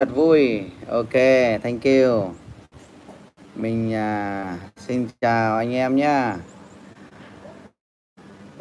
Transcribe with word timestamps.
thật 0.00 0.14
vui. 0.14 0.64
Ok 0.88 1.12
thank 1.62 1.84
you. 1.84 2.30
Mình 3.54 3.94
à, 3.94 4.56
xin 4.76 5.08
chào 5.20 5.56
anh 5.56 5.74
em 5.74 5.96
nhé 5.96 6.32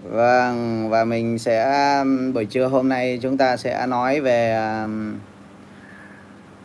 vâng 0.03 0.89
và 0.89 1.03
mình 1.03 1.39
sẽ 1.39 2.03
buổi 2.33 2.45
trưa 2.45 2.67
hôm 2.67 2.89
nay 2.89 3.19
chúng 3.21 3.37
ta 3.37 3.57
sẽ 3.57 3.87
nói 3.87 4.21
về 4.21 4.51
à, 4.51 4.87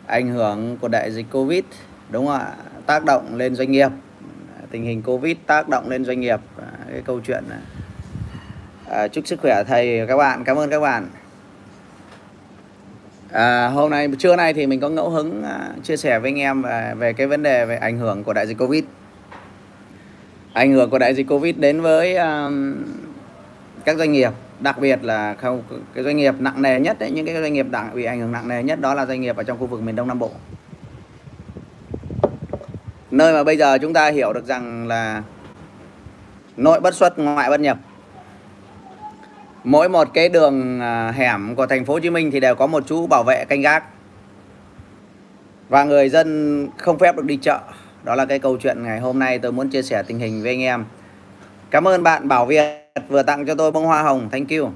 ảnh 0.06 0.29
hưởng 0.29 0.79
của 0.80 0.89
đại 0.89 1.12
dịch 1.12 1.27
covid 1.32 1.64
đúng 2.11 2.27
không 2.27 2.34
ạ? 2.34 2.54
Tác 2.86 3.04
động 3.04 3.36
lên 3.36 3.54
doanh 3.54 3.73
nghiệp. 3.73 3.91
Tình 4.70 4.84
hình 4.84 5.02
covid 5.02 5.36
tác 5.46 5.68
động 5.68 5.89
lên 5.89 6.04
doanh 6.04 6.20
nghiệp. 6.20 6.41
Cái 6.91 7.02
câu 7.04 7.20
chuyện 7.20 7.45
này 7.48 7.61
à, 8.91 9.09
chúc 9.09 9.27
sức 9.27 9.41
khỏe 9.43 9.62
thầy 9.68 10.07
các 10.09 10.16
bạn. 10.16 10.45
Cảm 10.45 10.57
ơn 10.57 10.70
các 10.70 10.80
bạn. 10.80 11.09
À, 13.33 13.69
hôm 13.69 13.91
nay 13.91 14.09
trưa 14.19 14.37
nay 14.37 14.55
thì 14.55 14.67
mình 14.67 14.80
có 14.80 14.89
ngẫu 14.89 15.11
hứng 15.11 15.43
à, 15.43 15.69
chia 15.82 15.96
sẻ 15.96 16.19
với 16.19 16.31
anh 16.31 16.39
em 16.39 16.62
về, 16.62 16.95
về 16.99 17.13
cái 17.13 17.27
vấn 17.27 17.43
đề 17.43 17.64
về 17.64 17.77
ảnh 17.77 17.99
hưởng 17.99 18.25
của 18.25 18.32
đại 18.32 18.46
dịch 18.46 18.59
Covid. 18.59 18.85
Ảnh 20.53 20.73
hưởng 20.73 20.90
của 20.90 20.99
đại 20.99 21.14
dịch 21.14 21.29
Covid 21.29 21.57
đến 21.59 21.81
với 21.81 22.17
um, 22.17 22.75
các 23.85 23.96
doanh 23.96 24.13
nghiệp, 24.13 24.32
đặc 24.61 24.79
biệt 24.81 25.04
là 25.04 25.35
không 25.35 25.63
cái 25.95 26.04
doanh 26.04 26.17
nghiệp 26.17 26.35
nặng 26.39 26.63
nề 26.63 26.81
nhất 26.81 26.99
đấy, 26.99 27.11
những 27.11 27.26
cái 27.26 27.35
doanh 27.35 27.53
nghiệp 27.53 27.67
đặng 27.71 27.90
bị 27.95 28.04
ảnh 28.04 28.21
hưởng 28.21 28.32
nặng 28.32 28.49
nề 28.49 28.63
nhất 28.63 28.81
đó 28.81 28.95
là 28.95 29.07
doanh 29.07 29.21
nghiệp 29.21 29.37
ở 29.37 29.43
trong 29.43 29.59
khu 29.59 29.67
vực 29.67 29.82
miền 29.82 29.96
Đông 29.96 30.09
Nam 30.09 30.18
Bộ. 30.18 30.31
Nơi 33.11 33.33
mà 33.33 33.45
bây 33.45 33.56
giờ 33.56 33.78
chúng 33.78 33.92
ta 33.92 34.11
hiểu 34.11 34.33
được 34.33 34.47
rằng 34.47 34.89
là 34.89 35.23
nội 36.56 36.81
bất 36.81 36.95
xuất 36.95 37.19
ngoại 37.19 37.51
bất 37.51 37.61
nhập 37.61 37.78
mỗi 39.64 39.89
một 39.89 40.08
cái 40.14 40.28
đường 40.28 40.80
à, 40.80 41.12
hẻm 41.16 41.55
của 41.55 41.66
thành 41.66 41.84
phố 41.84 41.92
Hồ 41.92 42.00
Chí 42.00 42.11
Minh 42.11 42.30
thì 42.30 42.41
đều 42.41 42.55
có 42.55 42.66
một 42.66 42.84
chú 42.86 43.06
bảo 43.06 43.25
vệ 43.25 43.44
canh 43.44 43.62
gác. 43.62 43.84
Và 45.69 45.84
người 45.84 46.08
dân 46.08 46.69
không 46.78 46.98
phép 46.98 47.16
được 47.16 47.25
đi 47.25 47.36
chợ. 47.42 47.58
Đó 48.05 48.14
là 48.14 48.25
cái 48.25 48.39
câu 48.39 48.56
chuyện 48.56 48.83
ngày 48.83 49.00
hôm 49.00 49.19
nay 49.19 49.39
tôi 49.39 49.53
muốn 49.53 49.69
chia 49.69 49.83
sẻ 49.83 50.03
tình 50.03 50.19
hình 50.19 50.42
với 50.42 50.53
anh 50.53 50.62
em. 50.62 50.84
Cảm 51.70 51.89
ơn 51.89 52.03
bạn 52.03 52.28
Bảo 52.28 52.47
Việt 52.47 52.64
vừa 53.09 53.22
tặng 53.22 53.47
cho 53.47 53.55
tôi 53.55 53.70
bông 53.70 53.87
hoa 53.87 54.03
hồng. 54.03 54.28
Thank 54.33 54.48
you. 54.50 54.70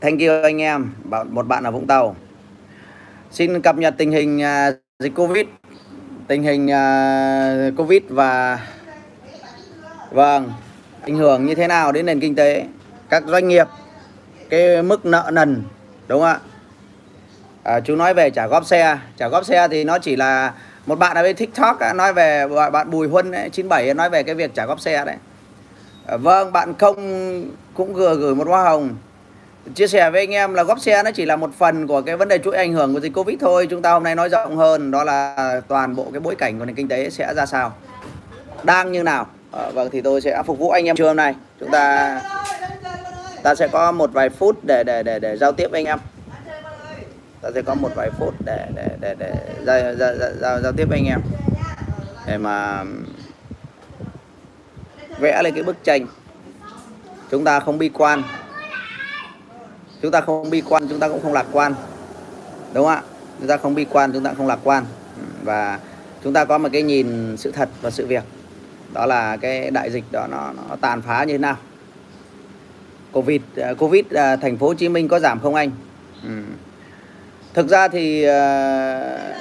Thank 0.00 0.20
you 0.20 0.42
anh 0.42 0.62
em. 0.62 0.92
Một 1.30 1.46
bạn 1.46 1.64
ở 1.64 1.70
Vũng 1.70 1.86
Tàu. 1.86 2.16
Xin 3.30 3.62
cập 3.62 3.78
nhật 3.78 3.94
tình 3.98 4.12
hình 4.12 4.42
à, 4.42 4.70
dịch 4.98 5.12
Covid. 5.14 5.46
Tình 6.26 6.42
hình 6.42 6.70
à, 6.70 7.70
Covid 7.76 8.02
và 8.08 8.60
vâng 10.10 10.52
ảnh 11.02 11.16
hưởng 11.16 11.46
như 11.46 11.54
thế 11.54 11.68
nào 11.68 11.92
đến 11.92 12.06
nền 12.06 12.20
kinh 12.20 12.34
tế? 12.34 12.66
Các 13.12 13.22
doanh 13.26 13.48
nghiệp 13.48 13.66
cái 14.50 14.82
mức 14.82 15.06
nợ 15.06 15.30
nần 15.32 15.62
đúng 16.08 16.20
không 16.20 16.28
ạ? 16.28 16.38
À, 17.62 17.80
chú 17.80 17.96
nói 17.96 18.14
về 18.14 18.30
trả 18.30 18.46
góp 18.46 18.66
xe. 18.66 18.98
Trả 19.16 19.28
góp 19.28 19.44
xe 19.44 19.68
thì 19.68 19.84
nó 19.84 19.98
chỉ 19.98 20.16
là 20.16 20.52
một 20.86 20.98
bạn 20.98 21.16
ở 21.16 21.22
bên 21.22 21.36
tiktok 21.36 21.78
nói 21.94 22.12
về 22.12 22.46
bạn 22.72 22.90
bùi 22.90 23.08
huân 23.08 23.32
ấy, 23.32 23.50
97 23.50 23.94
nói 23.94 24.10
về 24.10 24.22
cái 24.22 24.34
việc 24.34 24.54
trả 24.54 24.66
góp 24.66 24.80
xe 24.80 25.04
đấy. 25.04 25.16
À, 26.06 26.16
vâng 26.16 26.52
bạn 26.52 26.74
không 26.78 26.96
cũng 27.74 27.94
vừa 27.94 28.14
gửi 28.14 28.34
một 28.34 28.48
hoa 28.48 28.62
hồng. 28.62 28.96
Chia 29.74 29.86
sẻ 29.86 30.10
với 30.10 30.20
anh 30.20 30.30
em 30.30 30.54
là 30.54 30.62
góp 30.62 30.80
xe 30.80 31.02
nó 31.02 31.10
chỉ 31.14 31.24
là 31.24 31.36
một 31.36 31.50
phần 31.58 31.86
của 31.86 32.02
cái 32.02 32.16
vấn 32.16 32.28
đề 32.28 32.38
chuỗi 32.38 32.56
ảnh 32.56 32.72
hưởng 32.72 32.94
của 32.94 33.00
dịch 33.00 33.14
covid 33.14 33.36
thôi. 33.40 33.66
Chúng 33.70 33.82
ta 33.82 33.92
hôm 33.92 34.02
nay 34.02 34.14
nói 34.14 34.28
rộng 34.28 34.56
hơn 34.56 34.90
đó 34.90 35.04
là 35.04 35.60
toàn 35.68 35.96
bộ 35.96 36.06
cái 36.12 36.20
bối 36.20 36.34
cảnh 36.34 36.58
của 36.58 36.64
nền 36.64 36.76
kinh 36.76 36.88
tế 36.88 37.10
sẽ 37.10 37.34
ra 37.34 37.46
sao. 37.46 37.72
Đang 38.62 38.92
như 38.92 39.02
nào? 39.02 39.26
À, 39.52 39.70
vâng 39.74 39.88
thì 39.92 40.00
tôi 40.00 40.20
sẽ 40.20 40.42
phục 40.46 40.58
vụ 40.58 40.70
anh 40.70 40.84
em 40.84 40.96
trưa 40.96 41.08
hôm 41.08 41.16
nay. 41.16 41.34
Chúng 41.60 41.70
ta 41.70 42.20
ta 43.42 43.54
sẽ 43.54 43.68
có 43.68 43.92
một 43.92 44.12
vài 44.12 44.28
phút 44.28 44.64
để 44.64 44.84
để 44.84 45.02
để 45.02 45.18
để 45.18 45.36
giao 45.36 45.52
tiếp 45.52 45.70
với 45.70 45.80
anh 45.80 45.86
em. 45.86 45.98
Ta 47.40 47.50
sẽ 47.54 47.62
có 47.62 47.74
một 47.74 47.90
vài 47.94 48.10
phút 48.18 48.34
để 48.44 48.66
để 48.74 48.88
để 49.00 49.14
để 49.18 49.32
giao 49.66 49.94
giao, 49.94 50.14
giao, 50.40 50.60
giao 50.60 50.72
tiếp 50.72 50.84
với 50.88 50.98
anh 50.98 51.06
em. 51.06 51.20
Để 52.26 52.38
mà 52.38 52.84
vẽ 55.18 55.42
lên 55.42 55.54
cái 55.54 55.62
bức 55.62 55.84
tranh. 55.84 56.06
Chúng 57.30 57.44
ta 57.44 57.60
không 57.60 57.78
bi 57.78 57.88
quan. 57.88 58.22
Chúng 60.02 60.10
ta 60.10 60.20
không 60.20 60.50
bi 60.50 60.62
quan 60.68 60.88
chúng 60.88 61.00
ta 61.00 61.08
cũng 61.08 61.22
không 61.22 61.32
lạc 61.32 61.46
quan. 61.52 61.74
Đúng 62.72 62.84
không 62.84 62.94
ạ? 62.94 63.02
Chúng 63.38 63.48
ta 63.48 63.56
không 63.56 63.74
bi 63.74 63.86
quan 63.90 64.12
chúng 64.12 64.24
ta 64.24 64.34
không 64.36 64.46
lạc 64.46 64.58
quan. 64.64 64.84
Và 65.42 65.78
chúng 66.24 66.32
ta 66.32 66.44
có 66.44 66.58
một 66.58 66.68
cái 66.72 66.82
nhìn 66.82 67.36
sự 67.36 67.52
thật 67.52 67.68
và 67.82 67.90
sự 67.90 68.06
việc. 68.06 68.24
Đó 68.92 69.06
là 69.06 69.36
cái 69.36 69.70
đại 69.70 69.90
dịch 69.90 70.04
đó 70.10 70.26
nó, 70.30 70.52
nó 70.68 70.76
tàn 70.80 71.02
phá 71.02 71.24
như 71.24 71.34
thế 71.34 71.38
nào 71.38 71.56
covid 73.12 73.40
à, 73.56 73.74
covid 73.78 74.04
à, 74.14 74.36
thành 74.36 74.56
phố 74.56 74.66
hồ 74.66 74.74
chí 74.74 74.88
minh 74.88 75.08
có 75.08 75.20
giảm 75.20 75.40
không 75.40 75.54
anh? 75.54 75.70
Ừ. 76.22 76.42
thực 77.54 77.68
ra 77.68 77.88
thì 77.88 78.22
à, 78.22 79.34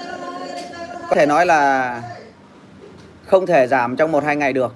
có 1.09 1.16
thể 1.16 1.26
nói 1.26 1.46
là 1.46 2.02
không 3.26 3.46
thể 3.46 3.68
giảm 3.68 3.96
trong 3.96 4.12
một 4.12 4.24
hai 4.24 4.36
ngày 4.36 4.54
được. 4.54 4.76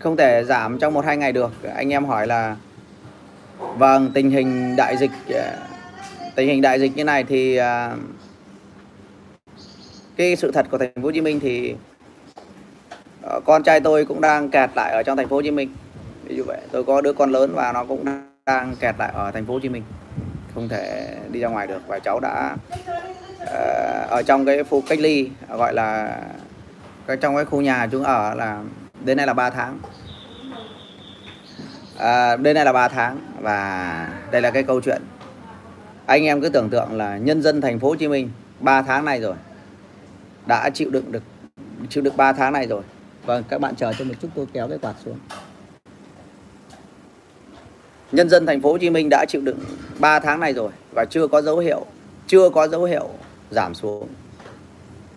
Không 0.00 0.16
thể 0.16 0.44
giảm 0.44 0.78
trong 0.78 0.94
một 0.94 1.04
hai 1.04 1.16
ngày 1.16 1.32
được. 1.32 1.52
Anh 1.74 1.92
em 1.92 2.04
hỏi 2.04 2.26
là 2.26 2.56
vâng 3.58 4.10
tình 4.14 4.30
hình 4.30 4.76
đại 4.76 4.96
dịch 4.96 5.10
à, 5.34 5.56
tình 6.34 6.48
hình 6.48 6.62
đại 6.62 6.80
dịch 6.80 6.96
như 6.96 7.04
này 7.04 7.24
thì 7.24 7.56
à, 7.56 7.96
cái 10.16 10.36
sự 10.36 10.50
thật 10.52 10.66
của 10.70 10.78
thành 10.78 10.92
phố 10.94 11.02
Hồ 11.02 11.10
Chí 11.10 11.20
Minh 11.20 11.40
thì 11.40 11.74
ờ, 13.22 13.40
con 13.44 13.62
trai 13.62 13.80
tôi 13.80 14.04
cũng 14.04 14.20
đang 14.20 14.50
kẹt 14.50 14.70
lại 14.74 14.92
ở 14.92 15.02
trong 15.02 15.16
thành 15.16 15.28
phố 15.28 15.36
Hồ 15.36 15.42
Chí 15.42 15.50
Minh 15.50 15.68
ví 16.28 16.36
dụ 16.36 16.44
vậy 16.46 16.60
tôi 16.72 16.84
có 16.84 17.00
đứa 17.00 17.12
con 17.12 17.32
lớn 17.32 17.52
và 17.54 17.72
nó 17.72 17.84
cũng 17.84 18.04
đang 18.46 18.76
kẹt 18.80 18.94
lại 18.98 19.10
ở 19.14 19.30
thành 19.30 19.46
phố 19.46 19.52
Hồ 19.52 19.60
Chí 19.60 19.68
Minh. 19.68 19.82
Không 20.54 20.68
thể 20.68 21.16
đi 21.30 21.40
ra 21.40 21.48
ngoài 21.48 21.66
được 21.66 21.80
và 21.86 21.98
cháu 21.98 22.20
đã 22.20 22.56
uh, 23.42 24.10
ở 24.10 24.22
trong 24.26 24.46
cái 24.46 24.64
khu 24.64 24.82
cách 24.88 24.98
ly 24.98 25.30
gọi 25.48 25.74
là 25.74 26.20
trong 27.20 27.36
cái 27.36 27.44
khu 27.44 27.60
nhà 27.60 27.88
chúng 27.92 28.04
ở 28.04 28.34
là 28.34 28.62
đến 29.04 29.16
nay 29.16 29.26
là 29.26 29.32
3 29.32 29.50
tháng. 29.50 29.78
À, 31.98 32.36
đây 32.36 32.54
này 32.54 32.64
là 32.64 32.72
3 32.72 32.88
tháng 32.88 33.18
và 33.40 34.08
đây 34.30 34.42
là 34.42 34.50
cái 34.50 34.62
câu 34.62 34.80
chuyện. 34.80 35.02
Anh 36.06 36.24
em 36.24 36.40
cứ 36.40 36.48
tưởng 36.48 36.70
tượng 36.70 36.92
là 36.92 37.16
nhân 37.16 37.42
dân 37.42 37.60
thành 37.60 37.78
phố 37.78 37.88
Hồ 37.88 37.94
Chí 37.94 38.08
Minh 38.08 38.30
3 38.60 38.82
tháng 38.82 39.04
này 39.04 39.20
rồi 39.20 39.34
đã 40.46 40.70
chịu 40.70 40.90
đựng 40.90 41.12
được 41.12 41.22
chịu 41.88 42.02
được 42.02 42.16
3 42.16 42.32
tháng 42.32 42.52
này 42.52 42.66
rồi. 42.66 42.82
Vâng 43.26 43.44
các 43.48 43.60
bạn 43.60 43.74
chờ 43.74 43.92
cho 43.98 44.04
một 44.04 44.14
chút 44.22 44.28
tôi 44.34 44.46
kéo 44.52 44.68
cái 44.68 44.78
quạt 44.78 44.94
xuống 45.04 45.18
nhân 48.16 48.28
dân 48.28 48.46
thành 48.46 48.60
phố 48.60 48.72
Hồ 48.72 48.78
Chí 48.78 48.90
Minh 48.90 49.08
đã 49.10 49.24
chịu 49.28 49.40
đựng 49.40 49.58
3 49.98 50.18
tháng 50.18 50.40
này 50.40 50.52
rồi 50.52 50.70
và 50.94 51.04
chưa 51.04 51.26
có 51.26 51.42
dấu 51.42 51.58
hiệu 51.58 51.86
chưa 52.26 52.48
có 52.48 52.68
dấu 52.68 52.84
hiệu 52.84 53.08
giảm 53.50 53.74
xuống. 53.74 54.08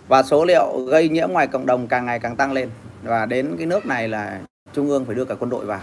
Và 0.08 0.24
số 0.24 0.46
liệu 0.46 0.86
gây 0.88 1.10
nhiễm 1.10 1.32
ngoài 1.32 1.48
cộng 1.48 1.66
đồng 1.66 1.88
càng 1.88 2.06
ngày 2.06 2.20
càng 2.20 2.36
tăng 2.36 2.54
lên. 2.54 2.70
Và 3.04 3.26
đến 3.26 3.56
cái 3.58 3.66
nước 3.66 3.86
này 3.86 4.08
là 4.08 4.40
trung 4.74 4.90
ương 4.90 5.06
phải 5.06 5.16
đưa 5.16 5.26
cả 5.26 5.36
quân 5.40 5.50
đội 5.50 5.66
vào. 5.66 5.82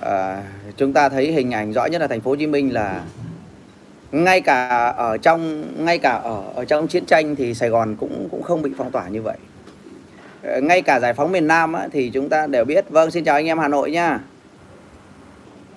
À, 0.00 0.42
chúng 0.76 0.92
ta 0.92 1.08
thấy 1.08 1.32
hình 1.32 1.50
ảnh 1.50 1.72
rõ 1.72 1.86
nhất 1.86 2.00
là 2.00 2.06
thành 2.06 2.20
phố 2.20 2.30
Hồ 2.30 2.36
Chí 2.36 2.46
Minh 2.46 2.74
là 2.74 3.02
ngay 4.12 4.40
cả 4.40 4.68
ở 4.96 5.18
trong 5.18 5.64
ngay 5.84 5.98
cả 5.98 6.12
ở 6.12 6.42
ở 6.54 6.64
trong 6.64 6.88
chiến 6.88 7.06
tranh 7.06 7.36
thì 7.36 7.54
Sài 7.54 7.68
Gòn 7.68 7.96
cũng 7.96 8.28
cũng 8.30 8.42
không 8.42 8.62
bị 8.62 8.70
phong 8.76 8.90
tỏa 8.90 9.08
như 9.08 9.22
vậy. 9.22 9.36
Ờ, 10.42 10.60
ngay 10.60 10.82
cả 10.82 11.00
giải 11.00 11.14
phóng 11.14 11.32
miền 11.32 11.46
Nam 11.46 11.72
á, 11.72 11.88
thì 11.92 12.10
chúng 12.10 12.28
ta 12.28 12.46
đều 12.46 12.64
biết. 12.64 12.90
Vâng 12.90 13.10
xin 13.10 13.24
chào 13.24 13.34
anh 13.34 13.46
em 13.46 13.58
Hà 13.58 13.68
Nội 13.68 13.90
nha 13.90 14.20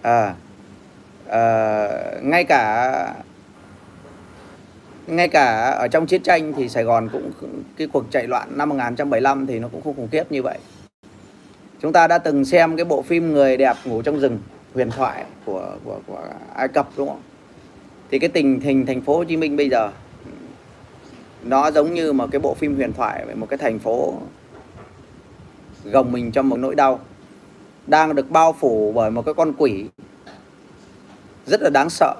à, 0.01 0.35
à, 1.29 1.87
ngay 2.21 2.43
cả 2.43 3.13
ngay 5.07 5.27
cả 5.27 5.71
ở 5.71 5.87
trong 5.87 6.05
chiến 6.05 6.23
tranh 6.23 6.53
thì 6.57 6.69
Sài 6.69 6.83
Gòn 6.83 7.09
cũng 7.11 7.31
cái 7.77 7.87
cuộc 7.93 8.11
chạy 8.11 8.27
loạn 8.27 8.57
năm 8.57 8.69
1975 8.69 9.47
thì 9.47 9.59
nó 9.59 9.67
cũng 9.67 9.81
không 9.81 9.95
khủng 9.95 10.07
khiếp 10.11 10.31
như 10.31 10.43
vậy. 10.43 10.57
Chúng 11.81 11.93
ta 11.93 12.07
đã 12.07 12.17
từng 12.17 12.45
xem 12.45 12.75
cái 12.75 12.85
bộ 12.85 13.01
phim 13.01 13.33
người 13.33 13.57
đẹp 13.57 13.75
ngủ 13.85 14.01
trong 14.01 14.19
rừng 14.19 14.39
huyền 14.73 14.89
thoại 14.89 15.25
của 15.45 15.75
của 15.83 15.99
của 16.07 16.23
Ai 16.55 16.67
Cập 16.67 16.89
đúng 16.97 17.07
không? 17.07 17.21
Thì 18.11 18.19
cái 18.19 18.29
tình 18.29 18.59
hình 18.59 18.85
thành 18.85 19.01
phố 19.01 19.17
Hồ 19.17 19.23
Chí 19.23 19.37
Minh 19.37 19.57
bây 19.57 19.69
giờ 19.69 19.91
nó 21.43 21.71
giống 21.71 21.93
như 21.93 22.13
một 22.13 22.27
cái 22.31 22.39
bộ 22.39 22.53
phim 22.53 22.75
huyền 22.75 22.93
thoại 22.93 23.25
về 23.25 23.33
một 23.35 23.49
cái 23.49 23.57
thành 23.57 23.79
phố 23.79 24.13
gồng 25.83 26.11
mình 26.11 26.31
trong 26.31 26.49
một 26.49 26.57
nỗi 26.57 26.75
đau 26.75 26.99
đang 27.87 28.15
được 28.15 28.31
bao 28.31 28.53
phủ 28.59 28.91
bởi 28.95 29.11
một 29.11 29.25
cái 29.25 29.33
con 29.33 29.53
quỷ 29.57 29.85
rất 31.51 31.61
là 31.61 31.69
đáng 31.69 31.89
sợ 31.89 32.15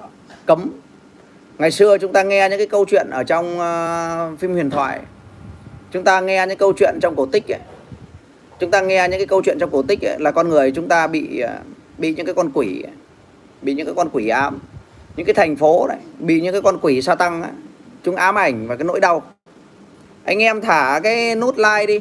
cấm 0.46 0.70
ngày 1.58 1.70
xưa 1.70 1.98
chúng 1.98 2.12
ta 2.12 2.22
nghe 2.22 2.48
những 2.48 2.58
cái 2.58 2.66
câu 2.66 2.84
chuyện 2.84 3.10
ở 3.10 3.24
trong 3.24 3.58
uh, 3.58 4.38
phim 4.38 4.52
huyền 4.52 4.70
thoại 4.70 5.00
chúng 5.90 6.04
ta 6.04 6.20
nghe 6.20 6.46
những 6.48 6.58
câu 6.58 6.72
chuyện 6.72 6.98
trong 7.02 7.16
cổ 7.16 7.26
tích 7.26 7.52
ấy. 7.52 7.60
chúng 8.60 8.70
ta 8.70 8.80
nghe 8.80 9.08
những 9.10 9.20
cái 9.20 9.26
câu 9.26 9.42
chuyện 9.44 9.58
trong 9.60 9.70
cổ 9.70 9.82
tích 9.82 10.04
ấy, 10.04 10.16
là 10.18 10.30
con 10.30 10.48
người 10.48 10.70
chúng 10.70 10.88
ta 10.88 11.06
bị 11.06 11.40
ờ, 11.40 11.58
bị 11.98 12.14
những 12.14 12.26
cái 12.26 12.34
con 12.34 12.50
quỷ 12.54 12.82
ấy. 12.82 12.92
bị 13.62 13.74
những 13.74 13.86
cái 13.86 13.94
con 13.94 14.08
quỷ 14.12 14.28
ám 14.28 14.58
những 15.16 15.26
cái 15.26 15.34
thành 15.34 15.56
phố 15.56 15.86
này 15.88 15.98
bị 16.18 16.40
những 16.40 16.52
cái 16.52 16.62
con 16.62 16.78
quỷ 16.82 17.02
sa 17.02 17.14
tăng 17.14 17.42
ấy. 17.42 17.52
chúng 18.04 18.16
ám 18.16 18.34
ảnh 18.34 18.66
và 18.66 18.76
cái 18.76 18.84
nỗi 18.84 19.00
đau 19.00 19.22
anh 20.24 20.38
em 20.38 20.60
thả 20.60 21.00
cái 21.02 21.34
nút 21.34 21.58
like 21.58 21.86
đi 21.86 22.00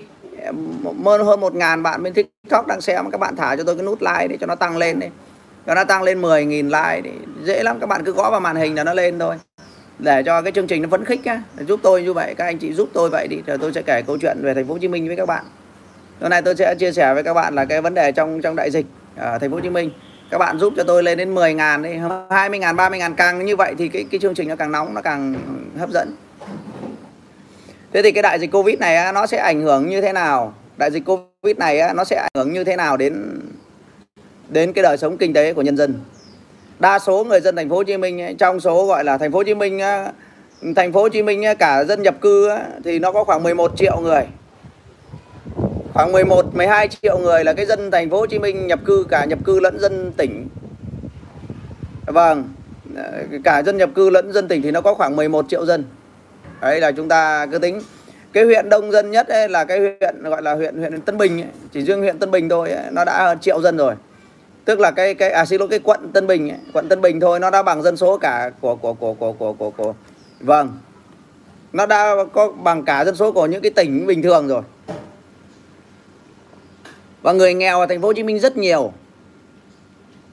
hơn 1.05 1.39
một 1.41 1.55
ngàn 1.55 1.83
bạn 1.83 2.03
bên 2.03 2.13
tiktok 2.13 2.67
đang 2.67 2.81
xem 2.81 3.11
các 3.11 3.17
bạn 3.17 3.35
thả 3.35 3.55
cho 3.55 3.63
tôi 3.63 3.75
cái 3.75 3.85
nút 3.85 4.01
like 4.01 4.27
để 4.27 4.37
cho 4.41 4.47
nó 4.47 4.55
tăng 4.55 4.77
lên 4.77 4.99
đi 4.99 5.07
cho 5.67 5.75
nó 5.75 5.83
tăng 5.83 6.03
lên 6.03 6.21
10.000 6.21 6.65
like 6.65 7.01
thì 7.03 7.11
dễ 7.43 7.63
lắm. 7.63 7.79
Các 7.79 7.87
bạn 7.87 8.03
cứ 8.05 8.11
gõ 8.11 8.31
vào 8.31 8.39
màn 8.39 8.55
hình 8.55 8.75
là 8.75 8.83
nó 8.83 8.93
lên 8.93 9.19
thôi. 9.19 9.35
Để 9.99 10.23
cho 10.23 10.41
cái 10.41 10.51
chương 10.51 10.67
trình 10.67 10.81
nó 10.81 10.89
phấn 10.91 11.05
khích 11.05 11.25
á 11.25 11.41
giúp 11.67 11.79
tôi 11.83 12.03
như 12.03 12.13
vậy, 12.13 12.35
các 12.37 12.45
anh 12.45 12.57
chị 12.57 12.73
giúp 12.73 12.89
tôi 12.93 13.09
vậy 13.09 13.27
đi 13.27 13.37
rồi 13.47 13.57
tôi 13.57 13.73
sẽ 13.73 13.81
kể 13.81 14.01
câu 14.07 14.17
chuyện 14.17 14.37
về 14.41 14.53
thành 14.53 14.67
phố 14.67 14.73
Hồ 14.73 14.79
Chí 14.79 14.87
Minh 14.87 15.07
với 15.07 15.15
các 15.15 15.25
bạn. 15.25 15.45
Hôm 16.21 16.29
nay 16.29 16.41
tôi 16.41 16.55
sẽ 16.55 16.75
chia 16.79 16.91
sẻ 16.91 17.13
với 17.13 17.23
các 17.23 17.33
bạn 17.33 17.55
là 17.55 17.65
cái 17.65 17.81
vấn 17.81 17.93
đề 17.93 18.11
trong 18.11 18.41
trong 18.41 18.55
đại 18.55 18.71
dịch 18.71 18.85
ở 19.15 19.37
thành 19.37 19.49
phố 19.49 19.55
Hồ 19.55 19.61
Chí 19.61 19.69
Minh. 19.69 19.91
Các 20.31 20.37
bạn 20.37 20.59
giúp 20.59 20.73
cho 20.77 20.83
tôi 20.83 21.03
lên 21.03 21.17
đến 21.17 21.35
10 21.35 21.53
ngàn 21.53 21.81
đi. 21.81 21.89
20 22.29 22.59
ngàn 22.59 22.75
30 22.75 22.99
ngàn 22.99 23.15
càng 23.15 23.45
như 23.45 23.55
vậy 23.55 23.75
thì 23.77 23.87
cái 23.87 24.05
cái 24.11 24.19
chương 24.19 24.33
trình 24.33 24.49
nó 24.49 24.55
càng 24.55 24.71
nóng, 24.71 24.93
nó 24.93 25.01
càng 25.01 25.35
hấp 25.79 25.89
dẫn. 25.89 26.15
Thế 27.93 28.01
thì 28.01 28.11
cái 28.11 28.23
đại 28.23 28.39
dịch 28.39 28.51
Covid 28.51 28.79
này 28.79 29.13
nó 29.13 29.27
sẽ 29.27 29.37
ảnh 29.37 29.61
hưởng 29.61 29.89
như 29.89 30.01
thế 30.01 30.13
nào? 30.13 30.53
Đại 30.77 30.91
dịch 30.91 31.03
Covid 31.05 31.57
này 31.57 31.81
nó 31.95 32.03
sẽ 32.03 32.15
ảnh 32.15 32.31
hưởng 32.35 32.53
như 32.53 32.63
thế 32.63 32.75
nào 32.75 32.97
đến 32.97 33.39
đến 34.51 34.73
cái 34.73 34.83
đời 34.83 34.97
sống 34.97 35.17
kinh 35.17 35.33
tế 35.33 35.53
của 35.53 35.61
nhân 35.61 35.77
dân. 35.77 35.99
Đa 36.79 36.99
số 36.99 37.23
người 37.23 37.41
dân 37.41 37.55
thành 37.55 37.69
phố 37.69 37.75
Hồ 37.75 37.83
Chí 37.83 37.97
Minh 37.97 38.37
trong 38.37 38.59
số 38.59 38.85
gọi 38.85 39.03
là 39.03 39.17
thành 39.17 39.31
phố 39.31 39.37
Hồ 39.37 39.43
Chí 39.43 39.55
Minh 39.55 39.79
thành 40.75 40.93
phố 40.93 41.01
Hồ 41.01 41.09
Chí 41.09 41.23
Minh 41.23 41.43
cả 41.59 41.83
dân 41.83 42.01
nhập 42.01 42.15
cư 42.21 42.49
thì 42.83 42.99
nó 42.99 43.11
có 43.11 43.23
khoảng 43.23 43.43
11 43.43 43.71
triệu 43.77 43.99
người. 44.01 44.23
Khoảng 45.93 46.11
11 46.11 46.55
12 46.55 46.87
triệu 46.87 47.19
người 47.19 47.43
là 47.43 47.53
cái 47.53 47.65
dân 47.65 47.91
thành 47.91 48.09
phố 48.09 48.19
Hồ 48.19 48.25
Chí 48.25 48.39
Minh 48.39 48.67
nhập 48.67 48.79
cư 48.85 49.05
cả 49.09 49.25
nhập 49.25 49.39
cư 49.45 49.59
lẫn 49.59 49.79
dân 49.79 50.11
tỉnh. 50.17 50.47
Vâng 52.05 52.49
cả 53.43 53.63
dân 53.63 53.77
nhập 53.77 53.89
cư 53.95 54.09
lẫn 54.09 54.33
dân 54.33 54.47
tỉnh 54.47 54.61
thì 54.61 54.71
nó 54.71 54.81
có 54.81 54.93
khoảng 54.93 55.15
11 55.15 55.45
triệu 55.49 55.65
dân. 55.65 55.83
Đấy 56.61 56.79
là 56.79 56.91
chúng 56.91 57.07
ta 57.07 57.45
cứ 57.51 57.57
tính. 57.57 57.81
Cái 58.33 58.43
huyện 58.43 58.69
đông 58.69 58.91
dân 58.91 59.11
nhất 59.11 59.27
ấy 59.27 59.49
là 59.49 59.63
cái 59.63 59.79
huyện 59.79 60.23
gọi 60.23 60.41
là 60.41 60.53
huyện 60.53 60.77
huyện 60.77 61.01
Tân 61.01 61.17
Bình 61.17 61.41
ấy. 61.41 61.49
chỉ 61.73 61.81
riêng 61.81 61.99
huyện 61.99 62.19
Tân 62.19 62.31
Bình 62.31 62.49
thôi 62.49 62.71
ấy, 62.71 62.83
nó 62.91 63.05
đã 63.05 63.35
triệu 63.41 63.61
dân 63.61 63.77
rồi 63.77 63.95
tức 64.71 64.79
là 64.79 64.91
cái 64.91 65.13
cái 65.13 65.31
à 65.31 65.45
xin 65.45 65.59
lỗi 65.59 65.69
cái 65.69 65.79
quận 65.79 66.11
Tân 66.13 66.27
Bình 66.27 66.49
ấy. 66.49 66.59
quận 66.73 66.89
Tân 66.89 67.01
Bình 67.01 67.19
thôi 67.19 67.39
nó 67.39 67.49
đã 67.49 67.63
bằng 67.63 67.83
dân 67.83 67.97
số 67.97 68.17
cả 68.17 68.51
của 68.61 68.75
của 68.75 68.93
của 68.93 69.13
của 69.13 69.33
của 69.33 69.53
của, 69.53 69.69
của. 69.69 69.93
Vâng. 70.39 70.69
Nó 71.73 71.85
đã 71.85 72.15
có 72.33 72.51
bằng 72.51 72.83
cả 72.83 73.05
dân 73.05 73.15
số 73.15 73.31
của 73.31 73.45
những 73.45 73.61
cái 73.61 73.71
tỉnh 73.71 74.07
bình 74.07 74.21
thường 74.21 74.47
rồi. 74.47 74.61
Và 77.21 77.31
người 77.31 77.53
nghèo 77.53 77.79
ở 77.79 77.85
thành 77.85 78.01
phố 78.01 78.07
Hồ 78.07 78.13
Chí 78.13 78.23
Minh 78.23 78.39
rất 78.39 78.57
nhiều. 78.57 78.93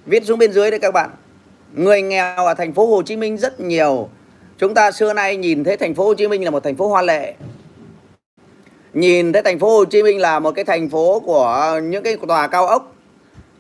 Viết 0.07 0.27
xuống 0.27 0.39
bên 0.39 0.53
dưới 0.53 0.71
đấy 0.71 0.81
các 0.81 0.95
bạn. 0.95 1.11
Người 1.73 2.03
nghèo 2.03 2.45
ở 2.45 2.55
thành 2.55 2.73
phố 2.75 2.87
Hồ 2.87 3.03
Chí 3.03 3.17
Minh 3.17 3.39
rất 3.39 3.61
nhiều. 3.61 4.09
Chúng 4.59 4.75
ta 4.75 4.91
xưa 4.91 5.13
nay 5.13 5.37
nhìn 5.37 5.65
thấy 5.65 5.77
thành 5.77 5.95
phố 5.95 6.05
Hồ 6.05 6.15
Chí 6.15 6.29
Minh 6.29 6.45
là 6.45 6.51
một 6.51 6.65
thành 6.65 6.77
phố 6.77 6.89
hoa 6.89 7.03
lệ. 7.03 7.35
Nhìn 8.95 9.33
thấy 9.33 9.43
thành 9.43 9.59
phố 9.59 9.71
Hồ 9.71 9.85
Chí 9.85 10.03
Minh 10.03 10.21
là 10.21 10.39
một 10.39 10.51
cái 10.51 10.65
thành 10.65 10.89
phố 10.89 11.21
của 11.21 11.81
những 11.83 12.03
cái 12.03 12.17
tòa 12.29 12.47
cao 12.47 12.67
ốc 12.67 12.93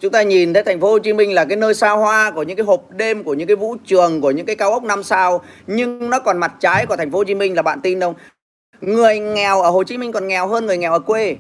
chúng 0.00 0.12
ta 0.12 0.22
nhìn 0.22 0.54
thấy 0.54 0.62
thành 0.62 0.80
phố 0.80 0.90
Hồ 0.90 0.98
Chí 0.98 1.12
Minh 1.12 1.34
là 1.34 1.44
cái 1.44 1.56
nơi 1.56 1.74
xa 1.74 1.90
hoa 1.90 2.30
của 2.30 2.42
những 2.42 2.56
cái 2.56 2.66
hộp 2.66 2.90
đêm 2.90 3.24
của 3.24 3.34
những 3.34 3.48
cái 3.48 3.56
vũ 3.56 3.76
trường 3.86 4.20
của 4.20 4.30
những 4.30 4.46
cái 4.46 4.56
cao 4.56 4.72
ốc 4.72 4.82
năm 4.82 5.02
sao. 5.02 5.40
Nhưng 5.66 6.10
nó 6.10 6.20
còn 6.20 6.38
mặt 6.38 6.54
trái 6.60 6.86
của 6.86 6.96
thành 6.96 7.10
phố 7.10 7.18
Hồ 7.18 7.24
Chí 7.24 7.34
Minh 7.34 7.56
là 7.56 7.62
bạn 7.62 7.80
tin 7.80 8.00
không? 8.00 8.14
Người 8.80 9.18
nghèo 9.18 9.62
ở 9.62 9.70
Hồ 9.70 9.84
Chí 9.84 9.98
Minh 9.98 10.12
còn 10.12 10.28
nghèo 10.28 10.48
hơn 10.48 10.66
người 10.66 10.78
nghèo 10.78 10.92
ở 10.92 10.98
quê. 10.98 11.36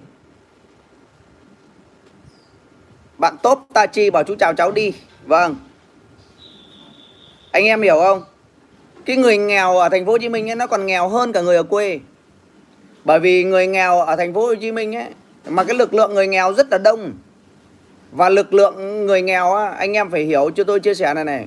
Bạn 3.18 3.36
tốt 3.42 3.66
ta 3.72 3.86
chi 3.86 4.10
bảo 4.10 4.24
chú 4.24 4.34
chào 4.38 4.54
cháu 4.54 4.70
đi. 4.70 4.92
Vâng. 5.26 5.56
Anh 7.52 7.64
em 7.64 7.82
hiểu 7.82 8.00
không? 8.00 8.24
Cái 9.04 9.16
người 9.16 9.38
nghèo 9.38 9.76
ở 9.76 9.88
thành 9.88 10.06
phố 10.06 10.12
Hồ 10.12 10.18
Chí 10.18 10.28
Minh 10.28 10.50
ấy, 10.50 10.56
nó 10.56 10.66
còn 10.66 10.86
nghèo 10.86 11.08
hơn 11.08 11.32
cả 11.32 11.40
người 11.40 11.56
ở 11.56 11.62
quê. 11.62 12.00
Bởi 13.04 13.20
vì 13.20 13.44
người 13.44 13.66
nghèo 13.66 14.00
ở 14.00 14.16
thành 14.16 14.34
phố 14.34 14.46
Hồ 14.46 14.54
Chí 14.54 14.72
Minh 14.72 14.96
ấy 14.96 15.06
mà 15.48 15.64
cái 15.64 15.76
lực 15.76 15.94
lượng 15.94 16.14
người 16.14 16.26
nghèo 16.26 16.54
rất 16.54 16.66
là 16.70 16.78
đông 16.78 17.12
và 18.12 18.28
lực 18.28 18.54
lượng 18.54 19.06
người 19.06 19.22
nghèo 19.22 19.54
á, 19.54 19.68
anh 19.68 19.92
em 19.92 20.10
phải 20.10 20.24
hiểu 20.24 20.50
cho 20.54 20.64
tôi 20.64 20.80
chia 20.80 20.94
sẻ 20.94 21.14
này 21.14 21.24
này. 21.24 21.46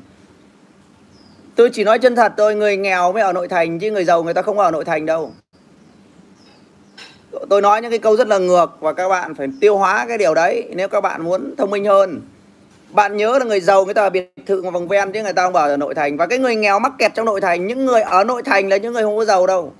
Tôi 1.56 1.69
chỉ 1.74 1.84
nói 1.84 2.00
chân 2.00 2.16
thật 2.16 2.34
tôi 2.38 2.56
người 2.56 2.78
nghèo 2.78 3.12
mới 3.12 3.24
ở 3.24 3.34
nội 3.34 3.48
thành 3.48 3.80
chứ 3.80 3.92
người 3.92 4.06
giàu 4.06 4.24
người 4.24 4.34
ta 4.34 4.42
không 4.42 4.60
ở 4.60 4.72
nội 4.72 4.86
thành 4.86 5.06
đâu. 5.06 5.31
Tôi 7.50 7.62
nói 7.62 7.81
những 7.81 7.92
cái 7.92 8.00
câu 8.00 8.16
rất 8.16 8.28
là 8.28 8.38
ngược 8.38 8.78
và 8.80 8.94
các 8.94 9.10
bạn 9.10 9.36
phải 9.36 9.48
tiêu 9.62 9.78
hóa 9.78 10.06
cái 10.08 10.18
điều 10.18 10.34
đấy 10.34 10.66
nếu 10.75 10.88
các 10.88 11.02
bạn 11.02 11.24
muốn 11.24 11.56
thông 11.58 11.69
minh 11.69 11.86
hơn. 11.86 12.22
Bạn 12.90 13.18
nhớ 13.18 13.40
là 13.40 13.46
người 13.46 13.60
giàu 13.60 13.86
người 13.86 13.94
ta 13.94 14.04
ở 14.04 14.10
biệt 14.10 14.34
thự 14.46 14.62
vòng 14.62 14.88
ven 14.88 15.12
chứ 15.12 15.24
người 15.24 15.34
ta 15.34 15.44
không 15.44 15.56
ở 15.56 15.78
nội 15.78 15.96
thành. 15.96 16.18
Và 16.18 16.25
cái 16.25 16.40
người 16.40 16.56
nghèo 16.56 16.80
mắc 16.80 16.92
kẹt 16.98 17.12
trong 17.16 17.25
nội 17.25 17.42
thành 17.42 17.68
những 17.68 17.86
người 17.86 18.02
ở 18.02 18.24
nội 18.24 18.44
thành 18.44 18.69
là 18.69 18.78
những 18.78 18.94
người 18.94 19.04
không 19.04 19.18
có 19.18 19.25
giàu 19.25 19.48
đâu. 19.48 19.74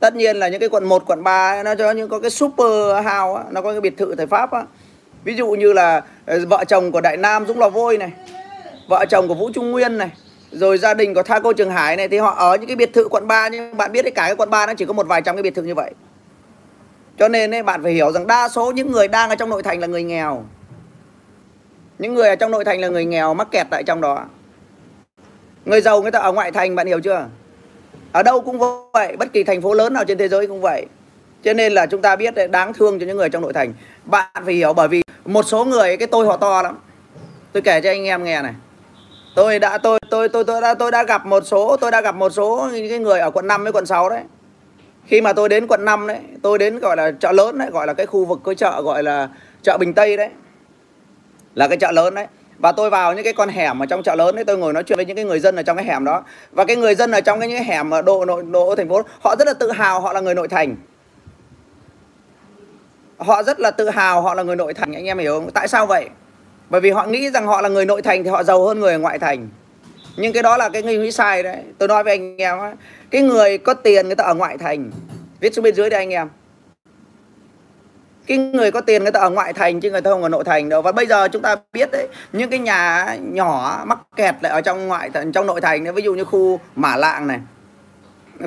Tất 0.00 0.16
nhiên 0.16 0.36
là 0.36 0.48
những 0.48 0.60
cái 0.60 0.68
quận 0.68 0.84
1, 0.84 1.02
quận 1.06 1.22
3 1.22 1.62
nó 1.62 1.74
cho 1.74 1.90
những 1.90 2.08
có 2.08 2.18
cái 2.18 2.30
super 2.30 3.04
house 3.04 3.42
nó 3.50 3.62
có 3.62 3.72
cái 3.72 3.80
biệt 3.80 3.96
thự 3.96 4.14
thời 4.14 4.26
Pháp 4.26 4.52
á 4.52 4.62
ví 5.24 5.34
dụ 5.34 5.50
như 5.50 5.72
là 5.72 6.02
ờ, 6.26 6.38
vợ 6.48 6.64
chồng 6.64 6.92
của 6.92 7.00
Đại 7.00 7.16
Nam 7.16 7.46
Dũng 7.46 7.58
Lò 7.58 7.68
Vôi 7.68 7.98
này 7.98 8.12
vợ 8.88 9.04
chồng 9.10 9.28
của 9.28 9.34
Vũ 9.34 9.50
Trung 9.54 9.70
Nguyên 9.70 9.98
này 9.98 10.10
rồi 10.50 10.78
gia 10.78 10.94
đình 10.94 11.14
của 11.14 11.22
Tha 11.22 11.40
Cô 11.40 11.52
Trường 11.52 11.70
Hải 11.70 11.96
này 11.96 12.08
thì 12.08 12.18
họ 12.18 12.30
ở 12.30 12.56
những 12.56 12.66
cái 12.66 12.76
biệt 12.76 12.92
thự 12.92 13.08
quận 13.10 13.26
3 13.26 13.48
nhưng 13.48 13.76
bạn 13.76 13.92
biết 13.92 14.02
đấy 14.02 14.12
cả 14.14 14.22
cái 14.22 14.36
quận 14.36 14.50
3 14.50 14.66
nó 14.66 14.74
chỉ 14.74 14.84
có 14.84 14.92
một 14.92 15.06
vài 15.06 15.22
trăm 15.22 15.36
cái 15.36 15.42
biệt 15.42 15.54
thự 15.54 15.62
như 15.62 15.74
vậy. 15.74 15.94
Cho 17.18 17.28
nên 17.28 17.54
ấy, 17.54 17.62
bạn 17.62 17.82
phải 17.82 17.92
hiểu 17.92 18.12
rằng 18.12 18.26
đa 18.26 18.48
số 18.48 18.72
những 18.72 18.92
người 18.92 19.08
đang 19.08 19.30
ở 19.30 19.36
trong 19.36 19.50
nội 19.50 19.62
thành 19.62 19.80
là 19.80 19.86
người 19.86 20.02
nghèo. 20.02 20.44
Những 21.98 22.14
người 22.14 22.28
ở 22.28 22.36
trong 22.36 22.50
nội 22.50 22.64
thành 22.64 22.80
là 22.80 22.88
người 22.88 23.04
nghèo 23.04 23.34
mắc 23.34 23.48
kẹt 23.50 23.66
tại 23.70 23.82
trong 23.82 24.00
đó. 24.00 24.24
Người 25.64 25.80
giàu 25.80 26.02
người 26.02 26.10
ta 26.10 26.18
ở 26.18 26.32
ngoại 26.32 26.52
thành 26.52 26.74
bạn 26.74 26.86
hiểu 26.86 27.00
chưa? 27.00 27.26
Ở 28.12 28.22
đâu 28.22 28.40
cũng 28.40 28.58
vậy 28.92 29.16
bất 29.16 29.32
kỳ 29.32 29.44
thành 29.44 29.62
phố 29.62 29.74
lớn 29.74 29.92
nào 29.92 30.04
trên 30.04 30.18
thế 30.18 30.28
giới 30.28 30.46
cũng 30.46 30.60
vậy 30.60 30.86
cho 31.44 31.52
nên 31.52 31.72
là 31.72 31.86
chúng 31.86 32.02
ta 32.02 32.16
biết 32.16 32.34
đáng 32.50 32.72
thương 32.72 32.98
cho 32.98 33.06
những 33.06 33.16
người 33.16 33.28
trong 33.28 33.42
nội 33.42 33.52
thành. 33.52 33.72
Bạn 34.04 34.44
phải 34.44 34.54
hiểu 34.54 34.72
bởi 34.72 34.88
vì 34.88 35.02
một 35.24 35.42
số 35.42 35.64
người, 35.64 35.96
cái 35.96 36.08
tôi 36.08 36.26
họ 36.26 36.36
to 36.36 36.62
lắm. 36.62 36.78
Tôi 37.52 37.62
kể 37.62 37.80
cho 37.80 37.90
anh 37.90 38.04
em 38.04 38.24
nghe 38.24 38.42
này. 38.42 38.52
Tôi 39.36 39.58
đã, 39.58 39.78
tôi 39.78 39.98
tôi 40.10 40.28
tôi 40.28 40.44
tôi 40.44 40.60
đã 40.60 40.74
tôi 40.74 40.90
đã 40.90 41.02
gặp 41.02 41.26
một 41.26 41.42
số, 41.46 41.76
tôi 41.76 41.90
đã 41.90 42.00
gặp 42.00 42.14
một 42.14 42.30
số 42.30 42.68
những 42.72 42.88
cái 42.88 42.98
người 42.98 43.20
ở 43.20 43.30
quận 43.30 43.46
5 43.46 43.62
với 43.62 43.72
quận 43.72 43.86
6 43.86 44.08
đấy. 44.08 44.22
Khi 45.06 45.20
mà 45.20 45.32
tôi 45.32 45.48
đến 45.48 45.66
quận 45.66 45.84
5 45.84 46.06
đấy, 46.06 46.18
tôi 46.42 46.58
đến 46.58 46.78
gọi 46.78 46.96
là 46.96 47.10
chợ 47.20 47.32
lớn 47.32 47.58
đấy, 47.58 47.68
gọi 47.72 47.86
là 47.86 47.94
cái 47.94 48.06
khu 48.06 48.24
vực, 48.24 48.40
cái 48.44 48.54
chợ 48.54 48.82
gọi 48.82 49.02
là 49.02 49.28
chợ 49.62 49.78
Bình 49.78 49.94
Tây 49.94 50.16
đấy. 50.16 50.28
Là 51.54 51.68
cái 51.68 51.76
chợ 51.76 51.92
lớn 51.92 52.14
đấy. 52.14 52.26
Và 52.58 52.72
tôi 52.72 52.90
vào 52.90 53.14
những 53.14 53.24
cái 53.24 53.32
con 53.32 53.48
hẻm 53.48 53.82
ở 53.82 53.86
trong 53.86 54.02
chợ 54.02 54.14
lớn 54.14 54.36
đấy, 54.36 54.44
tôi 54.44 54.58
ngồi 54.58 54.72
nói 54.72 54.82
chuyện 54.82 54.96
với 54.96 55.04
những 55.06 55.16
cái 55.16 55.24
người 55.24 55.40
dân 55.40 55.56
ở 55.56 55.62
trong 55.62 55.76
cái 55.76 55.86
hẻm 55.86 56.04
đó. 56.04 56.22
Và 56.52 56.64
cái 56.64 56.76
người 56.76 56.94
dân 56.94 57.10
ở 57.10 57.20
trong 57.20 57.40
cái, 57.40 57.48
những 57.48 57.58
cái 57.58 57.64
hẻm 57.64 57.90
ở 57.90 58.02
độ 58.02 58.24
nội, 58.24 58.42
độ 58.50 58.74
thành 58.76 58.88
phố, 58.88 59.02
họ 59.20 59.36
rất 59.38 59.46
là 59.46 59.54
tự 59.54 59.72
hào, 59.72 60.00
họ 60.00 60.12
là 60.12 60.20
người 60.20 60.34
nội 60.34 60.48
thành 60.48 60.76
họ 63.18 63.42
rất 63.42 63.60
là 63.60 63.70
tự 63.70 63.90
hào, 63.90 64.22
họ 64.22 64.34
là 64.34 64.42
người 64.42 64.56
nội 64.56 64.74
thành, 64.74 64.92
anh 64.92 65.04
em 65.04 65.18
hiểu 65.18 65.40
không? 65.40 65.50
Tại 65.50 65.68
sao 65.68 65.86
vậy? 65.86 66.08
Bởi 66.70 66.80
vì 66.80 66.90
họ 66.90 67.06
nghĩ 67.06 67.30
rằng 67.30 67.46
họ 67.46 67.60
là 67.60 67.68
người 67.68 67.84
nội 67.84 68.02
thành 68.02 68.24
thì 68.24 68.30
họ 68.30 68.42
giàu 68.42 68.66
hơn 68.66 68.80
người 68.80 68.92
ở 68.92 68.98
ngoại 68.98 69.18
thành. 69.18 69.48
Nhưng 70.16 70.32
cái 70.32 70.42
đó 70.42 70.56
là 70.56 70.68
cái 70.68 70.82
nghi 70.82 70.98
nghĩ 70.98 71.12
sai 71.12 71.42
đấy. 71.42 71.62
Tôi 71.78 71.88
nói 71.88 72.04
với 72.04 72.12
anh 72.12 72.36
em 72.36 72.58
á, 72.58 72.72
cái 73.10 73.22
người 73.22 73.58
có 73.58 73.74
tiền 73.74 74.06
người 74.06 74.16
ta 74.16 74.24
ở 74.24 74.34
ngoại 74.34 74.58
thành, 74.58 74.90
viết 75.40 75.54
xuống 75.54 75.62
bên 75.62 75.74
dưới 75.74 75.90
đây 75.90 76.00
anh 76.00 76.10
em. 76.10 76.28
Cái 78.26 78.38
người 78.38 78.70
có 78.70 78.80
tiền 78.80 79.02
người 79.02 79.12
ta 79.12 79.20
ở 79.20 79.30
ngoại 79.30 79.52
thành 79.52 79.80
chứ 79.80 79.90
người 79.90 80.00
ta 80.00 80.10
không 80.10 80.22
ở 80.22 80.28
nội 80.28 80.44
thành 80.44 80.68
đâu. 80.68 80.82
Và 80.82 80.92
bây 80.92 81.06
giờ 81.06 81.28
chúng 81.28 81.42
ta 81.42 81.56
biết 81.72 81.90
đấy, 81.92 82.08
những 82.32 82.50
cái 82.50 82.58
nhà 82.58 83.16
nhỏ 83.22 83.82
mắc 83.86 83.98
kẹt 84.16 84.34
lại 84.40 84.52
ở 84.52 84.60
trong 84.60 84.88
ngoại 84.88 85.10
thành, 85.10 85.32
trong 85.32 85.46
nội 85.46 85.60
thành 85.60 85.84
đấy, 85.84 85.92
ví 85.92 86.02
dụ 86.02 86.14
như 86.14 86.24
khu 86.24 86.60
Mã 86.76 86.96
Lạng 86.96 87.26
này, 87.26 87.40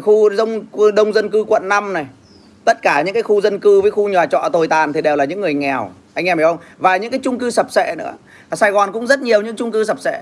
khu 0.02 0.30
đông 0.30 0.66
đông 0.96 1.14
dân 1.14 1.30
cư 1.30 1.46
quận 1.48 1.68
5 1.68 1.94
này 1.94 2.06
tất 2.68 2.82
cả 2.82 3.02
những 3.02 3.14
cái 3.14 3.24
khu 3.24 3.42
dân 3.42 3.60
cư 3.60 3.82
với 3.82 3.92
khu 3.92 4.10
nhà 4.10 4.26
trọ 4.26 4.50
tồi 4.54 4.68
tàn 4.68 4.94
thì 4.94 5.02
đều 5.02 5.16
là 5.16 5.26
những 5.26 5.42
người 5.42 5.54
nghèo. 5.54 5.90
Anh 6.14 6.26
em 6.26 6.38
hiểu 6.38 6.48
không? 6.48 6.58
Và 6.78 6.98
những 6.98 7.12
cái 7.12 7.20
chung 7.24 7.40
cư 7.40 7.50
sập 7.50 7.72
sệ 7.72 7.96
nữa. 7.98 8.14
Ở 8.50 8.56
Sài 8.56 8.72
Gòn 8.72 8.92
cũng 8.92 9.08
rất 9.08 9.20
nhiều 9.20 9.42
những 9.42 9.56
chung 9.56 9.72
cư 9.72 9.84
sập 9.84 10.00
sệ. 10.00 10.20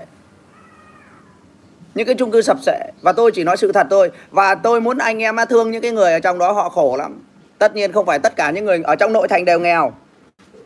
Những 1.94 2.06
cái 2.06 2.14
chung 2.14 2.30
cư 2.30 2.42
sập 2.42 2.56
sệ. 2.62 2.78
Và 3.02 3.12
tôi 3.12 3.30
chỉ 3.34 3.44
nói 3.44 3.56
sự 3.56 3.72
thật 3.72 3.86
thôi. 3.90 4.10
Và 4.30 4.54
tôi 4.54 4.80
muốn 4.80 4.98
anh 4.98 5.22
em 5.22 5.36
thương 5.48 5.70
những 5.70 5.82
cái 5.82 5.90
người 5.90 6.12
ở 6.12 6.18
trong 6.18 6.38
đó, 6.38 6.52
họ 6.52 6.68
khổ 6.68 6.96
lắm. 6.96 7.18
Tất 7.58 7.74
nhiên 7.74 7.92
không 7.92 8.06
phải 8.06 8.18
tất 8.18 8.36
cả 8.36 8.50
những 8.50 8.64
người 8.64 8.80
ở 8.84 8.96
trong 8.96 9.12
nội 9.12 9.28
thành 9.28 9.44
đều 9.44 9.60
nghèo. 9.60 9.92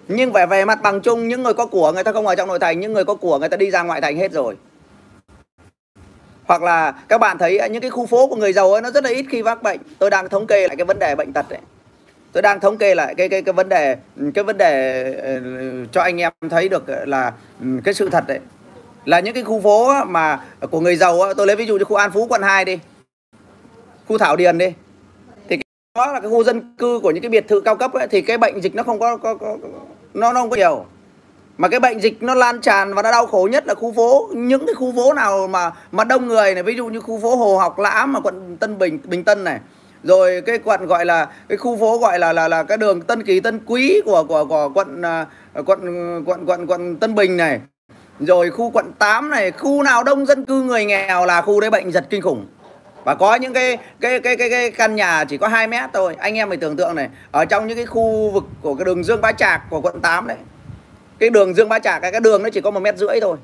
Nhưng 0.08 0.32
về 0.32 0.46
về 0.46 0.64
mặt 0.64 0.82
bằng 0.82 1.00
chung, 1.00 1.28
những 1.28 1.42
người 1.42 1.54
có 1.54 1.66
của 1.66 1.92
người 1.92 2.04
ta 2.04 2.12
không 2.12 2.26
ở 2.26 2.34
trong 2.34 2.48
nội 2.48 2.58
thành, 2.58 2.80
những 2.80 2.92
người 2.92 3.04
có 3.04 3.14
của 3.14 3.38
người 3.38 3.48
ta 3.48 3.56
đi 3.56 3.70
ra 3.70 3.82
ngoại 3.82 4.00
thành 4.00 4.16
hết 4.16 4.32
rồi 4.32 4.56
hoặc 6.50 6.62
là 6.62 6.92
các 7.08 7.18
bạn 7.18 7.38
thấy 7.38 7.68
những 7.70 7.82
cái 7.82 7.90
khu 7.90 8.06
phố 8.06 8.26
của 8.26 8.36
người 8.36 8.52
giàu 8.52 8.72
ấy 8.72 8.82
nó 8.82 8.90
rất 8.90 9.04
là 9.04 9.10
ít 9.10 9.26
khi 9.30 9.42
mắc 9.42 9.62
bệnh. 9.62 9.80
Tôi 9.98 10.10
đang 10.10 10.28
thống 10.28 10.46
kê 10.46 10.68
lại 10.68 10.76
cái 10.76 10.84
vấn 10.84 10.98
đề 10.98 11.14
bệnh 11.14 11.32
tật 11.32 11.46
đấy 11.48 11.60
tôi 12.32 12.42
đang 12.42 12.60
thống 12.60 12.78
kê 12.78 12.94
lại 12.94 13.14
cái 13.14 13.28
cái 13.28 13.42
cái 13.42 13.52
vấn 13.52 13.68
đề 13.68 13.96
cái 14.34 14.44
vấn 14.44 14.58
đề 14.58 15.02
ờ, 15.14 15.40
cho 15.92 16.00
anh 16.00 16.20
em 16.20 16.32
thấy 16.50 16.68
được 16.68 16.84
là 17.06 17.32
ừ, 17.60 17.66
cái 17.84 17.94
sự 17.94 18.08
thật 18.10 18.24
đấy 18.26 18.38
là 19.04 19.20
những 19.20 19.34
cái 19.34 19.44
khu 19.44 19.60
phố 19.60 20.04
mà 20.04 20.40
của 20.70 20.80
người 20.80 20.96
giàu 20.96 21.34
tôi 21.34 21.46
lấy 21.46 21.56
ví 21.56 21.66
dụ 21.66 21.76
như 21.76 21.84
khu 21.84 21.96
An 21.96 22.10
Phú 22.10 22.26
quận 22.26 22.42
2 22.42 22.64
đi. 22.64 22.78
Khu 24.08 24.18
Thảo 24.18 24.36
Điền 24.36 24.58
đi. 24.58 24.72
Thì 25.48 25.58
đó 25.94 26.12
là 26.12 26.20
cái 26.20 26.30
khu 26.30 26.44
dân 26.44 26.74
cư 26.78 27.00
của 27.02 27.10
những 27.10 27.22
cái 27.22 27.30
biệt 27.30 27.48
thự 27.48 27.60
cao 27.60 27.76
cấp 27.76 27.92
ấy, 27.92 28.08
thì 28.08 28.20
cái 28.20 28.38
bệnh 28.38 28.60
dịch 28.60 28.74
nó 28.74 28.82
không 28.82 28.98
có, 28.98 29.16
có, 29.16 29.34
có 29.34 29.56
nó, 30.14 30.32
nó 30.32 30.40
không 30.40 30.50
có 30.50 30.56
nhiều 30.56 30.86
mà 31.60 31.68
cái 31.68 31.80
bệnh 31.80 32.00
dịch 32.00 32.22
nó 32.22 32.34
lan 32.34 32.60
tràn 32.60 32.94
và 32.94 33.02
nó 33.02 33.10
đau 33.10 33.26
khổ 33.26 33.48
nhất 33.52 33.66
là 33.66 33.74
khu 33.74 33.92
phố. 33.92 34.28
Những 34.34 34.66
cái 34.66 34.74
khu 34.74 34.92
phố 34.96 35.12
nào 35.12 35.46
mà 35.46 35.70
mà 35.92 36.04
đông 36.04 36.28
người 36.28 36.54
này 36.54 36.62
ví 36.62 36.74
dụ 36.76 36.86
như 36.86 37.00
khu 37.00 37.20
phố 37.20 37.36
Hồ 37.36 37.58
Học 37.58 37.78
Lãm 37.78 38.12
mà 38.12 38.20
quận 38.20 38.56
Tân 38.56 38.78
Bình 38.78 38.98
Bình 39.04 39.24
Tân 39.24 39.44
này. 39.44 39.60
Rồi 40.04 40.40
cái 40.46 40.58
quận 40.58 40.86
gọi 40.86 41.04
là 41.04 41.28
cái 41.48 41.58
khu 41.58 41.76
phố 41.76 41.98
gọi 41.98 42.18
là 42.18 42.32
là 42.32 42.48
là 42.48 42.62
cái 42.62 42.78
đường 42.78 43.00
Tân 43.00 43.22
Kỳ 43.22 43.40
Tân 43.40 43.60
Quý 43.66 44.00
của 44.04 44.24
của 44.24 44.44
của 44.44 44.70
quận 44.74 45.02
à, 45.02 45.26
quận 45.66 45.80
quận 46.26 46.46
quận 46.46 46.66
quận 46.66 46.96
Tân 46.96 47.14
Bình 47.14 47.36
này. 47.36 47.60
Rồi 48.20 48.50
khu 48.50 48.70
quận 48.70 48.92
8 48.98 49.30
này 49.30 49.50
khu 49.50 49.82
nào 49.82 50.04
đông 50.04 50.26
dân 50.26 50.44
cư 50.44 50.62
người 50.62 50.84
nghèo 50.84 51.26
là 51.26 51.42
khu 51.42 51.60
đấy 51.60 51.70
bệnh 51.70 51.92
giật 51.92 52.06
kinh 52.10 52.22
khủng. 52.22 52.46
Và 53.04 53.14
có 53.14 53.34
những 53.34 53.52
cái 53.52 53.78
cái 54.00 54.20
cái 54.20 54.36
cái, 54.36 54.50
cái 54.50 54.70
căn 54.70 54.96
nhà 54.96 55.24
chỉ 55.24 55.38
có 55.38 55.48
2 55.48 55.66
mét 55.66 55.90
thôi. 55.92 56.16
Anh 56.18 56.34
em 56.34 56.48
mình 56.48 56.60
tưởng 56.60 56.76
tượng 56.76 56.94
này 56.94 57.08
ở 57.30 57.44
trong 57.44 57.66
những 57.66 57.76
cái 57.76 57.86
khu 57.86 58.30
vực 58.30 58.44
của 58.62 58.74
cái 58.74 58.84
đường 58.84 59.04
Dương 59.04 59.20
Bá 59.20 59.32
Trạc 59.32 59.70
của 59.70 59.80
quận 59.80 60.00
8 60.00 60.26
đấy 60.26 60.36
cái 61.20 61.30
đường 61.30 61.54
Dương 61.54 61.68
Bá 61.68 61.78
Trạc 61.78 62.02
cái 62.02 62.20
đường 62.20 62.42
nó 62.42 62.48
chỉ 62.50 62.60
có 62.60 62.70
một 62.70 62.80
mét 62.80 62.98
rưỡi 62.98 63.20
thôi. 63.20 63.36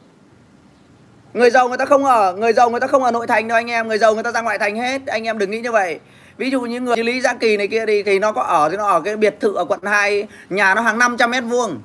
Người 1.35 1.51
giàu 1.51 1.69
người 1.69 1.79
ta 1.79 1.85
không 1.85 2.05
ở, 2.05 2.35
người 2.35 2.53
giàu 2.53 2.71
người 2.71 2.81
ta 2.81 2.87
không 2.87 3.03
ở 3.03 3.11
nội 3.11 3.27
thành 3.27 3.49
đâu 3.49 3.57
anh 3.57 3.71
em. 3.71 3.89
Người 3.89 3.99
giàu 3.99 4.15
người 4.15 4.23
ta 4.23 4.33
ra 4.33 4.41
ngoại 4.41 4.59
thành 4.59 4.77
hết. 4.77 5.07
Anh 5.07 5.25
em 5.25 5.39
đừng 5.39 5.51
nghĩ 5.51 5.61
như 5.61 5.73
vậy. 5.73 6.01
Ví 6.37 6.51
dụ 6.51 6.61
như 6.61 6.81
người 6.81 6.97
như 6.97 7.03
Lý 7.03 7.21
Gia 7.21 7.35
Kỳ 7.35 7.57
này 7.57 7.69
kia 7.69 7.87
thì 7.87 8.03
thì 8.03 8.19
nó 8.19 8.33
có 8.33 8.43
ở 8.43 8.69
thì 8.71 8.77
nó 8.77 8.87
ở 8.87 9.01
cái 9.01 9.17
biệt 9.17 9.37
thự 9.41 9.55
ở 9.55 9.65
quận 9.65 9.81
2 9.83 10.27
nhà 10.51 10.75
nó 10.75 10.81
hàng 10.83 10.99
500 10.99 11.31
mét 11.31 11.45
vuông. 11.45 11.81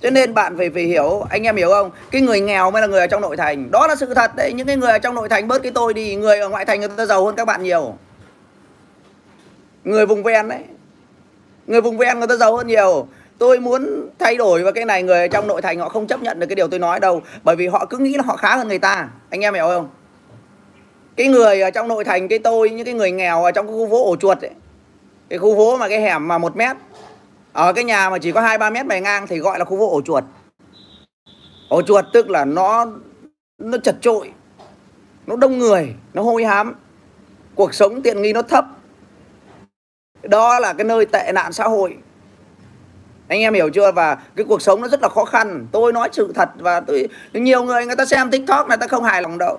Cho 0.00 0.10
nên 0.10 0.34
bạn 0.34 0.56
phải 0.56 0.70
phải 0.70 0.82
hiểu, 0.82 1.26
anh 1.30 1.42
em 1.42 1.56
hiểu 1.56 1.68
không? 1.68 1.90
Cái 2.10 2.22
người 2.22 2.40
nghèo 2.40 2.70
mới 2.70 2.82
là 2.82 2.88
người 2.88 3.00
ở 3.00 3.06
trong 3.06 3.20
nội 3.20 3.36
thành. 3.36 3.70
Đó 3.70 3.86
là 3.86 3.96
sự 3.96 4.14
thật 4.14 4.36
đấy. 4.36 4.52
Những 4.52 4.66
cái 4.66 4.76
người 4.76 4.90
ở 4.90 4.98
trong 4.98 5.14
nội 5.14 5.28
thành 5.28 5.48
bớt 5.48 5.62
cái 5.62 5.72
tôi 5.74 5.94
đi. 5.94 6.14
Người 6.14 6.38
ở 6.38 6.48
ngoại 6.48 6.64
thành 6.64 6.80
người 6.80 6.88
ta 6.88 7.06
giàu 7.06 7.26
hơn 7.26 7.36
các 7.36 7.44
bạn 7.44 7.62
nhiều. 7.62 7.94
Người 9.84 10.06
vùng 10.06 10.22
ven 10.22 10.48
đấy. 10.48 10.60
Người 11.66 11.80
vùng 11.80 11.98
ven 11.98 12.18
người 12.18 12.28
ta 12.28 12.36
giàu 12.36 12.56
hơn 12.56 12.66
nhiều 12.66 13.06
tôi 13.42 13.60
muốn 13.60 14.08
thay 14.18 14.36
đổi 14.36 14.62
và 14.62 14.72
cái 14.72 14.84
này 14.84 15.02
người 15.02 15.28
trong 15.28 15.46
nội 15.46 15.62
thành 15.62 15.78
họ 15.78 15.88
không 15.88 16.06
chấp 16.06 16.22
nhận 16.22 16.40
được 16.40 16.46
cái 16.46 16.56
điều 16.56 16.68
tôi 16.68 16.80
nói 16.80 17.00
đâu, 17.00 17.22
bởi 17.42 17.56
vì 17.56 17.66
họ 17.66 17.86
cứ 17.90 17.98
nghĩ 17.98 18.14
là 18.14 18.22
họ 18.26 18.36
khá 18.36 18.56
hơn 18.56 18.68
người 18.68 18.78
ta. 18.78 19.08
Anh 19.30 19.40
em 19.40 19.54
hiểu 19.54 19.66
không? 19.68 19.88
Cái 21.16 21.26
người 21.26 21.60
ở 21.60 21.70
trong 21.70 21.88
nội 21.88 22.04
thành, 22.04 22.28
cái 22.28 22.38
tôi, 22.38 22.70
những 22.70 22.84
cái 22.84 22.94
người 22.94 23.10
nghèo 23.10 23.44
ở 23.44 23.52
trong 23.52 23.66
cái 23.66 23.74
khu 23.76 23.90
phố 23.90 24.04
ổ 24.04 24.16
chuột 24.16 24.40
ấy, 24.40 24.50
cái 25.28 25.38
khu 25.38 25.56
phố 25.56 25.76
mà 25.76 25.88
cái 25.88 26.00
hẻm 26.00 26.28
mà 26.28 26.38
một 26.38 26.56
mét, 26.56 26.76
ở 27.52 27.72
cái 27.72 27.84
nhà 27.84 28.10
mà 28.10 28.18
chỉ 28.18 28.32
có 28.32 28.40
hai, 28.40 28.58
ba 28.58 28.70
mét 28.70 28.86
bề 28.86 29.00
ngang 29.00 29.26
thì 29.26 29.38
gọi 29.38 29.58
là 29.58 29.64
khu 29.64 29.78
phố 29.78 29.90
ổ 29.90 30.02
chuột. 30.02 30.24
Ổ 31.68 31.82
chuột 31.82 32.04
tức 32.12 32.30
là 32.30 32.44
nó 32.44 32.86
nó 33.58 33.78
chật 33.78 33.94
trội 34.00 34.32
nó 35.26 35.36
đông 35.36 35.58
người, 35.58 35.94
nó 36.14 36.22
hôi 36.22 36.44
hám, 36.44 36.74
cuộc 37.54 37.74
sống 37.74 38.02
tiện 38.02 38.22
nghi 38.22 38.32
nó 38.32 38.42
thấp. 38.42 38.64
Đó 40.22 40.58
là 40.58 40.72
cái 40.72 40.84
nơi 40.84 41.06
tệ 41.06 41.32
nạn 41.34 41.52
xã 41.52 41.64
hội 41.64 41.96
anh 43.32 43.40
em 43.40 43.54
hiểu 43.54 43.70
chưa? 43.70 43.92
Và 43.92 44.18
cái 44.36 44.44
cuộc 44.48 44.62
sống 44.62 44.80
nó 44.80 44.88
rất 44.88 45.02
là 45.02 45.08
khó 45.08 45.24
khăn. 45.24 45.66
Tôi 45.72 45.92
nói 45.92 46.08
sự 46.12 46.32
thật 46.34 46.48
và 46.58 46.80
tôi 46.80 47.08
nhiều 47.32 47.62
người 47.62 47.86
người 47.86 47.96
ta 47.96 48.04
xem 48.04 48.30
tiktok 48.30 48.68
người 48.68 48.76
ta 48.76 48.86
không 48.86 49.04
hài 49.04 49.22
lòng 49.22 49.38
đâu. 49.38 49.58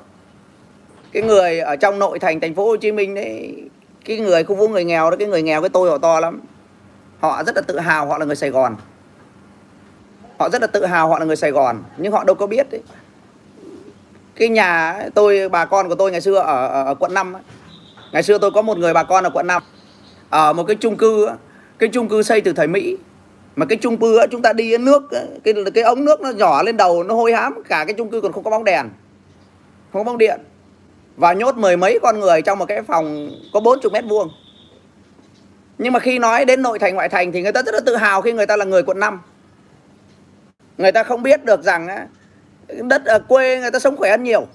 Cái 1.12 1.24
người 1.24 1.60
ở 1.60 1.76
trong 1.76 2.00
nội 2.00 2.20
thành 2.20 2.40
thành 2.40 2.56
phố 2.56 2.66
hồ 2.66 2.76
chí 2.78 2.92
minh 2.92 3.16
đấy 3.16 3.56
cái 4.06 4.18
người 4.18 4.44
khu 4.44 4.56
phố 4.56 4.68
người 4.68 4.84
nghèo 4.84 5.12
đó 5.12 5.18
cái 5.18 5.28
người 5.28 5.42
nghèo 5.42 5.62
cái 5.62 5.70
tôi 5.70 5.90
họ 5.90 5.98
to 5.98 6.20
lắm. 6.20 6.42
Họ 7.20 7.44
rất 7.44 7.56
là 7.56 7.62
tự 7.62 7.80
hào 7.80 8.08
họ 8.08 8.18
là 8.18 8.26
người 8.26 8.36
sài 8.36 8.50
gòn. 8.50 8.76
Họ 10.40 10.50
rất 10.50 10.62
là 10.62 10.68
tự 10.68 10.86
hào 10.86 11.08
họ 11.08 11.20
là 11.20 11.26
người 11.26 11.36
sài 11.36 11.52
gòn 11.52 11.84
nhưng 11.98 12.12
họ 12.12 12.24
đâu 12.24 12.36
có 12.36 12.48
biết 12.48 12.68
đấy. 12.72 12.82
Cái 14.36 14.50
nhà 14.50 15.00
tôi 15.16 15.50
bà 15.50 15.66
con 15.66 15.90
của 15.90 15.96
tôi 15.96 16.12
ngày 16.12 16.22
xưa 16.22 16.36
ở, 16.36 16.68
ở, 16.68 16.84
ở 16.84 16.96
quận 16.96 17.14
5 17.14 17.34
ngày 18.12 18.24
xưa 18.24 18.38
tôi 18.38 18.52
có 18.52 18.62
một 18.62 18.78
người 18.78 18.94
bà 18.94 19.04
con 19.04 19.24
ở 19.24 19.30
quận 19.30 19.48
5 19.48 19.64
ở 20.30 20.54
một 20.54 20.64
cái 20.64 20.76
chung 20.76 20.98
cư 20.98 21.30
cái 21.80 21.90
chung 21.94 22.10
cư 22.10 22.24
xây 22.24 22.42
từ 22.42 22.54
thời 22.54 22.68
Mỹ 22.68 22.98
mà 23.56 23.66
cái 23.66 23.78
chung 23.78 23.98
cư 23.98 24.20
chúng 24.32 24.42
ta 24.42 24.54
đi 24.54 24.78
nước 24.78 25.04
cái 25.44 25.54
cái 25.74 25.84
ống 25.84 26.06
nước 26.06 26.22
nó 26.22 26.30
nhỏ 26.30 26.64
lên 26.64 26.78
đầu, 26.78 27.04
nó 27.04 27.16
hôi 27.16 27.34
hám, 27.34 27.64
cả 27.70 27.86
cái 27.86 27.94
chung 27.94 28.10
cư 28.10 28.22
còn 28.22 28.32
không 28.32 28.44
có 28.44 28.52
bóng 28.52 28.64
đèn, 28.64 28.90
không 29.94 30.00
có 30.00 30.04
bóng 30.04 30.18
điện. 30.18 30.40
Và 31.18 31.34
nhốt 31.34 31.58
mười 31.58 31.78
mấy 31.78 32.00
con 32.02 32.20
người 32.20 32.42
trong 32.42 32.60
một 32.60 32.66
cái 32.66 32.82
phòng 32.82 33.30
có 33.54 33.60
40 33.60 33.92
mét 33.94 34.04
vuông. 34.10 34.30
Nhưng 35.78 35.94
mà 35.94 36.00
khi 36.00 36.20
nói 36.20 36.46
đến 36.46 36.62
nội 36.62 36.80
thành, 36.80 36.96
ngoại 36.96 37.10
thành 37.10 37.32
thì 37.32 37.42
người 37.42 37.52
ta 37.52 37.62
rất 37.62 37.76
là 37.76 37.82
tự 37.86 37.96
hào 37.96 38.22
khi 38.22 38.32
người 38.32 38.46
ta 38.46 38.58
là 38.58 38.66
người 38.66 38.84
quận 38.84 39.00
5 39.00 39.20
người 40.78 40.92
ta 40.92 41.04
không 41.04 41.24
biết 41.24 41.46
được 41.46 41.64
rằng 41.64 42.08
đất 42.68 43.06
ở 43.06 43.20
quê 43.20 43.60
người 43.60 43.72
ta 43.72 43.80
sống 43.80 43.98
khỏe 43.98 44.12
hơn 44.12 44.24
nhiều. 44.24 44.48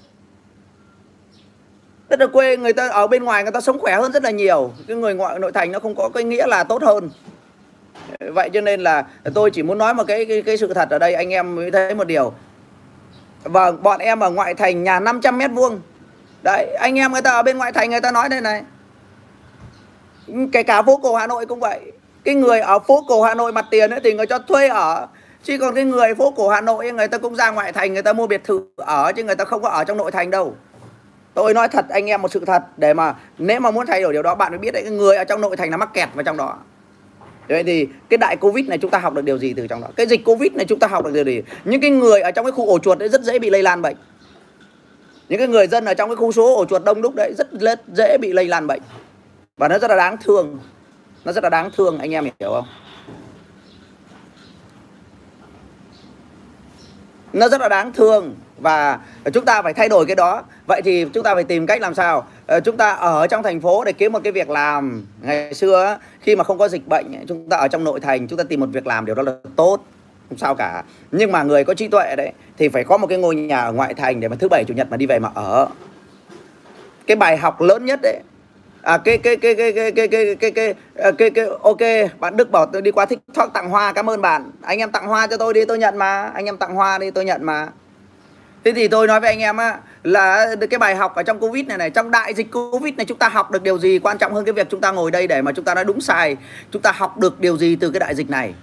Đất 2.09 2.19
ở 2.19 2.27
quê 2.27 2.57
người 2.57 2.73
ta, 2.73 2.87
ở 2.87 3.07
bên 3.07 3.23
ngoài 3.23 3.43
người 3.43 3.51
ta 3.51 3.61
sống 3.61 3.79
khỏe 3.79 3.95
hơn 3.95 4.11
rất 4.11 4.23
là 4.23 4.31
nhiều. 4.31 4.73
Cái 4.87 4.97
người 4.97 5.13
ngoại, 5.13 5.39
nội 5.39 5.51
thành 5.51 5.71
nó 5.71 5.79
không 5.79 5.95
có 5.95 6.09
cái 6.13 6.23
nghĩa 6.23 6.47
là 6.47 6.63
tốt 6.63 6.83
hơn 6.83 7.09
vậy 8.33 8.49
cho 8.53 8.61
nên 8.61 8.81
là 8.81 9.05
tôi 9.33 9.51
chỉ 9.51 9.63
muốn 9.63 9.77
nói 9.77 9.93
một 9.93 10.03
cái 10.07 10.25
cái, 10.25 10.41
cái 10.41 10.57
sự 10.57 10.73
thật 10.73 10.89
ở 10.89 10.99
đây 10.99 11.13
anh 11.13 11.29
em 11.29 11.55
mới 11.55 11.71
thấy 11.71 11.95
một 11.95 12.07
điều. 12.07 12.33
Và 13.43 13.71
bọn 13.71 13.99
em 13.99 14.19
ở 14.19 14.29
ngoại 14.29 14.53
thành 14.53 14.83
nhà 14.83 14.99
500 14.99 15.37
mét 15.37 15.51
vuông. 15.51 15.81
Đấy 16.43 16.75
anh 16.79 16.99
em 16.99 17.11
người 17.11 17.21
ta 17.21 17.31
ở 17.31 17.43
bên 17.43 17.57
ngoại 17.57 17.71
thành 17.71 17.89
người 17.89 18.01
ta 18.01 18.11
nói 18.11 18.29
đây 18.29 18.41
này. 18.41 18.63
Kể 20.51 20.63
cả 20.63 20.81
phố 20.81 20.97
cổ 20.97 21.15
Hà 21.15 21.27
Nội 21.27 21.45
cũng 21.45 21.59
vậy. 21.59 21.91
Cái 22.23 22.35
người 22.35 22.59
ở 22.59 22.79
phố 22.79 23.05
cổ 23.07 23.23
Hà 23.23 23.35
Nội 23.35 23.51
mặt 23.51 23.65
tiền 23.71 23.89
ấy 23.89 23.99
thì 24.03 24.13
người 24.13 24.25
cho 24.25 24.39
thuê 24.39 24.67
ở. 24.67 25.07
Chứ 25.43 25.57
còn 25.57 25.75
cái 25.75 25.85
người 25.85 26.15
phố 26.15 26.31
cổ 26.31 26.49
Hà 26.49 26.61
Nội 26.61 26.91
người 26.91 27.07
ta 27.07 27.17
cũng 27.17 27.35
ra 27.35 27.51
ngoại 27.51 27.71
thành 27.71 27.93
người 27.93 28.01
ta 28.01 28.13
mua 28.13 28.27
biệt 28.27 28.43
thự 28.43 28.61
ở 28.75 29.11
chứ 29.15 29.23
người 29.23 29.35
ta 29.35 29.45
không 29.45 29.61
có 29.61 29.69
ở 29.69 29.83
trong 29.83 29.97
nội 29.97 30.11
thành 30.11 30.29
đâu. 30.29 30.55
Tôi 31.33 31.53
nói 31.53 31.67
thật 31.67 31.85
anh 31.89 32.05
em 32.05 32.21
một 32.21 32.31
sự 32.31 32.45
thật 32.45 32.63
để 32.77 32.93
mà 32.93 33.15
nếu 33.37 33.59
mà 33.59 33.71
muốn 33.71 33.85
thay 33.85 34.01
đổi 34.01 34.13
điều 34.13 34.23
đó 34.23 34.35
bạn 34.35 34.51
phải 34.51 34.57
biết 34.57 34.71
đấy 34.71 34.83
người 34.83 35.17
ở 35.17 35.23
trong 35.23 35.41
nội 35.41 35.57
thành 35.57 35.69
là 35.69 35.77
mắc 35.77 35.89
kẹt 35.93 36.09
vào 36.13 36.23
trong 36.23 36.37
đó 36.37 36.57
vậy 37.49 37.63
thì 37.63 37.87
cái 38.09 38.17
đại 38.17 38.37
covid 38.37 38.67
này 38.67 38.77
chúng 38.77 38.91
ta 38.91 38.97
học 38.97 39.13
được 39.13 39.21
điều 39.21 39.37
gì 39.37 39.53
từ 39.53 39.67
trong 39.67 39.81
đó? 39.81 39.87
Cái 39.95 40.07
dịch 40.07 40.25
covid 40.25 40.51
này 40.53 40.65
chúng 40.65 40.79
ta 40.79 40.87
học 40.87 41.05
được 41.05 41.11
điều 41.13 41.23
gì? 41.23 41.41
Những 41.65 41.81
cái 41.81 41.91
người 41.91 42.21
ở 42.21 42.31
trong 42.31 42.45
cái 42.45 42.51
khu 42.51 42.69
ổ 42.69 42.79
chuột 42.79 42.97
đấy 42.97 43.09
rất 43.09 43.21
dễ 43.21 43.39
bị 43.39 43.49
lây 43.49 43.63
lan 43.63 43.81
bệnh. 43.81 43.95
Những 45.29 45.39
cái 45.39 45.47
người 45.47 45.67
dân 45.67 45.85
ở 45.85 45.93
trong 45.93 46.09
cái 46.09 46.15
khu 46.15 46.31
số 46.31 46.55
ổ 46.55 46.65
chuột 46.65 46.83
đông 46.83 47.01
đúc 47.01 47.15
đấy 47.15 47.33
rất 47.51 47.79
dễ 47.93 48.17
bị 48.17 48.33
lây 48.33 48.45
lan 48.45 48.67
bệnh. 48.67 48.81
Và 49.57 49.67
nó 49.67 49.79
rất 49.79 49.89
là 49.89 49.95
đáng 49.95 50.17
thương. 50.23 50.59
Nó 51.25 51.31
rất 51.31 51.43
là 51.43 51.49
đáng 51.49 51.69
thương, 51.77 51.99
anh 51.99 52.11
em 52.11 52.23
hiểu 52.23 52.51
không? 52.53 52.65
Nó 57.33 57.49
rất 57.49 57.61
là 57.61 57.69
đáng 57.69 57.93
thương 57.93 58.35
và 58.61 58.99
chúng 59.33 59.45
ta 59.45 59.61
phải 59.61 59.73
thay 59.73 59.89
đổi 59.89 60.05
cái 60.05 60.15
đó. 60.15 60.43
Vậy 60.67 60.81
thì 60.85 61.05
chúng 61.13 61.23
ta 61.23 61.35
phải 61.35 61.43
tìm 61.43 61.65
cách 61.65 61.81
làm 61.81 61.93
sao? 61.93 62.27
Ờ, 62.47 62.59
chúng 62.59 62.77
ta 62.77 62.91
ở 62.91 63.27
trong 63.27 63.43
thành 63.43 63.61
phố 63.61 63.83
để 63.83 63.91
kiếm 63.91 64.11
một 64.11 64.19
cái 64.23 64.31
việc 64.31 64.49
làm. 64.49 65.05
Ngày 65.21 65.53
xưa 65.53 65.97
khi 66.21 66.35
mà 66.35 66.43
không 66.43 66.57
có 66.57 66.67
dịch 66.67 66.87
bệnh 66.87 67.25
chúng 67.27 67.49
ta 67.49 67.57
ở 67.57 67.67
trong 67.67 67.83
nội 67.83 67.99
thành 67.99 68.27
chúng 68.27 68.37
ta 68.37 68.43
tìm 68.43 68.59
một 68.59 68.69
việc 68.71 68.87
làm 68.87 69.05
điều 69.05 69.15
đó 69.15 69.23
là 69.23 69.31
tốt. 69.55 69.77
Không 70.29 70.37
sao 70.37 70.55
cả. 70.55 70.83
Nhưng 71.11 71.31
mà 71.31 71.43
người 71.43 71.63
có 71.63 71.73
trí 71.73 71.87
tuệ 71.87 72.15
đấy 72.15 72.31
thì 72.57 72.69
phải 72.69 72.83
có 72.83 72.97
một 72.97 73.07
cái 73.07 73.17
ngôi 73.17 73.35
nhà 73.35 73.61
ở 73.61 73.71
ngoại 73.71 73.93
thành 73.93 74.19
để 74.19 74.27
mà 74.27 74.35
thứ 74.39 74.47
bảy 74.49 74.63
chủ 74.67 74.73
nhật 74.73 74.87
mà 74.91 74.97
đi 74.97 75.05
về 75.05 75.19
mà 75.19 75.29
ở. 75.33 75.67
Cái 77.07 77.15
bài 77.15 77.37
học 77.37 77.61
lớn 77.61 77.85
nhất 77.85 77.99
đấy 78.03 78.19
à, 78.81 78.97
cái 78.97 79.17
cái 79.17 79.37
cái 79.37 79.55
cái 79.55 79.71
cái 79.71 79.91
cái 79.91 80.07
cái 80.07 80.35
cái 80.35 80.51
cái 80.51 80.73
à, 80.95 81.11
cái 81.17 81.29
cái 81.29 81.45
ok 81.63 82.11
bạn 82.19 82.37
Đức 82.37 82.51
bảo 82.51 82.65
tôi 82.65 82.81
đi 82.81 82.91
qua 82.91 83.05
TikTok 83.05 83.53
tặng 83.53 83.69
hoa 83.69 83.93
cảm 83.93 84.09
ơn 84.09 84.21
bạn. 84.21 84.51
Anh 84.61 84.79
em 84.79 84.91
tặng 84.91 85.07
hoa 85.07 85.27
cho 85.27 85.37
tôi 85.37 85.53
đi 85.53 85.65
tôi 85.65 85.77
nhận 85.77 85.97
mà. 85.97 86.31
Anh 86.33 86.45
em 86.45 86.57
tặng 86.57 86.75
hoa 86.75 86.97
đi 86.97 87.11
tôi 87.11 87.25
nhận 87.25 87.43
mà 87.43 87.67
thế 88.63 88.71
thì 88.75 88.87
tôi 88.87 89.07
nói 89.07 89.19
với 89.19 89.29
anh 89.29 89.39
em 89.39 89.57
á, 89.57 89.79
là 90.03 90.55
cái 90.69 90.79
bài 90.79 90.95
học 90.95 91.15
ở 91.15 91.23
trong 91.23 91.39
covid 91.39 91.67
này 91.67 91.77
này, 91.77 91.89
trong 91.89 92.11
đại 92.11 92.33
dịch 92.33 92.47
covid 92.51 92.93
này 92.93 93.05
chúng 93.05 93.17
ta 93.17 93.29
học 93.29 93.51
được 93.51 93.63
điều 93.63 93.79
gì? 93.79 93.99
Quan 93.99 94.17
trọng 94.17 94.33
hơn 94.33 94.45
cái 94.45 94.53
việc 94.53 94.67
chúng 94.69 94.81
ta 94.81 94.91
ngồi 94.91 95.11
đây 95.11 95.27
để 95.27 95.41
mà 95.41 95.51
chúng 95.51 95.65
ta 95.65 95.75
nói 95.75 95.85
đúng 95.85 96.01
sai, 96.01 96.37
chúng 96.71 96.81
ta 96.81 96.91
học 96.91 97.17
được 97.17 97.39
điều 97.39 97.57
gì 97.57 97.75
từ 97.75 97.91
cái 97.91 97.99
đại 97.99 98.15
dịch 98.15 98.29
này? 98.29 98.53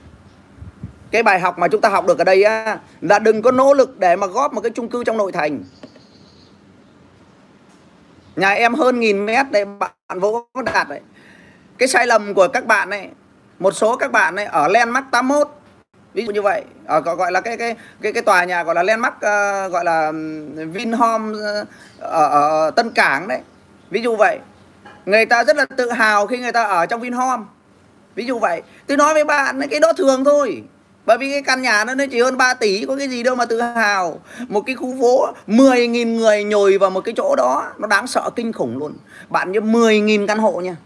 Cái 1.10 1.22
bài 1.22 1.40
học 1.40 1.58
mà 1.58 1.68
chúng 1.68 1.80
ta 1.80 1.88
học 1.88 2.06
được 2.06 2.18
ở 2.18 2.24
đây 2.24 2.42
á, 2.42 2.78
là 3.00 3.18
đừng 3.18 3.42
có 3.42 3.50
nỗ 3.50 3.74
lực 3.74 3.98
để 3.98 4.16
mà 4.16 4.26
góp 4.26 4.52
một 4.52 4.60
cái 4.60 4.70
chung 4.74 4.88
cư 4.88 5.04
trong 5.04 5.16
nội 5.16 5.32
thành. 5.32 5.64
Nhà 8.36 8.50
em 8.50 8.74
hơn 8.74 9.00
nghìn 9.00 9.26
mét 9.26 9.50
đấy, 9.50 9.64
bạn 10.08 10.20
vũ 10.20 10.38
đạt 10.64 10.88
đấy. 10.88 11.00
Cái 11.78 11.88
sai 11.88 12.06
lầm 12.06 12.34
của 12.34 12.48
các 12.48 12.66
bạn 12.66 12.90
này 12.90 13.10
một 13.58 13.70
số 13.70 13.96
các 13.96 14.12
bạn 14.12 14.36
ấy 14.36 14.44
ở 14.44 14.68
landmark 14.68 15.06
81 15.10 15.48
ví 16.14 16.26
dụ 16.26 16.32
như 16.32 16.42
vậy. 16.42 16.64
À, 16.86 17.00
ở 17.04 17.14
gọi 17.14 17.32
là 17.32 17.40
cái 17.40 17.56
cái 17.56 17.76
cái 18.02 18.12
cái 18.12 18.22
tòa 18.22 18.44
nhà 18.44 18.62
gọi 18.62 18.74
là 18.74 18.82
landmark 18.82 19.14
uh, 19.16 19.72
gọi 19.72 19.84
là 19.84 20.12
Vinhome 20.72 21.38
uh, 21.38 21.68
ở, 22.00 22.28
ở 22.28 22.70
Tân 22.70 22.90
Cảng 22.90 23.28
đấy. 23.28 23.40
Ví 23.90 24.02
dụ 24.02 24.16
vậy. 24.16 24.38
Người 25.06 25.26
ta 25.26 25.44
rất 25.44 25.56
là 25.56 25.66
tự 25.76 25.90
hào 25.90 26.26
khi 26.26 26.38
người 26.38 26.52
ta 26.52 26.62
ở 26.62 26.86
trong 26.86 27.00
Vinhome. 27.00 27.44
Ví 28.14 28.24
dụ 28.24 28.38
vậy. 28.38 28.62
Tôi 28.86 28.96
nói 28.96 29.14
với 29.14 29.24
bạn 29.24 29.60
cái 29.70 29.80
đó 29.80 29.92
thường 29.92 30.24
thôi. 30.24 30.62
Bởi 31.06 31.18
vì 31.18 31.30
cái 31.30 31.42
căn 31.42 31.62
nhà 31.62 31.84
nó 31.84 31.94
chỉ 32.10 32.20
hơn 32.20 32.36
3 32.36 32.54
tỷ 32.54 32.84
có 32.88 32.96
cái 32.96 33.08
gì 33.08 33.22
đâu 33.22 33.34
mà 33.34 33.44
tự 33.46 33.60
hào. 33.60 34.20
Một 34.48 34.60
cái 34.66 34.74
khu 34.74 34.94
phố 35.00 35.28
10.000 35.46 36.16
người 36.16 36.44
nhồi 36.44 36.78
vào 36.78 36.90
một 36.90 37.00
cái 37.00 37.14
chỗ 37.16 37.34
đó 37.36 37.72
nó 37.78 37.86
đáng 37.86 38.06
sợ 38.06 38.30
kinh 38.36 38.52
khủng 38.52 38.78
luôn. 38.78 38.92
Bạn 39.28 39.52
như 39.52 39.60
10.000 39.60 40.26
căn 40.26 40.38
hộ 40.38 40.60
nha 40.60 40.76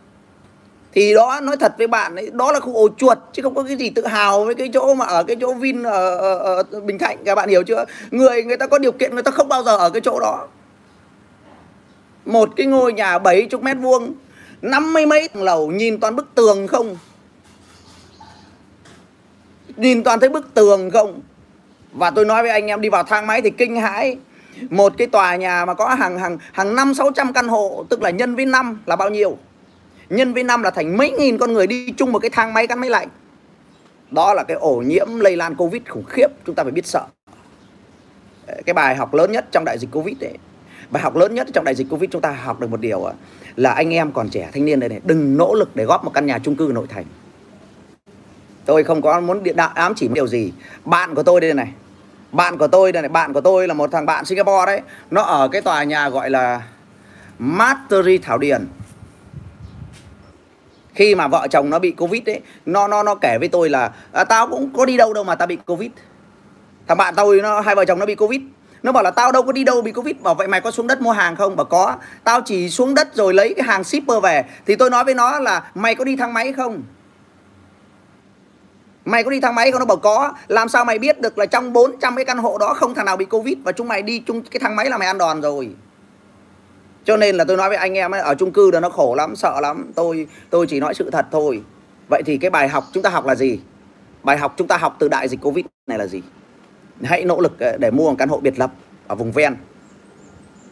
thì 0.92 1.14
đó 1.14 1.40
nói 1.42 1.56
thật 1.56 1.74
với 1.78 1.86
bạn 1.86 2.16
ấy 2.16 2.30
đó 2.32 2.52
là 2.52 2.60
khu 2.60 2.76
ổ 2.76 2.88
chuột 2.96 3.18
chứ 3.32 3.42
không 3.42 3.54
có 3.54 3.62
cái 3.62 3.76
gì 3.76 3.90
tự 3.90 4.06
hào 4.06 4.44
với 4.44 4.54
cái 4.54 4.70
chỗ 4.74 4.94
mà 4.94 5.04
ở 5.04 5.22
cái 5.24 5.36
chỗ 5.40 5.54
Vin 5.54 5.82
ở, 5.82 6.16
ở, 6.16 6.62
ở 6.72 6.80
Bình 6.80 6.98
Thạnh 6.98 7.18
các 7.24 7.34
bạn 7.34 7.48
hiểu 7.48 7.62
chưa? 7.62 7.84
Người 8.10 8.42
người 8.42 8.56
ta 8.56 8.66
có 8.66 8.78
điều 8.78 8.92
kiện 8.92 9.14
người 9.14 9.22
ta 9.22 9.30
không 9.30 9.48
bao 9.48 9.62
giờ 9.62 9.76
ở 9.76 9.90
cái 9.90 10.00
chỗ 10.00 10.20
đó. 10.20 10.46
Một 12.24 12.48
cái 12.56 12.66
ngôi 12.66 12.92
nhà 12.92 13.18
70 13.18 13.60
mét 13.62 13.76
vuông 13.80 14.14
năm 14.62 14.92
mươi 14.92 15.06
mấy 15.06 15.28
tầng 15.28 15.42
lầu 15.42 15.70
nhìn 15.70 16.00
toàn 16.00 16.16
bức 16.16 16.26
tường 16.34 16.66
không? 16.66 16.96
Nhìn 19.76 20.02
toàn 20.02 20.20
thấy 20.20 20.28
bức 20.28 20.54
tường 20.54 20.90
không? 20.90 21.20
Và 21.92 22.10
tôi 22.10 22.24
nói 22.24 22.42
với 22.42 22.50
anh 22.50 22.66
em 22.66 22.80
đi 22.80 22.88
vào 22.88 23.02
thang 23.02 23.26
máy 23.26 23.42
thì 23.42 23.50
kinh 23.50 23.80
hãi. 23.80 24.16
Một 24.70 24.92
cái 24.98 25.06
tòa 25.06 25.36
nhà 25.36 25.64
mà 25.64 25.74
có 25.74 25.88
hàng 25.88 26.18
hàng 26.18 26.38
hàng 26.52 26.74
năm 26.74 26.94
sáu 26.94 27.10
trăm 27.14 27.32
căn 27.32 27.48
hộ 27.48 27.84
tức 27.88 28.02
là 28.02 28.10
nhân 28.10 28.34
với 28.34 28.46
năm 28.46 28.82
là 28.86 28.96
bao 28.96 29.10
nhiêu? 29.10 29.38
Nhân 30.10 30.34
với 30.34 30.44
năm 30.44 30.62
là 30.62 30.70
thành 30.70 30.96
mấy 30.96 31.10
nghìn 31.10 31.38
con 31.38 31.52
người 31.52 31.66
đi 31.66 31.92
chung 31.96 32.12
một 32.12 32.18
cái 32.18 32.30
thang 32.30 32.54
máy 32.54 32.66
gắn 32.66 32.80
máy 32.80 32.90
lạnh. 32.90 33.08
Đó 34.10 34.34
là 34.34 34.42
cái 34.42 34.56
ổ 34.56 34.76
nhiễm 34.86 35.08
lây 35.20 35.36
lan 35.36 35.54
covid 35.54 35.82
khủng 35.88 36.04
khiếp, 36.08 36.28
chúng 36.46 36.54
ta 36.54 36.62
phải 36.62 36.72
biết 36.72 36.86
sợ. 36.86 37.04
Cái 38.66 38.74
bài 38.74 38.96
học 38.96 39.14
lớn 39.14 39.32
nhất 39.32 39.46
trong 39.52 39.64
đại 39.64 39.78
dịch 39.78 39.90
covid 39.92 40.16
đấy 40.20 40.34
bài 40.90 41.02
học 41.02 41.16
lớn 41.16 41.34
nhất 41.34 41.48
trong 41.52 41.64
đại 41.64 41.74
dịch 41.74 41.86
covid 41.90 42.10
chúng 42.10 42.22
ta 42.22 42.30
học 42.30 42.60
được 42.60 42.70
một 42.70 42.80
điều 42.80 43.08
là 43.56 43.72
anh 43.72 43.94
em 43.94 44.12
còn 44.12 44.28
trẻ, 44.28 44.50
thanh 44.52 44.64
niên 44.64 44.80
đây 44.80 44.88
này, 44.88 45.00
đừng 45.04 45.36
nỗ 45.36 45.54
lực 45.54 45.76
để 45.76 45.84
góp 45.84 46.04
một 46.04 46.10
căn 46.14 46.26
nhà 46.26 46.38
chung 46.38 46.56
cư 46.56 46.70
nội 46.74 46.86
thành. 46.88 47.04
Tôi 48.64 48.84
không 48.84 49.02
có 49.02 49.20
muốn 49.20 49.42
điện 49.42 49.56
đạo 49.56 49.70
ám 49.74 49.94
chỉ 49.96 50.08
một 50.08 50.14
điều 50.14 50.26
gì. 50.26 50.52
Bạn 50.84 51.14
của 51.14 51.22
tôi 51.22 51.40
đây 51.40 51.54
này, 51.54 51.72
bạn 52.32 52.58
của 52.58 52.66
tôi 52.66 52.92
đây 52.92 53.02
này, 53.02 53.08
bạn 53.08 53.32
của 53.32 53.40
tôi 53.40 53.68
là 53.68 53.74
một 53.74 53.92
thằng 53.92 54.06
bạn 54.06 54.24
Singapore 54.24 54.66
đấy. 54.66 54.80
Nó 55.10 55.22
ở 55.22 55.48
cái 55.48 55.62
tòa 55.62 55.84
nhà 55.84 56.08
gọi 56.08 56.30
là 56.30 56.62
Mastery 57.38 58.18
Thảo 58.18 58.38
Điền 58.38 58.66
khi 61.00 61.14
mà 61.14 61.28
vợ 61.28 61.46
chồng 61.50 61.70
nó 61.70 61.78
bị 61.78 61.90
covid 61.90 62.22
ấy 62.26 62.40
nó 62.66 62.88
nó 62.88 63.02
nó 63.02 63.14
kể 63.14 63.36
với 63.38 63.48
tôi 63.48 63.68
là 63.68 63.90
à, 64.12 64.24
tao 64.24 64.46
cũng 64.48 64.70
có 64.76 64.84
đi 64.84 64.96
đâu 64.96 65.12
đâu 65.12 65.24
mà 65.24 65.34
tao 65.34 65.46
bị 65.46 65.56
covid. 65.56 65.90
Thằng 66.86 66.98
bạn 66.98 67.14
tôi 67.16 67.40
nó 67.42 67.60
hai 67.60 67.74
vợ 67.74 67.84
chồng 67.84 67.98
nó 67.98 68.06
bị 68.06 68.14
covid. 68.14 68.40
Nó 68.82 68.92
bảo 68.92 69.02
là 69.02 69.10
tao 69.10 69.32
đâu 69.32 69.42
có 69.42 69.52
đi 69.52 69.64
đâu 69.64 69.82
bị 69.82 69.92
covid 69.92 70.16
bảo 70.20 70.34
vậy 70.34 70.48
mày 70.48 70.60
có 70.60 70.70
xuống 70.70 70.86
đất 70.86 71.00
mua 71.00 71.12
hàng 71.12 71.36
không? 71.36 71.56
Bảo 71.56 71.64
có 71.64 71.96
tao 72.24 72.40
chỉ 72.40 72.70
xuống 72.70 72.94
đất 72.94 73.14
rồi 73.14 73.34
lấy 73.34 73.54
cái 73.54 73.66
hàng 73.66 73.84
shipper 73.84 74.22
về. 74.22 74.44
Thì 74.66 74.76
tôi 74.76 74.90
nói 74.90 75.04
với 75.04 75.14
nó 75.14 75.38
là 75.38 75.70
mày 75.74 75.94
có 75.94 76.04
đi 76.04 76.16
thang 76.16 76.34
máy 76.34 76.52
không? 76.52 76.82
Mày 79.04 79.24
có 79.24 79.30
đi 79.30 79.40
thang 79.40 79.54
máy 79.54 79.72
không? 79.72 79.78
Nó 79.78 79.84
bảo 79.84 79.96
có 79.96 80.32
Làm 80.48 80.68
sao 80.68 80.84
mày 80.84 80.98
biết 80.98 81.20
được 81.20 81.38
là 81.38 81.46
trong 81.46 81.72
400 81.72 82.16
cái 82.16 82.24
căn 82.24 82.38
hộ 82.38 82.58
đó 82.58 82.74
Không 82.74 82.94
thằng 82.94 83.04
nào 83.04 83.16
bị 83.16 83.24
Covid 83.24 83.56
Và 83.64 83.72
chúng 83.72 83.88
mày 83.88 84.02
đi 84.02 84.22
chung 84.26 84.42
cái 84.42 84.60
thang 84.60 84.76
máy 84.76 84.90
là 84.90 84.98
mày 84.98 85.06
ăn 85.06 85.18
đòn 85.18 85.40
rồi. 85.40 85.70
Cho 87.04 87.16
nên 87.16 87.36
là 87.36 87.44
tôi 87.44 87.56
nói 87.56 87.68
với 87.68 87.78
anh 87.78 87.94
em 87.94 88.14
ấy, 88.14 88.20
Ở 88.20 88.34
chung 88.34 88.52
cư 88.52 88.70
đó 88.70 88.80
nó 88.80 88.88
khổ 88.88 89.14
lắm, 89.14 89.36
sợ 89.36 89.60
lắm. 89.60 89.92
Tôi 89.94 90.26
tôi 90.50 90.66
chỉ 90.66 90.80
nói 90.80 90.94
sự 90.94 91.10
thật 91.10 91.26
thôi. 91.30 91.62
Vậy 92.08 92.22
thì 92.26 92.38
cái 92.38 92.50
bài 92.50 92.68
học 92.68 92.84
chúng 92.92 93.02
ta 93.02 93.10
học 93.10 93.26
là 93.26 93.34
gì? 93.34 93.60
Bài 94.22 94.38
học 94.38 94.54
chúng 94.56 94.68
ta 94.68 94.76
học 94.76 94.96
từ 94.98 95.08
đại 95.08 95.28
dịch 95.28 95.40
Covid 95.40 95.64
này 95.86 95.98
là 95.98 96.06
gì? 96.06 96.22
Hãy 97.02 97.24
nỗ 97.24 97.40
lực 97.40 97.58
ờ, 97.60 97.76
để 97.78 97.90
mua 97.90 98.10
một 98.10 98.16
căn 98.18 98.28
hộ 98.28 98.40
biệt 98.40 98.58
lập 98.58 98.72
Ở 99.06 99.14
vùng 99.14 99.32
ven. 99.32 99.56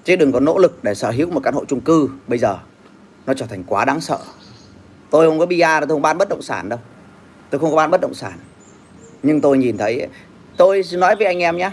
Chứ 0.04 0.16
đừng 0.16 0.32
có 0.32 0.40
nỗ 0.40 0.58
lực 0.58 0.84
để 0.84 0.94
sở 0.94 1.10
hữu 1.10 1.30
một 1.30 1.40
căn 1.44 1.54
hộ 1.54 1.64
chung 1.64 1.80
cư 1.80 2.08
Bây 2.26 2.38
giờ. 2.38 2.58
Nó 3.26 3.34
trở 3.34 3.46
thành 3.46 3.64
quá 3.64 3.84
đáng 3.84 4.00
sợ. 4.00 4.18
Tôi 5.10 5.28
không 5.28 5.38
có 5.38 5.46
bia 5.46 5.66
tôi 5.80 5.88
không 5.88 6.02
bán 6.02 6.18
bất 6.18 6.28
động 6.28 6.42
sản 6.42 6.68
đâu. 6.68 6.78
Tôi 7.50 7.58
không 7.58 7.70
có 7.70 7.76
bán 7.76 7.90
bất 7.90 8.00
động 8.00 8.14
sản. 8.14 8.32
Nhưng 9.22 9.40
tôi 9.40 9.58
nhìn 9.58 9.78
thấy 9.78 10.06
tôi 10.56 10.82
nói 10.92 11.16
với 11.16 11.26
anh 11.26 11.38
em 11.38 11.56
nhé 11.56 11.70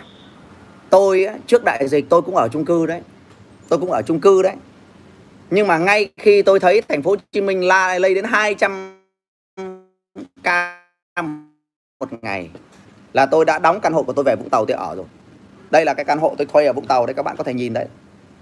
tôi 0.90 1.28
trước 1.48 1.64
đại 1.64 1.88
dịch 1.88 2.06
tôi 2.10 2.22
cũng 2.22 2.36
ở 2.36 2.48
chung 2.48 2.66
cư 2.66 2.86
đấy 2.86 3.02
tôi 3.69 3.79
cũng 3.79 3.91
ở 3.91 4.01
chung 4.01 4.19
cư 4.19 4.41
đấy. 4.41 4.55
Nhưng 5.50 5.67
mà 5.67 5.77
ngay 5.77 6.10
khi 6.17 6.41
tôi 6.41 6.60
thấy 6.60 6.81
thành 6.81 7.03
phố 7.03 7.10
Hồ 7.10 7.15
Chí 7.31 7.41
Minh 7.41 7.67
la 7.67 8.00
lây 8.00 8.15
đến 8.15 8.25
200 8.25 9.01
ca 10.43 10.81
một 12.00 12.10
ngày 12.22 12.50
là 13.13 13.25
tôi 13.25 13.45
đã 13.45 13.60
đóng 13.60 13.79
căn 13.81 13.93
hộ 13.93 14.03
của 14.03 14.13
tôi 14.13 14.24
về 14.24 14.36
Vũng 14.36 14.50
Tàu 14.50 14.65
tôi 14.65 14.77
ở 14.77 14.95
rồi. 14.95 15.05
Đây 15.72 15.86
là 15.86 15.93
cái 15.93 16.05
căn 16.05 16.19
hộ 16.19 16.36
tôi 16.38 16.45
thuê 16.45 16.65
ở 16.65 16.74
Vũng 16.74 16.88
Tàu 16.88 17.05
đấy, 17.05 17.13
các 17.13 17.24
bạn 17.24 17.36
có 17.38 17.43
thể 17.43 17.53
nhìn 17.53 17.74
đấy. 17.74 17.86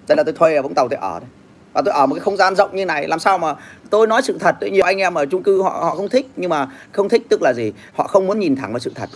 Đây 0.07 0.15
là 0.15 0.23
tôi 0.23 0.33
thuê 0.33 0.55
ở 0.55 0.61
Vũng 0.61 0.73
Tàu 0.73 0.89
tôi 0.89 0.99
ở 1.01 1.19
đấy. 1.19 1.29
Và 1.73 1.81
tôi 1.85 1.93
ở 1.93 2.05
một 2.05 2.15
cái 2.15 2.19
không 2.19 2.37
gian 2.37 2.55
rộng 2.55 2.75
như 2.75 2.85
này, 2.85 3.07
làm 3.07 3.19
sao 3.19 3.37
mà 3.37 3.55
tôi 3.89 4.07
nói 4.07 4.21
sự 4.21 4.37
thật 4.39 4.55
nhiều 4.61 4.85
anh 4.85 4.97
em 4.97 5.13
ở 5.13 5.25
chung 5.25 5.43
cư 5.43 5.61
họ 5.61 5.69
họ 5.69 5.95
không 5.95 6.09
thích, 6.09 6.27
nhưng 6.35 6.49
mà 6.49 6.67
không 6.91 7.09
thích 7.09 7.21
tức 7.29 7.41
là 7.41 7.53
gì? 7.53 7.73
Họ 7.93 8.07
không 8.07 8.27
muốn 8.27 8.39
nhìn 8.39 8.55
thẳng 8.55 8.71
vào 8.71 8.79
sự 8.79 8.91
thật. 8.95 9.09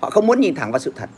Họ 0.00 0.10
không 0.10 0.26
muốn 0.26 0.40
nhìn 0.40 0.54
thẳng 0.54 0.72
vào 0.72 0.78
sự 0.78 0.92
thật 0.96 1.10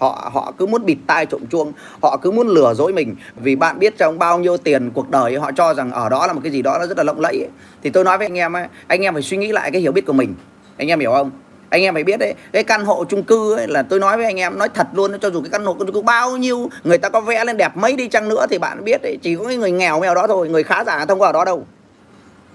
họ 0.00 0.30
họ 0.32 0.52
cứ 0.58 0.66
muốn 0.66 0.84
bịt 0.84 0.98
tai 1.06 1.26
trộm 1.26 1.46
chuông 1.46 1.72
họ 2.02 2.16
cứ 2.22 2.30
muốn 2.30 2.48
lừa 2.48 2.74
dối 2.74 2.92
mình. 2.92 3.16
Vì 3.36 3.56
bạn 3.56 3.78
biết 3.78 3.98
trong 3.98 4.18
bao 4.18 4.38
nhiêu 4.38 4.56
tiền 4.56 4.90
cuộc 4.90 5.10
đời 5.10 5.38
họ 5.38 5.50
cho 5.56 5.74
rằng 5.74 5.90
ở 5.90 6.08
đó 6.08 6.26
là 6.26 6.32
một 6.32 6.40
cái 6.42 6.52
gì 6.52 6.62
đó 6.62 6.78
nó 6.80 6.86
rất 6.86 6.98
là 6.98 7.04
lộng 7.04 7.20
lẫy 7.20 7.38
ấy. 7.38 7.48
thì 7.82 7.90
tôi 7.90 8.04
nói 8.04 8.18
với 8.18 8.26
anh 8.26 8.38
em 8.38 8.56
ấy, 8.56 8.66
anh 8.86 9.00
em 9.00 9.14
phải 9.14 9.22
suy 9.22 9.36
nghĩ 9.36 9.52
lại 9.52 9.70
cái 9.70 9.80
hiểu 9.80 9.92
biết 9.92 10.06
của 10.06 10.12
mình. 10.12 10.34
Anh 10.76 10.88
em 10.88 11.00
hiểu 11.00 11.12
không? 11.12 11.30
Anh 11.70 11.82
em 11.82 11.94
phải 11.94 12.04
biết 12.04 12.16
đấy 12.16 12.34
cái 12.52 12.64
căn 12.64 12.84
hộ 12.84 13.04
chung 13.04 13.22
cư 13.22 13.56
ấy 13.56 13.68
là 13.68 13.82
tôi 13.82 14.00
nói 14.00 14.16
với 14.16 14.26
anh 14.26 14.36
em 14.36 14.58
nói 14.58 14.68
thật 14.68 14.86
luôn 14.92 15.18
cho 15.20 15.30
dù 15.30 15.40
cái 15.40 15.50
căn 15.50 15.64
hộ 15.64 15.76
chung 15.78 15.92
cư 15.92 16.02
bao 16.02 16.36
nhiêu 16.36 16.70
người 16.84 16.98
ta 16.98 17.08
có 17.08 17.20
vẽ 17.20 17.44
lên 17.44 17.56
đẹp 17.56 17.76
mấy 17.76 17.96
đi 17.96 18.08
chăng 18.08 18.28
nữa 18.28 18.46
thì 18.50 18.58
bạn 18.58 18.84
biết 18.84 19.02
đấy 19.02 19.18
chỉ 19.22 19.36
có 19.36 19.44
cái 19.44 19.56
người 19.56 19.70
nghèo 19.70 20.00
nghèo 20.00 20.14
đó 20.14 20.26
thôi 20.26 20.48
người 20.48 20.62
khá 20.62 20.84
giả 20.84 21.04
không 21.08 21.18
có 21.18 21.26
ở 21.26 21.32
đó 21.32 21.44
đâu. 21.44 21.66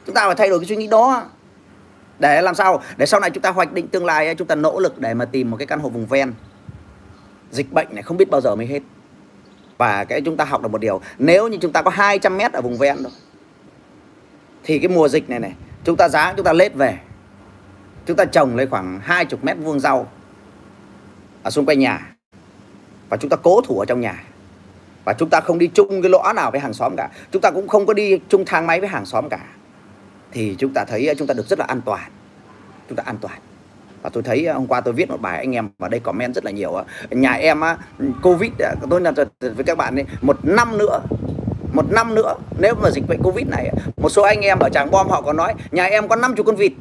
Chúng 0.05 0.15
ta 0.15 0.25
phải 0.25 0.35
thay 0.35 0.49
đổi 0.49 0.59
cái 0.59 0.65
suy 0.65 0.75
nghĩ 0.75 0.87
đó. 0.87 1.23
Để 2.19 2.41
làm 2.41 2.55
sao? 2.55 2.81
Để 2.97 3.05
sau 3.05 3.19
này 3.19 3.29
chúng 3.29 3.41
ta 3.41 3.49
hoạch 3.49 3.73
định 3.73 3.87
tương 3.87 4.05
lai 4.05 4.35
chúng 4.35 4.47
ta 4.47 4.55
nỗ 4.55 4.79
lực 4.79 4.99
để 4.99 5.13
mà 5.13 5.25
tìm 5.25 5.51
một 5.51 5.57
cái 5.57 5.67
căn 5.67 5.79
hộ 5.79 5.89
vùng 5.89 6.05
ven 6.05 6.33
dịch 7.51 7.73
bệnh 7.73 7.87
này 7.91 8.03
không 8.03 8.17
biết 8.17 8.29
bao 8.29 8.41
giờ 8.41 8.55
mới 8.55 8.65
hết. 8.65 8.79
Và 9.77 10.03
cái 10.03 10.21
chúng 10.21 10.37
ta 10.37 10.45
học 10.45 10.61
được 10.61 10.71
một 10.71 10.81
điều, 10.81 11.01
nếu 11.17 11.47
như 11.47 11.57
chúng 11.61 11.71
ta 11.71 11.81
có 11.81 11.91
200 11.91 12.37
mét 12.37 12.53
ở 12.53 12.61
vùng 12.61 12.77
ven 12.77 12.97
thôi 13.03 13.11
thì 14.63 14.79
cái 14.79 14.87
mùa 14.87 15.07
dịch 15.07 15.29
này 15.29 15.39
này, 15.39 15.53
chúng 15.83 15.97
ta 15.97 16.09
giá 16.09 16.33
chúng 16.37 16.45
ta 16.45 16.53
lết 16.53 16.73
về. 16.75 16.97
Chúng 18.05 18.17
ta 18.17 18.25
trồng 18.25 18.55
lên 18.55 18.69
khoảng 18.69 18.99
20 19.03 19.39
mét 19.43 19.57
vuông 19.57 19.79
rau 19.79 20.07
ở 21.43 21.49
xung 21.49 21.65
quanh 21.65 21.79
nhà. 21.79 22.15
Và 23.09 23.17
chúng 23.17 23.29
ta 23.29 23.37
cố 23.37 23.61
thủ 23.61 23.79
ở 23.79 23.85
trong 23.85 24.01
nhà. 24.01 24.23
Và 25.05 25.13
chúng 25.13 25.29
ta 25.29 25.41
không 25.41 25.57
đi 25.57 25.67
chung 25.67 26.01
cái 26.01 26.09
lõ 26.09 26.33
nào 26.35 26.51
với 26.51 26.59
hàng 26.59 26.73
xóm 26.73 26.95
cả. 26.97 27.09
Chúng 27.31 27.41
ta 27.41 27.51
cũng 27.51 27.67
không 27.67 27.85
có 27.85 27.93
đi 27.93 28.19
chung 28.29 28.45
thang 28.45 28.67
máy 28.67 28.79
với 28.79 28.89
hàng 28.89 29.05
xóm 29.05 29.29
cả. 29.29 29.39
Thì 30.31 30.55
chúng 30.59 30.73
ta 30.73 30.85
thấy, 30.85 31.15
chúng 31.17 31.27
ta 31.27 31.33
được 31.33 31.47
rất 31.47 31.59
là 31.59 31.65
an 31.65 31.81
toàn. 31.81 32.11
Chúng 32.89 32.95
ta 32.95 33.03
an 33.05 33.17
toàn 33.21 33.39
và 34.05 34.09
tôi 34.13 34.23
thấy 34.23 34.47
à, 34.47 34.53
hôm 34.53 34.67
qua 34.67 34.81
tôi 34.81 34.93
viết 34.93 35.09
một 35.09 35.21
bài 35.21 35.37
anh 35.37 35.55
em 35.55 35.69
vào 35.77 35.89
đây 35.89 35.99
comment 35.99 36.35
rất 36.35 36.45
là 36.45 36.51
nhiều 36.51 36.73
nhà 37.09 37.31
em 37.31 37.61
covid 38.23 38.51
tôi 38.89 39.01
là 39.01 39.11
với 39.39 39.63
các 39.65 39.77
bạn 39.77 39.95
ấy, 39.95 40.05
một 40.21 40.37
năm 40.43 40.77
nữa 40.77 40.99
một 41.73 41.91
năm 41.91 42.15
nữa 42.15 42.35
nếu 42.59 42.75
mà 42.75 42.89
dịch 42.89 43.07
bệnh 43.07 43.19
covid 43.23 43.47
này 43.47 43.71
một 43.97 44.09
số 44.09 44.21
anh 44.21 44.41
em 44.41 44.59
ở 44.59 44.69
tràng 44.69 44.91
bom 44.91 45.09
họ 45.09 45.21
còn 45.21 45.37
nói 45.37 45.53
nhà 45.71 45.85
em 45.85 46.07
có 46.07 46.15
50 46.15 46.43
con 46.45 46.55
vịt. 46.55 46.71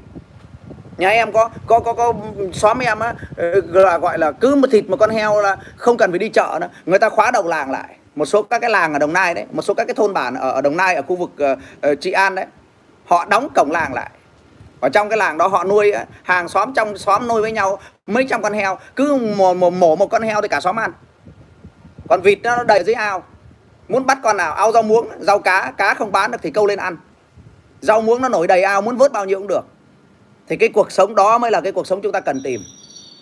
Nhà 0.97 1.09
em 1.09 1.33
có 1.33 1.51
có 1.67 1.81
có 1.81 1.93
có 1.93 2.13
xóm 2.53 2.79
em 2.79 2.99
á 2.99 3.15
ờ, 3.37 3.61
là 3.73 3.99
gọi 3.99 4.19
là 4.19 4.33
cứ 4.33 4.55
một 4.55 4.69
thịt 4.73 4.91
một 4.91 4.97
con 5.01 5.11
heo 5.11 5.41
là 5.41 5.57
không 5.77 5.97
cần 5.97 6.11
phải 6.11 6.19
đi 6.19 6.29
chợ 6.29 6.59
nữa. 6.61 6.69
Người 6.87 6.99
ta 6.99 7.09
khóa 7.09 7.31
đầu 7.31 7.49
làng 7.49 7.71
lại. 7.71 7.97
Một 8.15 8.25
số 8.25 8.43
các 8.43 8.59
cái 8.59 8.71
làng 8.71 8.93
ở 8.93 8.99
đồng 8.99 9.13
nai 9.13 9.35
đấy 9.35 9.45
một 9.53 9.63
số 9.63 9.75
các 9.75 9.85
cái 9.85 9.95
thôn 9.95 10.13
bản 10.13 10.35
ở, 10.35 10.51
ở 10.51 10.61
đồng 10.61 10.77
nai 10.77 10.95
ở 10.95 11.03
khu 11.03 11.17
vực 11.17 11.31
uh, 11.93 12.01
trị 12.01 12.11
an 12.11 12.35
đấy 12.35 12.47
họ 13.05 13.25
đóng 13.25 13.49
cổng 13.55 13.71
làng 13.71 13.95
lại 13.95 14.11
ở 14.85 14.89
trong 14.89 15.09
cái 15.09 15.17
làng 15.17 15.39
đó 15.39 15.49
họ 15.49 15.65
nuôi 15.65 15.93
hàng 16.23 16.49
xóm 16.49 16.73
trong 16.75 16.99
xóm 16.99 17.29
nuôi 17.29 17.41
với 17.41 17.53
nhau 17.53 17.79
mấy 18.07 18.27
trăm 18.31 18.43
con 18.43 18.53
heo 18.53 18.79
cứ 18.97 19.35
mổ, 19.37 19.55
mổ, 19.55 19.71
mổ 19.71 19.97
một 19.97 20.07
con 20.07 20.23
heo 20.23 20.43
thì 20.43 20.49
cả 20.49 20.61
xóm 20.61 20.77
ăn. 20.77 20.93
Còn 22.09 22.21
vịt 22.23 22.39
nó 22.43 22.65
đầy 22.65 22.85
dưới 22.85 22.95
ao 22.95 23.23
muốn 23.89 24.07
bắt 24.07 24.19
con 24.23 24.37
nào 24.37 24.53
ao 24.53 24.73
rau 24.73 24.83
muống 24.83 25.09
rau 25.21 25.39
cá 25.39 25.73
cá 25.77 25.95
không 25.95 26.13
bán 26.13 26.31
được 26.31 26.39
thì 26.43 26.51
câu 26.51 26.67
lên 26.67 26.79
ăn. 26.79 26.97
Rau 27.81 28.01
muống 28.01 28.23
nó 28.23 28.29
nổi 28.29 28.47
đầy 28.47 28.63
ao 28.63 28.83
muốn 28.83 28.97
vớt 28.97 29.13
bao 29.13 29.25
nhiêu 29.25 29.39
cũng 29.39 29.49
được. 29.49 29.65
Thì 30.49 30.57
cái 30.57 30.69
cuộc 30.69 30.93
sống 30.93 31.15
đó 31.15 31.39
mới 31.39 31.51
là 31.51 31.61
cái 31.61 31.73
cuộc 31.73 31.87
sống 31.87 32.01
chúng 32.03 32.13
ta 32.13 32.21
cần 32.21 32.41
tìm. 32.45 32.61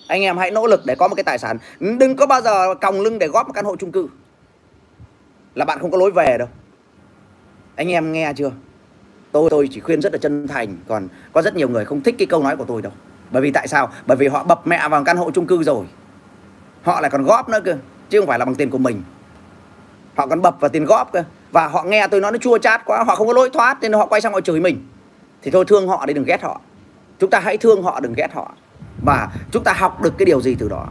Anh 0.09 0.22
em 0.22 0.38
hãy 0.38 0.51
nỗ 0.51 0.66
lực 0.66 0.81
để 0.87 0.94
có 0.94 1.09
một 1.09 1.14
cái 1.14 1.25
tài 1.25 1.38
sản. 1.38 1.59
Đừng 1.81 2.16
có 2.16 2.27
bao 2.27 2.40
giờ 2.40 2.75
còng 2.75 3.01
lưng 3.01 3.18
để 3.18 3.29
góp 3.29 3.46
một 3.46 3.53
căn 3.53 3.64
hộ 3.64 3.77
chung 3.77 3.92
cư. 3.92 4.09
Là 5.55 5.64
bạn 5.64 5.79
không 5.79 5.90
có 5.90 5.98
lối 5.98 6.11
về 6.11 6.37
đâu. 6.38 6.48
Anh 7.77 7.92
em 7.92 8.12
nghe 8.12 8.33
chưa? 8.37 8.51
Tôi 9.33 9.51
tôi 9.51 9.68
chỉ 9.73 9.81
khuyên 9.81 10.01
rất 10.01 10.12
là 10.12 10.18
chân 10.18 10.49
thành. 10.49 10.77
Còn 10.88 11.09
có 11.33 11.42
rất 11.42 11.57
nhiều 11.57 11.68
người 11.68 11.85
không 11.85 12.01
thích 12.01 12.14
cái 12.18 12.27
câu 12.27 12.42
nói 12.42 12.57
của 12.57 12.64
tôi 12.64 12.83
đâu. 12.83 12.92
Bởi 13.31 13.42
vì 13.42 13.51
tại 13.51 13.68
sao? 13.68 13.90
Bởi 14.07 14.16
vì 14.16 14.29
họ 14.29 14.45
bập 14.45 14.66
mẹ 14.66 14.88
vào 14.88 15.05
căn 15.05 15.16
hộ 15.16 15.31
chung 15.31 15.47
cư 15.47 15.62
rồi. 15.62 15.85
Họ 16.83 17.01
lại 17.01 17.11
còn 17.11 17.25
góp 17.25 17.49
nữa 17.49 17.61
cơ, 17.64 17.77
chứ 18.11 18.21
không 18.21 18.29
phải 18.29 18.38
là 18.38 18.45
bằng 18.45 18.55
tiền 18.55 18.71
của 18.71 18.79
mình. 18.79 19.03
Họ 20.14 20.27
còn 20.27 20.42
bập 20.42 20.61
vào 20.61 20.68
tiền 20.68 20.85
góp 20.85 21.12
cơ. 21.12 21.25
Và 21.53 21.68
họ 21.68 21.83
nghe 21.83 22.07
tôi 22.07 22.21
nói 22.21 22.33
nó 22.33 22.38
chua 22.38 22.59
chát 22.59 22.85
quá, 22.85 23.05
họ 23.05 23.14
không 23.14 23.27
có 23.27 23.33
lối 23.33 23.51
thoát, 23.51 23.81
nên 23.81 23.92
họ 23.92 24.07
quay 24.07 24.21
sang 24.21 24.33
họ 24.33 24.40
chửi 24.40 24.61
mình. 24.61 24.87
Thì 25.42 25.51
thôi, 25.51 25.64
thương 25.68 25.88
họ 25.88 26.07
đi 26.07 26.14
đừng 26.14 26.25
ghét 26.25 26.42
họ. 26.42 26.61
Chúng 27.18 27.31
ta 27.31 27.40
hãy 27.40 27.59
thương 27.59 27.83
họ, 27.83 28.01
đừng 28.01 28.14
ghét 28.16 28.33
họ. 28.33 28.53
Và 29.07 29.29
chúng 29.51 29.64
ta 29.64 29.73
học 29.73 30.03
được 30.03 30.14
cái 30.18 30.27
điều 30.27 30.40
gì 30.40 30.57
từ 30.59 30.68
đó? 30.68 30.87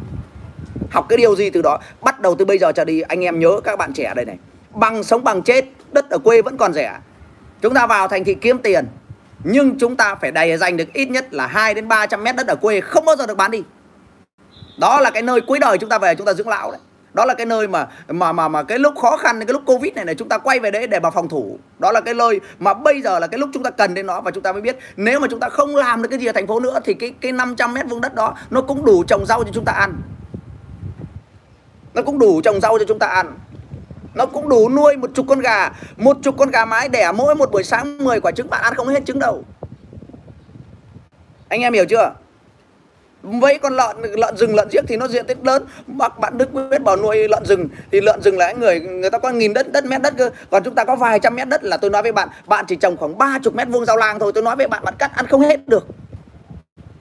Học 0.90 1.06
cái 1.10 1.18
điều 1.18 1.36
gì 1.36 1.50
từ 1.50 1.62
đó? 1.62 1.80
Bắt 2.02 2.20
đầu 2.20 2.36
từ 2.36 2.46
bây 2.46 2.58
giờ 2.58 2.72
trở 2.72 2.86
đi, 2.86 3.02
anh 3.02 3.24
em 3.24 3.40
nhớ 3.40 3.60
các 3.64 3.78
bạn 3.80 3.94
trẻ 3.94 4.14
đây 4.16 4.26
này. 4.26 4.38
Bằng 4.74 5.04
sống 5.04 5.24
bằng 5.24 5.42
chết, 5.42 5.66
đất 5.92 6.10
ở 6.10 6.18
quê 6.18 6.42
vẫn 6.42 6.58
còn 6.58 6.74
rẻ 6.74 7.00
chúng 7.62 7.74
ta 7.74 7.88
vào 7.88 8.08
thành 8.08 8.24
thị 8.24 8.34
kiếm 8.34 8.58
tiền, 8.58 8.86
nhưng 9.43 9.80
chúng 9.80 9.95
ta 9.95 10.15
phải 10.15 10.32
đầy 10.32 10.58
dành 10.58 10.78
được 10.78 10.93
ít 10.93 11.06
nhất 11.06 11.34
là 11.34 11.47
2 11.47 11.74
đến 11.74 11.88
300 11.88 12.24
mét 12.24 12.36
đất 12.36 12.47
ở 12.47 12.56
quê 12.56 12.82
không 12.82 13.06
bao 13.06 13.15
giờ 13.15 13.26
được 13.28 13.38
bán 13.38 13.52
đi. 13.52 13.63
Đó 14.80 15.00
là 15.02 15.10
cái 15.10 15.21
nơi 15.21 15.41
cuối 15.41 15.60
đời 15.60 15.78
chúng 15.78 15.89
ta 15.89 15.97
về, 15.97 16.15
chúng 16.15 16.28
ta 16.28 16.34
dưỡng 16.34 16.47
lão 16.47 16.71
đấy. 16.71 16.80
Đó 17.13 17.26
là 17.26 17.34
cái 17.34 17.45
nơi 17.45 17.67
mà 17.67 17.88
mà 18.08 18.32
mà 18.32 18.47
mà 18.47 18.63
cái 18.63 18.80
lúc 18.80 18.93
khó 19.02 19.17
khăn, 19.17 19.39
cái 19.39 19.54
lúc 19.54 19.62
covid 19.65 19.93
này 19.93 20.06
này, 20.06 20.15
chúng 20.15 20.30
ta 20.30 20.38
quay 20.38 20.60
về 20.60 20.71
đấy 20.71 20.88
để 20.88 21.00
mà 21.00 21.10
phòng 21.10 21.30
thủ. 21.30 21.60
Đó 21.80 21.91
là 21.91 22.02
cái 22.02 22.13
nơi 22.13 22.39
mà 22.60 22.74
bây 22.74 23.02
giờ 23.02 23.19
là 23.19 23.28
cái 23.28 23.39
lúc 23.39 23.50
chúng 23.54 23.63
ta 23.63 23.69
cần 23.69 23.93
đến 23.93 24.08
nó 24.08 24.21
và 24.21 24.32
chúng 24.32 24.43
ta 24.43 24.52
mới 24.52 24.62
biết. 24.62 24.78
Nếu 24.95 25.19
mà 25.19 25.28
chúng 25.32 25.39
ta 25.39 25.50
không 25.50 25.76
làm 25.76 26.02
được 26.02 26.10
cái 26.10 26.19
gì 26.19 26.26
ở 26.26 26.32
thành 26.32 26.47
phố 26.47 26.60
nữa 26.60 26.80
thì 26.86 26.93
cái 26.93 27.13
cái 27.21 27.32
500 27.32 27.74
mét 27.74 27.86
vuông 27.89 28.02
đất 28.02 28.15
đó 28.15 28.36
nó 28.50 28.62
cũng 28.62 28.86
đủ 28.86 29.04
trồng 29.04 29.26
rau 29.26 29.43
cho 29.43 29.50
chúng 29.54 29.65
ta 29.65 29.71
ăn. 29.71 29.93
Nó 31.93 32.02
cũng 32.02 32.19
đủ 32.19 32.41
trồng 32.41 32.62
rau 32.62 32.80
cho 32.80 32.86
chúng 32.88 33.00
ta 33.00 33.08
ăn 33.08 33.34
nó 34.13 34.26
cũng 34.26 34.50
đủ 34.50 34.69
nuôi 34.69 34.97
một 34.97 35.10
chục 35.13 35.26
con 35.30 35.39
gà, 35.39 35.69
một 35.97 36.17
chục 36.24 36.36
con 36.38 36.52
gà 36.52 36.65
mái 36.65 36.89
đẻ 36.89 37.12
mỗi 37.12 37.36
một 37.36 37.52
buổi 37.52 37.63
sáng 37.63 37.97
10 37.97 38.21
quả 38.21 38.32
trứng, 38.32 38.50
bạn 38.50 38.62
ăn 38.63 38.74
không 38.76 38.88
hết 38.88 39.06
trứng 39.06 39.19
đâu. 39.19 39.43
Anh 41.50 41.62
em 41.62 41.74
hiểu 41.74 41.86
chưa? 41.86 42.13
Vậy 43.24 43.60
con 43.62 43.76
lợn 43.76 43.97
lợn 44.02 44.38
rừng, 44.38 44.56
lợn 44.56 44.67
giếc 44.71 44.84
thì 44.88 44.97
nó 44.97 45.08
diện 45.08 45.26
tích 45.28 45.38
lớn. 45.43 45.65
Bác, 45.88 46.19
bạn 46.19 46.38
đức 46.38 46.54
biết 46.54 46.82
bảo 46.82 46.95
nuôi 46.95 47.28
lợn 47.28 47.45
rừng, 47.45 47.67
thì 47.91 48.02
lợn 48.02 48.21
rừng 48.21 48.38
là 48.38 48.52
người 48.52 48.80
người 48.80 49.10
ta 49.10 49.17
có 49.17 49.30
nghìn 49.30 49.54
đất 49.54 49.71
đất, 49.71 49.86
mét 49.86 50.02
đất 50.02 50.13
cơ. 50.17 50.30
Còn 50.50 50.63
chúng 50.63 50.76
ta 50.76 50.84
có 50.84 50.95
vài 50.95 51.19
trăm 51.19 51.36
mét 51.36 51.47
đất 51.47 51.63
là 51.63 51.78
tôi 51.78 51.89
nói 51.89 52.02
với 52.02 52.12
bạn 52.12 52.30
bạn 52.47 52.65
chỉ 52.67 52.76
trồng 52.76 52.97
khoảng 52.97 53.17
ba 53.17 53.39
chục 53.43 53.56
mét 53.56 53.67
vuông 53.67 53.86
rau 53.86 53.97
lang 53.97 54.19
thôi. 54.19 54.32
Tôi 54.36 54.43
nói 54.43 54.56
với 54.56 54.67
bạn 54.67 54.84
bạn 54.84 54.95
cắt 54.97 55.12
ăn 55.15 55.28
không 55.28 55.41
hết 55.41 55.67
được. 55.67 55.88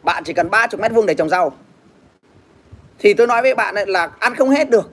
Bạn 0.02 0.24
chỉ 0.24 0.32
cần 0.32 0.50
ba 0.50 0.66
chục 0.66 0.80
mét 0.80 0.92
vuông 0.92 1.06
để 1.06 1.14
trồng 1.14 1.28
rau. 1.28 1.52
Thì 2.98 3.14
tôi 3.14 3.26
nói 3.26 3.42
với 3.42 3.54
bạn 3.54 3.74
là 3.86 4.10
ăn 4.18 4.34
không 4.34 4.50
hết 4.50 4.70
được 4.70 4.90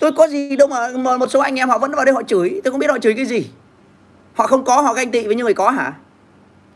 tôi 0.00 0.12
có 0.12 0.28
gì 0.28 0.56
đâu 0.56 0.68
mà, 0.68 0.88
mà 0.88 1.16
một 1.16 1.30
số 1.30 1.40
anh 1.40 1.56
em 1.56 1.68
họ 1.68 1.78
vẫn 1.78 1.92
vào 1.92 2.04
đây 2.04 2.14
họ 2.14 2.22
chửi. 2.22 2.60
Tôi 2.64 2.70
không 2.70 2.80
biết 2.80 2.90
họ 2.90 2.98
chửi 2.98 3.14
cái 3.14 3.24
gì. 3.24 3.50
Họ 4.34 4.46
không 4.46 4.64
có 4.64 4.80
họ 4.80 4.94
ganh 4.94 5.10
tị 5.10 5.26
với 5.26 5.34
những 5.34 5.44
người 5.44 5.54
có 5.54 5.70
hả? 5.70 5.92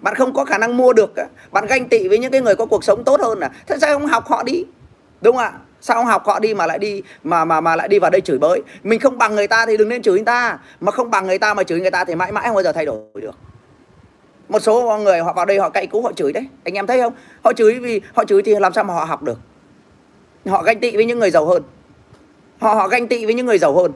Bạn 0.01 0.15
không 0.15 0.35
có 0.35 0.45
khả 0.45 0.59
năng 0.59 0.77
mua 0.77 0.93
được 0.93 1.15
bạn 1.53 1.67
ganh 1.67 1.89
tị 1.89 2.09
với 2.09 2.19
những 2.19 2.33
cái 2.33 2.41
người 2.41 2.57
có 2.57 2.67
cuộc 2.67 2.85
sống 2.85 3.05
tốt 3.05 3.21
hơn 3.21 3.41
à? 3.41 3.51
Thế 3.67 3.77
sao 3.81 3.99
không 3.99 4.07
học 4.07 4.27
họ 4.29 4.43
đi? 4.43 4.65
Đúng 5.21 5.37
không 5.37 5.45
ạ? 5.45 5.53
Sao 5.81 5.97
không 5.97 6.07
học 6.07 6.27
họ 6.27 6.39
đi 6.39 6.55
mà 6.55 6.67
lại 6.67 6.79
đi 6.79 7.03
mà 7.25 7.45
mà 7.45 7.61
mà 7.61 7.77
lại 7.77 7.89
đi 7.89 7.99
vào 7.99 8.11
đây 8.11 8.21
chửi 8.21 8.39
bới? 8.39 8.63
Mình 8.83 9.01
không 9.01 9.19
bằng 9.19 9.35
người 9.35 9.47
ta 9.47 9.67
thì 9.67 9.77
đừng 9.77 9.89
nên 9.89 10.03
chửi 10.03 10.15
người 10.15 10.25
ta. 10.25 10.59
Mà 10.81 10.93
không 10.93 11.11
bằng 11.11 11.27
người 11.27 11.39
ta 11.39 11.55
mà 11.55 11.63
chửi 11.63 11.81
người 11.81 11.91
ta 11.91 12.05
thì 12.05 12.15
mãi 12.15 12.33
mãi 12.33 12.45
không 12.47 12.55
bao 12.55 12.63
giờ 12.63 12.73
thay 12.73 12.87
đổi 12.87 12.99
được. 13.15 13.35
Một 14.49 14.61
số 14.61 14.99
người 14.99 15.21
họ 15.21 15.33
vào 15.33 15.47
đây 15.47 15.59
họ 15.59 15.71
cậy 15.71 15.87
cú 15.87 16.03
họ 16.03 16.13
chửi 16.13 16.33
đấy. 16.33 16.47
Anh 16.65 16.75
em 16.75 16.87
thấy 16.87 17.01
không? 17.01 17.13
Họ 17.45 17.53
chửi 17.53 17.75
vì 17.75 18.01
họ 18.15 18.25
chửi 18.25 18.43
thì 18.43 18.55
làm 18.59 18.73
sao 18.73 18.85
mà 18.85 18.95
họ 18.95 19.05
học 19.05 19.23
được? 19.23 19.39
Họ 20.47 20.63
ganh 20.63 20.81
tị 20.81 20.97
với 20.97 21.05
những 21.05 21.19
người 21.19 21.31
giàu 21.31 21.47
hơn 21.47 21.63
họ 22.65 22.75
họ 22.75 22.89
ganh 22.89 23.09
tị 23.09 23.25
với 23.25 23.35
những 23.35 23.47
người 23.47 23.59
giàu 23.59 23.75
hơn. 23.75 23.93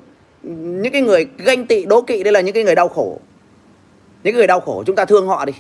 Những 0.83 0.93
cái 0.93 1.03
người 1.03 1.29
ganh 1.39 1.67
tị, 1.67 1.85
đố 1.85 2.03
kỵ, 2.03 2.23
đây 2.23 2.33
là 2.33 2.41
những 2.41 2.55
cái 2.55 2.65
người 2.65 2.75
đau 2.75 2.89
khổ. 2.89 3.21
Những 4.23 4.35
người 4.35 4.47
đau 4.47 4.61
khổ, 4.61 4.85
chúng 4.87 4.97
ta 4.97 5.05
thương 5.05 5.29
họ 5.29 5.45
đi. 5.45 5.53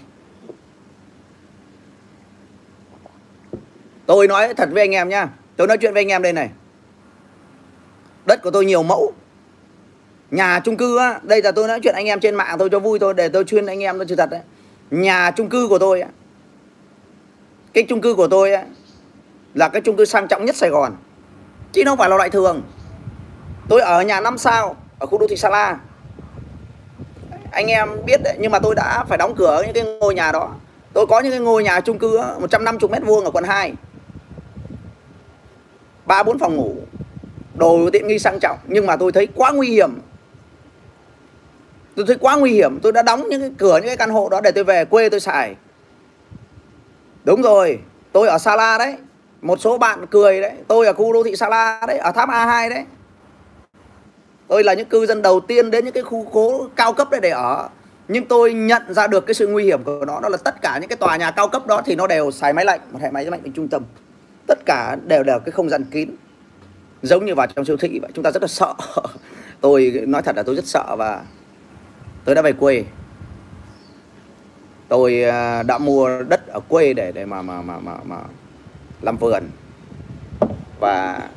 Tôi 4.07 4.29
nói 4.29 4.55
thật 4.55 4.68
với 4.73 4.83
anh 4.83 4.94
em 4.94 5.09
nhá. 5.09 5.29
Tôi 5.57 5.66
nói 5.66 5.79
chuyện 5.79 5.94
với 5.94 6.01
anh 6.01 6.09
em 6.09 6.23
đây 6.23 6.33
này. 6.33 6.51
Đất 8.27 8.42
của 8.42 8.51
tôi 8.51 8.64
nhiều 8.64 8.83
mẫu. 8.83 9.12
Nhà 10.31 10.61
chung 10.64 10.77
cư 10.77 10.99
á, 10.99 11.21
đây 11.23 11.42
là 11.42 11.53
tôi 11.53 11.68
nói 11.68 11.81
chuyện 11.83 11.94
anh 11.94 12.07
em 12.07 12.21
trên 12.21 12.35
mạng 12.35 12.57
tôi 12.59 12.68
cho 12.71 12.79
vui 12.79 12.99
thôi, 12.99 13.14
để 13.14 13.29
tôi 13.29 13.44
chuyên 13.44 13.66
anh 13.66 13.83
em 13.83 13.99
tôi 13.99 14.07
sự 14.09 14.16
thật 14.16 14.31
đấy. 14.31 14.40
Nhà 14.90 15.31
chung 15.31 15.49
cư 15.49 15.68
của 15.68 15.79
tôi 15.79 16.01
á, 16.01 16.09
cái 17.73 17.85
chung 17.88 18.01
cư 18.01 18.14
của 18.14 18.29
tôi 18.29 18.53
á, 18.53 18.64
là 19.55 19.68
cái 19.68 19.83
chung 19.83 19.97
cư 19.97 20.05
sang 20.05 20.29
trọng 20.29 20.44
nhất 20.44 20.57
Sài 20.57 20.71
Gòn. 20.71 20.97
Chứ 21.73 21.83
không 21.87 21.99
phải 21.99 22.11
là 22.11 22.16
loại 22.16 22.31
thường 22.31 22.62
tôi 23.68 23.81
ở 23.81 24.02
nhà 24.02 24.20
năm 24.20 24.38
sao, 24.38 24.76
ở 24.98 25.07
khu 25.07 25.18
đô 25.18 25.26
thị 25.26 25.37
Sa 25.37 25.48
La. 25.48 25.78
Anh 27.50 27.66
em 27.66 27.88
biết 28.07 28.20
đấy, 28.24 28.37
nhưng 28.40 28.52
mà 28.52 28.59
tôi 28.59 28.74
đã 28.74 29.04
phải 29.09 29.18
đóng 29.18 29.35
cửa 29.37 29.62
những 29.66 29.74
cái 29.74 29.85
ngôi 30.00 30.14
nhà 30.14 30.33
đó. 30.33 30.54
Tôi 30.92 31.07
có 31.07 31.20
những 31.20 31.33
cái 31.33 31.40
ngôi 31.40 31.62
nhà 31.62 31.81
chung 31.81 31.98
cư 31.98 32.20
150 32.40 32.88
mét 32.92 33.02
vuông 33.02 33.24
ở 33.24 33.31
quận 33.31 33.44
2 33.44 33.74
ba, 36.09 36.22
bốn 36.22 36.38
phòng 36.38 36.57
ngủ, 36.57 36.74
đồ 37.54 37.90
tiện 37.92 38.07
nghi 38.07 38.18
sang 38.18 38.38
trọng, 38.40 38.59
nhưng 38.66 38.87
mà 38.87 38.96
tôi 38.96 39.12
thấy 39.12 39.28
quá 39.35 39.52
nguy 39.52 39.68
hiểm. 39.68 40.00
Tôi 41.96 42.07
thấy 42.07 42.16
quá 42.20 42.37
nguy 42.37 42.52
hiểm, 42.52 42.81
tôi 42.83 42.92
đã 42.92 43.02
đóng 43.02 43.28
những 43.28 43.40
cái 43.40 43.50
cửa 43.59 43.76
những 43.76 43.87
cái 43.87 43.96
căn 43.96 44.11
hộ 44.11 44.28
đó 44.28 44.40
để 44.40 44.50
tôi 44.50 44.64
về 44.64 44.85
quê 44.85 45.09
tôi 45.09 45.20
xài. 45.20 45.57
Đúng 47.24 47.42
rồi, 47.42 47.81
tôi 48.12 48.28
ở 48.28 48.38
Sa 48.38 48.57
La 48.57 48.78
đấy. 48.78 48.96
Một 49.42 49.61
số 49.61 49.78
bạn 49.78 50.07
cười 50.11 50.40
đấy, 50.40 50.52
tôi 50.68 50.87
ở 50.87 50.92
khu 50.92 51.12
đô 51.12 51.22
thị 51.22 51.37
Sa 51.37 51.48
La 51.48 51.81
đấy, 51.87 51.98
ở 51.98 52.12
tháp 52.12 52.28
A2 52.28 52.70
đấy 52.70 52.85
tôi 54.48 54.64
là 54.64 54.74
những 54.74 54.88
cư 54.88 55.06
dân 55.06 55.22
đầu 55.22 55.40
tiên 55.40 55.70
đến 55.70 55.84
những 55.84 55.94
cái 55.94 56.02
khu 56.02 56.26
phố 56.32 56.68
cao 56.76 56.92
cấp 56.92 57.11
đấy 57.11 57.20
để 57.20 57.30
ở. 57.30 57.68
Nhưng 58.08 58.24
tôi 58.24 58.52
nhận 58.52 58.94
ra 58.94 59.06
được 59.06 59.26
cái 59.26 59.34
sự 59.34 59.46
nguy 59.46 59.64
hiểm 59.64 59.84
của 59.84 60.04
nó 60.06 60.20
đó 60.20 60.28
là 60.28 60.37
tất 60.37 60.62
cả 60.62 60.78
những 60.78 60.88
cái 60.88 60.96
tòa 60.96 61.16
nhà 61.16 61.30
cao 61.30 61.48
cấp 61.48 61.66
đó 61.66 61.82
thì 61.84 61.94
nó 61.94 62.06
đều 62.06 62.30
xài 62.30 62.52
máy 62.52 62.64
lạnh 62.64 62.80
một 62.92 62.98
hệ 63.02 63.11
máy 63.11 63.24
lạnh 63.24 63.42
bên 63.42 63.52
trung 63.52 63.68
tâm. 63.68 63.82
Tất 64.46 64.58
cả 64.66 64.96
đều 65.06 65.22
đều 65.22 65.38
cái 65.38 65.52
không 65.52 65.68
gian 65.68 65.84
kín. 65.84 66.11
Giống 67.02 67.26
như 67.26 67.34
vào 67.34 67.46
trong 67.46 67.64
siêu 67.64 67.76
thị 67.76 67.98
vậy 68.02 68.11
chúng 68.14 68.24
ta 68.24 68.30
rất 68.30 68.42
là 68.42 68.48
sợ. 68.48 68.74
Tôi 69.61 70.02
nói 70.06 70.22
thật 70.22 70.37
là 70.37 70.42
tôi 70.42 70.54
rất 70.54 70.66
sợ 70.66 70.96
và 70.98 71.22
tôi 72.24 72.34
đã 72.34 72.42
về 72.42 72.52
quê. 72.52 72.84
Tôi 74.88 75.22
à, 75.22 75.62
đã 75.62 75.78
mua 75.78 76.22
đất 76.22 76.46
ở 76.46 76.61
quê 76.68 76.94
để 76.94 77.12
để 77.12 77.24
mà 77.24 77.42
mà 77.42 77.62
mà 77.62 77.78
mà, 77.78 77.94
mà 78.04 78.16
làm 79.02 79.16
vườn. 79.16 79.42
Và 80.80 81.28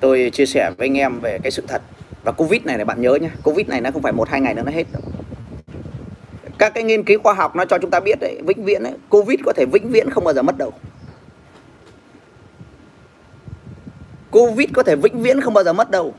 tôi 0.00 0.30
chia 0.32 0.46
sẻ 0.46 0.70
với 0.78 0.86
anh 0.88 0.98
em 0.98 1.20
về 1.20 1.38
cái 1.42 1.50
sự 1.50 1.62
thật 1.68 1.82
và 2.24 2.32
covid 2.32 2.62
này 2.64 2.76
này 2.76 2.84
bạn 2.84 3.00
nhớ 3.00 3.14
nhé 3.20 3.30
covid 3.42 3.68
này 3.68 3.80
nó 3.80 3.90
không 3.90 4.02
phải 4.02 4.12
một 4.12 4.28
hai 4.28 4.40
ngày 4.40 4.54
nữa 4.54 4.62
nó 4.66 4.72
hết 4.72 4.84
đâu. 4.92 5.02
Các 6.58 6.74
cái 6.74 6.84
nghiên 6.84 7.04
cứu 7.04 7.20
khoa 7.22 7.34
học 7.34 7.56
nó 7.56 7.64
cho 7.64 7.78
chúng 7.78 7.90
ta 7.90 8.00
biết 8.00 8.20
đấy 8.20 8.40
vĩnh 8.46 8.64
viễn 8.64 8.82
ấy, 8.82 8.94
covid 9.08 9.40
có 9.44 9.52
thể 9.56 9.64
vĩnh 9.72 9.90
viễn 9.90 10.10
không 10.10 10.24
bao 10.24 10.34
giờ 10.34 10.42
mất 10.42 10.58
đâu. 10.58 10.72
Covid 14.30 14.68
có 14.74 14.82
thể 14.82 14.96
vĩnh 14.96 15.22
viễn 15.22 15.40
không 15.40 15.54
bao 15.54 15.64
giờ 15.64 15.72
mất 15.72 15.90
đâu. 15.90 16.14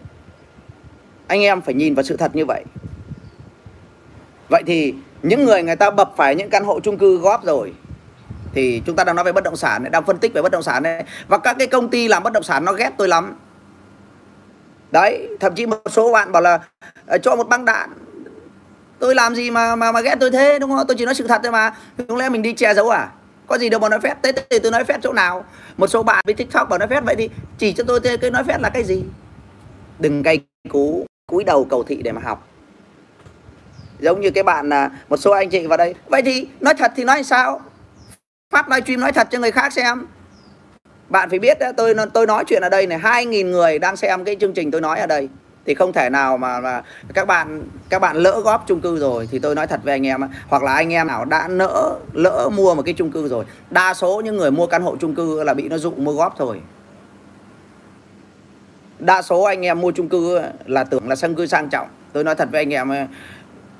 Anh 1.27 1.41
em 1.41 1.61
phải 1.61 1.73
nhìn 1.73 1.95
vào 1.95 2.03
sự 2.03 2.17
thật 2.17 2.35
như 2.35 2.45
vậy. 2.45 2.63
Vậy 4.49 4.63
thì 4.65 4.93
những 5.23 5.45
người 5.45 5.63
người 5.63 5.75
ta 5.75 5.89
bập 5.89 6.13
phải 6.17 6.35
những 6.35 6.49
căn 6.49 6.63
hộ 6.63 6.79
chung 6.79 6.97
cư 6.97 7.17
góp 7.17 7.45
rồi 7.45 7.73
thì 8.53 8.81
chúng 8.85 8.95
ta 8.95 9.03
đang 9.03 9.15
nói 9.15 9.25
về 9.25 9.31
bất 9.31 9.43
động 9.43 9.55
sản 9.55 9.91
đang 9.91 10.05
phân 10.05 10.17
tích 10.17 10.33
về 10.33 10.41
bất 10.41 10.51
động 10.51 10.63
sản 10.63 10.83
này. 10.83 11.05
Và 11.27 11.37
các 11.37 11.55
cái 11.59 11.67
công 11.67 11.89
ty 11.89 12.07
làm 12.07 12.23
bất 12.23 12.33
động 12.33 12.43
sản 12.43 12.65
nó 12.65 12.73
ghét 12.73 12.91
tôi 12.97 13.07
lắm 13.07 13.37
đấy, 14.91 15.27
thậm 15.39 15.55
chí 15.55 15.65
một 15.65 15.81
số 15.89 16.11
bạn 16.11 16.31
bảo 16.31 16.41
là 16.41 16.59
ờ, 17.05 17.17
cho 17.17 17.35
một 17.35 17.49
băng 17.49 17.65
đạn. 17.65 17.89
Tôi 18.99 19.15
làm 19.15 19.35
gì 19.35 19.51
mà 19.51 19.75
mà 19.75 19.91
mà 19.91 20.01
ghét 20.01 20.15
tôi 20.19 20.31
thế, 20.31 20.59
đúng 20.59 20.71
không? 20.71 20.87
Tôi 20.87 20.97
chỉ 20.97 21.05
nói 21.05 21.15
sự 21.15 21.27
thật 21.27 21.41
thôi 21.43 21.51
mà. 21.51 21.73
Không 22.07 22.17
lẽ 22.17 22.29
mình 22.29 22.41
đi 22.41 22.53
che 22.53 22.73
giấu 22.73 22.89
à? 22.89 23.09
Có 23.47 23.57
gì 23.57 23.69
đâu 23.69 23.79
mà 23.79 23.89
nói 23.89 23.99
phép. 23.99 24.17
Thế 24.23 24.31
thì 24.31 24.59
tôi 24.59 24.71
nói 24.71 24.83
phép 24.83 24.99
chỗ 25.03 25.13
nào? 25.13 25.45
Một 25.77 25.87
số 25.87 26.03
bạn 26.03 26.23
với 26.25 26.33
tiktok 26.33 26.69
bảo 26.69 26.79
nói 26.79 26.87
phép 26.87 27.05
vậy 27.05 27.15
thì 27.15 27.29
chỉ 27.57 27.73
cho 27.73 27.83
tôi 27.87 27.99
cái 28.21 28.31
nói 28.31 28.43
phép 28.43 28.61
là 28.61 28.69
cái 28.69 28.83
gì? 28.83 29.03
Đừng 29.99 30.21
gây 30.21 30.39
cú, 30.69 31.05
cúi 31.31 31.43
đầu 31.43 31.67
cầu 31.69 31.83
thị 31.83 32.01
để 32.03 32.11
mà 32.11 32.21
học. 32.23 32.47
Giống 33.99 34.21
như 34.21 34.31
cái 34.31 34.43
bạn 34.43 34.69
là 34.69 34.89
một 35.09 35.17
số 35.17 35.31
anh 35.31 35.49
chị 35.49 35.67
vào 35.67 35.77
đây. 35.77 35.95
Vậy 36.07 36.21
thì 36.21 36.47
nói 36.59 36.73
thật 36.73 36.91
thì 36.95 37.03
nói 37.03 37.23
sao? 37.23 37.61
Phát 38.53 38.69
livestream 38.69 38.99
nói 38.99 39.11
thật 39.11 39.27
cho 39.31 39.39
người 39.39 39.51
khác 39.51 39.73
xem 39.73 40.05
bạn 41.11 41.29
phải 41.29 41.39
biết 41.39 41.57
tôi 41.77 41.95
tôi 42.13 42.27
nói 42.27 42.43
chuyện 42.47 42.61
ở 42.61 42.69
đây 42.69 42.87
này 42.87 42.99
2.000 42.99 43.49
người 43.49 43.79
đang 43.79 43.95
xem 43.95 44.23
cái 44.23 44.35
chương 44.39 44.53
trình 44.53 44.71
tôi 44.71 44.81
nói 44.81 44.99
ở 44.99 45.07
đây. 45.07 45.29
Thì 45.65 45.73
không 45.73 45.93
thể 45.93 46.09
nào 46.09 46.37
mà, 46.37 46.59
mà 46.59 46.81
các 47.13 47.27
bạn 47.27 47.63
các 47.89 47.99
bạn 47.99 48.17
lỡ 48.17 48.41
góp 48.43 48.63
chung 48.67 48.81
cư 48.81 48.99
rồi 48.99 49.27
thì 49.31 49.39
tôi 49.39 49.55
nói 49.55 49.67
thật 49.67 49.79
với 49.83 49.93
anh 49.93 50.07
em 50.07 50.21
hoặc 50.47 50.63
là 50.63 50.73
anh 50.73 50.93
em 50.93 51.07
nào 51.07 51.25
đã 51.25 51.47
nỡ 51.47 51.95
lỡ 52.13 52.49
mua 52.53 52.75
một 52.75 52.81
cái 52.85 52.93
chung 52.93 53.11
cư 53.11 53.27
rồi 53.27 53.45
đa 53.69 53.93
số 53.93 54.21
những 54.21 54.37
người 54.37 54.51
mua 54.51 54.67
căn 54.67 54.81
hộ 54.81 54.95
chung 54.99 55.15
cư 55.15 55.43
là 55.43 55.53
bị 55.53 55.69
nó 55.69 55.77
dụ 55.77 55.91
mua 55.91 56.11
góp 56.11 56.39
rồi 56.39 56.61
đa 58.99 59.21
số 59.21 59.41
anh 59.41 59.65
em 59.65 59.81
mua 59.81 59.91
chung 59.91 60.09
cư 60.09 60.41
là 60.65 60.83
tưởng 60.83 61.09
là 61.09 61.15
sân 61.15 61.35
cư 61.35 61.45
sang 61.45 61.69
trọng. 61.69 61.87
Tôi 62.13 62.23
nói 62.23 62.35
thật 62.35 62.49
với 62.51 62.61
anh 62.61 62.73
em 62.73 63.07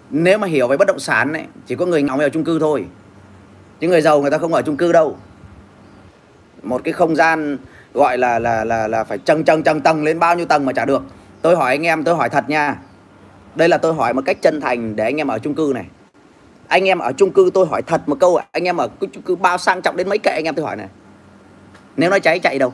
nếu 0.10 0.38
mà 0.38 0.48
hiểu 0.48 0.68
về 0.68 0.78
bất 0.78 0.88
động 0.88 1.00
sản 1.00 1.32
này 1.32 1.46
chỉ 1.68 1.76
có 1.76 1.86
người 1.86 2.02
nghèo 2.02 2.18
mới 2.18 2.26
ở 2.26 2.30
chung 2.30 2.44
cư 2.44 2.60
thôi. 2.60 2.86
Những 3.80 3.90
người 3.90 4.02
giàu 4.02 4.22
người 4.22 4.32
ta 4.32 4.38
không 4.38 4.54
ở 4.54 4.62
chung 4.62 4.78
cư 4.78 4.92
đâu 4.92 5.18
một 6.64 6.82
cái 6.84 6.94
không 6.94 7.16
gian 7.16 7.58
gọi 7.94 8.18
là 8.18 8.40
là 8.40 8.64
là 8.64 8.88
là 8.88 9.04
phải 9.04 9.18
chầng 9.18 9.44
chầng 9.44 9.64
chầng 9.64 9.82
tầng 9.82 10.04
lên 10.04 10.20
bao 10.20 10.36
nhiêu 10.36 10.46
tầng 10.46 10.66
mà 10.66 10.74
trả 10.74 10.86
được. 10.86 11.04
Tôi 11.42 11.56
hỏi 11.56 11.72
anh 11.72 11.86
em, 11.86 12.04
tôi 12.04 12.16
hỏi 12.16 12.30
thật 12.30 12.50
nha. 12.50 12.80
Đây 13.56 13.70
là 13.70 13.78
tôi 13.78 13.94
hỏi 13.94 14.14
một 14.14 14.22
cách 14.26 14.38
chân 14.42 14.62
thành 14.62 14.96
để 14.96 15.04
anh 15.04 15.18
em 15.18 15.28
ở 15.28 15.40
chung 15.40 15.56
cư 15.56 15.72
này. 15.76 15.86
Anh 16.68 16.88
em 16.88 17.00
ở 17.00 17.12
chung 17.12 17.32
cư 17.32 17.52
tôi 17.54 17.66
hỏi 17.66 17.82
thật 17.82 18.10
một 18.10 18.18
câu 18.20 18.40
anh 18.52 18.64
em 18.64 18.78
ở 18.78 18.90
chung 19.00 19.24
cư 19.24 19.36
bao 19.36 19.58
sang 19.58 19.82
trọng 19.82 19.98
đến 19.98 20.10
mấy 20.10 20.18
kệ 20.18 20.32
anh 20.32 20.44
em 20.46 20.56
tôi 20.56 20.66
hỏi 20.66 20.76
này. 20.76 20.88
Nếu 21.98 22.10
nó 22.10 22.20
cháy, 22.20 22.40
chạy 22.40 22.60
đâu? 22.60 22.74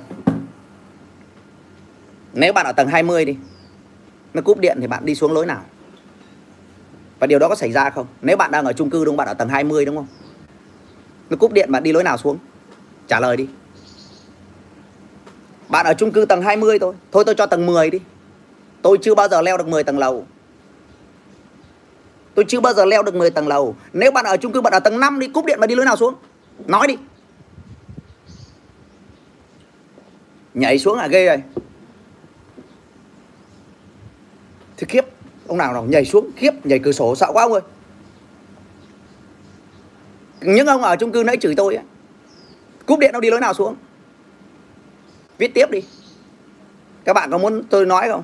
Nếu 2.33 2.53
bạn 2.53 2.65
ở 2.65 2.71
tầng 2.71 2.87
20 2.87 3.25
đi, 3.25 3.37
nó 4.33 4.41
cúp 4.41 4.59
điện 4.59 4.77
thì 4.81 4.87
bạn 4.87 5.05
đi 5.05 5.15
xuống 5.15 5.33
lối 5.33 5.45
nào? 5.45 5.61
Và 7.19 7.27
điều 7.27 7.39
đó 7.39 7.49
có 7.49 7.55
xảy 7.55 7.71
ra 7.71 7.89
không? 7.89 8.07
Nếu 8.21 8.37
bạn 8.37 8.51
đang 8.51 8.65
ở 8.65 8.73
chung 8.73 8.89
cư 8.89 9.05
đúng 9.05 9.13
không? 9.13 9.17
Bạn 9.17 9.27
ở 9.27 9.33
tầng 9.33 9.49
20 9.49 9.85
đúng 9.85 9.95
không? 9.95 10.07
Nó 11.29 11.37
cúp 11.37 11.51
điện 11.53 11.71
bạn 11.71 11.83
đi 11.83 11.91
lối 11.91 12.03
nào 12.03 12.17
xuống? 12.17 12.37
Trả 13.07 13.19
lời 13.19 13.37
đi 13.37 13.47
bạn 15.69 15.85
ở 15.85 15.93
chung 15.93 16.11
cư 16.11 16.25
tầng 16.25 16.41
20 16.41 16.79
thôi. 16.79 16.93
Thôi 17.11 17.23
tôi 17.25 17.35
cho 17.35 17.45
tầng 17.45 17.65
10 17.65 17.89
đi. 17.89 17.99
Tôi 18.81 18.97
chưa 19.01 19.15
bao 19.15 19.27
giờ 19.27 19.41
leo 19.41 19.57
được 19.57 19.67
10 19.67 19.83
tầng 19.83 19.99
lầu. 19.99 20.25
Tôi 22.35 22.45
chưa 22.47 22.59
bao 22.59 22.73
giờ 22.73 22.85
leo 22.85 23.03
được 23.03 23.15
10 23.15 23.29
tầng 23.29 23.47
lầu. 23.47 23.75
Nếu 23.93 24.11
bạn 24.11 24.25
ở 24.25 24.37
chung 24.37 24.51
cư 24.51 24.61
bạn 24.61 24.73
ở 24.73 24.79
tầng 24.79 24.99
5 24.99 25.19
đi 25.19 25.27
cúp 25.27 25.45
điện 25.45 25.59
mà 25.59 25.67
đi 25.67 25.75
lối 25.75 25.85
nào 25.85 25.95
xuống? 25.95 26.13
Nói 26.65 26.87
đi. 26.87 26.97
Nhảy 30.53 30.79
xuống 30.79 30.97
là 30.97 31.07
ghê 31.07 31.25
rồi. 31.25 31.37
Thì 34.77 34.87
khiếp 34.89 35.05
ông 35.47 35.57
nào 35.57 35.73
nào 35.73 35.85
nhảy 35.85 36.05
xuống 36.05 36.29
khiếp 36.35 36.65
nhảy 36.65 36.79
cửa 36.79 36.91
sổ 36.91 37.15
sợ 37.15 37.27
quá 37.33 37.43
ông 37.43 37.53
ơi. 37.53 37.61
Những 40.41 40.67
ông 40.67 40.81
ở 40.81 40.95
chung 40.95 41.11
cư 41.11 41.23
nãy 41.23 41.37
chửi 41.37 41.55
tôi 41.55 41.75
ấy, 41.75 41.83
cúp 42.85 42.99
điện 42.99 43.11
nó 43.13 43.19
đi 43.19 43.29
lối 43.29 43.39
nào 43.39 43.53
xuống? 43.53 43.75
Viết 45.37 45.53
tiếp 45.53 45.71
đi. 45.71 45.81
Các 47.05 47.13
bạn 47.13 47.31
có 47.31 47.37
muốn 47.37 47.63
tôi 47.69 47.85
nói 47.85 48.07
không? 48.09 48.23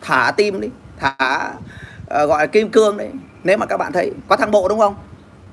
Thả 0.00 0.32
tim 0.36 0.60
đi 0.60 0.68
thả 0.98 1.52
uh, 2.02 2.28
gọi 2.28 2.42
là 2.42 2.46
kim 2.46 2.70
cương 2.70 2.96
đấy 2.96 3.10
nếu 3.44 3.56
mà 3.56 3.66
các 3.66 3.76
bạn 3.76 3.92
thấy 3.92 4.12
có 4.28 4.36
thang 4.36 4.50
bộ 4.50 4.68
đúng 4.68 4.78
không? 4.78 4.96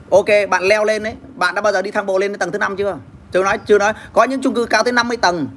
Ok 0.10 0.25
bạn 0.49 0.63
leo 0.63 0.86
lên 0.86 1.03
đấy. 1.03 1.15
Bạn 1.36 1.55
đã 1.55 1.62
bao 1.62 1.73
giờ 1.73 1.81
đi 1.81 1.91
thang 1.91 2.05
bộ 2.05 2.17
lên 2.17 2.31
đến 2.31 2.39
tầng 2.39 2.51
thứ 2.51 2.57
năm 2.57 2.75
chưa? 2.77 2.97
Tôi 3.31 3.43
nói 3.43 3.60
chưa 3.65 3.77
nói. 3.77 3.93
Có 4.13 4.23
những 4.23 4.41
chung 4.41 4.53
cư 4.53 4.65
cao 4.65 4.84
tới 4.84 4.93
50 4.93 5.17
tầng. 5.17 5.47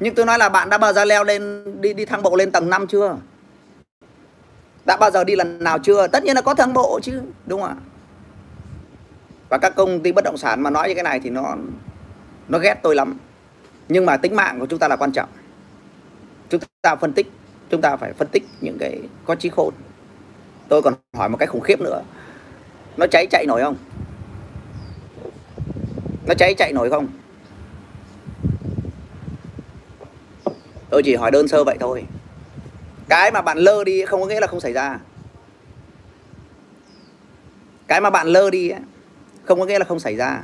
Nhưng 0.00 0.14
tôi 0.14 0.26
nói 0.26 0.38
là 0.38 0.48
bạn 0.48 0.68
đã 0.68 0.78
bao 0.78 0.92
giờ 0.92 1.04
leo 1.04 1.24
lên 1.24 1.64
đi 1.80 1.92
đi 1.92 2.04
thang 2.04 2.22
bộ 2.22 2.36
lên 2.36 2.50
tầng 2.50 2.70
5 2.70 2.86
chưa? 2.86 3.16
Đã 4.84 4.96
bao 4.96 5.10
giờ 5.10 5.24
đi 5.24 5.36
lần 5.36 5.64
nào 5.64 5.78
chưa? 5.78 6.06
Tất 6.06 6.24
nhiên 6.24 6.34
là 6.34 6.42
có 6.42 6.54
thang 6.54 6.72
bộ 6.72 7.00
chứ 7.02 7.22
đúng 7.46 7.60
không 7.60 7.70
ạ? 7.70 7.76
Và 9.48 9.58
các 9.58 9.74
công 9.76 10.02
ty 10.02 10.12
bất 10.12 10.24
động 10.24 10.36
sản 10.36 10.62
mà 10.62 10.70
nói 10.70 10.88
như 10.88 10.94
cái 10.94 11.02
này 11.02 11.20
thì 11.20 11.30
nó 11.30 11.56
nó 12.48 12.58
ghét 12.58 12.74
tôi 12.82 12.94
lắm 12.94 13.18
nhưng 13.90 14.06
mà 14.06 14.16
tính 14.16 14.36
mạng 14.36 14.60
của 14.60 14.66
chúng 14.66 14.78
ta 14.78 14.88
là 14.88 14.96
quan 14.96 15.12
trọng. 15.12 15.28
Chúng 16.48 16.60
ta 16.82 16.96
phân 16.96 17.12
tích, 17.12 17.26
chúng 17.70 17.80
ta 17.80 17.96
phải 17.96 18.12
phân 18.12 18.28
tích 18.28 18.42
những 18.60 18.76
cái 18.80 19.00
có 19.24 19.34
trí 19.34 19.48
khôn. 19.48 19.74
Tôi 20.68 20.82
còn 20.82 20.94
hỏi 21.16 21.28
một 21.28 21.36
cái 21.36 21.46
khủng 21.46 21.60
khiếp 21.60 21.80
nữa. 21.80 22.02
Nó 22.96 23.06
cháy 23.10 23.26
chạy 23.30 23.44
nổi 23.48 23.62
không? 23.62 23.76
Nó 26.26 26.34
cháy 26.34 26.54
chạy 26.58 26.72
nổi 26.72 26.90
không? 26.90 27.06
Tôi 30.90 31.02
chỉ 31.02 31.14
hỏi 31.14 31.30
đơn 31.30 31.48
sơ 31.48 31.64
vậy 31.64 31.76
thôi. 31.80 32.04
Cái 33.08 33.30
mà 33.30 33.42
bạn 33.42 33.58
lơ 33.58 33.84
đi 33.84 34.04
không 34.04 34.20
có 34.20 34.26
nghĩa 34.26 34.40
là 34.40 34.46
không 34.46 34.60
xảy 34.60 34.72
ra. 34.72 34.98
Cái 37.86 38.00
mà 38.00 38.10
bạn 38.10 38.26
lơ 38.26 38.50
đi 38.50 38.72
không 39.44 39.58
có 39.60 39.66
nghĩa 39.66 39.78
là 39.78 39.84
không 39.84 40.00
xảy 40.00 40.16
ra. 40.16 40.42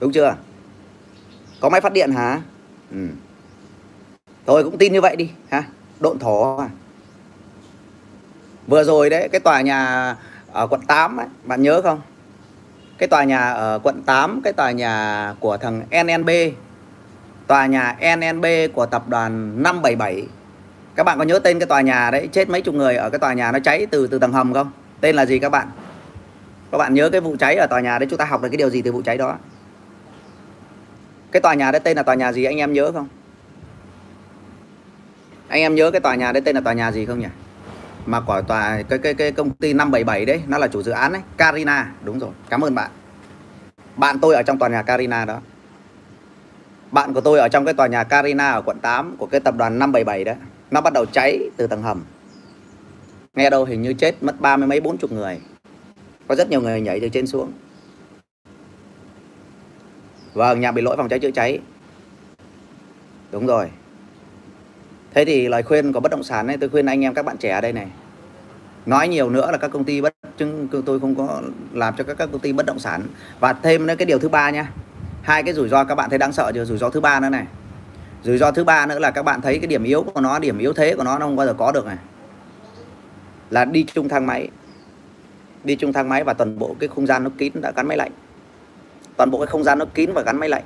Đúng 0.00 0.12
chưa? 0.12 0.36
Có 1.60 1.68
máy 1.68 1.80
phát 1.80 1.92
điện 1.92 2.12
hả? 2.12 2.40
Ừ. 2.90 3.06
tôi 4.44 4.64
cũng 4.64 4.78
tin 4.78 4.92
như 4.92 5.00
vậy 5.00 5.16
đi 5.16 5.30
ha? 5.50 5.62
Độn 6.00 6.18
thổ 6.18 6.56
à? 6.56 6.68
Vừa 8.66 8.84
rồi 8.84 9.10
đấy 9.10 9.28
cái 9.32 9.40
tòa 9.40 9.60
nhà 9.60 10.14
ở 10.52 10.66
quận 10.66 10.80
8 10.86 11.16
ấy, 11.16 11.26
bạn 11.44 11.62
nhớ 11.62 11.82
không? 11.82 12.00
Cái 12.98 13.08
tòa 13.08 13.24
nhà 13.24 13.50
ở 13.50 13.78
quận 13.82 14.02
8 14.02 14.40
cái 14.44 14.52
tòa 14.52 14.70
nhà 14.70 15.34
của 15.40 15.56
thằng 15.56 15.82
NNB 16.04 16.30
tòa 17.46 17.66
nhà 17.66 17.96
NNB 18.16 18.46
của 18.74 18.86
tập 18.86 19.08
đoàn 19.08 19.62
577 19.62 20.26
các 20.96 21.04
bạn 21.04 21.18
có 21.18 21.24
nhớ 21.24 21.38
tên 21.38 21.58
cái 21.58 21.66
tòa 21.66 21.80
nhà 21.80 22.10
đấy 22.10 22.28
chết 22.32 22.48
mấy 22.48 22.62
chục 22.62 22.74
người 22.74 22.96
ở 22.96 23.10
cái 23.10 23.18
tòa 23.18 23.32
nhà 23.32 23.52
nó 23.52 23.58
cháy 23.58 23.86
từ 23.90 24.06
từ 24.06 24.18
tầng 24.18 24.32
hầm 24.32 24.54
không? 24.54 24.70
Tên 25.00 25.16
là 25.16 25.26
gì 25.26 25.38
các 25.38 25.48
bạn? 25.48 25.68
Các 26.72 26.78
bạn 26.78 26.94
nhớ 26.94 27.10
cái 27.10 27.20
vụ 27.20 27.36
cháy 27.38 27.56
ở 27.56 27.66
tòa 27.66 27.80
nhà 27.80 27.98
đấy 27.98 28.06
chúng 28.10 28.18
ta 28.18 28.24
học 28.24 28.42
được 28.42 28.48
cái 28.48 28.56
điều 28.56 28.70
gì 28.70 28.82
từ 28.82 28.92
vụ 28.92 29.02
cháy 29.02 29.18
đó? 29.18 29.36
Cái 31.36 31.40
tòa 31.40 31.54
nhà 31.54 31.70
đấy 31.70 31.80
tên 31.84 31.96
là 31.96 32.02
tòa 32.02 32.14
nhà 32.14 32.32
gì? 32.32 32.44
Anh 32.44 32.56
em 32.56 32.72
nhớ 32.72 32.92
không? 32.92 33.08
Anh 35.48 35.60
em 35.60 35.74
nhớ 35.74 35.90
cái 35.90 36.00
tòa 36.00 36.14
nhà 36.14 36.32
đấy 36.32 36.42
tên 36.44 36.54
là 36.54 36.60
tòa 36.60 36.72
nhà 36.72 36.92
gì 36.92 37.06
không 37.06 37.18
nhỉ? 37.18 37.26
Mà 38.06 38.20
của 38.20 38.42
tòa, 38.42 38.82
cái 38.88 38.98
cái 38.98 39.14
cái 39.14 39.32
công 39.32 39.50
ty 39.50 39.72
577 39.72 40.24
đấy, 40.24 40.42
nó 40.46 40.58
là 40.58 40.68
chủ 40.68 40.82
dự 40.82 40.92
án 40.92 41.12
đấy, 41.12 41.22
Carina. 41.36 41.92
Đúng 42.04 42.18
rồi, 42.18 42.30
cảm 42.48 42.64
ơn 42.64 42.74
bạn. 42.74 42.90
Bạn 43.96 44.18
tôi 44.20 44.34
ở 44.34 44.42
trong 44.42 44.58
tòa 44.58 44.68
nhà 44.68 44.82
Carina 44.82 45.24
đó. 45.24 45.40
Bạn 46.90 47.14
của 47.14 47.20
tôi 47.20 47.38
ở 47.38 47.48
trong 47.48 47.64
cái 47.64 47.74
tòa 47.74 47.86
nhà 47.86 48.04
Carina 48.04 48.50
ở 48.50 48.62
quận 48.62 48.78
8 48.78 49.16
của 49.16 49.26
cái 49.26 49.40
tập 49.40 49.54
đoàn 49.56 49.78
577 49.78 50.24
đấy 50.24 50.36
nó 50.70 50.80
bắt 50.80 50.92
đầu 50.92 51.06
cháy 51.12 51.50
từ 51.56 51.66
tầng 51.66 51.82
hầm. 51.82 52.04
Nghe 53.34 53.50
đâu 53.50 53.64
hình 53.64 53.82
như 53.82 53.92
chết 53.92 54.14
mất 54.20 54.40
ba 54.40 54.56
mươi 54.56 54.68
mấy 54.68 54.80
bốn 54.80 54.98
chục 54.98 55.12
người. 55.12 55.40
Có 56.28 56.34
rất 56.34 56.50
nhiều 56.50 56.60
người 56.60 56.80
nhảy 56.80 57.00
từ 57.00 57.08
trên 57.08 57.26
xuống 57.26 57.52
vâng 60.36 60.60
nhà 60.60 60.72
bị 60.72 60.82
lỗi 60.82 60.96
phòng 60.96 61.08
cháy 61.08 61.18
chữa 61.18 61.30
cháy. 61.30 61.58
Đúng 63.32 63.46
rồi. 63.46 63.70
Thế 65.14 65.24
thì 65.24 65.48
lời 65.48 65.62
khuyên 65.62 65.92
của 65.92 66.00
bất 66.00 66.10
động 66.10 66.22
sản 66.24 66.46
này 66.46 66.56
tôi 66.56 66.68
khuyên 66.68 66.86
anh 66.86 67.04
em 67.04 67.14
các 67.14 67.24
bạn 67.24 67.36
trẻ 67.36 67.50
ở 67.50 67.60
đây 67.60 67.72
này. 67.72 67.86
Nói 68.86 69.08
nhiều 69.08 69.30
nữa 69.30 69.50
là 69.50 69.58
các 69.58 69.68
công 69.68 69.84
ty 69.84 70.00
bất 70.00 70.14
chứng 70.38 70.68
tôi 70.86 71.00
không 71.00 71.14
có 71.14 71.42
làm 71.72 71.94
cho 71.98 72.04
các, 72.04 72.14
các 72.18 72.28
công 72.32 72.40
ty 72.40 72.52
bất 72.52 72.66
động 72.66 72.78
sản. 72.78 73.02
Và 73.40 73.52
thêm 73.52 73.86
nữa 73.86 73.94
cái 73.98 74.06
điều 74.06 74.18
thứ 74.18 74.28
ba 74.28 74.50
nha 74.50 74.70
hai 75.22 75.42
cái 75.42 75.54
rủi 75.54 75.68
ro 75.68 75.84
các 75.84 75.94
bạn 75.94 76.10
thấy 76.10 76.18
đáng 76.18 76.32
sợ 76.32 76.52
chưa 76.54 76.64
rủi 76.64 76.78
ro 76.78 76.90
thứ 76.90 77.00
ba 77.00 77.20
nữa 77.20 77.28
này. 77.28 77.46
Rủi 78.22 78.38
ro 78.38 78.50
thứ 78.50 78.64
ba 78.64 78.86
nữa 78.86 78.98
là 78.98 79.10
các 79.10 79.22
bạn 79.22 79.40
thấy 79.40 79.58
cái 79.58 79.66
điểm 79.66 79.84
yếu 79.84 80.02
của 80.02 80.20
nó 80.20 80.38
điểm 80.38 80.58
yếu 80.58 80.72
thế 80.72 80.94
của 80.94 81.04
nó 81.04 81.18
nó 81.18 81.26
không 81.26 81.36
bao 81.36 81.46
giờ 81.46 81.54
có 81.54 81.72
được 81.72 81.86
này. 81.86 81.96
Là 83.50 83.64
đi 83.64 83.84
chung 83.94 84.08
thang 84.08 84.26
máy. 84.26 84.48
Đi 85.64 85.76
chung 85.76 85.92
thang 85.92 86.08
máy 86.08 86.24
và 86.24 86.34
toàn 86.34 86.58
bộ 86.58 86.76
cái 86.78 86.88
không 86.88 87.06
gian 87.06 87.24
nó 87.24 87.30
kín 87.38 87.52
đã 87.54 87.72
gắn 87.76 87.88
máy 87.88 87.96
lạnh 87.96 88.12
toàn 89.16 89.30
bộ 89.30 89.38
cái 89.38 89.46
không 89.46 89.64
gian 89.64 89.78
nó 89.78 89.84
kín 89.94 90.12
và 90.12 90.22
gắn 90.22 90.36
máy 90.36 90.48
lạnh. 90.48 90.64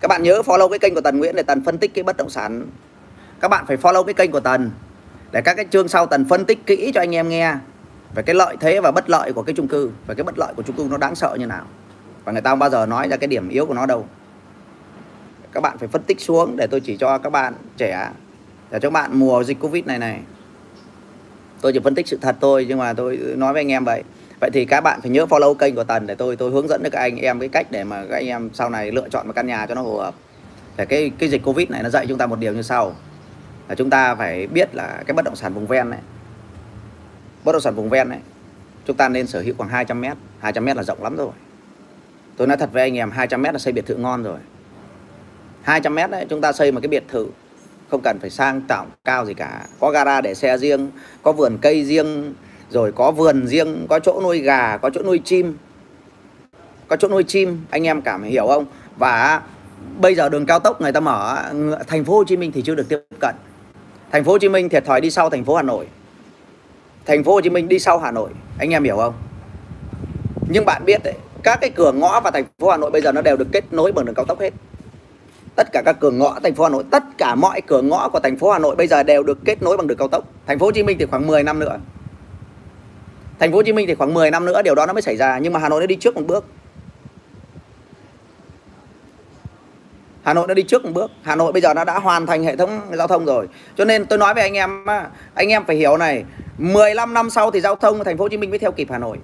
Các 0.00 0.08
bạn 0.08 0.22
nhớ 0.22 0.42
follow 0.46 0.68
cái 0.68 0.78
kênh 0.78 0.94
của 0.94 1.00
Tần 1.00 1.18
Nguyễn 1.18 1.36
để 1.36 1.42
Tần 1.42 1.64
phân 1.64 1.78
tích 1.78 1.94
cái 1.94 2.04
bất 2.04 2.16
động 2.16 2.30
sản. 2.30 2.66
Các 3.40 3.48
bạn 3.48 3.66
phải 3.66 3.76
follow 3.76 4.04
cái 4.04 4.14
kênh 4.14 4.30
của 4.30 4.40
Tần 4.40 4.70
để 5.32 5.40
các 5.40 5.54
cái 5.54 5.66
chương 5.70 5.88
sau 5.88 6.06
Tần 6.06 6.24
phân 6.24 6.44
tích 6.44 6.66
kỹ 6.66 6.92
cho 6.94 7.00
anh 7.00 7.14
em 7.14 7.28
nghe 7.28 7.54
về 8.14 8.22
cái 8.22 8.34
lợi 8.34 8.56
thế 8.60 8.80
và 8.80 8.90
bất 8.90 9.10
lợi 9.10 9.32
của 9.32 9.42
cái 9.42 9.54
chung 9.54 9.68
cư, 9.68 9.90
và 10.06 10.14
cái 10.14 10.24
bất 10.24 10.38
lợi 10.38 10.52
của 10.56 10.62
chung 10.62 10.76
cư 10.76 10.86
nó 10.90 10.96
đáng 10.96 11.14
sợ 11.14 11.36
như 11.38 11.46
nào. 11.46 11.64
Và 12.24 12.32
người 12.32 12.42
ta 12.42 12.50
không 12.50 12.58
bao 12.58 12.70
giờ 12.70 12.86
nói 12.86 13.08
ra 13.08 13.16
cái 13.16 13.28
điểm 13.28 13.48
yếu 13.48 13.66
của 13.66 13.74
nó 13.74 13.86
đâu. 13.86 14.06
Các 15.52 15.60
bạn 15.60 15.78
phải 15.78 15.88
phân 15.88 16.02
tích 16.02 16.20
xuống 16.20 16.56
để 16.56 16.66
tôi 16.66 16.80
chỉ 16.80 16.96
cho 16.96 17.18
các 17.18 17.30
bạn 17.30 17.54
trẻ, 17.76 18.10
để 18.70 18.78
cho 18.78 18.90
các 18.90 18.92
bạn 18.92 19.10
mùa 19.12 19.44
dịch 19.44 19.60
covid 19.60 19.86
này 19.86 19.98
này. 19.98 20.20
Tôi 21.60 21.72
chỉ 21.72 21.80
phân 21.84 21.94
tích 21.94 22.08
sự 22.08 22.18
thật 22.22 22.36
thôi, 22.40 22.66
nhưng 22.68 22.78
mà 22.78 22.92
tôi 22.92 23.16
nói 23.16 23.52
với 23.52 23.60
anh 23.60 23.72
em 23.72 23.84
vậy 23.84 24.02
vậy 24.40 24.50
thì 24.52 24.64
các 24.64 24.80
bạn 24.80 25.00
phải 25.00 25.10
nhớ 25.10 25.24
follow 25.24 25.54
kênh 25.54 25.74
của 25.74 25.84
tần 25.84 26.06
để 26.06 26.14
tôi 26.14 26.36
tôi 26.36 26.50
hướng 26.50 26.68
dẫn 26.68 26.82
được 26.82 26.90
các 26.92 27.00
anh 27.00 27.16
em 27.16 27.40
cái 27.40 27.48
cách 27.48 27.66
để 27.70 27.84
mà 27.84 28.04
các 28.10 28.16
anh 28.16 28.26
em 28.26 28.50
sau 28.52 28.70
này 28.70 28.92
lựa 28.92 29.08
chọn 29.08 29.26
một 29.26 29.32
căn 29.36 29.46
nhà 29.46 29.66
cho 29.66 29.74
nó 29.74 29.82
phù 29.82 29.96
hợp. 29.96 30.14
Để 30.76 30.86
cái 30.86 31.10
cái 31.18 31.28
dịch 31.28 31.42
covid 31.44 31.70
này 31.70 31.82
nó 31.82 31.88
dạy 31.88 32.06
chúng 32.06 32.18
ta 32.18 32.26
một 32.26 32.38
điều 32.38 32.52
như 32.52 32.62
sau. 32.62 32.94
Là 33.68 33.74
chúng 33.74 33.90
ta 33.90 34.14
phải 34.14 34.46
biết 34.46 34.74
là 34.74 35.02
cái 35.06 35.14
bất 35.14 35.24
động 35.24 35.36
sản 35.36 35.54
vùng 35.54 35.66
ven 35.66 35.90
này 35.90 36.00
bất 37.44 37.52
động 37.52 37.60
sản 37.60 37.74
vùng 37.74 37.88
ven 37.88 38.08
này 38.08 38.18
chúng 38.86 38.96
ta 38.96 39.08
nên 39.08 39.26
sở 39.26 39.40
hữu 39.40 39.54
khoảng 39.58 39.70
200 39.70 40.00
mét. 40.00 40.16
200 40.38 40.64
mét 40.64 40.76
là 40.76 40.82
rộng 40.82 41.02
lắm 41.02 41.16
rồi. 41.16 41.30
Tôi 42.36 42.46
nói 42.46 42.56
thật 42.56 42.72
với 42.72 42.82
anh 42.82 42.96
em 42.96 43.10
200 43.10 43.42
mét 43.42 43.54
là 43.54 43.58
xây 43.58 43.72
biệt 43.72 43.86
thự 43.86 43.96
ngon 43.96 44.22
rồi. 44.22 44.38
200 45.62 45.94
mét 45.94 46.10
đấy 46.10 46.26
chúng 46.30 46.40
ta 46.40 46.52
xây 46.52 46.72
một 46.72 46.80
cái 46.82 46.88
biệt 46.88 47.04
thự, 47.08 47.26
không 47.90 48.00
cần 48.04 48.18
phải 48.20 48.30
sang 48.30 48.62
trọng 48.68 48.90
cao 49.04 49.26
gì 49.26 49.34
cả. 49.34 49.66
Có 49.80 49.90
gara 49.90 50.20
để 50.20 50.34
xe 50.34 50.58
riêng, 50.58 50.90
có 51.22 51.32
vườn 51.32 51.58
cây 51.60 51.84
riêng 51.84 52.34
rồi 52.70 52.92
có 52.92 53.10
vườn 53.10 53.46
riêng, 53.46 53.86
có 53.88 53.98
chỗ 53.98 54.20
nuôi 54.22 54.38
gà, 54.38 54.76
có 54.76 54.90
chỗ 54.90 55.02
nuôi 55.02 55.20
chim. 55.24 55.56
Có 56.88 56.96
chỗ 56.96 57.08
nuôi 57.08 57.22
chim, 57.22 57.60
anh 57.70 57.86
em 57.86 58.02
cảm 58.02 58.22
hiểu 58.22 58.46
không? 58.46 58.64
Và 58.96 59.42
bây 60.00 60.14
giờ 60.14 60.28
đường 60.28 60.46
cao 60.46 60.58
tốc 60.58 60.80
người 60.80 60.92
ta 60.92 61.00
mở 61.00 61.42
thành 61.86 62.04
phố 62.04 62.16
Hồ 62.16 62.24
Chí 62.24 62.36
Minh 62.36 62.52
thì 62.52 62.62
chưa 62.62 62.74
được 62.74 62.88
tiếp 62.88 62.98
cận. 63.18 63.34
Thành 64.12 64.24
phố 64.24 64.32
Hồ 64.32 64.38
Chí 64.38 64.48
Minh 64.48 64.68
thiệt 64.68 64.84
thòi 64.84 65.00
đi 65.00 65.10
sau 65.10 65.30
thành 65.30 65.44
phố 65.44 65.54
Hà 65.54 65.62
Nội. 65.62 65.86
Thành 67.06 67.24
phố 67.24 67.32
Hồ 67.32 67.40
Chí 67.40 67.50
Minh 67.50 67.68
đi 67.68 67.78
sau 67.78 67.98
Hà 67.98 68.10
Nội, 68.10 68.30
anh 68.58 68.70
em 68.70 68.84
hiểu 68.84 68.96
không? 68.96 69.14
Nhưng 70.48 70.64
bạn 70.64 70.82
biết 70.84 71.00
đấy, 71.04 71.14
các 71.42 71.58
cái 71.60 71.70
cửa 71.70 71.92
ngõ 71.92 72.20
và 72.20 72.30
thành 72.30 72.44
phố 72.58 72.70
Hà 72.70 72.76
Nội 72.76 72.90
bây 72.90 73.02
giờ 73.02 73.12
nó 73.12 73.22
đều 73.22 73.36
được 73.36 73.48
kết 73.52 73.72
nối 73.72 73.92
bằng 73.92 74.04
đường 74.04 74.14
cao 74.14 74.24
tốc 74.24 74.40
hết. 74.40 74.52
Tất 75.56 75.72
cả 75.72 75.82
các 75.84 75.96
cửa 76.00 76.10
ngõ 76.10 76.38
thành 76.42 76.54
phố 76.54 76.64
Hà 76.64 76.70
Nội, 76.70 76.84
tất 76.90 77.02
cả 77.18 77.34
mọi 77.34 77.60
cửa 77.60 77.82
ngõ 77.82 78.08
của 78.08 78.20
thành 78.20 78.36
phố 78.36 78.50
Hà 78.50 78.58
Nội 78.58 78.76
bây 78.76 78.86
giờ 78.86 79.02
đều 79.02 79.22
được 79.22 79.38
kết 79.44 79.62
nối 79.62 79.76
bằng 79.76 79.86
đường 79.86 79.98
cao 79.98 80.08
tốc. 80.08 80.24
Thành 80.46 80.58
phố 80.58 80.66
Hồ 80.66 80.72
Chí 80.72 80.82
Minh 80.82 80.96
thì 80.98 81.06
khoảng 81.06 81.26
10 81.26 81.42
năm 81.42 81.58
nữa 81.58 81.78
thành 83.40 83.52
phố 83.52 83.56
Hồ 83.56 83.62
Chí 83.62 83.72
Minh 83.72 83.86
thì 83.86 83.94
khoảng 83.94 84.14
10 84.14 84.30
năm 84.30 84.44
nữa, 84.44 84.62
điều 84.62 84.74
đó 84.74 84.86
nó 84.86 84.92
mới 84.92 85.02
xảy 85.02 85.16
ra. 85.16 85.38
Nhưng 85.38 85.52
mà 85.52 85.60
Hà 85.60 85.68
Nội 85.68 85.80
nó 85.80 85.86
đi 85.86 85.94
trước 85.94 86.16
một 86.16 86.22
bước. 86.26 86.44
Hà 90.22 90.34
Nội 90.34 90.48
nó 90.48 90.54
đi 90.54 90.62
trước 90.62 90.84
một 90.84 90.90
bước. 90.94 91.10
Hà 91.22 91.36
Nội 91.36 91.52
bây 91.52 91.62
giờ 91.62 91.74
nó 91.74 91.84
đã 91.84 91.98
hoàn 91.98 92.26
thành 92.26 92.44
hệ 92.44 92.56
thống 92.56 92.80
giao 92.92 93.06
thông 93.06 93.24
rồi. 93.24 93.48
Cho 93.76 93.84
nên 93.84 94.06
tôi 94.06 94.18
nói 94.18 94.34
với 94.34 94.42
anh 94.42 94.54
em 94.54 94.86
anh 95.34 95.48
em 95.48 95.64
phải 95.64 95.76
hiểu 95.76 95.96
này 95.96 96.24
15 96.58 97.14
năm 97.14 97.30
sau 97.30 97.50
thì 97.50 97.60
giao 97.60 97.76
thông 97.76 98.04
thành 98.04 98.18
phố 98.18 98.24
Hồ 98.24 98.28
Chí 98.28 98.36
Minh 98.36 98.50
mới 98.50 98.58
theo 98.58 98.72
kịp 98.72 98.88
Hà 98.90 98.98
Nội. 98.98 99.16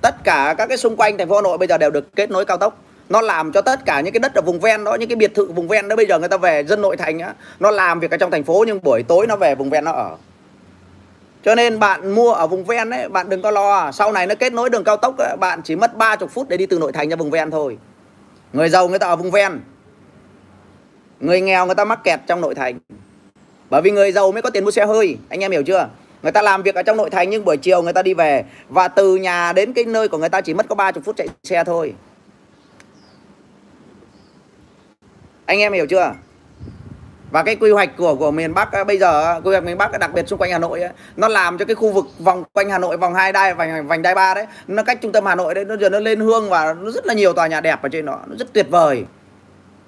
Tất 0.00 0.24
cả 0.24 0.54
các 0.58 0.66
cái 0.66 0.76
xung 0.76 0.96
quanh 0.96 1.18
thành 1.18 1.28
phố 1.28 1.36
Hà 1.36 1.42
Nội 1.42 1.58
bây 1.58 1.68
giờ 1.68 1.78
đều 1.78 1.90
được 1.90 2.16
kết 2.16 2.30
nối 2.30 2.44
cao 2.44 2.56
tốc. 2.56 2.78
Nó 3.08 3.20
làm 3.20 3.52
cho 3.52 3.60
tất 3.60 3.84
cả 3.84 4.00
những 4.00 4.12
cái 4.12 4.20
đất 4.20 4.34
ở 4.34 4.42
vùng 4.42 4.60
ven 4.60 4.84
đó, 4.84 4.94
những 4.94 5.08
cái 5.08 5.16
biệt 5.16 5.34
thự 5.34 5.52
vùng 5.52 5.68
ven 5.68 5.88
đó, 5.88 5.96
bây 5.96 6.06
giờ 6.06 6.18
người 6.18 6.28
ta 6.28 6.36
về 6.36 6.64
dân 6.64 6.82
nội 6.82 6.96
thành 6.96 7.18
á, 7.18 7.34
nó 7.60 7.70
làm 7.70 8.00
việc 8.00 8.10
ở 8.10 8.16
trong 8.16 8.30
thành 8.30 8.44
phố, 8.44 8.64
nhưng 8.66 8.82
buổi 8.82 9.02
tối 9.02 9.26
nó 9.26 9.36
về 9.36 9.54
vùng 9.54 9.70
ven 9.70 9.84
nó 9.84 9.92
ở 9.92 10.16
cho 11.46 11.54
nên 11.54 11.78
bạn 11.78 12.14
mua 12.14 12.32
ở 12.32 12.46
vùng 12.46 12.64
ven 12.64 12.90
ấy 12.90 13.08
bạn 13.08 13.28
đừng 13.28 13.42
có 13.42 13.50
lo. 13.50 13.90
Sau 13.92 14.12
này 14.12 14.26
nó 14.26 14.34
kết 14.34 14.52
nối 14.52 14.70
đường 14.70 14.84
cao 14.84 14.96
tốc 14.96 15.18
ấy, 15.18 15.36
bạn 15.40 15.60
chỉ 15.64 15.76
mất 15.76 15.96
30 15.96 16.28
phút 16.28 16.48
để 16.48 16.56
đi 16.56 16.66
từ 16.66 16.78
nội 16.78 16.92
thành 16.92 17.08
ra 17.08 17.16
vùng 17.16 17.30
ven 17.30 17.50
thôi. 17.50 17.78
Người 18.52 18.68
giàu 18.68 18.88
người 18.88 18.98
ta 18.98 19.06
ở 19.06 19.16
vùng 19.16 19.30
ven. 19.30 19.60
Người 21.20 21.40
nghèo 21.40 21.66
người 21.66 21.74
ta 21.74 21.84
mắc 21.84 22.04
kẹt 22.04 22.20
trong 22.26 22.40
nội 22.40 22.54
thành. 22.54 22.78
Bởi 23.70 23.82
vì 23.82 23.90
người 23.90 24.12
giàu 24.12 24.32
mới 24.32 24.42
có 24.42 24.50
tiền 24.50 24.64
mua 24.64 24.70
xe 24.70 24.86
hơi 24.86 25.16
anh 25.28 25.40
em 25.40 25.50
hiểu 25.50 25.62
chưa? 25.62 25.88
Người 26.22 26.32
ta 26.32 26.42
làm 26.42 26.62
việc 26.62 26.74
ở 26.74 26.82
trong 26.82 26.96
nội 26.96 27.10
thành 27.10 27.30
nhưng 27.30 27.44
buổi 27.44 27.56
chiều 27.56 27.82
người 27.82 27.92
ta 27.92 28.02
đi 28.02 28.14
về 28.14 28.44
và 28.68 28.88
từ 28.88 29.16
nhà 29.16 29.52
đến 29.52 29.72
cái 29.72 29.84
nơi 29.84 30.08
của 30.08 30.18
người 30.18 30.28
ta 30.28 30.40
chỉ 30.40 30.54
mất 30.54 30.68
có 30.68 30.74
30 30.74 31.02
phút 31.04 31.16
chạy 31.16 31.28
xe 31.42 31.64
thôi. 31.64 31.94
Anh 35.46 35.58
em 35.58 35.72
hiểu 35.72 35.86
chưa? 35.86 36.12
Và 37.30 37.42
cái 37.42 37.56
quy 37.56 37.70
hoạch 37.70 37.96
của 37.96 38.14
của 38.14 38.30
miền 38.30 38.54
Bắc 38.54 38.72
à, 38.72 38.84
bây 38.84 38.98
giờ 38.98 39.24
à, 39.24 39.40
quy 39.44 39.50
hoạch 39.50 39.64
miền 39.64 39.78
Bắc 39.78 39.98
đặc 39.98 40.10
biệt 40.14 40.28
xung 40.28 40.38
quanh 40.38 40.50
Hà 40.50 40.58
Nội 40.58 40.80
ấy, 40.80 40.90
nó 41.16 41.28
làm 41.28 41.58
cho 41.58 41.64
cái 41.64 41.74
khu 41.74 41.92
vực 41.92 42.04
vòng 42.18 42.44
quanh 42.52 42.70
Hà 42.70 42.78
Nội 42.78 42.96
vòng 42.96 43.14
hai 43.14 43.32
đai 43.32 43.54
vành 43.54 43.88
vành 43.88 44.02
đai 44.02 44.14
ba 44.14 44.34
đấy 44.34 44.46
nó 44.66 44.82
cách 44.82 44.98
trung 45.02 45.12
tâm 45.12 45.26
Hà 45.26 45.34
Nội 45.34 45.54
đấy 45.54 45.64
nó 45.64 45.76
giờ 45.76 45.88
nó 45.88 45.98
lên 45.98 46.20
hương 46.20 46.50
và 46.50 46.74
nó 46.74 46.90
rất 46.90 47.06
là 47.06 47.14
nhiều 47.14 47.32
tòa 47.32 47.46
nhà 47.46 47.60
đẹp 47.60 47.82
ở 47.82 47.88
trên 47.88 48.06
đó 48.06 48.20
nó 48.26 48.36
rất 48.38 48.52
tuyệt 48.52 48.66
vời. 48.70 49.04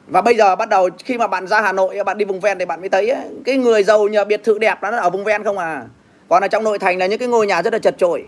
Và 0.06 0.22
bây 0.22 0.36
giờ 0.36 0.56
bắt 0.56 0.68
đầu 0.68 0.88
khi 1.04 1.18
mà 1.18 1.26
bạn 1.26 1.46
ra 1.46 1.60
Hà 1.60 1.72
Nội 1.72 2.04
bạn 2.04 2.18
đi 2.18 2.24
vùng 2.24 2.40
ven 2.40 2.58
thì 2.58 2.64
bạn 2.64 2.80
mới 2.80 2.88
thấy 2.88 3.10
ấy, 3.10 3.24
cái 3.44 3.56
người 3.56 3.82
giàu 3.82 4.08
nhờ 4.08 4.24
biệt 4.24 4.44
thự 4.44 4.58
đẹp 4.58 4.78
nó 4.82 4.96
ở 4.96 5.10
vùng 5.10 5.24
ven 5.24 5.44
không 5.44 5.58
à. 5.58 5.84
Còn 6.28 6.42
ở 6.42 6.48
trong 6.48 6.64
nội 6.64 6.78
thành 6.78 6.98
là 6.98 7.06
những 7.06 7.18
cái 7.18 7.28
ngôi 7.28 7.46
nhà 7.46 7.62
rất 7.62 7.72
là 7.72 7.78
chật 7.78 7.94
chội. 7.98 8.24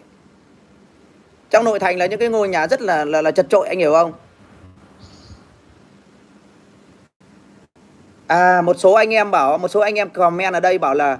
Trong 1.50 1.64
nội 1.64 1.78
thành 1.78 1.98
là 1.98 2.06
những 2.06 2.18
cái 2.18 2.28
ngôi 2.28 2.48
nhà 2.48 2.66
rất 2.66 2.82
là 2.82 3.04
là, 3.04 3.22
là 3.22 3.30
chật 3.30 3.46
chội 3.48 3.68
anh 3.68 3.78
hiểu 3.78 3.92
không? 3.92 4.12
À 8.30 8.62
một 8.62 8.76
số 8.78 8.92
anh 8.92 9.14
em 9.14 9.30
bảo, 9.30 9.58
một 9.58 9.68
số 9.68 9.80
anh 9.80 9.94
em 9.94 10.10
comment 10.10 10.54
ở 10.54 10.60
đây 10.60 10.78
bảo 10.78 10.94
là 10.94 11.18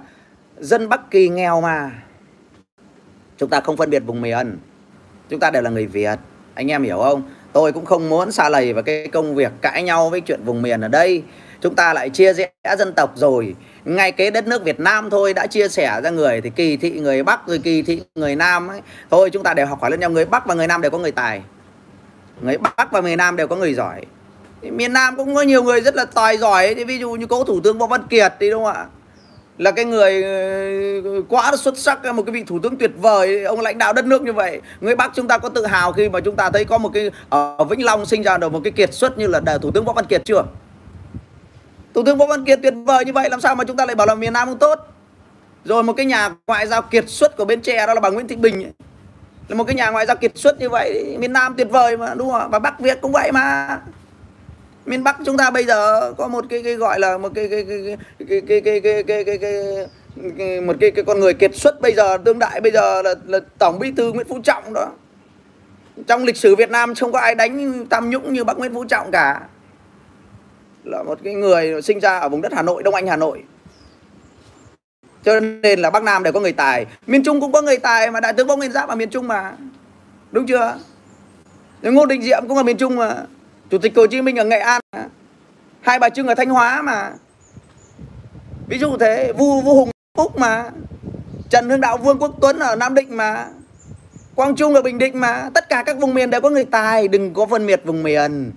dân 0.59 0.89
Bắc 0.89 1.11
Kỳ 1.11 1.29
nghèo 1.29 1.61
mà. 1.61 1.91
Chúng 3.37 3.49
ta 3.49 3.61
không 3.61 3.77
phân 3.77 3.89
biệt 3.89 3.99
vùng 3.99 4.21
miền. 4.21 4.57
Chúng 5.29 5.39
ta 5.39 5.51
đều 5.51 5.61
là 5.61 5.69
người 5.69 5.85
Việt. 5.85 6.19
Anh 6.53 6.71
em 6.71 6.83
hiểu 6.83 6.97
không? 6.97 7.23
Tôi 7.53 7.71
cũng 7.71 7.85
không 7.85 8.09
muốn 8.09 8.31
xa 8.31 8.49
lầy 8.49 8.73
vào 8.73 8.83
cái 8.83 9.07
công 9.07 9.35
việc 9.35 9.51
cãi 9.61 9.83
nhau 9.83 10.09
với 10.09 10.21
chuyện 10.21 10.43
vùng 10.43 10.61
miền 10.61 10.81
ở 10.81 10.87
đây. 10.87 11.23
Chúng 11.61 11.75
ta 11.75 11.93
lại 11.93 12.09
chia 12.09 12.33
rẽ 12.33 12.49
dân 12.77 12.93
tộc 12.93 13.11
rồi 13.15 13.55
ngay 13.85 14.11
cái 14.11 14.31
đất 14.31 14.47
nước 14.47 14.63
Việt 14.63 14.79
Nam 14.79 15.09
thôi 15.09 15.33
đã 15.33 15.47
chia 15.47 15.67
sẻ 15.67 16.01
ra 16.03 16.09
người 16.09 16.41
thì 16.41 16.49
kỳ 16.49 16.77
thị 16.77 16.91
người 16.91 17.23
Bắc, 17.23 17.47
rồi 17.47 17.59
kỳ 17.63 17.81
thị 17.81 18.01
người 18.15 18.35
Nam 18.35 18.67
ấy. 18.67 18.81
thôi, 19.09 19.29
chúng 19.29 19.43
ta 19.43 19.53
đều 19.53 19.65
học 19.65 19.81
hỏi 19.81 19.91
lẫn 19.91 19.99
nhau 19.99 20.09
người 20.09 20.25
Bắc 20.25 20.45
và 20.45 20.53
người 20.53 20.67
Nam 20.67 20.81
đều 20.81 20.91
có 20.91 20.97
người 20.97 21.11
tài 21.11 21.41
người 22.41 22.57
Bắc 22.57 22.91
và 22.91 23.01
người 23.01 23.15
Nam 23.15 23.35
đều 23.35 23.47
có 23.47 23.55
người 23.55 23.73
giỏi 23.73 24.01
thì 24.61 24.71
miền 24.71 24.93
Nam 24.93 25.15
cũng 25.17 25.35
có 25.35 25.41
nhiều 25.41 25.63
người 25.63 25.81
rất 25.81 25.95
là 25.95 26.05
tài 26.05 26.37
giỏi 26.37 26.73
thì 26.75 26.83
ví 26.83 26.99
dụ 26.99 27.11
như 27.11 27.25
cố 27.25 27.43
thủ 27.43 27.59
tướng 27.63 27.77
Võ 27.77 27.87
Văn 27.87 28.03
Kiệt 28.09 28.33
thì 28.39 28.49
đúng 28.49 28.63
không 28.63 28.73
ạ? 28.73 28.85
Là 29.57 29.71
cái 29.71 29.85
người 29.85 30.23
ờ, 31.03 31.21
quá 31.29 31.55
xuất 31.55 31.77
sắc, 31.77 32.05
một 32.15 32.23
cái 32.25 32.33
vị 32.33 32.43
thủ 32.43 32.59
tướng 32.59 32.77
tuyệt 32.77 32.91
vời 32.97 33.43
ông 33.43 33.61
lãnh 33.61 33.77
đạo 33.77 33.93
đất 33.93 34.05
nước 34.05 34.21
như 34.21 34.33
vậy, 34.33 34.61
người 34.81 34.95
Bắc 34.95 35.11
chúng 35.15 35.27
ta 35.27 35.37
có 35.37 35.49
tự 35.49 35.65
hào 35.65 35.93
khi 35.93 36.09
mà 36.09 36.19
chúng 36.19 36.35
ta 36.35 36.49
thấy 36.49 36.65
có 36.65 36.77
một 36.77 36.91
cái 36.93 37.11
ở 37.29 37.63
Vĩnh 37.69 37.85
Long 37.85 38.05
sinh 38.05 38.23
ra 38.23 38.37
được 38.37 38.51
một 38.51 38.61
cái 38.63 38.71
kiệt 38.71 38.93
xuất 38.93 39.17
như 39.17 39.27
là 39.27 39.57
thủ 39.61 39.71
tướng 39.71 39.85
Võ 39.85 39.93
Văn 39.93 40.05
Kiệt 40.05 40.21
chưa? 40.25 40.43
Thủ 41.93 42.03
tướng 42.05 42.17
Võ 42.17 42.25
Văn 42.25 42.45
Kiệt 42.45 42.59
tuyệt 42.63 42.73
vời 42.85 43.05
như 43.05 43.13
vậy, 43.13 43.29
làm 43.29 43.41
sao 43.41 43.55
mà 43.55 43.63
chúng 43.63 43.77
ta 43.77 43.85
lại 43.85 43.95
bảo 43.95 44.07
là 44.07 44.15
miền 44.15 44.33
Nam 44.33 44.47
không 44.47 44.57
tốt? 44.57 44.79
Rồi 45.65 45.83
một 45.83 45.93
cái 45.93 46.05
nhà 46.05 46.29
ngoại 46.47 46.67
giao 46.67 46.81
kiệt 46.81 47.09
xuất 47.09 47.37
của 47.37 47.45
Bến 47.45 47.61
Tre 47.61 47.87
đó 47.87 47.93
là 47.93 47.99
bà 47.99 48.09
Nguyễn 48.09 48.27
Thị 48.27 48.35
Bình 48.35 48.63
ấy. 48.63 48.71
là 49.47 49.55
một 49.55 49.63
cái 49.63 49.75
nhà 49.75 49.89
ngoại 49.89 50.05
giao 50.05 50.15
kiệt 50.15 50.37
xuất 50.37 50.59
như 50.59 50.69
vậy, 50.69 51.17
miền 51.19 51.33
Nam 51.33 51.53
tuyệt 51.57 51.67
vời 51.69 51.97
mà, 51.97 52.13
đúng 52.15 52.31
không 52.31 52.51
và 52.51 52.59
Bắc 52.59 52.79
Việt 52.79 53.01
cũng 53.01 53.11
vậy 53.11 53.31
mà 53.31 53.79
miền 54.85 55.03
Bắc 55.03 55.17
chúng 55.25 55.37
ta 55.37 55.49
bây 55.51 55.65
giờ 55.65 56.13
có 56.17 56.27
một 56.27 56.45
cái 56.49 56.63
cái 56.63 56.75
gọi 56.75 56.99
là 56.99 57.17
một 57.17 57.31
cái 57.35 57.47
cái 57.47 57.65
cái 57.67 57.97
cái 58.29 58.61
cái 58.61 58.81
cái 58.81 59.03
cái 59.03 59.23
cái 59.23 59.37
cái 59.37 59.37
cái 60.37 60.61
một 60.61 60.75
cái 60.79 60.91
cái 60.91 61.03
con 61.05 61.19
người 61.19 61.33
kiệt 61.33 61.55
xuất 61.55 61.81
bây 61.81 61.93
giờ 61.93 62.17
tương 62.25 62.39
đại 62.39 62.61
bây 62.61 62.71
giờ 62.71 63.01
là, 63.01 63.15
là 63.27 63.39
tổng 63.57 63.79
bí 63.79 63.91
thư 63.91 64.11
Nguyễn 64.11 64.27
Phú 64.27 64.39
Trọng 64.43 64.73
đó 64.73 64.87
trong 66.07 66.23
lịch 66.23 66.37
sử 66.37 66.55
Việt 66.55 66.69
Nam 66.69 66.95
không 66.95 67.11
có 67.11 67.19
ai 67.19 67.35
đánh 67.35 67.85
tham 67.89 68.09
nhũng 68.09 68.33
như 68.33 68.43
bác 68.43 68.57
Nguyễn 68.57 68.73
Phú 68.73 68.85
Trọng 68.85 69.11
cả 69.11 69.41
là 70.83 71.03
một 71.03 71.19
cái 71.23 71.33
người 71.33 71.81
sinh 71.81 71.99
ra 71.99 72.19
ở 72.19 72.29
vùng 72.29 72.41
đất 72.41 72.53
Hà 72.53 72.61
Nội 72.61 72.83
Đông 72.83 72.95
Anh 72.95 73.07
Hà 73.07 73.15
Nội 73.15 73.43
cho 75.23 75.39
nên 75.39 75.79
là 75.79 75.89
Bắc 75.89 76.03
Nam 76.03 76.23
đều 76.23 76.33
có 76.33 76.39
người 76.39 76.51
tài 76.51 76.85
miền 77.07 77.23
Trung 77.23 77.41
cũng 77.41 77.51
có 77.51 77.61
người 77.61 77.77
tài 77.77 78.11
mà 78.11 78.19
đại 78.19 78.33
tướng 78.33 78.47
Võ 78.47 78.55
Nguyên 78.55 78.71
Giáp 78.71 78.89
ở 78.89 78.95
miền 78.95 79.09
Trung 79.09 79.27
mà 79.27 79.53
đúng 80.31 80.47
chưa 80.47 80.75
Ngô 81.81 82.05
Đình 82.05 82.21
Diệm 82.21 82.47
cũng 82.47 82.57
ở 82.57 82.63
miền 82.63 82.77
Trung 82.77 82.95
mà 82.95 83.15
Chủ 83.71 83.77
tịch 83.77 83.93
Hồ 83.95 84.07
Chí 84.07 84.21
Minh 84.21 84.35
ở 84.35 84.45
Nghệ 84.45 84.59
An 84.59 84.81
mà. 84.95 85.05
Hai 85.81 85.99
Bà 85.99 86.09
Trưng 86.09 86.27
ở 86.27 86.35
Thanh 86.35 86.49
Hóa 86.49 86.81
mà. 86.81 87.11
Ví 88.67 88.77
dụ 88.77 88.97
thế, 88.97 89.33
Vu 89.37 89.61
Vu 89.61 89.75
Hùng 89.75 89.89
Phúc 90.17 90.37
mà. 90.37 90.69
Trần 91.49 91.69
Hưng 91.69 91.81
Đạo, 91.81 91.97
Vương 91.97 92.19
Quốc 92.19 92.31
Tuấn 92.41 92.59
ở 92.59 92.75
Nam 92.75 92.93
Định 92.93 93.17
mà. 93.17 93.47
Quang 94.35 94.55
Trung 94.55 94.73
ở 94.73 94.81
Bình 94.81 94.97
Định 94.97 95.19
mà. 95.19 95.49
Tất 95.53 95.69
cả 95.69 95.83
các 95.85 95.97
vùng 95.97 96.13
miền 96.13 96.29
đều 96.29 96.41
có 96.41 96.49
người 96.49 96.65
tài. 96.65 97.07
Đừng 97.07 97.33
có 97.33 97.45
phân 97.45 97.67
biệt 97.67 97.81
vùng 97.85 98.03
miền. 98.03 98.51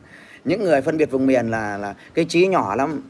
Những 0.45 0.65
người 0.65 0.83
phân 0.83 0.97
biệt 0.97 1.11
vùng 1.11 1.27
miền 1.27 1.51
là 1.51 1.79
là 1.79 1.95
cái 2.15 2.25
trí 2.25 2.47
nhỏ 2.47 2.75
lắm. 2.75 3.03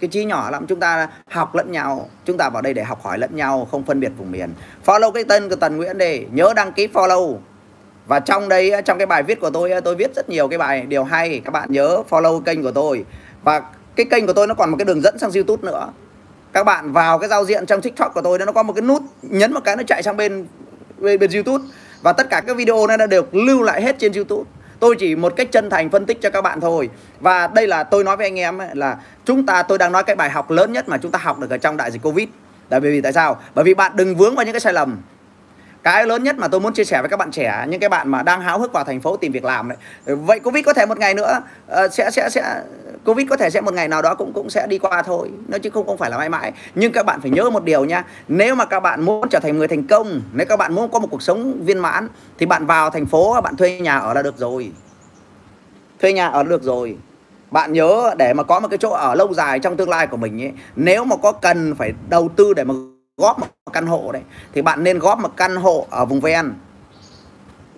Cái 0.00 0.08
trí 0.08 0.24
nhỏ 0.24 0.50
lắm. 0.50 0.66
Chúng 0.66 0.80
ta 0.80 1.08
học 1.30 1.54
lẫn 1.54 1.72
nhau. 1.72 2.08
Chúng 2.24 2.38
ta 2.38 2.50
vào 2.50 2.62
đây 2.62 2.74
để 2.74 2.84
học 2.84 3.02
hỏi 3.02 3.18
lẫn 3.18 3.36
nhau, 3.36 3.68
không 3.70 3.84
phân 3.84 4.00
biệt 4.00 4.12
vùng 4.18 4.30
miền. 4.30 4.50
Follow 4.86 5.12
cái 5.12 5.24
tên 5.24 5.48
của 5.48 5.56
tần 5.56 5.76
nguyễn 5.76 5.98
đi. 5.98 6.24
Nhớ 6.32 6.52
đăng 6.56 6.72
ký 6.72 6.86
follow 6.86 7.36
và 8.08 8.20
trong 8.20 8.48
đây 8.48 8.70
ờ, 8.70 8.80
trong 8.80 8.98
cái 8.98 9.06
bài 9.06 9.22
viết 9.22 9.40
của 9.40 9.50
tôi 9.50 9.70
ờ, 9.70 9.80
tôi 9.80 9.94
viết 9.94 10.14
rất 10.16 10.28
nhiều 10.28 10.48
cái 10.48 10.58
bài 10.58 10.84
điều 10.88 11.04
hay 11.04 11.40
các 11.44 11.50
bạn 11.50 11.68
nhớ 11.72 12.02
follow 12.10 12.40
kênh 12.40 12.62
của 12.62 12.70
tôi. 12.70 13.04
Và 13.42 13.62
cái 13.96 14.06
kênh 14.10 14.26
của 14.26 14.32
tôi 14.32 14.46
nó 14.46 14.54
còn 14.54 14.70
một 14.70 14.76
cái 14.78 14.84
đường 14.84 15.00
dẫn 15.02 15.18
sang 15.18 15.30
youtube 15.30 15.66
nữa. 15.66 15.88
Các 16.52 16.64
bạn 16.64 16.92
vào 16.92 17.18
cái 17.18 17.28
giao 17.28 17.44
diện 17.44 17.66
trong 17.66 17.80
tiktok 17.80 18.14
của 18.14 18.20
tôi 18.22 18.38
nó 18.38 18.52
có 18.52 18.62
một 18.62 18.72
cái 18.72 18.82
nút 18.82 19.02
nhấn 19.22 19.52
một 19.52 19.60
cái 19.64 19.76
nó 19.76 19.82
chạy 19.86 20.02
sang 20.02 20.16
bên 20.16 20.46
bên, 20.98 21.18
bên 21.18 21.30
youtube. 21.30 21.64
Và 22.02 22.12
tất 22.12 22.30
cả 22.30 22.40
các 22.46 22.56
video 22.56 22.86
này 22.86 22.98
đã 22.98 23.06
đều 23.06 23.22
lưu 23.32 23.62
lại 23.62 23.82
hết 23.82 23.98
trên 23.98 24.12
youtube. 24.12 24.50
Tôi 24.80 24.96
chỉ 24.98 25.16
một 25.16 25.36
cách 25.36 25.48
chân 25.52 25.70
thành 25.70 25.90
phân 25.90 26.06
tích 26.06 26.20
cho 26.20 26.30
các 26.30 26.42
bạn 26.42 26.60
thôi. 26.60 26.90
Và 27.20 27.46
đây 27.46 27.66
là 27.66 27.84
tôi 27.84 28.04
nói 28.04 28.16
với 28.16 28.26
anh 28.26 28.38
em 28.38 28.58
ấy, 28.58 28.68
là 28.72 28.96
chúng 29.24 29.46
ta 29.46 29.62
tôi 29.62 29.78
đang 29.78 29.92
nói 29.92 30.04
cái 30.04 30.16
bài 30.16 30.30
học 30.30 30.50
lớn 30.50 30.72
nhất 30.72 30.88
mà 30.88 30.98
chúng 30.98 31.10
ta 31.10 31.18
học 31.22 31.38
được 31.38 31.50
ở 31.50 31.58
trong 31.58 31.76
đại 31.76 31.90
dịch 31.90 32.02
covid. 32.02 32.28
Là 32.70 32.80
bởi 32.80 32.90
vì 32.90 33.00
tại 33.00 33.12
sao? 33.12 33.40
Bởi 33.54 33.64
vì 33.64 33.74
bạn 33.74 33.92
đừng 33.94 34.16
vướng 34.16 34.34
vào 34.34 34.44
những 34.44 34.52
cái 34.52 34.60
sai 34.60 34.72
lầm 34.72 34.96
cái 35.88 36.06
lớn 36.06 36.22
nhất 36.22 36.38
mà 36.38 36.48
tôi 36.48 36.60
muốn 36.60 36.72
chia 36.72 36.84
sẻ 36.84 37.00
với 37.00 37.08
các 37.08 37.16
bạn 37.16 37.30
trẻ 37.30 37.66
những 37.68 37.80
cái 37.80 37.88
bạn 37.88 38.08
mà 38.08 38.22
đang 38.22 38.40
háo 38.40 38.58
hức 38.58 38.72
vào 38.72 38.84
thành 38.84 39.00
phố 39.00 39.16
tìm 39.16 39.32
việc 39.32 39.44
làm 39.44 39.68
đấy 39.68 39.78
vậy 40.16 40.40
covid 40.40 40.64
có 40.64 40.72
thể 40.72 40.86
một 40.86 40.98
ngày 40.98 41.14
nữa 41.14 41.40
uh, 41.72 41.92
sẽ 41.92 42.10
sẽ 42.10 42.30
sẽ 42.30 42.62
covid 43.04 43.26
có 43.30 43.36
thể 43.36 43.50
sẽ 43.50 43.60
một 43.60 43.74
ngày 43.74 43.88
nào 43.88 44.02
đó 44.02 44.14
cũng 44.14 44.32
cũng 44.32 44.50
sẽ 44.50 44.66
đi 44.66 44.78
qua 44.78 45.02
thôi. 45.02 45.30
Nó 45.48 45.58
chứ 45.58 45.70
không 45.70 45.86
không 45.86 45.98
phải 45.98 46.10
là 46.10 46.18
mãi 46.18 46.28
mãi. 46.28 46.52
Nhưng 46.74 46.92
các 46.92 47.06
bạn 47.06 47.20
phải 47.20 47.30
nhớ 47.30 47.50
một 47.50 47.64
điều 47.64 47.84
nha 47.84 48.04
nếu 48.28 48.54
mà 48.54 48.64
các 48.64 48.80
bạn 48.80 49.02
muốn 49.02 49.28
trở 49.28 49.38
thành 49.42 49.58
người 49.58 49.68
thành 49.68 49.86
công 49.86 50.20
nếu 50.32 50.46
các 50.46 50.56
bạn 50.56 50.74
muốn 50.74 50.90
có 50.90 50.98
một 50.98 51.08
cuộc 51.10 51.22
sống 51.22 51.64
viên 51.64 51.78
mãn 51.78 52.08
thì 52.38 52.46
bạn 52.46 52.66
vào 52.66 52.90
thành 52.90 53.06
phố 53.06 53.40
bạn 53.40 53.56
thuê 53.56 53.80
nhà 53.80 53.98
ở 53.98 54.14
là 54.14 54.22
được 54.22 54.38
rồi. 54.38 54.72
Thuê 56.00 56.12
nhà 56.12 56.26
ở 56.26 56.42
là 56.42 56.48
được 56.48 56.62
rồi. 56.62 56.96
Bạn 57.50 57.72
nhớ 57.72 58.14
để 58.18 58.34
mà 58.34 58.42
có 58.42 58.60
một 58.60 58.68
cái 58.68 58.78
chỗ 58.78 58.90
ở 58.90 59.14
lâu 59.14 59.34
dài 59.34 59.58
trong 59.58 59.76
tương 59.76 59.88
lai 59.88 60.06
của 60.06 60.16
mình 60.16 60.42
ấy 60.42 60.52
nếu 60.76 61.04
mà 61.04 61.16
có 61.16 61.32
cần 61.32 61.74
phải 61.74 61.92
đầu 62.08 62.28
tư 62.36 62.54
để 62.54 62.64
mà 62.64 62.74
góp 63.18 63.38
một 63.38 63.46
căn 63.72 63.86
hộ 63.86 64.12
đấy 64.12 64.22
thì 64.52 64.62
bạn 64.62 64.84
nên 64.84 64.98
góp 64.98 65.18
một 65.18 65.36
căn 65.36 65.56
hộ 65.56 65.86
ở 65.90 66.04
vùng 66.04 66.20
ven. 66.20 66.54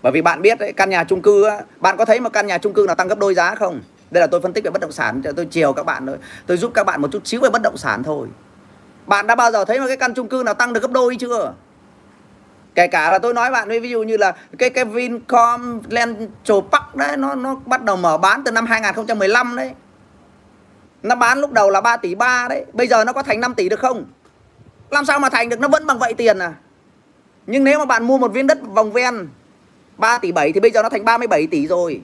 Bởi 0.02 0.12
vì 0.12 0.22
bạn 0.22 0.42
biết 0.42 0.58
đấy 0.58 0.72
căn 0.76 0.90
nhà 0.90 1.04
chung 1.04 1.22
cư 1.22 1.44
á, 1.44 1.60
bạn 1.80 1.96
có 1.96 2.04
thấy 2.04 2.20
một 2.20 2.32
căn 2.32 2.46
nhà 2.46 2.58
chung 2.58 2.72
cư 2.72 2.84
nào 2.86 2.96
tăng 2.96 3.08
gấp 3.08 3.18
đôi 3.18 3.34
giá 3.34 3.54
không? 3.54 3.80
Đây 4.10 4.20
là 4.20 4.26
tôi 4.26 4.40
phân 4.40 4.52
tích 4.52 4.64
về 4.64 4.70
bất 4.70 4.80
động 4.80 4.92
sản 4.92 5.22
tôi 5.36 5.46
chiều 5.46 5.72
các 5.72 5.86
bạn 5.86 6.06
thôi. 6.06 6.16
Tôi 6.46 6.56
giúp 6.56 6.70
các 6.74 6.84
bạn 6.84 7.02
một 7.02 7.08
chút 7.12 7.26
xíu 7.26 7.40
về 7.40 7.50
bất 7.50 7.62
động 7.62 7.76
sản 7.76 8.02
thôi. 8.02 8.28
Bạn 9.06 9.26
đã 9.26 9.34
bao 9.34 9.52
giờ 9.52 9.64
thấy 9.64 9.80
một 9.80 9.86
cái 9.88 9.96
căn 9.96 10.14
chung 10.14 10.28
cư 10.28 10.42
nào 10.46 10.54
tăng 10.54 10.72
được 10.72 10.82
gấp 10.82 10.90
đôi 10.90 11.16
chưa? 11.16 11.52
Kể 12.74 12.86
cả 12.86 13.10
là 13.10 13.18
tôi 13.18 13.34
nói 13.34 13.50
bạn 13.50 13.68
ví 13.68 13.90
dụ 13.90 14.02
như 14.02 14.16
là 14.16 14.32
cái 14.58 14.70
cái 14.70 14.84
Vincom 14.84 15.82
Central 15.82 16.58
Park 16.72 16.94
đấy 16.94 17.16
nó 17.16 17.34
nó 17.34 17.54
bắt 17.66 17.84
đầu 17.84 17.96
mở 17.96 18.18
bán 18.18 18.42
từ 18.44 18.50
năm 18.50 18.66
2015 18.66 19.56
đấy. 19.56 19.72
Nó 21.02 21.14
bán 21.14 21.38
lúc 21.38 21.52
đầu 21.52 21.70
là 21.70 21.80
3 21.80 21.96
tỷ 21.96 22.14
3 22.14 22.48
đấy 22.48 22.64
bây 22.72 22.86
giờ 22.86 23.04
nó 23.04 23.12
có 23.12 23.22
thành 23.22 23.40
5 23.40 23.54
tỷ 23.54 23.68
được 23.68 23.80
không? 23.80 24.04
Làm 24.90 25.04
sao 25.04 25.18
mà 25.18 25.28
thành 25.28 25.48
được? 25.48 25.60
Nó 25.60 25.68
vẫn 25.68 25.86
bằng 25.86 25.98
vậy 25.98 26.14
tiền 26.14 26.38
à? 26.38 26.54
Nhưng 27.46 27.64
nếu 27.64 27.78
mà 27.78 27.84
bạn 27.84 28.04
mua 28.04 28.18
một 28.18 28.32
viên 28.32 28.46
đất 28.46 28.58
vòng 28.62 28.92
ven 28.92 29.28
3 29.96 30.18
tỷ 30.18 30.32
7 30.32 30.52
thì 30.52 30.60
bây 30.60 30.70
giờ 30.70 30.82
nó 30.82 30.88
thành 30.88 31.04
37 31.04 31.46
tỷ 31.46 31.66
rồi. 31.66 32.00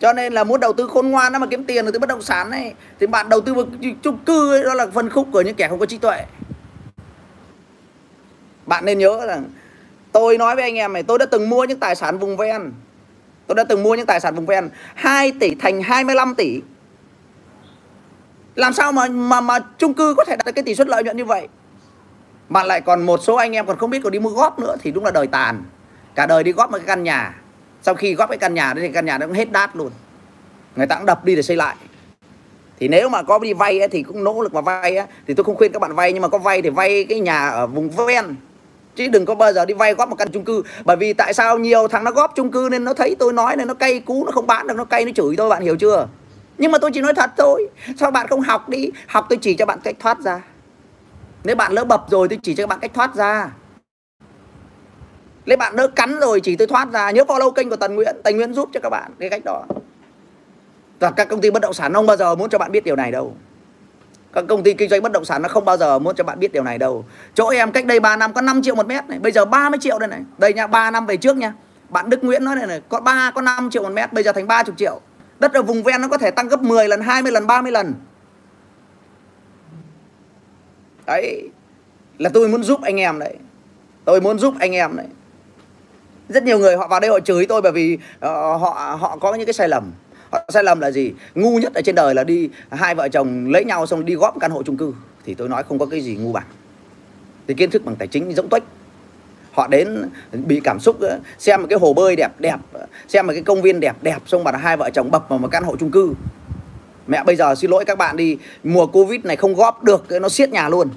Cho 0.00 0.12
nên 0.12 0.32
là 0.32 0.44
muốn 0.44 0.60
đầu 0.60 0.72
tư 0.72 0.86
khôn 0.86 1.10
ngoan 1.10 1.32
nó 1.32 1.38
mà 1.38 1.46
kiếm 1.46 1.64
tiền 1.64 1.86
từ 1.92 1.98
bất 1.98 2.08
động 2.08 2.22
sản 2.22 2.50
này 2.50 2.74
thì 3.00 3.06
bạn 3.06 3.28
đầu 3.28 3.40
tư 3.40 3.54
vào 3.54 3.64
chung 4.02 4.18
cư 4.18 4.52
ấy, 4.52 4.64
đó 4.64 4.74
là 4.74 4.86
phân 4.86 5.10
khúc 5.10 5.28
của 5.32 5.40
những 5.40 5.54
kẻ 5.54 5.68
không 5.68 5.78
có 5.78 5.86
trí 5.86 5.98
tuệ. 5.98 6.24
Bạn 8.66 8.84
nên 8.84 8.98
nhớ 8.98 9.26
rằng 9.26 9.44
tôi 10.12 10.38
nói 10.38 10.54
với 10.54 10.64
anh 10.64 10.74
em 10.74 10.92
này 10.92 11.02
tôi 11.02 11.18
đã 11.18 11.26
từng 11.26 11.50
mua 11.50 11.64
những 11.64 11.78
tài 11.78 11.96
sản 11.96 12.18
vùng 12.18 12.36
ven. 12.36 12.72
Tôi 13.46 13.54
đã 13.54 13.64
từng 13.64 13.82
mua 13.82 13.94
những 13.94 14.06
tài 14.06 14.20
sản 14.20 14.34
vùng 14.34 14.46
ven. 14.46 14.68
2 14.94 15.32
tỷ 15.40 15.54
thành 15.54 15.82
25 15.82 16.34
tỷ 16.34 16.60
làm 18.54 18.72
sao 18.72 18.92
mà 18.92 19.08
mà 19.08 19.40
mà 19.40 19.58
chung 19.78 19.94
cư 19.94 20.14
có 20.16 20.24
thể 20.24 20.36
đạt 20.36 20.46
được 20.46 20.52
cái 20.52 20.62
tỷ 20.64 20.74
suất 20.74 20.88
lợi 20.88 21.04
nhuận 21.04 21.16
như 21.16 21.24
vậy? 21.24 21.48
Mà 22.48 22.62
lại 22.62 22.80
còn 22.80 23.06
một 23.06 23.20
số 23.22 23.34
anh 23.34 23.52
em 23.52 23.66
còn 23.66 23.78
không 23.78 23.90
biết 23.90 24.00
còn 24.02 24.12
đi 24.12 24.18
mua 24.18 24.30
góp 24.30 24.58
nữa 24.58 24.76
thì 24.80 24.90
đúng 24.90 25.04
là 25.04 25.10
đời 25.10 25.26
tàn. 25.26 25.62
Cả 26.14 26.26
đời 26.26 26.42
đi 26.44 26.52
góp 26.52 26.70
một 26.70 26.78
cái 26.78 26.86
căn 26.86 27.02
nhà. 27.02 27.34
Sau 27.82 27.94
khi 27.94 28.14
góp 28.14 28.28
cái 28.28 28.38
căn 28.38 28.54
nhà 28.54 28.74
đấy 28.74 28.86
thì 28.86 28.92
căn 28.92 29.06
nhà 29.06 29.18
nó 29.18 29.26
cũng 29.26 29.34
hết 29.34 29.52
đát 29.52 29.76
luôn. 29.76 29.90
Người 30.76 30.86
ta 30.86 30.96
cũng 30.96 31.06
đập 31.06 31.24
đi 31.24 31.36
để 31.36 31.42
xây 31.42 31.56
lại. 31.56 31.76
Thì 32.80 32.88
nếu 32.88 33.08
mà 33.08 33.22
có 33.22 33.38
đi 33.38 33.52
vay 33.52 33.78
ấy, 33.78 33.88
thì 33.88 34.02
cũng 34.02 34.24
nỗ 34.24 34.40
lực 34.42 34.54
mà 34.54 34.60
vay 34.60 34.96
ấy, 34.96 35.06
thì 35.26 35.34
tôi 35.34 35.44
không 35.44 35.56
khuyên 35.56 35.72
các 35.72 35.78
bạn 35.78 35.94
vay 35.94 36.12
nhưng 36.12 36.22
mà 36.22 36.28
có 36.28 36.38
vay 36.38 36.62
thì 36.62 36.70
vay 36.70 37.04
cái 37.04 37.20
nhà 37.20 37.48
ở 37.48 37.66
vùng 37.66 37.90
ven. 37.90 38.36
Chứ 38.96 39.08
đừng 39.08 39.24
có 39.24 39.34
bao 39.34 39.52
giờ 39.52 39.64
đi 39.64 39.74
vay 39.74 39.94
góp 39.94 40.08
một 40.08 40.16
căn 40.18 40.28
chung 40.32 40.44
cư. 40.44 40.62
Bởi 40.84 40.96
vì 40.96 41.12
tại 41.12 41.34
sao 41.34 41.58
nhiều 41.58 41.88
thằng 41.88 42.04
nó 42.04 42.10
góp 42.10 42.32
chung 42.34 42.50
cư 42.50 42.68
nên 42.70 42.84
nó 42.84 42.94
thấy 42.94 43.16
tôi 43.18 43.32
nói 43.32 43.56
nên 43.56 43.68
nó 43.68 43.74
cay 43.74 44.00
cú 44.00 44.24
nó 44.24 44.32
không 44.32 44.46
bán 44.46 44.66
được 44.66 44.76
nó 44.76 44.84
cay 44.84 45.04
nó 45.04 45.10
chửi 45.14 45.34
tôi 45.36 45.48
bạn 45.48 45.62
hiểu 45.62 45.76
chưa? 45.76 46.06
Nhưng 46.58 46.72
mà 46.72 46.78
tôi 46.78 46.90
chỉ 46.94 47.00
nói 47.00 47.14
thật 47.14 47.30
thôi. 47.36 47.68
Sao 47.96 48.10
bạn 48.10 48.26
không 48.28 48.40
học 48.40 48.68
đi? 48.68 48.90
Học 49.06 49.26
tôi 49.28 49.38
chỉ 49.42 49.54
cho 49.54 49.66
bạn 49.66 49.78
cách 49.84 49.96
thoát 50.00 50.20
ra. 50.20 50.40
Nếu 51.44 51.56
bạn 51.56 51.72
lỡ 51.72 51.84
bập 51.84 52.10
rồi, 52.10 52.28
tôi 52.28 52.38
chỉ 52.42 52.54
cho 52.54 52.66
bạn 52.66 52.78
cách 52.80 52.94
thoát 52.94 53.14
ra. 53.14 53.50
Nếu 55.46 55.56
bạn 55.56 55.74
lỡ 55.74 55.88
cắn 55.88 56.20
rồi, 56.20 56.40
chỉ 56.40 56.56
tôi 56.56 56.66
thoát 56.66 56.92
ra. 56.92 57.10
Nhớ 57.10 57.24
follow 57.28 57.50
kênh 57.50 57.70
của 57.70 57.76
Tần 57.76 57.94
Nguyễn. 57.94 58.16
Tần 58.24 58.36
Nguyễn 58.36 58.54
giúp 58.54 58.68
cho 58.72 58.80
các 58.80 58.90
bạn 58.90 59.12
cái 59.18 59.30
cách 59.30 59.42
đó. 59.44 59.64
Và 61.00 61.10
các 61.10 61.28
công 61.28 61.40
ty 61.40 61.50
bất 61.50 61.62
động 61.62 61.74
sản 61.74 61.94
không 61.94 62.06
bao 62.06 62.16
giờ 62.16 62.34
muốn 62.34 62.50
cho 62.50 62.58
bạn 62.58 62.72
biết 62.72 62.84
điều 62.84 62.96
này 62.96 63.12
đâu. 63.12 63.36
Các 64.32 64.44
công 64.48 64.62
ty 64.62 64.72
kinh 64.72 64.90
doanh 64.90 65.02
bất 65.02 65.12
động 65.12 65.24
sản 65.24 65.42
nó 65.42 65.48
không 65.48 65.64
bao 65.64 65.76
giờ 65.76 65.98
muốn 65.98 66.14
cho 66.14 66.24
bạn 66.24 66.38
biết 66.38 66.52
điều 66.52 66.62
này 66.62 66.78
đâu. 66.78 67.04
Chỗ 67.34 67.48
em 67.48 67.72
cách 67.72 67.86
đây 67.86 68.00
3 68.00 68.16
năm 68.16 68.32
có 68.32 68.40
5 68.40 68.62
triệu 68.62 68.74
một 68.74 68.86
mét 68.86 69.08
này. 69.08 69.18
Bây 69.18 69.32
giờ 69.32 69.44
30 69.44 69.78
triệu 69.82 69.98
đây 69.98 70.08
này. 70.08 70.20
Đây 70.38 70.52
nha 70.52 70.66
3 70.66 70.90
năm 70.90 71.06
về 71.06 71.16
trước 71.16 71.36
nha. 71.36 71.52
Bạn 71.88 72.10
Đức 72.10 72.24
Nguyễn 72.24 72.44
nói 72.44 72.56
này 72.56 72.66
này, 72.66 72.80
có 72.88 73.00
3 73.00 73.30
có 73.34 73.40
5 73.40 73.70
triệu 73.70 73.82
một 73.82 73.92
mét. 73.92 74.12
Bây 74.12 74.24
giờ 74.24 74.32
thành 74.32 74.46
30 74.46 74.74
triệu. 74.76 75.00
Đất 75.40 75.52
ở 75.52 75.62
vùng 75.62 75.82
ven 75.82 76.00
nó 76.00 76.08
có 76.08 76.18
thể 76.18 76.30
tăng 76.30 76.48
gấp 76.48 76.62
10 76.62 76.88
lần, 76.88 77.00
20 77.00 77.32
lần, 77.32 77.46
30 77.46 77.72
lần. 77.72 77.94
Đấy. 81.06 81.50
Là 82.18 82.30
tôi 82.34 82.48
muốn 82.48 82.62
giúp 82.62 82.82
anh 82.82 83.00
em 83.00 83.18
đấy. 83.18 83.36
Tôi 84.04 84.20
muốn 84.20 84.38
giúp 84.38 84.54
anh 84.58 84.72
em 84.72 84.96
đấy. 84.96 85.06
Rất 86.28 86.42
nhiều 86.42 86.58
người 86.58 86.76
họ 86.76 86.88
vào 86.88 87.00
đây 87.00 87.10
họ 87.10 87.20
chửi 87.20 87.46
tôi 87.46 87.62
bởi 87.62 87.72
vì 87.72 87.94
uh, 87.94 88.00
họ 88.20 88.96
họ 89.00 89.16
có 89.20 89.34
những 89.34 89.46
cái 89.46 89.52
sai 89.52 89.68
lầm. 89.68 89.92
Họ 90.32 90.40
sai 90.48 90.64
lầm 90.64 90.80
là 90.80 90.90
gì? 90.90 91.12
Ngu 91.34 91.58
nhất 91.58 91.74
ở 91.74 91.82
trên 91.82 91.94
đời 91.94 92.14
là 92.14 92.24
đi 92.24 92.50
hai 92.70 92.94
vợ 92.94 93.08
chồng 93.08 93.46
lấy 93.50 93.64
nhau 93.64 93.86
xong 93.86 94.04
đi 94.04 94.14
góp 94.14 94.40
căn 94.40 94.50
hộ 94.50 94.62
chung 94.62 94.76
cư. 94.76 94.94
Thì 95.24 95.34
tôi 95.34 95.48
nói 95.48 95.62
không 95.62 95.78
có 95.78 95.86
cái 95.86 96.00
gì 96.00 96.16
ngu 96.16 96.32
bằng. 96.32 96.46
Thì 97.46 97.54
kiến 97.54 97.70
thức 97.70 97.84
bằng 97.84 97.96
tài 97.96 98.08
chính 98.08 98.34
giống 98.34 98.48
tuếch 98.48 98.62
họ 99.54 99.66
đến 99.66 100.10
bị 100.32 100.60
cảm 100.64 100.80
xúc 100.80 101.00
ờ, 101.00 101.18
xem 101.38 101.60
một 101.60 101.66
cái 101.70 101.78
hồ 101.78 101.94
bơi 101.94 102.16
đẹp 102.16 102.28
đẹp 102.38 102.56
xem 103.08 103.26
một 103.26 103.32
cái 103.32 103.42
công 103.42 103.62
viên 103.62 103.80
đẹp 103.80 103.96
đẹp 104.02 104.18
xong 104.26 104.44
mà 104.44 104.52
hai 104.52 104.76
vợ 104.76 104.90
chồng 104.90 105.10
bập 105.10 105.28
vào 105.28 105.38
một 105.38 105.48
căn 105.50 105.64
hộ 105.64 105.76
chung 105.76 105.90
cư. 105.90 106.14
Mẹ 107.06 107.24
bây 107.24 107.36
giờ 107.36 107.54
xin 107.54 107.70
lỗi 107.70 107.84
các 107.84 107.98
bạn 107.98 108.16
đi 108.16 108.38
mùa 108.64 108.86
covid 108.86 109.24
này 109.24 109.36
không 109.36 109.54
góp 109.54 109.84
được 109.84 110.04
nó 110.20 110.28
siết 110.28 110.50
nhà 110.50 110.68
luôn. 110.68 110.88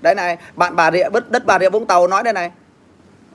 Đây 0.00 0.14
này 0.14 0.38
bạn 0.56 0.76
bà 0.76 0.90
rịa 0.90 1.08
đất, 1.12 1.30
đất 1.30 1.46
bà 1.46 1.58
rịa 1.58 1.70
vũng 1.70 1.86
tàu 1.86 2.06
nói 2.06 2.22
đây 2.22 2.32
này. 2.32 2.50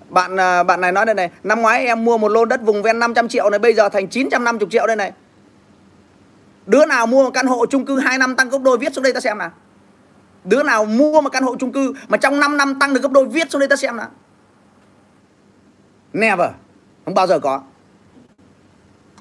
Bạn 0.10 0.40
à, 0.40 0.64
bạn 0.64 0.82
này 0.82 0.92
nói 0.92 1.06
đây 1.06 1.16
này 1.16 1.30
năm 1.44 1.62
ngoái 1.62 1.86
em 1.86 2.06
mua 2.06 2.18
một 2.18 2.28
lô 2.28 2.46
đất 2.46 2.62
vùng 2.62 2.84
ven 2.84 3.00
500 3.00 3.28
triệu 3.28 3.50
này 3.50 3.60
bây 3.60 3.74
giờ 3.74 3.90
thành 3.90 4.08
950 4.08 4.68
triệu 4.72 4.88
đây 4.88 4.96
này. 4.96 5.12
Đứa 6.66 6.86
nào 6.86 7.08
mua 7.08 7.24
một 7.24 7.32
căn 7.34 7.48
hộ 7.48 7.66
chung 7.66 7.86
cư 7.86 8.00
2 8.00 8.18
năm 8.18 8.36
tăng 8.36 8.50
gấp 8.50 8.62
đôi 8.62 8.78
viết 8.78 8.94
xuống 8.94 9.04
đây 9.04 9.14
ta 9.14 9.20
xem 9.20 9.38
nào 9.38 9.52
đứa 10.46 10.64
nào 10.64 10.86
mua 10.86 11.22
một 11.22 11.30
căn 11.30 11.44
hộ 11.44 11.56
chung 11.60 11.72
cư 11.72 11.94
mà 12.08 12.18
trong 12.18 12.40
5 12.40 12.58
năm 12.58 12.80
tăng 12.80 12.94
được 12.94 13.04
gấp 13.04 13.12
đôi, 13.12 13.26
viết 13.26 13.52
xuống 13.52 13.60
đây 13.60 13.68
ta 13.68 13.76
xem 13.76 13.98
nào. 13.98 14.10
Never. 16.14 16.50
Không 17.06 17.14
bao 17.14 17.28
giờ 17.28 17.40
có. 17.40 17.62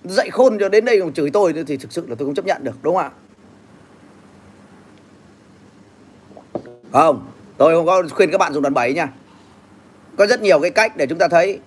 Dạy 0.05 0.31
khôn 0.31 0.59
cho 0.61 0.68
đến 0.68 0.85
đây 0.85 1.01
còn 1.01 1.12
chửi 1.12 1.31
tôi 1.31 1.55
thì 1.66 1.77
thực 1.77 1.93
sự 1.93 2.07
là 2.09 2.14
tôi 2.18 2.27
không 2.27 2.35
chấp 2.35 2.47
nhận 2.47 2.64
được, 2.64 2.83
đúng 2.83 2.97
không 2.97 3.05
ạ? 3.05 3.11
Không, 6.93 7.27
tôi 7.57 7.75
không 7.75 7.87
có 7.87 8.03
khuyên 8.11 8.31
các 8.31 8.39
bạn 8.39 8.53
dùng 8.53 8.62
đòn 8.62 8.75
bẩy 8.75 8.95
nha. 8.95 9.09
Có 10.18 10.27
rất 10.27 10.43
nhiều 10.43 10.61
cái 10.61 10.70
cách 10.70 10.97
để 10.97 11.07
chúng 11.07 11.18
ta 11.18 11.29
thấy. 11.29 11.61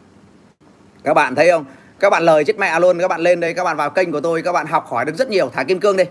Các 1.03 1.13
bạn 1.13 1.35
thấy 1.35 1.49
không? 1.49 1.65
Các 1.99 2.09
bạn 2.09 2.23
lời 2.23 2.43
chết 2.43 2.59
mẹ 2.59 2.79
luôn, 2.79 2.99
các 2.99 3.07
bạn 3.07 3.21
lên 3.21 3.39
đây, 3.39 3.53
các 3.53 3.63
bạn 3.63 3.77
vào 3.77 3.89
kênh 3.89 4.11
của 4.11 4.21
tôi, 4.21 4.41
các 4.41 4.51
bạn 4.51 4.67
học 4.67 4.87
hỏi 4.87 5.05
được 5.05 5.15
rất 5.15 5.29
nhiều. 5.29 5.49
Thả 5.53 5.63
kim 5.63 5.79
cương 5.79 5.97
đi 5.97 6.03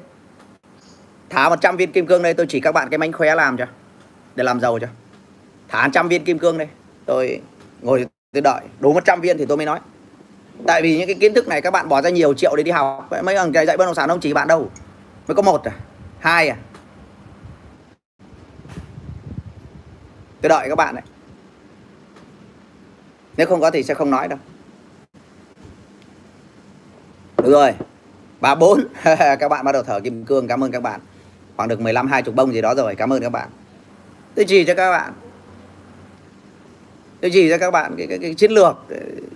thả 1.35 1.49
100 1.49 1.77
viên 1.77 1.93
kim 1.93 2.07
cương 2.07 2.23
đây, 2.23 2.35
tôi 2.35 2.47
chỉ 2.49 2.61
các 2.61 2.73
bạn 2.73 2.89
cái 2.91 2.99
mánh 2.99 3.13
khóe 3.13 3.35
làm 3.35 3.57
cho, 3.57 3.67
để 4.35 4.45
làm 4.45 4.61
giàu 4.61 4.79
cho. 4.79 4.87
Thả 5.69 5.89
trăm 5.93 6.09
viên 6.09 6.25
kim 6.25 6.39
cương 6.39 6.59
đây, 6.59 6.69
tôi 7.07 7.41
ngồi 7.83 8.07
tôi 8.33 8.43
đợi. 8.43 8.61
Đủ 8.81 8.93
100 8.93 9.21
viên 9.21 9.39
thì 9.39 9.47
tôi 9.47 9.57
mới 9.57 9.67
nói. 9.67 9.81
Tại 10.67 10.83
vì 10.83 10.99
những 10.99 11.07
cái 11.07 11.17
kiến 11.21 11.35
thức 11.35 11.49
này 11.49 11.61
các 11.61 11.71
bạn 11.71 11.89
bỏ 11.89 12.03
ra 12.03 12.11
nhiều 12.11 12.35
triệu 12.35 12.57
để 12.57 12.63
đi 12.63 12.71
học. 12.71 13.09
Mấy 13.25 13.37
thằng 13.37 13.53
dạy 13.55 13.77
bất 13.77 13.87
động 13.87 13.95
sản 13.95 14.09
không 14.09 14.21
chỉ 14.21 14.33
bạn 14.33 14.49
đâu? 14.49 14.71
Mới 15.29 15.35
có 15.35 15.43
một 15.43 15.65
à? 15.65 15.73
Hai 16.19 16.49
à? 16.49 16.57
Tôi 20.41 20.49
đợi 20.49 20.69
các 20.69 20.75
bạn 20.75 20.95
đấy 20.95 21.05
nếu 23.37 23.47
không 23.47 23.61
có 23.61 23.71
thì 23.71 23.83
sẽ 23.83 23.95
không 23.95 24.11
nói 24.11 24.29
đâu. 24.29 24.39
Được 27.37 27.53
rồi. 27.53 27.75
Ba 28.41 28.55
bốn. 28.55 28.81
Các 29.41 29.49
bạn 29.49 29.65
bắt 29.65 29.73
đầu 29.73 29.83
thở 29.83 30.01
kim 30.01 30.25
cương. 30.25 30.49
Cảm 30.49 30.65
ơn 30.65 30.71
các 30.71 30.83
bạn 30.83 31.01
khoảng 31.57 31.69
được 31.69 31.81
15 31.81 32.07
20 32.07 32.35
bông 32.35 32.53
gì 32.53 32.61
đó 32.61 32.75
rồi 32.75 32.95
cảm 32.95 33.13
ơn 33.13 33.23
các 33.23 33.31
bạn. 33.31 33.49
Tôi 34.35 34.45
chỉ 34.45 34.65
cho 34.65 34.75
các 34.75 34.91
bạn. 34.91 35.13
Tôi 37.21 37.31
chỉ 37.31 37.51
cho 37.51 37.59
các 37.59 37.71
bạn 37.71 37.95
cái, 37.99 38.07
cái, 38.07 38.19
cái 38.19 38.35
chiến 38.35 38.53
lược 38.53 38.77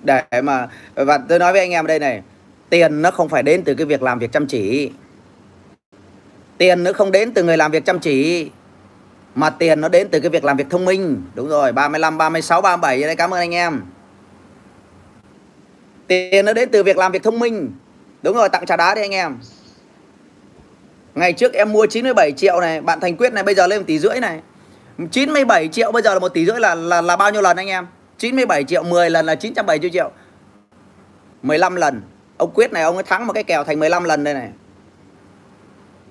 để 0.03 0.43
mà 0.43 0.69
và 0.95 1.19
tôi 1.19 1.39
nói 1.39 1.53
với 1.53 1.61
anh 1.61 1.71
em 1.71 1.87
đây 1.87 1.99
này 1.99 2.23
tiền 2.71 3.03
nó 3.03 3.11
không 3.11 3.29
phải 3.29 3.43
đến 3.43 3.63
từ 3.65 3.75
cái 3.75 3.87
việc 3.87 4.03
làm 4.03 4.19
việc 4.19 4.33
chăm 4.33 4.47
chỉ. 4.47 4.91
Tiền 6.59 6.85
nó 6.85 6.93
không 6.93 7.13
đến 7.13 7.33
từ 7.33 7.43
người 7.43 7.57
làm 7.57 7.71
việc 7.71 7.85
chăm 7.85 7.99
chỉ 7.99 8.51
mà 9.35 9.51
tiền 9.51 9.81
nó 9.81 9.89
đến 9.89 10.09
từ 10.11 10.21
cái 10.21 10.31
việc 10.31 10.45
làm 10.45 10.57
việc 10.57 10.67
thông 10.71 10.85
minh. 10.85 11.23
Đúng 11.35 11.49
rồi 11.49 11.73
35 11.73 12.19
36 12.19 12.61
37 12.61 13.03
đây 13.03 13.17
cảm 13.17 13.35
ơn 13.35 13.41
anh 13.41 13.55
em. 13.55 13.81
Tiền 16.07 16.45
nó 16.45 16.53
đến 16.53 16.69
từ 16.73 16.83
việc 16.83 16.97
làm 16.97 17.13
việc 17.13 17.23
thông 17.23 17.39
minh. 17.39 17.73
Đúng 18.23 18.37
rồi 18.37 18.49
tặng 18.49 18.67
trà 18.67 18.77
đá 18.77 18.95
đi 18.95 19.01
anh 19.01 19.15
em 19.15 19.39
ngày 21.19 21.33
trước 21.33 21.53
em 21.53 21.73
mua 21.73 21.87
97 21.87 22.33
triệu 22.33 22.61
này, 22.61 22.81
bạn 22.81 23.01
Thành 23.01 23.17
Quyết 23.17 23.33
này, 23.33 23.43
bây 23.43 23.55
giờ 23.55 23.67
lên 23.67 23.81
một 23.81 23.85
tỷ 23.87 23.99
rưỡi 23.99 24.21
này. 24.21 24.41
97 25.11 25.69
triệu 25.69 25.93
bây 25.93 26.03
giờ 26.03 26.15
là 26.15 26.21
một 26.21 26.29
tỷ 26.29 26.47
rưỡi 26.47 26.61
là 26.61 26.75
là 26.75 27.01
là 27.01 27.17
bao 27.17 27.31
nhiêu 27.31 27.43
lần 27.43 27.57
anh 27.57 27.69
em? 27.69 27.87
97 28.19 28.65
triệu 28.65 28.83
10 28.83 29.11
lần 29.11 29.27
là 29.27 29.35
970 29.35 29.91
triệu. 29.91 30.11
15 31.43 31.77
lần. 31.77 32.03
Ông 32.37 32.51
Quyết 32.55 32.73
này, 32.73 32.83
ông 32.83 32.95
ấy 32.95 33.03
thắng 33.03 33.27
một 33.27 33.33
cái 33.33 33.45
kèo 33.45 33.65
thành 33.65 33.81
15 33.81 34.05
lần 34.05 34.25
đây 34.25 34.35
này. 34.35 34.49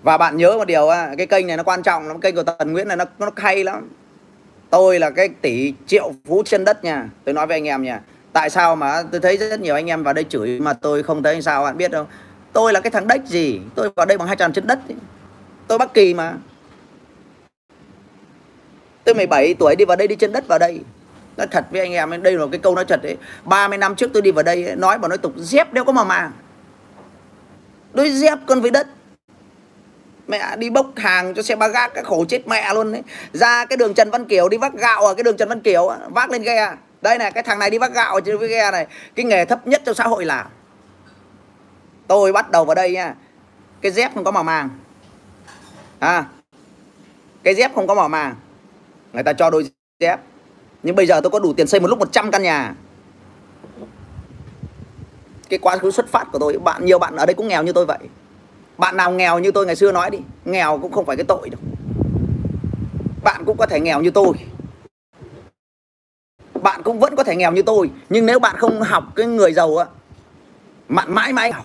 Và 0.03 0.17
bạn 0.17 0.37
nhớ 0.37 0.57
một 0.57 0.65
điều 0.65 0.89
cái 1.17 1.27
kênh 1.27 1.47
này 1.47 1.57
nó 1.57 1.63
quan 1.63 1.83
trọng 1.83 2.07
lắm, 2.07 2.21
kênh 2.21 2.35
của 2.35 2.43
Tần 2.43 2.73
Nguyễn 2.73 2.87
này 2.87 2.97
nó 2.97 3.05
nó 3.19 3.31
hay 3.35 3.63
lắm. 3.63 3.89
Tôi 4.69 4.99
là 4.99 5.09
cái 5.09 5.29
tỷ 5.29 5.73
triệu 5.87 6.11
phú 6.25 6.43
trên 6.45 6.65
đất 6.65 6.83
nha, 6.83 7.09
tôi 7.23 7.33
nói 7.33 7.47
với 7.47 7.57
anh 7.57 7.67
em 7.67 7.83
nha. 7.83 8.01
Tại 8.33 8.49
sao 8.49 8.75
mà 8.75 9.03
tôi 9.11 9.21
thấy 9.21 9.37
rất 9.37 9.59
nhiều 9.59 9.75
anh 9.75 9.89
em 9.89 10.03
vào 10.03 10.13
đây 10.13 10.25
chửi 10.29 10.59
mà 10.59 10.73
tôi 10.73 11.03
không 11.03 11.23
thấy 11.23 11.41
sao, 11.41 11.63
bạn 11.63 11.77
biết 11.77 11.91
không? 11.91 12.07
Tôi 12.53 12.73
là 12.73 12.79
cái 12.79 12.91
thằng 12.91 13.07
đếch 13.07 13.25
gì? 13.25 13.61
Tôi 13.75 13.89
vào 13.95 14.05
đây 14.05 14.17
bằng 14.17 14.27
hai 14.27 14.35
tròn 14.35 14.53
trên 14.53 14.67
đất. 14.67 14.79
Tôi 15.67 15.77
bắc 15.77 15.93
kỳ 15.93 16.13
mà. 16.13 16.33
Tôi 19.03 19.15
17 19.15 19.53
tuổi 19.59 19.75
đi 19.75 19.85
vào 19.85 19.97
đây, 19.97 20.07
đi 20.07 20.15
trên 20.15 20.31
đất 20.31 20.47
vào 20.47 20.59
đây. 20.59 20.81
Nói 21.37 21.47
thật 21.51 21.65
với 21.71 21.81
anh 21.81 21.93
em, 21.93 22.23
đây 22.23 22.33
là 22.33 22.45
cái 22.51 22.59
câu 22.59 22.75
nói 22.75 22.85
thật 22.85 22.99
đấy 23.03 23.17
30 23.43 23.77
năm 23.77 23.95
trước 23.95 24.09
tôi 24.13 24.21
đi 24.21 24.31
vào 24.31 24.43
đây 24.43 24.75
nói 24.75 24.97
bảo 24.97 25.09
nói 25.09 25.17
tục, 25.17 25.33
dép 25.37 25.73
đeo 25.73 25.83
có 25.83 25.91
mà 25.91 26.03
mà 26.03 26.31
đôi 27.93 28.11
dép 28.11 28.37
con 28.47 28.61
với 28.61 28.71
đất. 28.71 28.87
Mẹ 30.27 30.55
đi 30.57 30.69
bốc 30.69 30.85
hàng 30.95 31.33
cho 31.33 31.41
xe 31.41 31.55
ba 31.55 31.67
gác, 31.67 31.93
cái 31.93 32.03
khổ 32.03 32.25
chết 32.29 32.47
mẹ 32.47 32.73
luôn 32.73 32.91
đấy 32.91 33.01
ra 33.33 33.65
cái 33.65 33.77
đường 33.77 33.93
Trần 33.93 34.09
Văn 34.09 34.25
Kiều, 34.25 34.49
đi 34.49 34.57
vác 34.57 34.73
gạo 34.73 35.05
ở 35.05 35.13
cái 35.13 35.23
đường 35.23 35.37
Trần 35.37 35.49
Văn 35.49 35.61
Kiều 35.61 35.91
vác 36.09 36.31
lên 36.31 36.41
ghe. 36.41 36.73
Đây 37.01 37.17
này 37.17 37.31
cái 37.31 37.43
thằng 37.43 37.59
này 37.59 37.69
đi 37.69 37.77
vác 37.77 37.93
gạo 37.93 38.19
trên 38.21 38.39
cái 38.39 38.49
ghe 38.49 38.71
này. 38.71 38.87
Cái 39.15 39.25
nghề 39.25 39.45
thấp 39.45 39.67
nhất 39.67 39.81
trong 39.85 39.95
xã 39.95 40.03
hội 40.03 40.25
là 40.25 40.45
tôi 42.07 42.31
bắt 42.31 42.51
đầu 42.51 42.65
vào 42.65 42.75
đây 42.75 42.91
nha. 42.91 43.15
Cái 43.81 43.91
dép 43.91 44.11
không 44.15 44.23
có 44.23 44.31
màu 44.31 44.43
màng. 44.43 44.69
À 45.99 46.25
cái 47.47 47.55
dép 47.55 47.75
không 47.75 47.87
có 47.87 47.95
màu 47.95 48.09
màng. 48.09 48.35
Người 49.13 49.23
ta 49.23 49.33
cho 49.33 49.49
đôi 49.49 49.71
dép. 49.99 50.19
Nhưng 50.83 50.95
bây 50.95 51.07
giờ 51.07 51.21
tôi 51.21 51.29
có 51.29 51.39
đủ 51.39 51.53
tiền 51.53 51.67
xây 51.67 51.79
một 51.79 51.87
lúc 51.87 51.99
100 51.99 52.31
căn 52.31 52.43
nhà. 52.43 52.75
Cái 55.49 55.59
quá 55.59 55.77
khứ 55.77 55.91
xuất 55.91 56.07
phát 56.07 56.27
của 56.31 56.39
tôi, 56.39 56.59
bạn, 56.59 56.85
nhiều 56.85 56.99
bạn 56.99 57.15
ở 57.15 57.25
đây 57.25 57.33
cũng 57.33 57.47
nghèo 57.47 57.63
như 57.63 57.73
tôi 57.73 57.85
vậy. 57.85 57.97
Bạn 58.77 58.97
nào 58.97 59.11
nghèo 59.11 59.39
như 59.39 59.51
tôi 59.51 59.65
ngày 59.65 59.75
xưa 59.75 59.91
nói 59.91 60.09
đi, 60.09 60.19
nghèo 60.45 60.79
cũng 60.81 60.91
không 60.91 61.05
phải 61.05 61.15
cái 61.15 61.25
tội 61.27 61.49
đâu. 61.49 61.61
Bạn 63.23 63.43
cũng 63.45 63.57
có 63.57 63.65
thể 63.65 63.79
nghèo 63.79 64.01
như 64.01 64.11
tôi. 64.11 64.33
Bạn 66.61 66.83
cũng 66.83 66.99
vẫn 66.99 67.15
có 67.15 67.23
thể 67.23 67.35
nghèo 67.35 67.51
như 67.51 67.61
tôi. 67.61 67.91
Nhưng 68.09 68.25
nếu 68.25 68.39
bạn 68.39 68.55
không 68.57 68.81
học 68.81 69.03
cái 69.15 69.25
người 69.25 69.53
giàu 69.53 69.77
á, 69.77 69.85
bạn 70.89 71.15
mãi 71.15 71.33
mãi 71.33 71.51
nghèo 71.51 71.63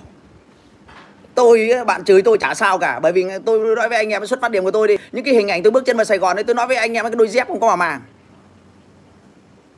tôi 1.34 1.70
bạn 1.86 2.04
chửi 2.04 2.22
tôi 2.22 2.38
chả 2.38 2.54
sao 2.54 2.78
cả. 2.78 3.00
Bởi 3.00 3.12
vì 3.12 3.24
tôi 3.44 3.76
nói 3.76 3.88
với 3.88 3.98
anh 3.98 4.08
em 4.08 4.26
xuất 4.26 4.40
phát 4.40 4.50
điểm 4.50 4.64
của 4.64 4.70
tôi 4.70 4.88
đi. 4.88 4.96
Những 5.12 5.24
cái 5.24 5.34
hình 5.34 5.48
ảnh 5.48 5.62
tôi 5.62 5.70
bước 5.70 5.84
chân 5.86 5.96
vào 5.96 6.04
Sài 6.04 6.18
Gòn 6.18 6.36
đấy 6.36 6.44
tôi 6.44 6.54
nói 6.54 6.66
với 6.66 6.76
anh 6.76 6.92
em 6.92 7.04
cái 7.04 7.14
đôi 7.14 7.28
dép 7.28 7.48
không 7.48 7.60
có 7.60 7.68
mà 7.68 7.76
màng. 7.76 8.00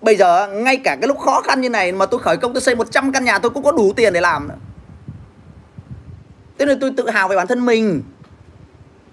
Bây 0.00 0.16
giờ 0.16 0.48
ngay 0.48 0.76
cả 0.76 0.96
cái 1.00 1.08
lúc 1.08 1.18
khó 1.18 1.40
khăn 1.40 1.60
như 1.60 1.68
này 1.68 1.92
mà 1.92 2.06
tôi 2.06 2.20
khởi 2.20 2.36
công 2.36 2.52
tôi 2.54 2.60
xây 2.60 2.74
100 2.74 3.12
căn 3.12 3.24
nhà 3.24 3.38
tôi 3.38 3.50
cũng 3.50 3.62
có 3.62 3.72
đủ 3.72 3.92
tiền 3.96 4.12
để 4.12 4.20
làm. 4.20 4.48
Nữa. 4.48 4.54
Thế 6.58 6.66
nên 6.66 6.80
tôi 6.80 6.92
tự 6.96 7.10
hào 7.10 7.28
về 7.28 7.36
bản 7.36 7.46
thân 7.46 7.66
mình. 7.66 8.02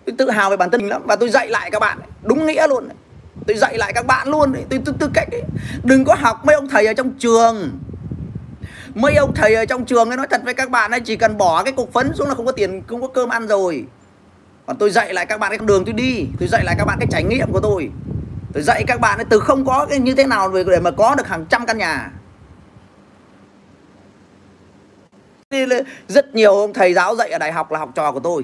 Tôi 0.06 0.16
tự 0.18 0.30
hào 0.30 0.50
về 0.50 0.58
bản 0.58 0.72
thân 0.72 0.82
mình 0.82 0.90
lắm. 0.90 1.02
Và 1.06 1.16
tôi 1.16 1.30
dạy 1.30 1.48
lại 1.48 1.72
các 1.72 1.80
bạn. 1.80 2.00
Đúng 2.24 2.46
nghĩa 2.46 2.68
luôn. 2.68 2.90
Tôi 3.48 3.58
dạy 3.58 3.78
lại 3.78 3.94
các 3.94 4.08
bạn 4.08 4.28
luôn. 4.28 4.54
Tôi 4.70 4.80
tư 4.86 4.94
tư 5.00 5.10
cách 5.14 5.28
ấy. 5.32 5.44
Đừng 5.84 6.06
có 6.06 6.16
học 6.20 6.46
mấy 6.46 6.56
ông 6.56 6.68
thầy 6.68 6.86
ở 6.86 6.94
trong 6.94 7.12
trường. 7.20 7.80
Mấy 8.96 9.16
ông 9.16 9.34
thầy 9.34 9.56
ở 9.56 9.66
trong 9.66 9.86
trường 9.86 10.10
ấy 10.10 10.18
nói 10.18 10.28
thật 10.30 10.42
với 10.44 10.54
các 10.54 10.70
bạn 10.70 10.92
ấy, 10.92 11.00
Chỉ 11.00 11.16
cần 11.16 11.38
bỏ 11.38 11.64
cái 11.64 11.74
cục 11.74 11.94
phấn 11.94 12.14
xuống 12.14 12.28
là 12.28 12.36
không 12.36 12.46
có 12.46 12.52
tiền, 12.52 12.82
Không 12.88 13.02
có 13.02 13.08
cơm 13.08 13.30
ăn 13.30 13.48
rồi. 13.48 13.86
Còn 14.66 14.78
tôi 14.78 14.90
dạy 14.90 15.14
lại 15.14 15.26
các 15.26 15.40
bạn 15.40 15.50
cái 15.50 15.58
con 15.58 15.68
đường 15.68 15.86
tôi 15.86 15.94
đi, 15.94 16.26
Tôi 16.40 16.48
dạy 16.48 16.64
lại 16.64 16.76
các 16.78 16.86
bạn 16.86 16.98
cái 17.00 17.08
trải 17.12 17.24
nghiệm 17.24 17.52
của 17.52 17.60
tôi. 17.60 17.90
Tôi 18.54 18.64
dạy 18.64 18.84
các 18.88 19.00
bạn 19.00 19.20
ấy, 19.20 19.26
từ 19.30 19.40
không 19.40 19.66
có 19.66 19.86
cái 19.90 20.00
như 20.00 20.16
thế 20.16 20.24
nào 20.24 20.52
Để 20.68 20.80
mà 20.80 20.92
có 20.92 21.16
được 21.16 21.28
hàng 21.28 21.46
trăm 21.50 21.66
căn 21.66 21.78
nhà. 21.78 22.12
Rất 26.08 26.36
nhiều 26.36 26.54
ông 26.54 26.74
thầy 26.74 26.94
giáo 26.94 27.16
dạy 27.16 27.30
ở 27.30 27.38
đại 27.38 27.52
học 27.52 27.72
là 27.72 27.80
học 27.80 27.90
trò 27.96 28.12
của 28.12 28.20
tôi. 28.20 28.44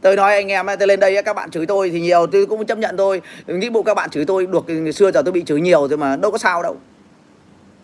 Tôi 0.00 0.16
nói 0.16 0.34
anh 0.34 0.48
em 0.48 0.66
tôi 0.78 0.88
lên 0.88 1.00
đây 1.00 1.22
các 1.22 1.36
bạn 1.36 1.50
chửi 1.50 1.66
tôi 1.66 1.90
thì 1.90 2.00
nhiều, 2.00 2.26
tôi 2.26 2.46
cũng 2.46 2.66
chấp 2.66 2.78
nhận 2.78 2.96
tôi 2.96 3.22
nghĩ 3.46 3.70
bộ 3.70 3.82
các 3.82 3.94
bạn 3.94 4.10
chửi 4.10 4.24
tôi, 4.24 4.46
được, 4.46 4.64
ngày 4.68 4.92
xưa 4.92 5.10
giờ 5.10 5.22
tôi 5.22 5.32
bị 5.32 5.44
chửi 5.46 5.60
nhiều 5.60 5.88
rồi 5.88 5.98
mà 5.98 6.16
đâu 6.16 6.30
có 6.30 6.38
sao 6.38 6.62
đâu 6.62 6.76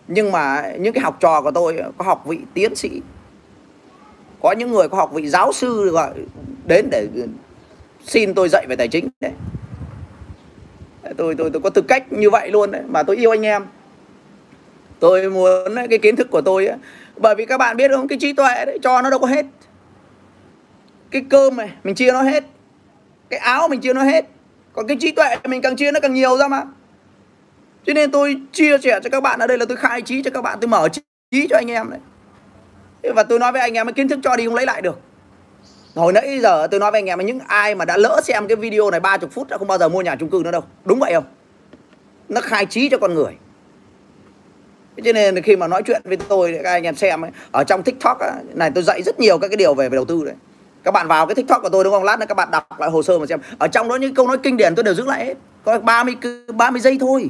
nhưng 0.07 0.31
mà 0.31 0.71
những 0.79 0.93
cái 0.93 1.01
học 1.01 1.17
trò 1.19 1.41
của 1.41 1.51
tôi 1.51 1.77
có 1.97 2.05
học 2.05 2.23
vị 2.25 2.39
tiến 2.53 2.75
sĩ 2.75 3.01
có 4.41 4.51
những 4.51 4.71
người 4.71 4.89
có 4.89 4.97
học 4.97 5.11
vị 5.13 5.27
giáo 5.27 5.53
sư 5.53 5.89
gọi 5.91 6.11
đến 6.65 6.87
để 6.91 7.07
xin 8.05 8.33
tôi 8.33 8.49
dạy 8.49 8.65
về 8.69 8.75
tài 8.75 8.87
chính 8.87 9.07
đấy. 9.19 9.31
Tôi 11.17 11.35
tôi 11.35 11.49
tôi 11.49 11.61
có 11.61 11.69
tư 11.69 11.81
cách 11.81 12.13
như 12.13 12.29
vậy 12.29 12.51
luôn 12.51 12.71
đấy 12.71 12.81
mà 12.87 13.03
tôi 13.03 13.17
yêu 13.17 13.31
anh 13.31 13.45
em. 13.45 13.65
Tôi 14.99 15.29
muốn 15.29 15.75
cái 15.89 15.99
kiến 15.99 16.15
thức 16.15 16.27
của 16.31 16.41
tôi 16.41 16.67
ấy, 16.67 16.77
bởi 17.17 17.35
vì 17.35 17.45
các 17.45 17.57
bạn 17.57 17.77
biết 17.77 17.91
không 17.95 18.07
cái 18.07 18.17
trí 18.21 18.33
tuệ 18.33 18.65
đấy 18.65 18.79
cho 18.83 19.01
nó 19.01 19.09
đâu 19.09 19.19
có 19.19 19.27
hết. 19.27 19.45
Cái 21.11 21.25
cơm 21.29 21.57
này 21.57 21.71
mình 21.83 21.95
chia 21.95 22.11
nó 22.11 22.21
hết. 22.21 22.43
Cái 23.29 23.39
áo 23.39 23.67
mình 23.67 23.81
chia 23.81 23.93
nó 23.93 24.03
hết. 24.03 24.25
Còn 24.73 24.87
cái 24.87 24.97
trí 24.99 25.11
tuệ 25.11 25.35
mình 25.43 25.61
càng 25.61 25.75
chia 25.75 25.91
nó 25.91 25.99
càng 25.99 26.13
nhiều 26.13 26.37
ra 26.37 26.47
mà 26.47 26.63
cho 27.85 27.93
nên 27.93 28.11
tôi 28.11 28.41
chia 28.51 28.77
sẻ 28.77 28.99
cho 29.03 29.09
các 29.09 29.23
bạn 29.23 29.39
ở 29.39 29.47
đây 29.47 29.57
là 29.57 29.65
tôi 29.65 29.77
khai 29.77 30.01
trí 30.01 30.23
cho 30.23 30.31
các 30.31 30.41
bạn 30.41 30.57
tôi 30.61 30.67
mở 30.67 30.89
trí 31.31 31.47
cho 31.49 31.57
anh 31.57 31.71
em 31.71 31.89
đấy 31.89 31.99
và 33.13 33.23
tôi 33.23 33.39
nói 33.39 33.51
với 33.51 33.61
anh 33.61 33.73
em 33.73 33.87
cái 33.87 33.93
kiến 33.93 34.07
thức 34.07 34.19
cho 34.23 34.35
đi 34.35 34.45
không 34.45 34.55
lấy 34.55 34.65
lại 34.65 34.81
được. 34.81 34.99
Hồi 35.95 36.13
nãy 36.13 36.39
giờ 36.41 36.67
tôi 36.71 36.79
nói 36.79 36.91
với 36.91 36.99
anh 36.99 37.05
em 37.05 37.25
những 37.25 37.39
ai 37.47 37.75
mà 37.75 37.85
đã 37.85 37.97
lỡ 37.97 38.21
xem 38.23 38.47
cái 38.47 38.55
video 38.55 38.91
này 38.91 38.99
30 38.99 39.29
phút 39.33 39.49
đã 39.49 39.57
không 39.57 39.67
bao 39.67 39.77
giờ 39.77 39.89
mua 39.89 40.01
nhà 40.01 40.15
chung 40.15 40.29
cư 40.29 40.41
nữa 40.43 40.51
đâu. 40.51 40.61
Đúng 40.85 40.99
vậy 40.99 41.13
không? 41.13 41.23
Nó 42.29 42.41
khai 42.41 42.65
trí 42.65 42.89
cho 42.89 42.97
con 42.97 43.13
người. 43.13 43.33
Cho 45.03 45.13
nên 45.13 45.41
khi 45.41 45.55
mà 45.55 45.67
nói 45.67 45.83
chuyện 45.85 46.01
với 46.05 46.17
tôi 46.17 46.59
các 46.63 46.71
anh 46.71 46.83
em 46.83 46.95
xem 46.95 47.25
ấy, 47.25 47.31
ở 47.51 47.63
trong 47.63 47.83
tiktok 47.83 48.19
ấy, 48.19 48.31
này 48.53 48.71
tôi 48.75 48.83
dạy 48.83 49.03
rất 49.03 49.19
nhiều 49.19 49.37
các 49.37 49.47
cái 49.47 49.57
điều 49.57 49.73
về, 49.73 49.89
về 49.89 49.95
đầu 49.95 50.05
tư 50.05 50.23
đấy. 50.25 50.35
Các 50.83 50.91
bạn 50.91 51.07
vào 51.07 51.27
cái 51.27 51.35
tiktok 51.35 51.61
của 51.61 51.69
tôi 51.69 51.83
đúng 51.83 51.93
không? 51.93 52.03
Lát 52.03 52.19
nữa 52.19 52.25
các 52.29 52.37
bạn 52.37 52.51
đọc 52.51 52.67
lại 52.79 52.89
hồ 52.89 53.03
sơ 53.03 53.19
mà 53.19 53.25
xem. 53.25 53.39
Ở 53.59 53.67
trong 53.67 53.87
đó 53.87 53.95
những 53.95 54.15
câu 54.15 54.27
nói 54.27 54.37
kinh 54.43 54.57
điển 54.57 54.75
tôi 54.75 54.83
đều 54.83 54.93
giữ 54.93 55.05
lại 55.05 55.25
hết. 55.25 55.33
Có 55.63 55.79
30 55.79 56.15
30 56.53 56.81
giây 56.81 56.97
thôi 56.99 57.29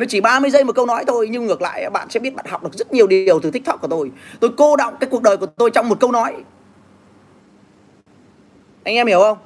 nó 0.00 0.06
chỉ 0.08 0.20
30 0.20 0.50
giây 0.50 0.64
một 0.64 0.72
câu 0.76 0.86
nói 0.86 1.04
thôi, 1.06 1.28
nhưng 1.30 1.46
ngược 1.46 1.62
lại, 1.62 1.90
bạn 1.90 2.10
sẽ 2.10 2.20
biết 2.20 2.34
bạn 2.34 2.46
học 2.48 2.62
được 2.62 2.72
rất 2.72 2.92
nhiều 2.92 3.06
điều 3.06 3.40
từ 3.40 3.50
tiktok 3.50 3.80
của 3.80 3.88
tôi. 3.88 4.10
Tôi 4.40 4.50
cô 4.56 4.76
động 4.76 4.94
cái 5.00 5.10
cuộc 5.10 5.22
đời 5.22 5.36
của 5.36 5.46
tôi 5.46 5.70
trong 5.70 5.88
một 5.88 6.00
câu 6.00 6.12
nói. 6.12 6.34
Anh 8.84 8.94
em 8.94 9.06
hiểu 9.06 9.20
không? 9.20 9.38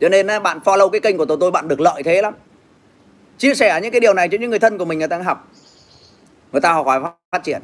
Cho 0.00 0.08
nên 0.08 0.26
bạn 0.42 0.58
follow 0.64 0.88
cái 0.88 1.00
kênh 1.00 1.18
của 1.18 1.24
tôi 1.24 1.36
tôi, 1.40 1.50
bạn 1.50 1.68
được 1.68 1.80
lợi 1.80 2.02
thế 2.02 2.22
lắm. 2.22 2.34
Chia 3.38 3.54
sẻ 3.54 3.80
những 3.82 3.92
cái 3.92 4.00
điều 4.00 4.14
này 4.14 4.28
cho 4.28 4.38
những 4.40 4.50
người 4.50 4.58
thân 4.58 4.78
của 4.78 4.84
mình 4.84 4.98
người 4.98 5.08
ta 5.08 5.18
học. 5.18 5.48
Người 6.52 6.60
ta 6.60 6.72
học 6.72 6.86
hỏi 6.86 7.00
phát 7.32 7.44
triển. 7.44 7.62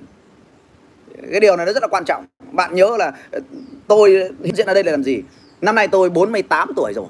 Cái 1.31 1.41
điều 1.41 1.57
này 1.57 1.67
nó 1.67 1.73
rất 1.73 1.83
là 1.83 1.89
quan 1.91 2.05
trọng. 2.07 2.25
Bạn 2.53 2.75
nhớ 2.75 2.97
là 2.99 3.13
ờ, 3.33 3.41
tôi 3.87 4.11
hiện 4.45 4.57
diện 4.57 4.67
ở 4.67 4.75
đây 4.75 4.83
để 4.83 4.91
làm 4.91 5.05
gì? 5.05 5.23
Năm 5.61 5.75
nay 5.75 5.89
tôi 5.89 6.11
48 6.11 6.71
tuổi 6.77 6.93
rồi 6.95 7.07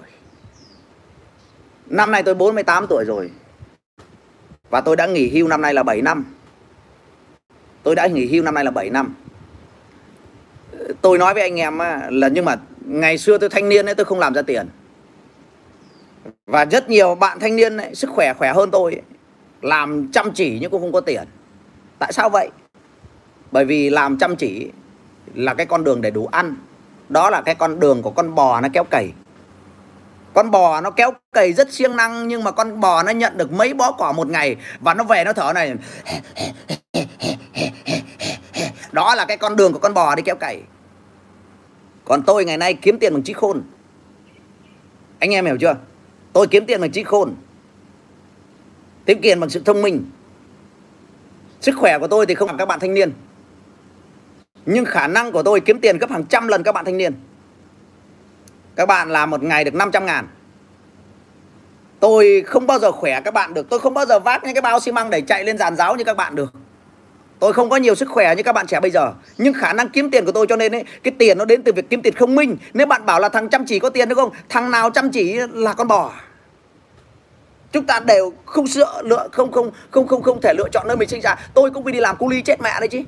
năm 1.91 2.11
nay 2.11 2.23
tôi 2.23 2.35
48 2.35 2.87
tuổi 2.87 3.05
rồi. 3.05 3.31
Và 4.71 4.81
tôi 4.81 4.97
đã 4.97 5.07
nghỉ 5.07 5.31
hưu 5.31 5.49
năm 5.49 5.63
nay 5.63 5.75
là 5.75 5.83
7 5.83 6.03
năm. 6.03 6.25
Tôi 7.83 7.95
đã 7.95 8.07
nghỉ 8.07 8.27
hưu 8.27 8.43
năm 8.43 8.55
nay 8.55 8.65
là 8.65 8.71
7 8.71 8.91
năm. 8.91 9.15
Tôi 11.01 11.19
nói 11.19 11.35
với 11.35 11.43
anh 11.43 11.61
em 11.61 11.79
là 12.11 12.29
nhưng 12.29 12.45
mà 12.45 12.57
ngày 12.87 13.19
xưa 13.19 13.39
tôi 13.39 13.49
thanh 13.49 13.69
niên 13.69 13.87
ấy 13.87 13.95
tôi 13.95 14.05
không 14.05 14.19
làm 14.19 14.35
ra 14.35 14.43
tiền. 14.43 14.69
Và 16.47 16.65
rất 16.65 16.91
nhiều 16.91 17.15
bạn 17.15 17.41
thanh 17.41 17.57
niên 17.57 17.77
ấy, 17.77 17.95
sức 17.95 18.11
khỏe 18.11 18.35
khỏe 18.35 18.53
hơn 18.53 18.71
tôi 18.71 18.93
ấy, 18.93 19.03
làm 19.63 20.13
chăm 20.13 20.33
chỉ 20.33 20.59
nhưng 20.61 20.71
cũng 20.71 20.83
không 20.83 20.93
có 20.93 21.01
tiền. 21.01 21.25
Tại 21.99 22.13
sao 22.13 22.29
vậy? 22.29 22.51
Bởi 23.53 23.65
vì 23.65 23.91
làm 23.91 24.19
chăm 24.19 24.37
chỉ 24.37 24.71
là 25.35 25.55
cái 25.55 25.67
con 25.67 25.85
đường 25.85 26.01
để 26.01 26.11
đủ 26.11 26.27
ăn. 26.27 26.57
Đó 27.09 27.31
là 27.31 27.43
cái 27.43 27.55
con 27.55 27.81
đường 27.81 28.03
của 28.03 28.11
con 28.11 28.35
bò 28.35 28.61
nó 28.61 28.69
kéo 28.73 28.85
cày 28.85 29.13
con 30.35 30.51
bò 30.51 30.81
nó 30.81 30.91
kéo 30.91 31.13
cày 31.33 31.53
rất 31.53 31.73
siêng 31.73 31.97
năng, 31.97 32.29
nhưng 32.29 32.45
mà 32.45 32.51
con 32.51 32.81
bò 32.81 33.03
nó 33.03 33.11
nhận 33.11 33.37
được 33.37 33.53
mấy 33.53 33.75
bó 33.75 33.93
cỏ 33.93 34.13
một 34.13 34.29
ngày 34.29 34.57
và 34.81 34.95
nó 34.95 35.05
về 35.05 35.25
nó 35.25 35.33
thở 35.33 35.53
này. 35.53 35.75
Đó 38.93 39.15
là 39.15 39.25
cái 39.25 39.37
con 39.37 39.57
đường 39.57 39.73
của 39.73 39.79
con 39.79 39.95
bò 39.95 40.15
đi 40.15 40.23
kéo 40.23 40.37
cày 40.37 40.63
còn 42.05 42.23
tôi 42.23 42.45
ngày 42.45 42.57
nay 42.57 42.75
kiếm 42.75 42.99
tiền 42.99 43.13
bằng 43.13 43.23
trí 43.23 43.33
khôn. 43.33 43.63
Anh 45.19 45.31
em 45.31 45.47
hiểu 45.47 45.57
chưa? 45.61 45.75
Tôi 46.33 46.47
kiếm 46.47 46.67
tiền 46.67 46.81
bằng 46.81 46.91
trí 46.91 47.03
khôn. 47.03 47.35
Kiếm 49.07 49.19
tiền 49.23 49.41
bằng 49.41 49.51
sự 49.51 49.63
thông 49.65 49.83
minh. 49.83 50.11
Sức 51.61 51.75
khỏe 51.79 51.99
của 51.99 52.09
tôi 52.09 52.27
thì 52.27 52.35
không 52.35 52.49
bằng 52.49 52.57
các 52.57 52.67
bạn 52.67 52.81
thanh 52.81 52.95
niên. 52.95 53.13
Nhưng 54.67 54.85
khả 54.85 55.07
năng 55.07 55.33
của 55.33 55.43
tôi 55.43 55.61
kiếm 55.61 55.81
tiền 55.81 55.99
gấp 55.99 56.11
hàng 56.11 56.25
trăm 56.25 56.49
lần 56.49 56.63
các 56.63 56.73
bạn 56.73 56.85
thanh 56.85 56.97
niên 56.97 57.15
các 58.81 58.87
bạn 58.87 59.11
làm 59.11 59.31
một 59.31 59.43
ngày 59.43 59.65
được 59.65 59.75
500 59.75 60.07
ngàn. 60.07 60.29
Tôi 62.01 62.43
không 62.47 62.67
bao 62.67 62.79
giờ 62.79 62.93
khỏe 62.93 63.21
các 63.21 63.35
bạn 63.35 63.55
được. 63.55 63.71
Tôi 63.71 63.81
không 63.81 63.95
bao 63.95 64.07
giờ 64.07 64.19
vác 64.19 64.45
những 64.45 64.55
cái 64.55 64.63
bao 64.63 64.81
xi 64.81 64.93
măng 64.93 65.11
để 65.11 65.21
chạy 65.21 65.45
lên 65.45 65.59
giàn 65.59 65.77
giáo 65.77 65.97
như 65.97 66.05
các 66.05 66.17
bạn 66.17 66.35
được. 66.35 66.53
Tôi 67.39 67.53
không 67.53 67.71
có 67.71 67.77
nhiều 67.77 67.95
sức 67.95 68.09
khỏe 68.09 68.35
như 68.35 68.43
các 68.43 68.53
bạn 68.53 68.67
trẻ 68.67 68.81
bây 68.81 68.91
giờ. 68.91 69.13
Nhưng 69.39 69.55
khả 69.55 69.73
năng 69.73 69.89
kiếm 69.89 70.11
tiền 70.11 70.25
của 70.25 70.33
tôi 70.33 70.47
cho 70.49 70.57
nên 70.57 70.75
ấy, 70.75 70.85
cái 71.03 71.15
tiền 71.19 71.39
nó 71.39 71.45
đến 71.45 71.63
từ 71.63 71.73
việc 71.73 71.91
kiếm 71.91 72.03
tiền 72.03 72.15
không 72.15 72.35
minh. 72.35 72.57
Nếu 72.75 72.87
bạn 72.87 73.07
bảo 73.07 73.21
là 73.21 73.29
thằng 73.29 73.49
chăm 73.49 73.65
chỉ 73.67 73.79
có 73.79 73.91
tiền 73.91 74.09
đúng 74.09 74.17
không? 74.17 74.31
Thằng 74.49 74.71
nào 74.71 74.91
chăm 74.91 75.11
chỉ 75.11 75.39
là 75.53 75.73
con 75.73 75.89
bò. 75.89 76.13
Chúng 77.73 77.87
ta 77.87 78.01
đều 78.01 78.33
không 78.47 78.67
sợ 78.67 79.03
lựa 79.05 79.29
không 79.33 79.53
không 79.53 79.71
không 79.91 80.07
không 80.07 80.23
không 80.23 80.41
thể 80.41 80.55
lựa 80.59 80.69
chọn 80.73 80.89
nơi 80.89 80.97
mình 80.97 81.09
sinh 81.09 81.21
ra. 81.21 81.37
Tôi 81.55 81.71
cũng 81.71 81.85
vì 81.85 81.93
đi 81.93 82.01
làm 82.01 82.17
cu 82.17 82.29
ly 82.29 82.43
chết 82.43 82.61
mẹ 82.61 82.81
đấy 82.81 82.89
chứ 82.89 83.03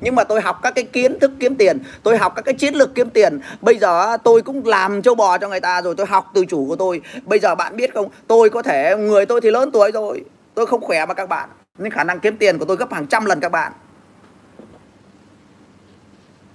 nhưng 0.00 0.14
mà 0.14 0.24
tôi 0.24 0.40
học 0.40 0.60
các 0.62 0.74
cái 0.74 0.84
kiến 0.84 1.18
thức 1.20 1.30
kiếm 1.40 1.54
tiền, 1.54 1.78
tôi 2.02 2.18
học 2.18 2.32
các 2.36 2.42
cái 2.42 2.54
chiến 2.54 2.74
lược 2.74 2.94
kiếm 2.94 3.10
tiền. 3.10 3.40
Bây 3.60 3.78
giờ 3.78 4.16
tôi 4.24 4.42
cũng 4.42 4.66
làm 4.66 5.02
châu 5.02 5.14
bò 5.14 5.38
cho 5.38 5.48
người 5.48 5.60
ta 5.60 5.82
rồi, 5.82 5.94
tôi 5.94 6.06
học 6.06 6.30
từ 6.34 6.44
chủ 6.44 6.66
của 6.68 6.76
tôi. 6.76 7.00
Bây 7.22 7.38
giờ 7.38 7.54
bạn 7.54 7.76
biết 7.76 7.94
không, 7.94 8.08
tôi 8.26 8.50
có 8.50 8.62
thể, 8.62 8.96
người 8.96 9.26
tôi 9.26 9.40
thì 9.40 9.50
lớn 9.50 9.70
tuổi 9.72 9.90
rồi, 9.92 10.24
tôi 10.54 10.66
không 10.66 10.80
khỏe 10.80 11.06
mà 11.06 11.14
các 11.14 11.28
bạn. 11.28 11.48
Nên 11.78 11.92
khả 11.92 12.04
năng 12.04 12.20
kiếm 12.20 12.36
tiền 12.36 12.58
của 12.58 12.64
tôi 12.64 12.76
gấp 12.76 12.92
hàng 12.92 13.06
trăm 13.06 13.24
lần 13.24 13.40
các 13.40 13.52
bạn. 13.52 13.72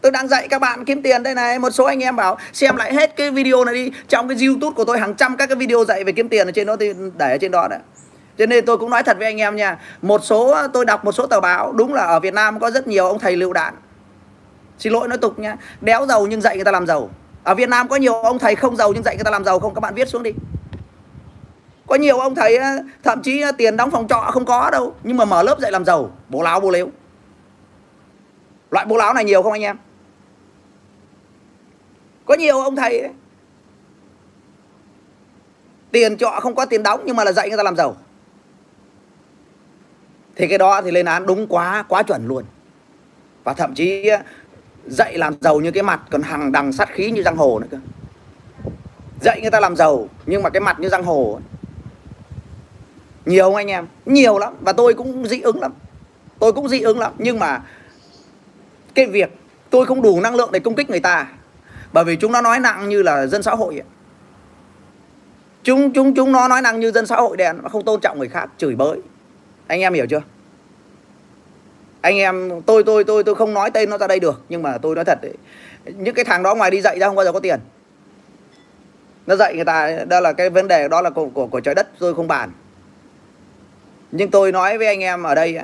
Tôi 0.01 0.11
đang 0.11 0.27
dạy 0.27 0.47
các 0.47 0.61
bạn 0.61 0.85
kiếm 0.85 1.01
tiền 1.01 1.23
đây 1.23 1.35
này, 1.35 1.59
một 1.59 1.69
số 1.69 1.83
anh 1.83 2.03
em 2.03 2.15
bảo, 2.15 2.37
xem 2.53 2.75
lại 2.75 2.93
hết 2.93 3.15
cái 3.15 3.31
video 3.31 3.65
này 3.65 3.75
đi. 3.75 3.91
Trong 4.07 4.27
cái 4.27 4.37
youtube 4.47 4.73
của 4.75 4.85
tôi, 4.85 4.99
hàng 4.99 5.15
trăm 5.15 5.37
các 5.37 5.45
cái 5.45 5.55
video 5.55 5.85
dạy 5.85 6.03
về 6.03 6.11
kiếm 6.11 6.29
tiền 6.29 6.47
ở 6.47 6.51
trên 6.51 6.67
đó, 6.67 6.75
thì 6.79 6.93
để 7.17 7.31
ở 7.31 7.37
trên 7.37 7.51
đó 7.51 7.67
đấy 7.69 7.79
cho 8.37 8.45
nên 8.45 8.65
tôi 8.65 8.77
cũng 8.77 8.89
nói 8.89 9.03
thật 9.03 9.17
với 9.17 9.25
anh 9.25 9.37
em 9.37 9.55
nha 9.55 9.77
một 10.01 10.23
số 10.23 10.67
tôi 10.73 10.85
đọc 10.85 11.05
một 11.05 11.11
số 11.11 11.27
tờ 11.27 11.39
báo 11.39 11.71
đúng 11.71 11.93
là 11.93 12.05
ở 12.05 12.19
Việt 12.19 12.33
Nam 12.33 12.59
có 12.59 12.71
rất 12.71 12.87
nhiều 12.87 13.07
ông 13.07 13.19
thầy 13.19 13.35
lựu 13.35 13.53
đạn. 13.53 13.73
Xin 14.77 14.93
lỗi 14.93 15.07
nói 15.07 15.17
tục 15.17 15.39
nha 15.39 15.57
đéo 15.81 16.05
giàu 16.05 16.27
nhưng 16.27 16.41
dạy 16.41 16.55
người 16.55 16.65
ta 16.65 16.71
làm 16.71 16.87
giàu. 16.87 17.09
Ở 17.43 17.55
Việt 17.55 17.69
Nam 17.69 17.87
có 17.87 17.95
nhiều 17.95 18.13
ông 18.13 18.39
thầy 18.39 18.55
không 18.55 18.75
giàu 18.75 18.93
nhưng 18.93 19.03
dạy 19.03 19.15
người 19.15 19.23
ta 19.23 19.31
làm 19.31 19.43
giàu 19.43 19.59
không? 19.59 19.73
Các 19.73 19.79
bạn 19.79 19.95
viết 19.95 20.07
xuống 20.07 20.23
đi. 20.23 20.31
Có 21.87 21.95
nhiều 21.95 22.19
ông 22.19 22.35
thầy 22.35 22.57
ờ, 22.57 22.69
thậm 23.03 23.21
chí 23.21 23.41
ờ, 23.41 23.51
tiền 23.51 23.77
đóng 23.77 23.91
phòng 23.91 24.07
trọ 24.07 24.29
không 24.31 24.45
có 24.45 24.69
đâu 24.71 24.95
nhưng 25.03 25.17
mà 25.17 25.25
mở 25.25 25.43
lớp 25.43 25.59
dạy 25.59 25.71
làm 25.71 25.85
giàu. 25.85 26.11
Bố 26.29 26.41
láo 26.41 26.59
bố 26.59 26.69
lếu. 26.69 26.89
Loại 28.71 28.85
bố 28.85 28.97
láo 28.97 29.13
này 29.13 29.23
nhiều 29.23 29.43
không 29.43 29.51
anh 29.51 29.61
em? 29.61 29.77
Có 32.25 32.33
nhiều 32.33 32.61
ông 32.61 32.75
thầy 32.75 32.99
ấy, 32.99 33.11
tiền 35.91 36.17
trọ 36.17 36.39
không 36.41 36.55
có 36.55 36.65
tiền 36.65 36.83
đóng 36.83 37.01
nhưng 37.05 37.15
mà 37.15 37.23
là 37.23 37.31
dạy 37.31 37.49
người 37.49 37.57
ta 37.57 37.63
làm 37.63 37.75
giàu 37.75 37.95
thì 40.35 40.47
cái 40.47 40.57
đó 40.57 40.81
thì 40.81 40.91
lên 40.91 41.05
án 41.05 41.25
đúng 41.25 41.47
quá 41.47 41.83
quá 41.87 42.03
chuẩn 42.03 42.27
luôn. 42.27 42.43
Và 43.43 43.53
thậm 43.53 43.75
chí 43.75 44.09
dạy 44.85 45.17
làm 45.17 45.33
giàu 45.41 45.59
như 45.59 45.71
cái 45.71 45.83
mặt 45.83 46.01
còn 46.11 46.21
hằng 46.21 46.51
đằng 46.51 46.73
sát 46.73 46.89
khí 46.91 47.11
như 47.11 47.23
giang 47.23 47.37
hồ 47.37 47.59
nữa 47.59 47.67
cơ. 47.71 47.77
Dạy 49.21 49.41
người 49.41 49.51
ta 49.51 49.59
làm 49.59 49.75
giàu, 49.75 50.07
nhưng 50.25 50.43
mà 50.43 50.49
cái 50.49 50.61
mặt 50.61 50.79
như 50.79 50.89
giang 50.89 51.03
hồ 51.03 51.39
nhiều 53.25 53.43
không 53.43 53.55
anh 53.55 53.67
em? 53.67 53.87
Nhiều 54.05 54.39
lắm, 54.39 54.53
và 54.61 54.73
tôi 54.73 54.93
cũng 54.93 55.27
dị 55.27 55.41
ứng 55.41 55.61
lắm. 55.61 55.73
Tôi 56.39 56.53
cũng 56.53 56.69
dị 56.69 56.79
ứng 56.79 56.99
lắm, 56.99 57.13
nhưng 57.17 57.39
mà 57.39 57.61
cái 58.95 59.05
việc 59.05 59.29
tôi 59.69 59.85
không 59.85 60.01
đủ 60.01 60.21
năng 60.21 60.35
lượng 60.35 60.51
để 60.51 60.59
công 60.59 60.75
kích 60.75 60.89
người 60.89 60.99
ta, 60.99 61.27
bởi 61.93 62.03
vì 62.03 62.15
chúng 62.15 62.31
nó 62.31 62.41
nói 62.41 62.59
nặng 62.59 62.89
như 62.89 63.03
là 63.03 63.27
dân 63.27 63.43
xã 63.43 63.51
hội 63.51 63.75
ấy. 63.75 63.83
chúng 65.63 65.93
chúng 65.93 66.15
chúng 66.15 66.31
nó 66.31 66.47
nói 66.47 66.61
nặng 66.61 66.79
như 66.79 66.91
dân 66.91 67.05
xã 67.05 67.15
hội 67.15 67.37
đen 67.37 67.57
mà 67.61 67.69
không 67.69 67.83
tôn 67.83 68.01
trọng 68.01 68.19
người 68.19 68.29
khác, 68.29 68.49
chửi 68.57 68.75
bới 68.75 69.01
anh 69.67 69.81
em 69.81 69.93
hiểu 69.93 70.05
chưa? 70.09 70.21
Anh 72.01 72.17
em 72.17 72.61
tôi 72.65 72.83
tôi 72.83 73.03
tôi 73.03 73.23
tôi 73.23 73.35
không 73.35 73.53
nói 73.53 73.71
tên 73.71 73.89
nó 73.89 73.97
ra 73.97 74.07
đây 74.07 74.19
được 74.19 74.41
nhưng 74.49 74.63
mà 74.63 74.77
tôi 74.77 74.95
nói 74.95 75.05
thật 75.05 75.19
đấy. 75.21 75.33
Những 75.85 76.15
cái 76.15 76.25
thằng 76.25 76.43
đó 76.43 76.55
ngoài 76.55 76.71
đi 76.71 76.81
dạy 76.81 76.99
ra 76.99 77.07
không 77.07 77.15
bao 77.15 77.25
giờ 77.25 77.31
có 77.31 77.39
tiền. 77.39 77.59
Nó 79.27 79.35
dạy 79.35 79.55
người 79.55 79.65
ta 79.65 80.05
đó 80.09 80.19
là 80.19 80.33
cái 80.33 80.49
vấn 80.49 80.67
đề 80.67 80.87
đó 80.87 81.01
là 81.01 81.09
của 81.09 81.29
của, 81.33 81.47
của 81.47 81.59
trái 81.59 81.75
đất 81.75 81.87
tôi 81.99 82.13
không 82.13 82.27
bàn. 82.27 82.51
Nhưng 84.11 84.31
tôi 84.31 84.51
nói 84.51 84.77
với 84.77 84.87
anh 84.87 84.99
em 84.99 85.23
ở 85.23 85.35
đây 85.35 85.59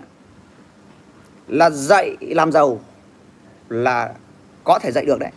là 1.47 1.69
dạy 1.69 2.17
làm 2.19 2.51
giàu 2.51 2.79
là 3.69 4.13
có 4.63 4.79
thể 4.79 4.91
dạy 4.91 5.05
được 5.05 5.19
đấy. 5.19 5.31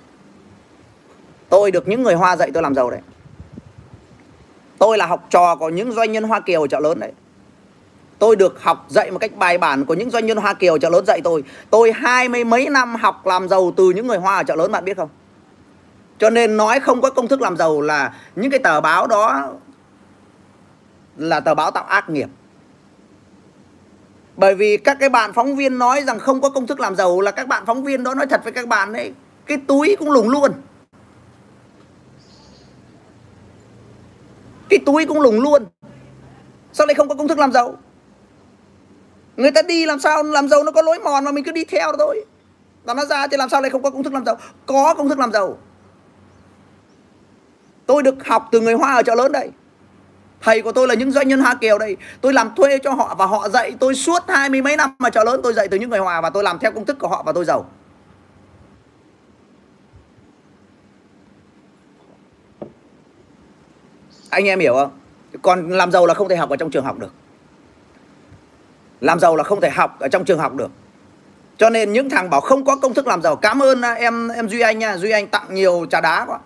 Tôi 1.48 1.70
được 1.70 1.88
những 1.88 2.02
người 2.02 2.14
hoa 2.14 2.36
dạy 2.36 2.50
tôi 2.54 2.62
làm 2.62 2.74
giàu 2.74 2.90
đấy. 2.90 3.00
Tôi 4.78 4.98
là 4.98 5.06
học 5.06 5.26
trò 5.30 5.56
của 5.56 5.68
những 5.68 5.92
doanh 5.92 6.12
nhân 6.12 6.24
hoa 6.24 6.40
kiều 6.40 6.66
chợ 6.66 6.80
lớn 6.80 7.00
đấy 7.00 7.12
tôi 8.18 8.36
được 8.36 8.62
học 8.62 8.86
dạy 8.88 9.10
một 9.10 9.18
cách 9.18 9.36
bài 9.36 9.58
bản 9.58 9.84
của 9.84 9.94
những 9.94 10.10
doanh 10.10 10.26
nhân 10.26 10.36
Hoa 10.36 10.54
Kiều 10.54 10.78
chợ 10.78 10.90
lớn 10.90 11.06
dạy 11.06 11.20
tôi. 11.24 11.44
Tôi 11.70 11.92
hai 11.92 12.28
mươi 12.28 12.44
mấy 12.44 12.68
năm 12.68 12.94
học 12.94 13.26
làm 13.26 13.48
giàu 13.48 13.72
từ 13.76 13.90
những 13.90 14.06
người 14.06 14.18
Hoa 14.18 14.36
ở 14.36 14.42
chợ 14.42 14.56
lớn 14.56 14.72
bạn 14.72 14.84
biết 14.84 14.96
không? 14.96 15.08
Cho 16.18 16.30
nên 16.30 16.56
nói 16.56 16.80
không 16.80 17.00
có 17.00 17.10
công 17.10 17.28
thức 17.28 17.40
làm 17.40 17.56
giàu 17.56 17.80
là 17.80 18.14
những 18.36 18.50
cái 18.50 18.60
tờ 18.60 18.80
báo 18.80 19.06
đó 19.06 19.52
là 21.16 21.40
tờ 21.40 21.54
báo 21.54 21.70
tạo 21.70 21.84
ác 21.84 22.10
nghiệp. 22.10 22.28
Bởi 24.36 24.54
vì 24.54 24.76
các 24.76 24.96
cái 25.00 25.08
bạn 25.08 25.32
phóng 25.32 25.56
viên 25.56 25.78
nói 25.78 26.02
rằng 26.02 26.18
không 26.18 26.40
có 26.40 26.50
công 26.50 26.66
thức 26.66 26.80
làm 26.80 26.96
giàu 26.96 27.20
là 27.20 27.30
các 27.30 27.48
bạn 27.48 27.66
phóng 27.66 27.84
viên 27.84 28.04
đó 28.04 28.14
nói 28.14 28.26
thật 28.26 28.40
với 28.44 28.52
các 28.52 28.68
bạn 28.68 28.92
đấy, 28.92 29.12
cái 29.46 29.58
túi 29.66 29.96
cũng 29.98 30.10
lủng 30.10 30.28
luôn. 30.28 30.52
Cái 34.68 34.78
túi 34.86 35.06
cũng 35.06 35.20
lủng 35.20 35.40
luôn. 35.40 35.64
Sao 36.72 36.86
lại 36.86 36.94
không 36.94 37.08
có 37.08 37.14
công 37.14 37.28
thức 37.28 37.38
làm 37.38 37.52
giàu? 37.52 37.76
Người 39.36 39.50
ta 39.50 39.62
đi 39.62 39.86
làm 39.86 40.00
sao 40.00 40.22
làm 40.22 40.48
giàu 40.48 40.62
nó 40.64 40.72
có 40.72 40.82
lối 40.82 40.98
mòn 40.98 41.24
mà 41.24 41.32
mình 41.32 41.44
cứ 41.44 41.52
đi 41.52 41.64
theo 41.64 41.92
thôi. 41.98 42.24
Và 42.84 42.94
nó 42.94 43.04
ra 43.04 43.26
thì 43.26 43.36
làm 43.36 43.48
sao 43.48 43.60
lại 43.60 43.70
không 43.70 43.82
có 43.82 43.90
công 43.90 44.02
thức 44.02 44.12
làm 44.12 44.24
giàu? 44.24 44.38
Có 44.66 44.94
công 44.98 45.08
thức 45.08 45.18
làm 45.18 45.32
giàu. 45.32 45.58
Tôi 47.86 48.02
được 48.02 48.26
học 48.26 48.48
từ 48.52 48.60
người 48.60 48.74
hoa 48.74 48.94
ở 48.94 49.02
chợ 49.02 49.14
lớn 49.14 49.32
đây. 49.32 49.50
Thầy 50.40 50.62
của 50.62 50.72
tôi 50.72 50.88
là 50.88 50.94
những 50.94 51.12
doanh 51.12 51.28
nhân 51.28 51.40
hoa 51.40 51.54
kiều 51.54 51.78
đây. 51.78 51.96
Tôi 52.20 52.32
làm 52.32 52.54
thuê 52.54 52.78
cho 52.78 52.92
họ 52.92 53.14
và 53.18 53.26
họ 53.26 53.48
dạy 53.48 53.72
tôi 53.80 53.94
suốt 53.94 54.22
hai 54.28 54.48
mươi 54.48 54.62
mấy 54.62 54.76
năm 54.76 54.90
mà 54.98 55.10
chợ 55.10 55.24
lớn. 55.24 55.40
Tôi 55.42 55.52
dạy 55.52 55.68
từ 55.68 55.78
những 55.78 55.90
người 55.90 55.98
hòa 55.98 56.20
và 56.20 56.30
tôi 56.30 56.42
làm 56.42 56.58
theo 56.58 56.72
công 56.72 56.84
thức 56.84 56.98
của 56.98 57.08
họ 57.08 57.22
và 57.22 57.32
tôi 57.32 57.44
giàu. 57.44 57.66
Anh 64.30 64.44
em 64.44 64.60
hiểu 64.60 64.74
không? 64.74 64.90
Còn 65.42 65.70
làm 65.70 65.92
giàu 65.92 66.06
là 66.06 66.14
không 66.14 66.28
thể 66.28 66.36
học 66.36 66.50
ở 66.50 66.56
trong 66.56 66.70
trường 66.70 66.84
học 66.84 66.98
được 66.98 67.10
làm 69.00 69.20
giàu 69.20 69.36
là 69.36 69.44
không 69.44 69.60
thể 69.60 69.70
học 69.70 70.00
ở 70.00 70.08
trong 70.08 70.24
trường 70.24 70.38
học 70.38 70.54
được. 70.54 70.70
Cho 71.56 71.70
nên 71.70 71.92
những 71.92 72.10
thằng 72.10 72.30
bảo 72.30 72.40
không 72.40 72.64
có 72.64 72.76
công 72.76 72.94
thức 72.94 73.06
làm 73.06 73.22
giàu, 73.22 73.36
cảm 73.36 73.62
ơn 73.62 73.82
à, 73.82 73.92
em 73.92 74.28
em 74.28 74.48
duy 74.48 74.60
anh 74.60 74.78
nha, 74.78 74.96
duy 74.96 75.10
anh 75.10 75.26
tặng 75.26 75.46
nhiều 75.50 75.86
trà 75.90 76.00
đá 76.00 76.24
quá. 76.28 76.38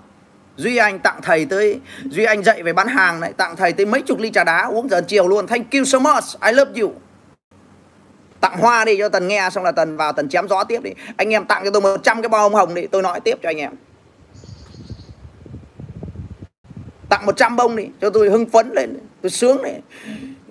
Duy 0.57 0.77
anh 0.77 0.99
tặng 0.99 1.21
thầy 1.23 1.45
tới, 1.45 1.81
duy 2.05 2.25
anh 2.25 2.43
dạy 2.43 2.63
về 2.63 2.73
bán 2.73 2.89
hàng 2.89 3.21
này, 3.21 3.33
tặng 3.33 3.57
thầy 3.57 3.73
tới 3.73 3.87
mấy 3.87 4.03
chục 4.03 4.19
ly 4.19 4.31
trà 4.31 4.45
đá 4.45 4.67
uống 4.67 4.89
giờ 4.89 5.01
chiều 5.09 5.29
luôn. 5.29 5.47
Thank 5.47 5.73
you 5.73 5.85
so 5.85 5.99
much, 5.99 6.25
i 6.47 6.53
love 6.53 6.81
you. 6.81 6.93
Tặng 8.41 8.59
hoa 8.59 8.85
đi 8.85 8.97
cho 8.99 9.09
tần 9.09 9.29
nghe, 9.29 9.49
xong 9.53 9.65
là 9.65 9.73
tần 9.73 9.97
vào, 9.97 10.13
tần 10.13 10.29
chém 10.29 10.49
gió 10.49 10.65
tiếp 10.65 10.83
đi. 10.83 10.91
Anh 11.17 11.31
em 11.31 11.45
tặng 11.45 11.65
cho 11.65 11.71
tôi 11.71 11.83
100 11.83 12.23
cái 12.23 12.29
bao 12.29 12.43
hồng 12.43 12.55
hồng 12.55 12.75
đi, 12.75 12.87
tôi 12.87 13.03
nói 13.03 13.21
tiếp 13.21 13.39
cho 13.43 13.49
anh 13.49 13.57
em. 13.57 13.73
Tặng 17.09 17.27
100 17.27 17.57
bông 17.57 17.77
đi, 17.77 17.85
cho 18.01 18.11
tôi 18.11 18.31
hưng 18.31 18.47
phấn 18.47 18.71
lên, 18.75 18.99
tôi 19.23 19.31
sướng 19.31 19.63
này 19.63 19.81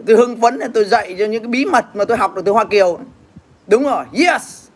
tôi 0.06 0.16
hưng 0.16 0.41
phấn 0.41 0.60
tôi 0.74 0.86
dạy 0.86 1.16
cho 1.20 1.26
những 1.26 1.43
cái 1.43 1.50
bí 1.50 1.66
mật 1.66 1.95
mà 1.95 2.06
tôi 2.06 2.18
học 2.18 2.36
được 2.36 2.41
từ 2.45 2.52
Hoa 2.52 2.66
Kiều. 2.66 3.00
Đúng 3.68 3.84
rồi, 3.84 4.06
yes! 4.14 4.68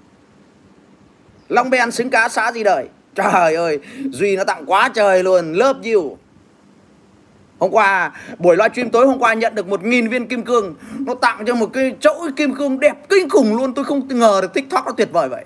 Long 1.50 1.70
Ben 1.70 1.92
xứng 1.92 2.10
cá 2.10 2.30
xã 2.30 2.52
gì 2.52 2.64
đời. 2.64 2.88
Trời 3.16 3.56
ơi, 3.56 3.80
Duy 4.12 4.36
nó 4.36 4.44
tặng 4.44 4.64
quá 4.66 4.90
trời 4.94 5.24
luôn. 5.24 5.54
Love 5.54 5.92
you 5.92 6.18
Hôm 7.62 7.72
qua, 7.72 8.12
buổi 8.40 8.56
live 8.58 8.70
stream 8.74 8.90
tối 8.90 9.08
hôm 9.08 9.20
qua 9.20 9.34
nhận 9.34 9.56
được 9.56 9.68
một 9.68 9.84
nghìn 9.84 10.08
viên 10.08 10.28
kim 10.28 10.44
cương. 10.44 10.76
Nó 11.00 11.16
tặng 11.16 11.44
cho 11.48 11.56
một 11.56 11.70
cái 11.74 11.96
chỗ 12.00 12.28
kim 12.36 12.56
cương 12.56 12.80
đẹp 12.80 13.10
kinh 13.10 13.30
khủng 13.30 13.58
luôn. 13.58 13.74
Tôi 13.74 13.86
không 13.86 14.08
ngờ 14.08 14.40
được 14.42 14.54
TikTok 14.54 14.86
nó 14.86 14.92
tuyệt 14.92 15.10
vời 15.12 15.30
vậy. 15.30 15.46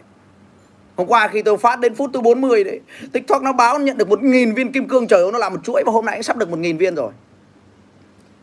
Hôm 0.96 1.08
qua 1.08 1.28
khi 1.28 1.42
tôi 1.42 1.58
phát 1.58 1.80
đến 1.80 1.96
phút 1.96 2.10
thứ 2.14 2.22
40 2.22 2.64
đấy, 2.64 2.80
TikTok 3.14 3.42
nó 3.42 3.54
báo 3.54 3.80
nhận 3.80 3.98
được 3.98 4.10
một 4.10 4.24
nghìn 4.24 4.54
viên 4.54 4.72
kim 4.72 4.88
cương. 4.88 5.08
Trời 5.08 5.22
ơi, 5.22 5.32
nó 5.32 5.40
làm 5.40 5.54
một 5.54 5.60
chuỗi 5.64 5.84
và 5.86 5.92
hôm 5.92 6.06
nay 6.06 6.24
sắp 6.24 6.38
được 6.38 6.50
một 6.50 6.60
nghìn 6.60 6.78
viên 6.78 6.96
rồi. 6.96 7.12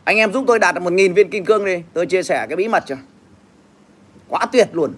Anh 0.03 0.17
em 0.17 0.33
giúp 0.33 0.43
tôi 0.47 0.59
đạt 0.59 0.75
được 0.75 0.81
một 0.81 0.93
nghìn 0.93 1.13
viên 1.13 1.29
kim 1.29 1.45
cương 1.45 1.65
đi. 1.65 1.83
Tôi 1.93 2.05
chia 2.05 2.23
sẻ 2.23 2.45
cái 2.49 2.55
bí 2.55 2.67
mật 2.67 2.83
cho. 2.87 2.95
Quá 4.27 4.45
tuyệt 4.51 4.67
luôn. 4.71 4.93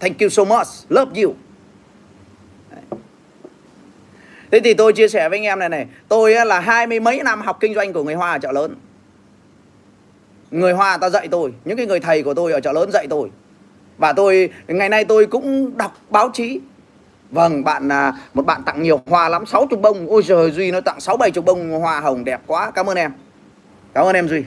Thank 0.00 0.18
you 0.20 0.28
so 0.28 0.44
much. 0.44 0.66
Love 0.88 1.22
you. 1.22 1.34
Thế 4.50 4.60
thì 4.60 4.74
tôi 4.74 4.92
chia 4.92 5.08
sẻ 5.08 5.28
với 5.28 5.38
anh 5.38 5.44
em 5.44 5.58
này 5.58 5.68
này. 5.68 5.86
Tôi 6.08 6.46
là 6.46 6.60
hai 6.60 6.86
mươi 6.86 7.00
mấy 7.00 7.22
năm 7.22 7.40
học 7.40 7.56
kinh 7.60 7.74
doanh 7.74 7.92
của 7.92 8.04
người 8.04 8.14
Hoa 8.14 8.32
ở 8.32 8.38
chợ 8.38 8.52
lớn. 8.52 8.74
Người 10.50 10.72
Hoa 10.72 10.96
ta 10.96 11.10
dạy 11.10 11.28
tôi. 11.28 11.52
Những 11.64 11.76
cái 11.76 11.86
người 11.86 12.00
thầy 12.00 12.22
của 12.22 12.34
tôi 12.34 12.52
ở 12.52 12.60
chợ 12.60 12.72
lớn 12.72 12.92
dạy 12.92 13.06
tôi. 13.10 13.30
Và 13.98 14.12
tôi 14.12 14.50
ngày 14.68 14.88
nay 14.88 15.04
tôi 15.04 15.26
cũng 15.26 15.76
đọc 15.76 15.96
báo 16.10 16.30
chí. 16.34 16.60
Vâng, 17.30 17.64
bạn 17.64 17.92
à, 17.92 18.12
một 18.34 18.46
bạn 18.46 18.62
tặng 18.62 18.82
nhiều 18.82 19.00
hoa 19.06 19.28
lắm, 19.28 19.46
60 19.46 19.78
bông. 19.80 20.06
Ôi 20.08 20.22
trời 20.26 20.50
Duy 20.50 20.70
nó 20.70 20.80
tặng 20.80 21.00
6 21.00 21.16
70 21.16 21.42
bông 21.42 21.70
hoa 21.70 22.00
hồng 22.00 22.24
đẹp 22.24 22.40
quá. 22.46 22.70
Cảm 22.70 22.90
ơn 22.90 22.96
em. 22.96 23.12
Cảm 23.94 24.06
ơn 24.06 24.16
em 24.16 24.28
Duy. 24.28 24.42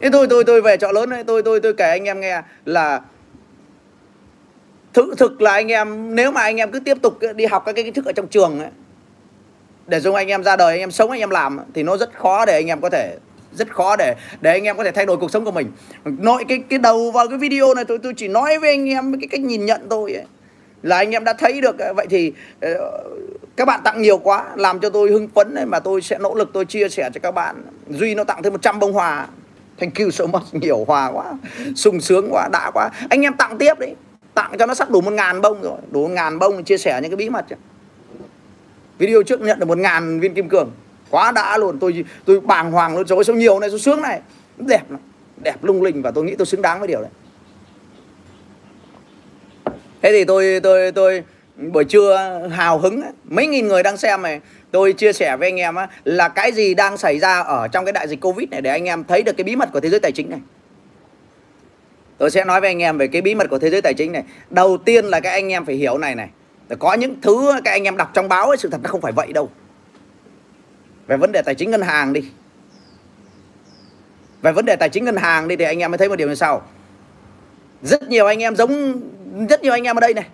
Thế 0.00 0.08
tôi 0.12 0.26
tôi 0.30 0.44
tôi 0.44 0.62
về 0.62 0.76
chợ 0.76 0.92
lớn 0.92 1.10
đấy 1.10 1.24
tôi 1.26 1.42
tôi 1.42 1.60
tôi 1.60 1.72
kể 1.72 1.90
anh 1.90 2.04
em 2.04 2.20
nghe 2.20 2.42
là 2.64 3.00
thực 4.92 5.18
thực 5.18 5.42
là 5.42 5.52
anh 5.52 5.72
em, 5.72 6.14
nếu 6.14 6.30
mà 6.30 6.40
anh 6.40 6.56
em 6.56 6.70
cứ 6.70 6.80
tiếp 6.80 6.96
tục 7.02 7.18
đi 7.36 7.46
học 7.46 7.62
các 7.66 7.72
cái 7.72 7.84
kiến 7.84 7.94
thức 7.94 8.06
ở 8.06 8.12
trong 8.12 8.28
trường 8.28 8.60
ấy, 8.60 8.70
để 9.86 10.00
dùng 10.00 10.14
anh 10.14 10.28
em 10.28 10.44
ra 10.44 10.56
đời, 10.56 10.72
anh 10.72 10.80
em 10.80 10.90
sống, 10.90 11.10
anh 11.10 11.20
em 11.20 11.30
làm 11.30 11.58
thì 11.74 11.82
nó 11.82 11.96
rất 11.96 12.18
khó 12.18 12.46
để 12.46 12.52
anh 12.52 12.66
em 12.66 12.80
có 12.80 12.90
thể, 12.90 13.16
rất 13.52 13.74
khó 13.74 13.96
để 13.96 14.14
để 14.40 14.52
anh 14.52 14.64
em 14.64 14.76
có 14.76 14.84
thể 14.84 14.90
thay 14.90 15.06
đổi 15.06 15.16
cuộc 15.16 15.30
sống 15.30 15.44
của 15.44 15.52
mình. 15.52 15.72
Nội 16.04 16.44
cái 16.48 16.58
cái 16.68 16.78
đầu 16.78 17.10
vào 17.10 17.28
cái 17.28 17.38
video 17.38 17.74
này, 17.74 17.84
tôi 17.84 17.98
tôi 17.98 18.14
chỉ 18.16 18.28
nói 18.28 18.58
với 18.58 18.70
anh 18.70 18.88
em 18.88 19.20
cái 19.20 19.28
cách 19.30 19.40
nhìn 19.40 19.66
nhận 19.66 19.86
tôi 19.90 20.12
ấy 20.12 20.24
là 20.84 20.96
anh 20.96 21.10
em 21.10 21.24
đã 21.24 21.32
thấy 21.32 21.60
được 21.60 21.78
ờ, 21.78 21.92
vậy 21.94 22.06
thì 22.10 22.32
ờ, 22.60 23.04
các 23.56 23.64
bạn 23.64 23.80
tặng 23.84 24.02
nhiều 24.02 24.18
quá, 24.18 24.44
làm 24.56 24.80
cho 24.80 24.90
tôi 24.90 25.10
hưng 25.10 25.28
phấn 25.28 25.54
này 25.54 25.66
mà 25.66 25.78
tôi 25.78 26.00
sẽ 26.00 26.18
nỗ 26.18 26.34
lực 26.34 26.50
tôi 26.52 26.64
chia 26.64 26.88
sẻ 26.88 27.10
cho 27.14 27.20
các 27.22 27.30
bạn. 27.30 27.62
Duy 27.88 28.14
nó 28.14 28.24
tặng 28.24 28.42
thêm 28.42 28.52
100 28.52 28.78
bông 28.78 28.92
hòa 28.92 29.26
thank 29.78 29.98
you 29.98 30.10
so 30.10 30.26
much, 30.26 30.42
nhiều 30.52 30.84
hòa 30.88 31.10
quá, 31.12 31.24
sung 31.76 32.00
sướng 32.00 32.28
quá, 32.30 32.48
đã 32.52 32.70
quá. 32.74 32.90
Anh 33.10 33.22
em 33.22 33.34
tặng 33.34 33.58
tiếp 33.58 33.78
đi, 33.80 33.86
tặng 34.34 34.52
cho 34.58 34.66
nó 34.66 34.74
sắp 34.74 34.90
đủ 34.90 35.00
một 35.00 35.12
ngàn 35.12 35.40
bông 35.40 35.62
rồi. 35.62 35.78
Đủ 35.90 36.02
một 36.02 36.14
ngàn 36.14 36.38
bông, 36.38 36.64
chia 36.64 36.78
sẻ 36.78 37.00
những 37.02 37.10
cái 37.10 37.16
bí 37.16 37.28
mật 37.28 37.44
chứ. 37.48 37.56
Video 38.98 39.22
trước 39.22 39.40
nhận 39.40 39.58
được 39.58 39.66
một 39.66 39.78
ngàn 39.78 40.20
viên 40.20 40.34
kim 40.34 40.48
cương. 40.48 40.70
Quá 41.10 41.32
đã 41.32 41.58
luôn, 41.58 41.78
tôi 41.78 42.04
tôi 42.24 42.40
bàng 42.40 42.72
hoàng 42.72 42.96
luôn. 42.96 43.06
Rồi 43.06 43.24
số 43.24 43.34
nhiều 43.34 43.60
này 43.60 43.70
số 43.70 43.78
sướng 43.78 44.02
này. 44.02 44.20
Đẹp 44.56 44.82
đẹp 45.42 45.64
lung 45.64 45.82
linh 45.82 46.02
và 46.02 46.10
tôi 46.10 46.24
nghĩ 46.24 46.34
tôi 46.38 46.46
xứng 46.46 46.62
đáng 46.62 46.78
với 46.78 46.88
điều 46.88 47.00
này 47.00 47.10
thế 50.04 50.12
thì 50.12 50.24
tôi 50.24 50.60
tôi 50.62 50.92
tôi 50.92 51.22
buổi 51.56 51.84
trưa 51.84 52.40
hào 52.52 52.78
hứng 52.78 53.02
mấy 53.24 53.46
nghìn 53.46 53.68
người 53.68 53.82
đang 53.82 53.96
xem 53.96 54.22
này 54.22 54.40
tôi 54.70 54.92
chia 54.92 55.12
sẻ 55.12 55.36
với 55.36 55.48
anh 55.48 55.60
em 55.60 55.74
là 56.04 56.28
cái 56.28 56.52
gì 56.52 56.74
đang 56.74 56.96
xảy 56.96 57.18
ra 57.18 57.40
ở 57.40 57.68
trong 57.68 57.84
cái 57.84 57.92
đại 57.92 58.08
dịch 58.08 58.20
covid 58.20 58.48
này 58.48 58.60
để 58.60 58.70
anh 58.70 58.84
em 58.84 59.04
thấy 59.04 59.22
được 59.22 59.32
cái 59.36 59.44
bí 59.44 59.56
mật 59.56 59.68
của 59.72 59.80
thế 59.80 59.88
giới 59.88 60.00
tài 60.00 60.12
chính 60.12 60.30
này. 60.30 60.38
Tôi 62.18 62.30
sẽ 62.30 62.44
nói 62.44 62.60
với 62.60 62.70
anh 62.70 62.82
em 62.82 62.98
về 62.98 63.06
cái 63.06 63.22
bí 63.22 63.34
mật 63.34 63.50
của 63.50 63.58
thế 63.58 63.70
giới 63.70 63.82
tài 63.82 63.94
chính 63.94 64.12
này. 64.12 64.22
Đầu 64.50 64.78
tiên 64.84 65.04
là 65.04 65.20
các 65.20 65.30
anh 65.30 65.52
em 65.52 65.64
phải 65.64 65.74
hiểu 65.74 65.98
này 65.98 66.14
này. 66.14 66.28
Có 66.78 66.94
những 66.94 67.20
thứ 67.20 67.52
các 67.64 67.70
anh 67.70 67.84
em 67.84 67.96
đọc 67.96 68.10
trong 68.14 68.28
báo 68.28 68.46
ấy, 68.46 68.56
sự 68.56 68.68
thật 68.70 68.80
nó 68.82 68.90
không 68.90 69.00
phải 69.00 69.12
vậy 69.12 69.32
đâu. 69.32 69.50
Về 71.06 71.16
vấn 71.16 71.32
đề 71.32 71.42
tài 71.42 71.54
chính 71.54 71.70
ngân 71.70 71.82
hàng 71.82 72.12
đi. 72.12 72.24
Về 74.42 74.52
vấn 74.52 74.64
đề 74.64 74.76
tài 74.76 74.88
chính 74.88 75.04
ngân 75.04 75.16
hàng 75.16 75.48
đi 75.48 75.56
thì 75.56 75.64
anh 75.64 75.78
em 75.78 75.90
mới 75.90 75.98
thấy 75.98 76.08
một 76.08 76.16
điều 76.16 76.28
như 76.28 76.34
sau. 76.34 76.62
Rất 77.82 78.08
nhiều 78.08 78.26
anh 78.26 78.42
em 78.42 78.56
giống 78.56 79.00
rất 79.48 79.62
nhiều 79.62 79.72
anh 79.72 79.84
em 79.84 79.96
ở 79.96 80.00
đây 80.00 80.14
này 80.14 80.26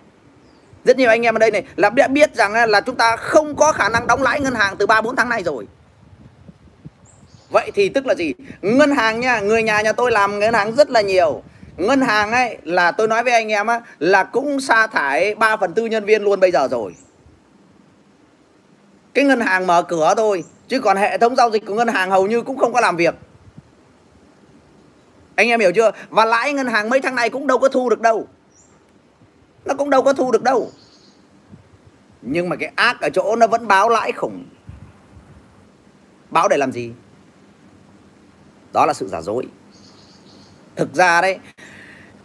rất 0.85 0.97
nhiều 0.97 1.09
anh 1.09 1.21
em 1.21 1.35
ở 1.35 1.39
đây 1.39 1.51
này 1.51 1.63
là 1.75 1.89
đã 1.89 2.07
biết 2.07 2.35
rằng 2.35 2.69
là 2.69 2.81
chúng 2.81 2.95
ta 2.95 3.15
không 3.15 3.55
có 3.55 3.71
khả 3.71 3.89
năng 3.89 4.07
đóng 4.07 4.23
lãi 4.23 4.39
ngân 4.39 4.55
hàng 4.55 4.75
từ 4.77 4.87
3 4.87 5.01
4 5.01 5.15
tháng 5.15 5.29
nay 5.29 5.43
rồi. 5.43 5.67
Vậy 7.49 7.71
thì 7.73 7.89
tức 7.89 8.05
là 8.05 8.15
gì? 8.15 8.33
Ngân 8.61 8.91
hàng 8.91 9.19
nha, 9.19 9.39
người 9.39 9.63
nhà 9.63 9.81
nhà 9.81 9.91
tôi 9.91 10.11
làm 10.11 10.39
ngân 10.39 10.53
hàng 10.53 10.75
rất 10.75 10.89
là 10.89 11.01
nhiều. 11.01 11.43
Ngân 11.77 12.01
hàng 12.01 12.31
ấy 12.31 12.57
là 12.63 12.91
tôi 12.91 13.07
nói 13.07 13.23
với 13.23 13.33
anh 13.33 13.51
em 13.51 13.67
á 13.67 13.81
là 13.99 14.23
cũng 14.23 14.59
sa 14.59 14.87
thải 14.87 15.35
3 15.35 15.57
phần 15.57 15.73
tư 15.73 15.85
nhân 15.85 16.05
viên 16.05 16.23
luôn 16.23 16.39
bây 16.39 16.51
giờ 16.51 16.67
rồi. 16.71 16.95
Cái 19.13 19.25
ngân 19.25 19.39
hàng 19.39 19.67
mở 19.67 19.83
cửa 19.83 20.13
thôi, 20.17 20.43
chứ 20.67 20.79
còn 20.79 20.97
hệ 20.97 21.17
thống 21.17 21.35
giao 21.35 21.51
dịch 21.51 21.65
của 21.65 21.73
ngân 21.73 21.87
hàng 21.87 22.11
hầu 22.11 22.27
như 22.27 22.41
cũng 22.41 22.57
không 22.57 22.73
có 22.73 22.81
làm 22.81 22.97
việc. 22.97 23.15
Anh 25.35 25.47
em 25.47 25.59
hiểu 25.59 25.71
chưa? 25.75 25.91
Và 26.09 26.25
lãi 26.25 26.53
ngân 26.53 26.67
hàng 26.67 26.89
mấy 26.89 27.01
tháng 27.01 27.15
này 27.15 27.29
cũng 27.29 27.47
đâu 27.47 27.57
có 27.57 27.69
thu 27.69 27.89
được 27.89 28.01
đâu 28.01 28.27
nó 29.65 29.73
cũng 29.73 29.89
đâu 29.89 30.03
có 30.03 30.13
thu 30.13 30.31
được 30.31 30.43
đâu. 30.43 30.71
Nhưng 32.21 32.49
mà 32.49 32.55
cái 32.55 32.71
ác 32.75 33.01
ở 33.01 33.09
chỗ 33.09 33.35
nó 33.35 33.47
vẫn 33.47 33.67
báo 33.67 33.89
lãi 33.89 34.11
khủng. 34.11 34.45
Báo 36.29 36.47
để 36.47 36.57
làm 36.57 36.71
gì? 36.71 36.91
Đó 38.73 38.85
là 38.85 38.93
sự 38.93 39.07
giả 39.07 39.21
dối. 39.21 39.47
Thực 40.75 40.93
ra 40.93 41.21
đấy 41.21 41.39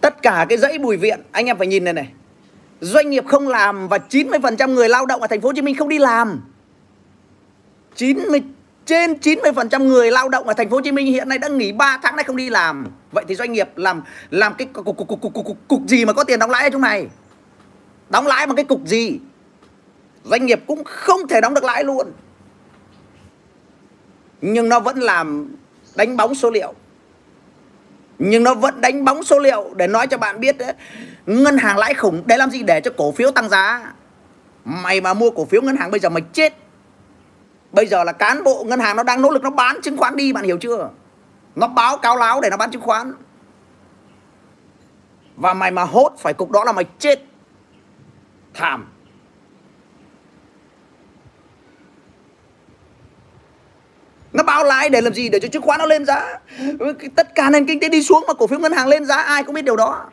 tất 0.00 0.22
cả 0.22 0.46
cái 0.48 0.58
dãy 0.58 0.78
bùi 0.78 0.96
viện 0.96 1.20
anh 1.32 1.46
em 1.46 1.58
phải 1.58 1.66
nhìn 1.66 1.84
này 1.84 1.94
này. 1.94 2.12
Doanh 2.80 3.10
nghiệp 3.10 3.24
không 3.26 3.48
làm 3.48 3.88
và 3.88 3.98
90% 4.10 4.74
người 4.74 4.88
lao 4.88 5.06
động 5.06 5.20
ở 5.20 5.26
thành 5.26 5.40
phố 5.40 5.48
Hồ 5.48 5.52
Chí 5.52 5.62
Minh 5.62 5.76
không 5.76 5.88
đi 5.88 5.98
làm. 5.98 6.40
90 7.94 8.42
trên 8.86 9.12
90% 9.12 9.82
người 9.82 10.10
lao 10.10 10.28
động 10.28 10.48
ở 10.48 10.54
thành 10.54 10.70
phố 10.70 10.76
Hồ 10.76 10.80
Chí 10.80 10.92
Minh 10.92 11.06
hiện 11.06 11.28
nay 11.28 11.38
đã 11.38 11.48
nghỉ 11.48 11.72
3 11.72 11.98
tháng 12.02 12.16
nay 12.16 12.24
không 12.24 12.36
đi 12.36 12.50
làm. 12.50 12.86
Vậy 13.12 13.24
thì 13.28 13.34
doanh 13.34 13.52
nghiệp 13.52 13.68
làm 13.76 14.02
làm 14.30 14.54
cái 14.54 14.68
cục 14.72 14.84
cục 14.84 15.08
cục 15.08 15.20
cục 15.34 15.68
cục, 15.68 15.82
gì 15.86 16.04
mà 16.04 16.12
có 16.12 16.24
tiền 16.24 16.38
đóng 16.38 16.50
lãi 16.50 16.62
ở 16.62 16.70
trong 16.70 16.80
này? 16.80 17.06
Đóng 18.10 18.26
lãi 18.26 18.46
bằng 18.46 18.56
cái 18.56 18.64
cục 18.64 18.86
gì? 18.86 19.20
Doanh 20.24 20.46
nghiệp 20.46 20.60
cũng 20.66 20.84
không 20.84 21.28
thể 21.28 21.40
đóng 21.40 21.54
được 21.54 21.64
lãi 21.64 21.84
luôn. 21.84 22.12
Nhưng 24.40 24.68
nó 24.68 24.80
vẫn 24.80 24.98
làm 24.98 25.54
đánh 25.96 26.16
bóng 26.16 26.34
số 26.34 26.50
liệu. 26.50 26.74
Nhưng 28.18 28.42
nó 28.42 28.54
vẫn 28.54 28.80
đánh 28.80 29.04
bóng 29.04 29.24
số 29.24 29.38
liệu 29.38 29.70
Để 29.76 29.86
nói 29.86 30.06
cho 30.06 30.18
bạn 30.18 30.40
biết 30.40 30.58
đấy, 30.58 30.72
Ngân 31.26 31.58
hàng 31.58 31.78
lãi 31.78 31.94
khủng 31.94 32.22
để 32.26 32.36
làm 32.36 32.50
gì? 32.50 32.62
Để 32.62 32.80
cho 32.80 32.90
cổ 32.96 33.12
phiếu 33.12 33.30
tăng 33.30 33.48
giá. 33.48 33.92
Mày 34.64 35.00
mà 35.00 35.14
mua 35.14 35.30
cổ 35.30 35.44
phiếu 35.44 35.62
ngân 35.62 35.76
hàng 35.76 35.90
bây 35.90 36.00
giờ 36.00 36.08
mày 36.08 36.22
chết. 36.32 36.54
Bây 37.72 37.86
giờ 37.86 38.04
là 38.04 38.12
cán 38.12 38.44
bộ 38.44 38.64
ngân 38.64 38.80
hàng 38.80 38.96
nó 38.96 39.02
đang 39.02 39.22
nỗ 39.22 39.30
lực 39.30 39.42
nó 39.42 39.50
bán 39.50 39.80
chứng 39.82 39.96
khoán 39.96 40.16
đi 40.16 40.32
bạn 40.32 40.44
hiểu 40.44 40.58
chưa? 40.58 40.90
Nó 41.54 41.68
báo 41.68 41.98
cáo 41.98 42.16
láo 42.16 42.40
để 42.40 42.50
nó 42.50 42.56
bán 42.56 42.70
chứng 42.70 42.82
khoán. 42.82 43.12
Và 45.36 45.54
mày 45.54 45.70
mà 45.70 45.84
hốt 45.84 46.12
phải 46.18 46.34
cục 46.34 46.50
đó 46.50 46.64
là 46.64 46.72
mày 46.72 46.84
chết 46.98 47.22
tham 48.56 48.86
nó 54.32 54.42
báo 54.42 54.64
lãi 54.64 54.88
để 54.88 55.00
làm 55.00 55.14
gì? 55.14 55.28
Để 55.28 55.40
cho 55.40 55.48
chứng 55.48 55.62
khoán 55.62 55.78
nó 55.78 55.86
lên 55.86 56.04
giá. 56.04 56.38
Tất 57.16 57.34
cả 57.34 57.50
nền 57.50 57.66
kinh 57.66 57.80
tế 57.80 57.88
đi 57.88 58.02
xuống 58.02 58.24
mà 58.28 58.34
cổ 58.34 58.46
phiếu 58.46 58.58
ngân 58.58 58.72
hàng 58.72 58.88
lên 58.88 59.04
giá, 59.04 59.16
ai 59.16 59.44
cũng 59.44 59.54
biết 59.54 59.64
điều 59.64 59.76
đó. 59.76 60.10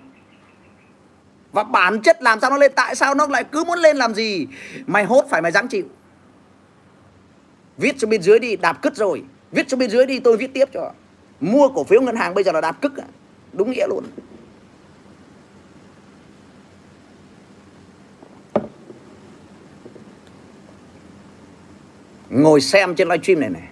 Và 1.51 1.63
bản 1.63 2.01
chất 2.01 2.23
làm 2.23 2.39
sao 2.39 2.49
nó 2.49 2.57
lên, 2.57 2.71
tại 2.75 2.95
sao 2.95 3.15
nó 3.15 3.27
lại 3.27 3.43
cứ 3.43 3.63
muốn 3.63 3.79
lên 3.79 3.97
làm 3.97 4.13
gì? 4.13 4.47
Mày 4.87 5.03
hốt 5.05 5.25
phải 5.29 5.41
mày 5.41 5.51
dám 5.51 5.67
chịu. 5.67 5.85
Viết 7.77 7.95
cho 7.97 8.07
bên 8.07 8.21
dưới 8.21 8.39
đi, 8.39 8.55
đạp 8.55 8.81
cứt 8.81 8.95
rồi. 8.95 9.23
Viết 9.51 9.67
cho 9.67 9.77
bên 9.77 9.89
dưới 9.89 10.05
đi, 10.05 10.19
tôi 10.19 10.37
viết 10.37 10.53
tiếp 10.53 10.69
cho. 10.73 10.91
Mua 11.39 11.69
cổ 11.69 11.83
phiếu 11.83 12.01
ngân 12.01 12.15
hàng 12.15 12.33
bây 12.33 12.43
giờ 12.43 12.51
là 12.51 12.61
đạp 12.61 12.81
cứt 12.81 12.91
đúng 13.53 13.71
nghĩa 13.71 13.87
luôn. 13.87 14.03
Ngồi 22.33 22.61
xem 22.61 22.95
trên 22.95 23.07
livestream 23.07 23.39
này 23.39 23.49
này. 23.49 23.67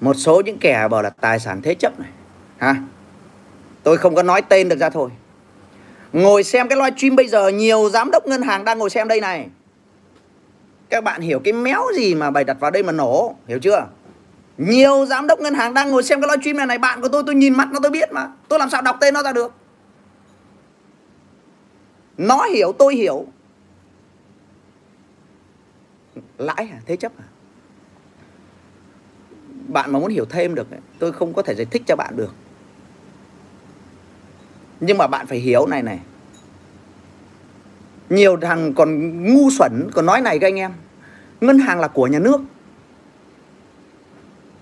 Một 0.00 0.14
số 0.14 0.42
những 0.46 0.58
kẻ 0.58 0.88
bảo 0.90 1.02
là 1.02 1.10
tài 1.10 1.38
sản 1.38 1.62
thế 1.62 1.74
chấp 1.74 2.00
này. 2.00 2.10
Ha? 2.58 2.76
Tôi 3.82 3.96
không 3.96 4.14
có 4.14 4.22
nói 4.22 4.42
tên 4.42 4.68
được 4.68 4.78
ra 4.78 4.90
thôi. 4.90 5.10
Ngồi 6.12 6.44
xem 6.44 6.68
cái 6.68 6.78
live 6.78 6.96
stream 6.96 7.16
bây 7.16 7.28
giờ, 7.28 7.48
nhiều 7.48 7.90
giám 7.90 8.10
đốc 8.10 8.26
ngân 8.26 8.42
hàng 8.42 8.64
đang 8.64 8.78
ngồi 8.78 8.90
xem 8.90 9.08
đây 9.08 9.20
này. 9.20 9.48
Các 10.88 11.04
bạn 11.04 11.20
hiểu 11.20 11.40
cái 11.44 11.52
méo 11.52 11.82
gì 11.96 12.14
mà 12.14 12.30
bày 12.30 12.44
đặt 12.44 12.56
vào 12.60 12.70
đây 12.70 12.82
mà 12.82 12.92
nổ, 12.92 13.36
hiểu 13.48 13.58
chưa? 13.58 13.86
Nhiều 14.58 15.06
giám 15.06 15.26
đốc 15.26 15.40
ngân 15.40 15.54
hàng 15.54 15.74
đang 15.74 15.90
ngồi 15.90 16.02
xem 16.02 16.20
cái 16.20 16.28
live 16.28 16.42
stream 16.42 16.56
này 16.56 16.66
này, 16.66 16.78
bạn 16.78 17.00
của 17.00 17.08
tôi 17.08 17.22
tôi 17.26 17.34
nhìn 17.34 17.56
mắt 17.56 17.68
nó, 17.72 17.78
tôi 17.82 17.90
biết 17.90 18.12
mà. 18.12 18.28
Tôi 18.48 18.58
làm 18.58 18.70
sao 18.70 18.82
đọc 18.82 18.96
tên 19.00 19.14
nó 19.14 19.22
ra 19.22 19.32
được? 19.32 19.52
Nó 22.16 22.44
hiểu, 22.44 22.72
tôi 22.78 22.94
hiểu. 22.94 23.26
Lãi 26.38 26.68
à 26.72 26.78
thế 26.86 26.96
chấp 26.96 27.12
à 27.18 27.31
bạn 29.68 29.92
mà 29.92 29.98
muốn 29.98 30.10
hiểu 30.10 30.24
thêm 30.24 30.54
được 30.54 30.66
tôi 30.98 31.12
không 31.12 31.32
có 31.32 31.42
thể 31.42 31.54
giải 31.54 31.66
thích 31.70 31.82
cho 31.86 31.96
bạn 31.96 32.16
được. 32.16 32.34
Nhưng 34.80 34.98
mà 34.98 35.06
bạn 35.06 35.26
phải 35.26 35.38
hiểu 35.38 35.66
này 35.66 35.82
này. 35.82 35.98
Nhiều 38.10 38.36
thằng 38.36 38.74
còn 38.74 39.22
ngu 39.34 39.50
xuẩn 39.50 39.90
còn 39.94 40.06
nói 40.06 40.20
này 40.20 40.38
các 40.38 40.46
anh 40.46 40.58
em. 40.58 40.72
Ngân 41.40 41.58
hàng 41.58 41.80
là 41.80 41.88
của 41.88 42.06
nhà 42.06 42.18
nước. 42.18 42.40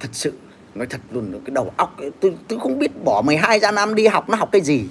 Thật 0.00 0.08
sự 0.12 0.32
nói 0.74 0.86
thật 0.86 1.00
luôn 1.10 1.40
cái 1.44 1.54
đầu 1.54 1.72
óc 1.76 1.98
ấy, 1.98 2.10
tôi 2.20 2.34
tôi 2.48 2.58
không 2.58 2.78
biết 2.78 3.04
bỏ 3.04 3.22
12 3.22 3.60
ra 3.60 3.70
năm 3.70 3.94
đi 3.94 4.06
học 4.06 4.28
nó 4.28 4.36
học 4.36 4.48
cái 4.52 4.60
gì 4.60 4.88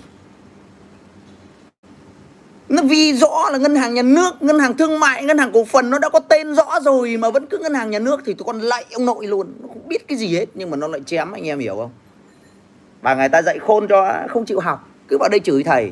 nó 2.69 2.81
vì 2.83 3.13
rõ 3.13 3.49
là 3.51 3.57
ngân 3.57 3.75
hàng 3.75 3.93
nhà 3.93 4.01
nước, 4.01 4.41
ngân 4.41 4.59
hàng 4.59 4.77
thương 4.77 4.99
mại, 4.99 5.23
ngân 5.23 5.37
hàng 5.37 5.51
cổ 5.53 5.65
phần 5.65 5.89
nó 5.89 5.99
đã 5.99 6.09
có 6.09 6.19
tên 6.19 6.55
rõ 6.55 6.79
rồi 6.81 7.17
mà 7.17 7.29
vẫn 7.29 7.45
cứ 7.49 7.57
ngân 7.57 7.73
hàng 7.73 7.89
nhà 7.91 7.99
nước 7.99 8.21
thì 8.25 8.33
tôi 8.33 8.45
còn 8.45 8.59
lạy 8.59 8.85
ông 8.93 9.05
nội 9.05 9.27
luôn. 9.27 9.53
Nó 9.61 9.67
không 9.67 9.87
biết 9.87 10.07
cái 10.07 10.17
gì 10.17 10.35
hết, 10.35 10.45
nhưng 10.53 10.69
mà 10.69 10.77
nó 10.77 10.87
lại 10.87 11.01
chém 11.05 11.31
anh 11.31 11.47
em 11.47 11.59
hiểu 11.59 11.75
không? 11.75 11.91
Và 13.01 13.15
người 13.15 13.29
ta 13.29 13.41
dạy 13.41 13.59
khôn 13.59 13.87
cho 13.87 14.13
không 14.29 14.45
chịu 14.45 14.59
học, 14.59 14.89
cứ 15.07 15.17
vào 15.17 15.29
đây 15.29 15.39
chửi 15.39 15.63
thầy. 15.63 15.91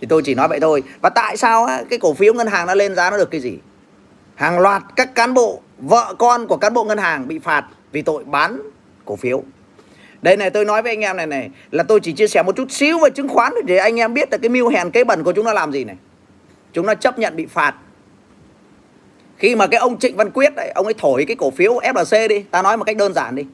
Thì 0.00 0.06
tôi 0.06 0.22
chỉ 0.24 0.34
nói 0.34 0.48
vậy 0.48 0.60
thôi. 0.60 0.82
Và 1.00 1.10
tại 1.10 1.36
sao 1.36 1.68
cái 1.90 1.98
cổ 1.98 2.14
phiếu 2.14 2.34
ngân 2.34 2.46
hàng 2.46 2.66
nó 2.66 2.74
lên 2.74 2.94
giá 2.94 3.10
nó 3.10 3.16
được 3.16 3.30
cái 3.30 3.40
gì? 3.40 3.58
Hàng 4.34 4.58
loạt 4.58 4.82
các 4.96 5.14
cán 5.14 5.34
bộ, 5.34 5.60
vợ 5.78 6.14
con 6.18 6.46
của 6.46 6.56
cán 6.56 6.74
bộ 6.74 6.84
ngân 6.84 6.98
hàng 6.98 7.28
bị 7.28 7.38
phạt 7.38 7.64
vì 7.92 8.02
tội 8.02 8.24
bán 8.24 8.60
cổ 9.04 9.16
phiếu 9.16 9.42
đây 10.22 10.36
này, 10.36 10.50
tôi 10.50 10.64
nói 10.64 10.82
với 10.82 10.92
anh 10.92 11.00
em 11.00 11.16
này 11.16 11.26
này, 11.26 11.50
là 11.70 11.82
tôi 11.82 12.00
chỉ 12.00 12.12
chia 12.12 12.28
sẻ 12.28 12.42
một 12.42 12.56
chút 12.56 12.70
xíu 12.70 12.98
về 12.98 13.10
chứng 13.10 13.28
khoán 13.28 13.52
để 13.64 13.76
anh 13.76 14.00
em 14.00 14.14
biết 14.14 14.28
là 14.32 14.38
cái 14.38 14.48
mưu 14.48 14.68
hèn 14.68 14.90
cái 14.90 15.04
bẩn 15.04 15.24
của 15.24 15.32
chúng 15.32 15.44
nó 15.44 15.52
làm 15.52 15.72
gì 15.72 15.84
này. 15.84 15.96
Chúng 16.72 16.86
nó 16.86 16.94
chấp 16.94 17.18
nhận 17.18 17.36
bị 17.36 17.46
phạt. 17.46 17.74
Khi 19.36 19.56
mà 19.56 19.66
cái 19.66 19.80
ông 19.80 19.98
Trịnh 19.98 20.16
Văn 20.16 20.30
Quyết 20.30 20.54
đấy 20.54 20.72
ông 20.74 20.86
ấy 20.86 20.94
thổi 20.98 21.24
cái 21.28 21.36
cổ 21.36 21.50
phiếu 21.50 21.74
FLC 21.74 22.28
đi, 22.28 22.40
ta 22.50 22.62
nói 22.62 22.76
một 22.76 22.84
cách 22.84 22.96
đơn 22.96 23.14
giản 23.14 23.34
đi. 23.34 23.46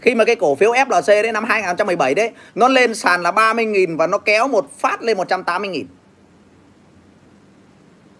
Khi 0.00 0.14
mà 0.14 0.24
cái 0.24 0.36
cổ 0.36 0.54
phiếu 0.54 0.72
FLC 0.72 1.22
đấy, 1.22 1.32
năm 1.32 1.44
2017 1.44 2.14
đấy, 2.14 2.30
nó 2.54 2.68
lên 2.68 2.94
sàn 2.94 3.22
là 3.22 3.30
30.000 3.30 3.96
và 3.96 4.06
nó 4.06 4.18
kéo 4.18 4.48
một 4.48 4.70
phát 4.78 5.02
lên 5.02 5.16
180.000 5.16 5.84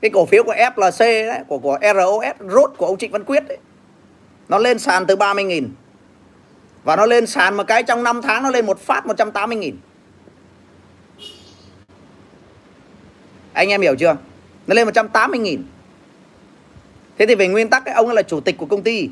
cái 0.01 0.11
cổ 0.11 0.27
phiếu 0.27 0.43
của 0.45 0.55
FLC 0.55 1.27
đấy, 1.27 1.41
của 1.49 1.59
của 1.59 1.79
ROS 1.83 2.51
rốt 2.53 2.71
của 2.77 2.87
ông 2.87 2.99
Trịnh 2.99 3.13
Văn 3.13 3.25
Quyết 3.25 3.49
đấy 3.49 3.59
nó 4.49 4.59
lên 4.59 4.79
sàn 4.79 5.07
từ 5.07 5.17
30.000 5.17 5.69
và 6.85 6.97
nó 6.97 7.07
lên 7.07 7.27
sàn 7.27 7.57
một 7.57 7.65
cái 7.67 7.83
trong 7.83 8.03
5 8.03 8.23
tháng 8.23 8.43
nó 8.43 8.51
lên 8.51 8.67
một 8.67 8.81
phát 8.81 9.05
180.000 9.07 9.73
anh 13.53 13.69
em 13.69 13.81
hiểu 13.81 13.95
chưa? 13.99 14.17
Nó 14.67 14.75
lên 14.75 14.89
180.000 14.89 15.59
thế 17.19 17.27
thì 17.27 17.35
về 17.35 17.49
nguyên 17.49 17.71
tắc 17.71 17.87
ấy, 17.87 17.95
ông 17.95 18.07
ấy 18.07 18.17
là 18.17 18.23
chủ 18.23 18.41
tịch 18.41 18.59
của 18.59 18.67
công 18.67 18.83
ty. 18.83 19.09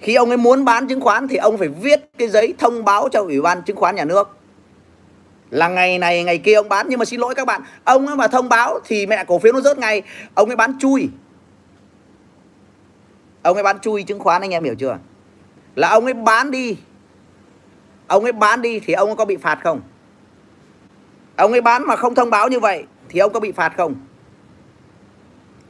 Khi 0.00 0.14
ông 0.14 0.28
ấy 0.28 0.36
muốn 0.36 0.64
bán 0.64 0.88
chứng 0.88 1.00
khoán 1.00 1.28
thì 1.28 1.36
ông 1.36 1.58
phải 1.58 1.68
viết 1.68 2.00
cái 2.18 2.28
giấy 2.28 2.54
thông 2.58 2.84
báo 2.84 3.08
cho 3.12 3.20
ủy 3.20 3.40
ban 3.40 3.62
chứng 3.62 3.76
khoán 3.76 3.94
nhà 3.94 4.04
nước. 4.04 4.36
Là 5.50 5.68
ngày 5.68 5.98
này 5.98 6.24
ngày 6.24 6.38
kia 6.38 6.54
ông 6.54 6.68
bán 6.68 6.86
nhưng 6.88 6.98
mà 6.98 7.04
xin 7.04 7.20
lỗi 7.20 7.34
các 7.34 7.46
bạn 7.46 7.62
ông 7.84 8.06
ấy 8.06 8.16
mà 8.16 8.28
thông 8.28 8.48
báo 8.48 8.80
thì 8.84 9.06
mẹ 9.06 9.24
cổ 9.24 9.38
phiếu 9.38 9.52
nó 9.52 9.60
rớt 9.60 9.78
ngay. 9.78 10.02
Ông 10.34 10.48
ấy 10.48 10.56
bán 10.56 10.78
chui. 10.78 11.08
Ông 13.42 13.56
ấy 13.56 13.62
bán 13.62 13.78
chui 13.78 14.02
chứng 14.02 14.18
khoán 14.18 14.42
anh 14.42 14.50
em 14.50 14.64
hiểu 14.64 14.74
chưa? 14.78 14.98
Là 15.74 15.88
ông 15.88 16.04
ấy 16.04 16.14
bán 16.14 16.50
đi 16.50 16.76
ông 18.12 18.24
ấy 18.24 18.32
bán 18.32 18.62
đi 18.62 18.80
thì 18.80 18.92
ông 18.92 19.08
ấy 19.08 19.16
có 19.16 19.24
bị 19.24 19.36
phạt 19.36 19.58
không? 19.62 19.80
Ông 21.36 21.52
ấy 21.52 21.60
bán 21.60 21.86
mà 21.86 21.96
không 21.96 22.14
thông 22.14 22.30
báo 22.30 22.48
như 22.48 22.60
vậy 22.60 22.84
thì 23.08 23.18
ông 23.18 23.32
có 23.32 23.40
bị 23.40 23.52
phạt 23.52 23.72
không? 23.76 23.94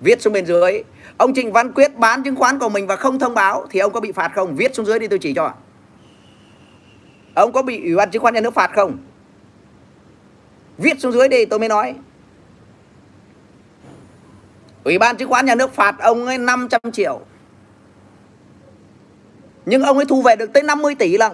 Viết 0.01 0.23
xuống 0.23 0.33
bên 0.33 0.47
dưới. 0.47 0.83
Ông 1.17 1.35
Trịnh 1.35 1.53
Văn 1.53 1.73
Quyết 1.73 1.99
bán 1.99 2.23
chứng 2.23 2.37
khoán 2.37 2.59
của 2.59 2.69
mình 2.69 2.87
và 2.87 2.97
không 2.97 3.19
thông 3.19 3.35
báo 3.35 3.67
thì 3.71 3.81
ông 3.81 3.93
có 3.93 4.01
bị 4.01 4.13
phạt 4.13 4.33
không? 4.35 4.57
Viết 4.57 4.75
xuống 4.75 4.87
dưới 4.87 4.99
đi, 4.99 5.09
tôi 5.09 5.19
chỉ 5.19 5.35
cho. 5.35 5.53
Ông 7.35 7.53
có 7.53 7.63
bị 7.63 7.83
ủy 7.83 7.97
ban 7.97 8.11
chứng 8.11 8.23
khoán 8.23 8.35
nhà 8.35 8.41
nước 8.41 8.55
phạt 8.55 8.71
không? 8.75 8.99
Viết 10.79 11.01
xuống 11.01 11.13
dưới 11.13 11.29
đi, 11.29 11.45
tôi 11.45 11.59
mới 11.59 11.69
nói. 11.69 11.95
Ủy 14.85 14.99
ban 14.99 15.17
chứng 15.17 15.29
khoán 15.29 15.47
nhà 15.47 15.55
nước 15.55 15.75
phạt 15.75 15.99
ông 15.99 16.27
ấy 16.27 16.39
500 16.39 16.81
triệu. 16.93 17.21
Nhưng 19.67 19.83
ông 19.83 19.97
ấy 19.97 20.07
thu 20.07 20.23
về 20.23 20.37
được 20.37 20.53
tới 20.53 20.63
50 20.63 20.95
tỷ 20.95 21.17
lận 21.17 21.33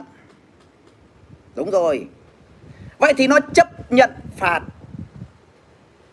đúng 1.58 1.70
rồi. 1.70 2.06
Vậy 2.98 3.14
thì 3.16 3.26
nó 3.26 3.38
chấp 3.54 3.92
nhận 3.92 4.10
phạt. 4.36 4.60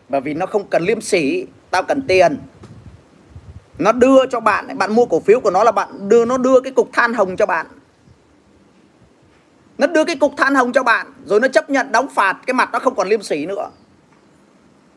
Bởi 0.08 0.20
vì 0.20 0.34
nó 0.34 0.46
không 0.46 0.66
cần 0.66 0.82
liêm 0.82 1.00
sỉ, 1.00 1.46
tao 1.70 1.82
cần 1.82 2.02
tiền. 2.08 2.38
Nó 3.78 3.92
đưa 3.92 4.26
cho 4.26 4.40
bạn 4.40 4.78
bạn 4.78 4.94
mua 4.94 5.06
cổ 5.06 5.20
phiếu 5.20 5.40
của 5.40 5.50
nó 5.50 5.64
là 5.64 5.72
bạn 5.72 6.08
đưa, 6.08 6.24
nó 6.24 6.38
đưa 6.38 6.60
cái 6.60 6.72
cục 6.72 6.90
than 6.92 7.14
hồng 7.14 7.36
cho 7.36 7.46
bạn. 7.46 7.66
Nó 9.78 9.86
đưa 9.86 10.04
cái 10.04 10.16
cục 10.16 10.32
than 10.36 10.54
hồng 10.54 10.72
cho 10.72 10.82
bạn, 10.82 11.06
rồi 11.24 11.40
nó 11.40 11.48
chấp 11.48 11.70
nhận 11.70 11.92
đóng 11.92 12.08
phạt, 12.14 12.36
cái 12.46 12.54
mặt 12.54 12.68
nó 12.72 12.78
không 12.78 12.94
còn 12.94 13.08
liêm 13.08 13.22
sỉ 13.22 13.46
nữa. 13.46 13.70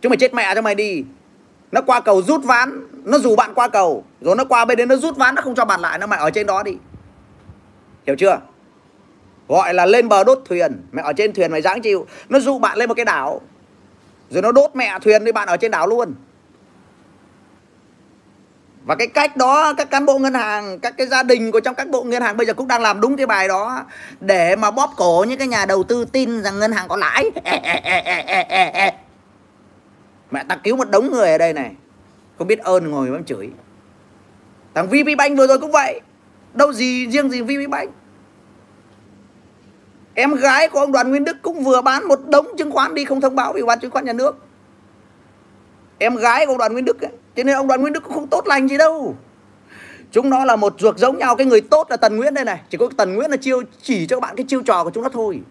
Chúng 0.02 0.10
mày 0.10 0.18
chết 0.18 0.34
mẹ 0.34 0.56
cho 0.56 0.62
mày 0.62 0.76
đi. 0.76 1.04
Nó 1.72 1.82
qua 1.82 2.02
cầu 2.02 2.22
rút 2.22 2.43
ván, 2.43 2.88
nó 3.04 3.18
rủ 3.18 3.36
bạn 3.36 3.54
qua 3.56 3.68
cầu. 3.68 4.04
Rồi 4.22 4.36
nó 4.36 4.45
qua 4.45 4.66
bên 4.66 4.78
đấy, 4.78 4.88
nó 4.88 4.95
rút 4.95 5.18
ván, 5.18 5.36
nó 5.36 5.41
không 5.41 5.56
cho 5.56 5.66
bạn 5.66 5.80
lại, 5.80 6.00
nó 6.00 6.08
mày 6.08 6.20
ở 6.20 6.30
trên 6.32 6.47
đó 6.47 6.64
đi. 6.64 6.78
Hiểu 8.08 8.16
chưa? 8.16 8.39
Gọi 9.50 9.74
là 9.74 9.86
lên 9.86 10.10
bờ 10.10 10.24
đốt 10.24 10.39
thuyền. 10.45 10.82
Mẹ 10.91 11.02
ở 11.02 11.14
trên 11.14 11.34
thuyền 11.34 11.52
mày 11.52 11.62
dáng 11.62 11.82
chịu. 11.82 12.08
Nó 12.30 12.39
dụ 12.39 12.60
bạn 12.60 12.78
lên 12.78 12.89
một 12.89 12.95
cái 12.95 13.06
đảo. 13.06 13.41
Rồi 14.30 14.41
nó 14.41 14.52
đốt 14.52 14.72
mẹ 14.74 15.00
thuyền 15.02 15.26
đi, 15.26 15.32
bạn 15.32 15.47
ở 15.47 15.58
trên 15.58 15.72
đảo 15.72 15.88
luôn. 15.88 16.14
Và 18.86 18.95
cái 18.95 19.08
cách 19.08 19.38
đó, 19.38 19.74
các 19.78 19.89
cán 19.89 20.06
bộ 20.06 20.18
ngân 20.18 20.34
hàng, 20.34 20.80
các 20.80 20.93
cái 20.97 21.08
gia 21.08 21.24
đình 21.24 21.52
của 21.52 21.60
trong 21.60 21.76
các 21.76 21.89
bộ 21.89 22.04
ngân 22.04 22.22
hàng 22.22 22.38
bây 22.38 22.47
giờ 22.47 22.54
cũng 22.54 22.68
đang 22.68 22.82
làm 22.82 23.02
đúng 23.02 23.18
cái 23.18 23.26
bài 23.26 23.47
đó. 23.47 23.86
Để 24.20 24.56
mà 24.56 24.72
bóp 24.72 24.93
cổ 24.97 25.26
những 25.30 25.39
cái 25.39 25.47
nhà 25.47 25.66
đầu 25.66 25.84
tư 25.84 26.06
tin 26.06 26.43
rằng 26.43 26.60
ngân 26.60 26.72
hàng 26.72 26.88
có 26.88 26.97
lãi. 26.97 27.32
Mẹ 30.32 30.43
ta 30.47 30.56
cứu 30.64 30.76
một 30.76 30.89
đống 30.89 31.12
người 31.12 31.32
ở 31.32 31.38
đây 31.38 31.54
này. 31.54 31.72
Không 32.38 32.47
biết 32.47 32.60
ơn 32.60 32.91
ngồi 32.91 33.12
bấm 33.12 33.24
chửi. 33.24 33.50
Thằng 34.76 34.88
VP 34.88 35.18
Bank 35.18 35.38
vừa 35.38 35.47
rồi 35.47 35.60
cũng 35.60 35.72
vậy. 35.72 36.02
Đâu 36.54 36.74
gì 36.74 37.08
riêng 37.08 37.30
gì 37.30 37.41
VP 37.41 37.70
Bank 37.70 37.89
em 40.20 40.36
gái 40.36 40.70
của 40.70 40.80
ông 40.80 40.92
Đoàn 40.92 41.10
Nguyên 41.10 41.24
Đức 41.24 41.38
cũng 41.42 41.64
vừa 41.64 41.82
bán 41.82 42.08
một 42.08 42.20
đống 42.28 42.48
chứng 42.58 42.72
khoán 42.72 42.94
đi 42.94 43.06
không 43.06 43.22
thông 43.22 43.36
báo 43.36 43.54
với 43.54 43.64
ban 43.66 43.80
chứng 43.80 43.92
khoán 43.92 44.06
nhà 44.06 44.14
nước. 44.14 44.36
Em 45.98 46.16
gái 46.16 46.46
của 46.46 46.52
ông 46.52 46.58
Đoàn 46.58 46.74
Nguyên 46.74 46.86
Đức 46.86 47.02
ấy. 47.02 47.12
cho 47.36 47.44
nên 47.44 47.56
ông 47.56 47.68
Đoàn 47.68 47.82
Nguyên 47.82 47.94
Đức 47.94 48.04
cũng 48.04 48.14
không 48.14 48.28
tốt 48.28 48.48
lành 48.48 48.68
gì 48.68 48.78
đâu. 48.78 49.16
Chúng 50.12 50.30
nó 50.30 50.46
là 50.46 50.56
một 50.56 50.74
ruột 50.80 50.98
giống 50.98 51.18
nhau, 51.18 51.36
cái 51.36 51.48
người 51.48 51.62
tốt 51.62 51.88
là 51.90 51.98
Tần 51.98 52.18
Nguyễn 52.18 52.34
đây 52.34 52.46
này. 52.46 52.62
Chỉ 52.70 52.78
có 52.78 52.90
Tần 52.98 53.16
Nguyễn 53.16 53.32
là 53.32 53.38
chiêu, 53.38 53.64
chỉ 53.82 54.08
cho 54.08 54.16
các 54.16 54.22
bạn 54.22 54.36
cái 54.36 54.46
chiêu 54.50 54.62
trò 54.62 54.84
của 54.84 54.92
chúng 54.94 55.04
nó 55.04 55.10
thôi. 55.10 55.42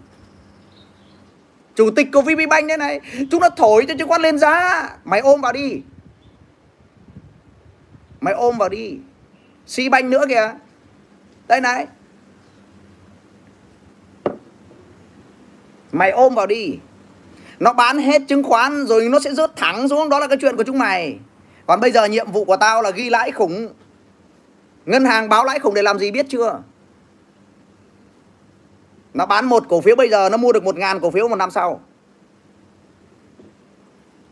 Chủ 1.74 1.90
tịch 1.90 2.08
của 2.12 2.22
VP 2.22 2.48
Bank 2.50 2.68
đây 2.68 2.76
này, 2.76 3.00
chúng 3.30 3.40
nó 3.40 3.48
thổi 3.50 3.84
cho 3.88 3.94
chứng 3.98 4.08
khoán 4.08 4.22
lên 4.22 4.38
giá. 4.38 4.88
Mày 5.04 5.20
ôm 5.20 5.40
vào 5.40 5.52
đi. 5.52 5.82
Mày 8.20 8.34
ôm 8.34 8.58
vào 8.58 8.68
đi. 8.68 8.96
Si 9.66 9.88
banh 9.88 10.10
nữa 10.10 10.24
kìa. 10.28 10.52
Đây 11.48 11.60
này. 11.60 11.86
Mày 15.92 16.10
ôm 16.10 16.34
vào 16.34 16.46
đi. 16.46 16.78
Nó 17.60 17.72
bán 17.72 17.98
hết 17.98 18.22
chứng 18.28 18.44
khoán 18.44 18.86
rồi 18.86 19.08
nó 19.08 19.18
sẽ 19.20 19.34
rớt 19.34 19.56
thẳng 19.56 19.88
xuống. 19.88 20.08
Đó 20.08 20.18
là 20.18 20.26
cái 20.26 20.38
chuyện 20.40 20.56
của 20.56 20.62
chúng 20.62 20.78
mày. 20.78 21.18
Còn 21.66 21.80
bây 21.80 21.92
giờ 21.92 22.04
nhiệm 22.04 22.32
vụ 22.32 22.44
của 22.44 22.56
tao 22.56 22.82
là 22.82 22.90
ghi 22.90 23.10
lãi 23.10 23.32
khủng. 23.32 23.68
Ngân 24.86 25.04
hàng 25.04 25.28
báo 25.28 25.44
lãi 25.44 25.58
khủng 25.58 25.74
để 25.74 25.82
làm 25.82 25.98
gì 25.98 26.10
biết 26.10 26.26
chưa? 26.28 26.62
Nó 29.14 29.26
bán 29.26 29.46
một 29.46 29.64
cổ 29.68 29.80
phiếu 29.80 29.96
bây 29.96 30.08
giờ, 30.08 30.28
nó 30.28 30.36
mua 30.36 30.52
được 30.52 30.64
một 30.64 30.76
ngàn 30.76 31.00
cổ 31.00 31.10
phiếu 31.10 31.28
một 31.28 31.36
năm 31.36 31.50
sau. 31.50 31.80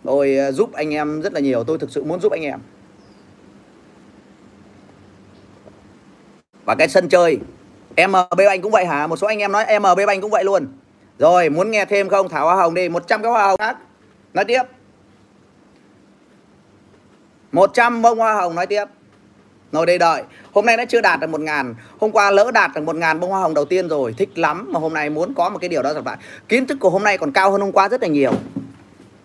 Tôi 0.04 0.36
ờ, 0.36 0.52
giúp 0.52 0.72
anh 0.72 0.94
em 0.94 1.20
rất 1.20 1.32
là 1.32 1.40
nhiều. 1.40 1.64
Tôi 1.64 1.78
thực 1.78 1.90
sự 1.90 2.04
muốn 2.04 2.20
giúp 2.20 2.32
anh 2.32 2.42
em. 2.42 2.61
Và 6.64 6.74
cái 6.74 6.88
sân 6.88 7.09
chơi 7.09 7.38
MB 7.96 8.38
Bank 8.38 8.62
cũng 8.62 8.72
vậy 8.72 8.86
hả? 8.86 9.07
Một 9.07 9.16
số 9.16 9.26
anh 9.26 9.38
em 9.38 9.52
nói 9.52 9.64
MB 9.80 10.00
Bank 10.07 10.22
cũng 10.22 10.30
vậy 10.30 10.44
luôn 10.44 10.66
rồi, 11.18 11.48
muốn 11.48 11.70
nghe 11.70 11.84
thêm 11.84 12.08
không? 12.08 12.28
Thảo 12.28 12.44
Hoa 12.44 12.56
Hồng 12.56 12.74
đi 12.74 12.88
100 12.88 13.22
cái 13.22 13.30
Hoa 13.32 13.46
Hồng 13.46 13.58
khác. 13.58 13.76
Nói 14.34 14.44
tiếp. 14.44 14.62
100 17.52 18.02
bông 18.02 18.18
Hoa 18.18 18.34
Hồng 18.34 18.54
nói 18.54 18.66
tiếp. 18.66 18.84
Ngồi 19.72 19.86
đây 19.86 19.98
đợi. 19.98 20.22
Hôm 20.52 20.66
nay 20.66 20.76
nó 20.76 20.84
chưa 20.88 21.00
đạt 21.00 21.20
được 21.20 21.26
một 21.26 21.40
ngàn. 21.40 21.74
Hôm 22.00 22.12
qua 22.12 22.30
lỡ 22.30 22.50
đạt 22.54 22.70
được 22.74 22.80
một 22.80 22.96
ngàn 22.96 23.20
bông 23.20 23.30
hoa 23.30 23.40
hồng 23.40 23.54
đầu 23.54 23.64
tiên 23.64 23.88
rồi. 23.88 24.14
Thích 24.18 24.38
lắm 24.38 24.68
mà 24.72 24.80
hôm 24.80 24.94
nay 24.94 25.10
muốn 25.10 25.34
có 25.34 25.48
một 25.48 25.58
cái 25.60 25.68
điều 25.68 25.82
đó 25.82 25.94
thật 25.94 26.06
lại 26.06 26.16
kiến 26.48 26.66
thức 26.66 26.78
của 26.80 26.90
hôm 26.90 27.04
nay 27.04 27.18
còn 27.18 27.32
cao 27.32 27.50
hơn 27.50 27.60
hôm 27.60 27.72
qua 27.72 27.88
rất 27.88 28.02
là 28.02 28.08
nhiều. 28.08 28.32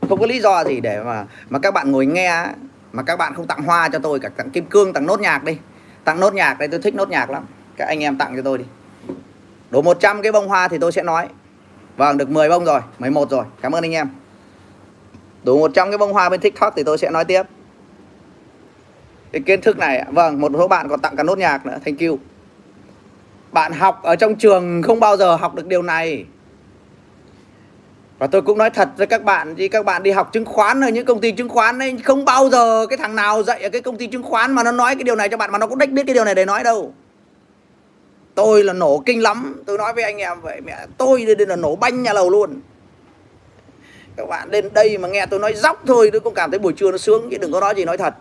Không 0.09 0.19
có 0.19 0.25
lý 0.25 0.39
do 0.39 0.63
gì 0.63 0.79
để 0.79 1.03
mà 1.03 1.25
mà 1.49 1.59
các 1.59 1.73
bạn 1.73 1.91
ngồi 1.91 2.05
nghe 2.05 2.45
mà 2.91 3.03
các 3.03 3.15
bạn 3.15 3.33
không 3.33 3.47
tặng 3.47 3.63
hoa 3.63 3.89
cho 3.89 3.99
tôi 3.99 4.19
cả 4.19 4.29
tặng 4.29 4.49
kim 4.49 4.65
cương, 4.65 4.93
tặng 4.93 5.05
nốt 5.05 5.19
nhạc 5.19 5.43
đi. 5.43 5.57
Tặng 6.03 6.19
nốt 6.19 6.33
nhạc 6.33 6.59
đây, 6.59 6.67
tôi 6.67 6.79
thích 6.81 6.95
nốt 6.95 7.09
nhạc 7.09 7.29
lắm. 7.29 7.45
Các 7.77 7.85
anh 7.87 8.03
em 8.03 8.17
tặng 8.17 8.33
cho 8.35 8.41
tôi 8.41 8.57
đi. 8.57 8.65
Đủ 9.69 9.81
100 9.81 10.21
cái 10.21 10.31
bông 10.31 10.47
hoa 10.47 10.67
thì 10.67 10.77
tôi 10.77 10.91
sẽ 10.91 11.03
nói 11.03 11.27
vâng 11.97 12.17
được 12.17 12.29
10 12.29 12.49
bông 12.49 12.65
rồi 12.65 12.81
11 12.99 13.29
rồi. 13.29 13.43
Cảm 13.61 13.75
ơn 13.75 13.83
anh 13.83 13.91
em. 13.91 14.09
Đủ 15.43 15.59
100 15.59 15.91
cái 15.91 15.97
bông 15.97 16.13
hoa 16.13 16.29
bên 16.29 16.39
tiktok 16.39 16.73
thì 16.75 16.83
tôi 16.83 16.97
sẽ 16.97 17.09
nói 17.09 17.25
tiếp. 17.25 17.43
Cái 19.31 19.41
kiến 19.41 19.61
thức 19.61 19.77
này 19.77 20.05
vâng 20.11 20.41
một 20.41 20.51
số 20.57 20.67
bạn 20.67 20.89
còn 20.89 20.99
tặng 20.99 21.15
cả 21.15 21.23
nốt 21.23 21.37
nhạc 21.37 21.65
nữa. 21.65 21.77
Thank 21.85 21.99
you. 21.99 22.19
Bạn 23.51 23.73
học 23.73 23.99
ở 24.03 24.15
trong 24.15 24.35
trường 24.35 24.81
không 24.81 24.99
bao 24.99 25.17
giờ 25.17 25.35
học 25.35 25.55
được 25.55 25.67
điều 25.67 25.81
này. 25.81 26.25
Và 28.19 28.27
tôi 28.27 28.41
cũng 28.41 28.57
nói 28.57 28.69
thật 28.69 28.89
với 28.97 29.07
các 29.07 29.23
bạn 29.23 29.55
thì 29.57 29.67
các 29.67 29.85
bạn 29.85 30.03
đi 30.03 30.11
học 30.11 30.29
chứng 30.33 30.45
khoán 30.45 30.81
ở 30.81 30.89
những 30.89 31.05
công 31.05 31.21
ty 31.21 31.31
chứng 31.31 31.49
khoán 31.49 31.79
ấy, 31.79 31.97
không 32.03 32.25
bao 32.25 32.49
giờ 32.49 32.85
cái 32.89 32.97
thằng 32.97 33.15
nào 33.15 33.43
dạy 33.43 33.63
ở 33.63 33.69
cái 33.69 33.81
công 33.81 33.97
ty 33.97 34.07
chứng 34.07 34.23
khoán 34.23 34.53
mà 34.53 34.63
nó 34.63 34.71
nói 34.71 34.95
cái 34.95 35.03
điều 35.03 35.15
này 35.15 35.29
cho 35.29 35.37
bạn 35.37 35.51
mà 35.51 35.57
nó 35.57 35.67
cũng 35.67 35.77
đích 35.77 35.91
biết 35.91 36.03
cái 36.07 36.13
điều 36.13 36.25
này 36.25 36.35
để 36.35 36.45
nói 36.45 36.63
đâu 36.63 36.93
tôi 38.35 38.63
là 38.63 38.73
nổ 38.73 39.03
kinh 39.05 39.23
lắm. 39.23 39.63
Tôi 39.65 39.77
nói 39.77 39.93
với 39.93 40.03
anh 40.03 40.17
em 40.17 40.41
vậy, 40.41 40.61
mẹ, 40.61 40.85
tôi 40.97 41.25
đây 41.25 41.47
là 41.47 41.55
nổ 41.55 41.75
banh 41.75 42.03
nhà 42.03 42.13
lầu 42.13 42.29
luôn. 42.29 42.61
Các 44.15 44.25
bạn 44.29 44.49
lên 44.51 44.73
đây 44.73 44.97
mà 44.97 45.07
nghe 45.07 45.25
tôi 45.25 45.39
nói 45.39 45.53
dốc 45.53 45.83
thôi, 45.87 46.09
tôi 46.11 46.21
cũng 46.21 46.33
cảm 46.33 46.51
thấy 46.51 46.59
buổi 46.59 46.73
trưa 46.73 46.91
nó 46.91 46.97
sướng, 46.97 47.29
chứ 47.31 47.37
đừng 47.37 47.51
có 47.51 47.59
nói 47.59 47.73
gì 47.77 47.85
nói 47.85 47.97
thật. 47.97 48.13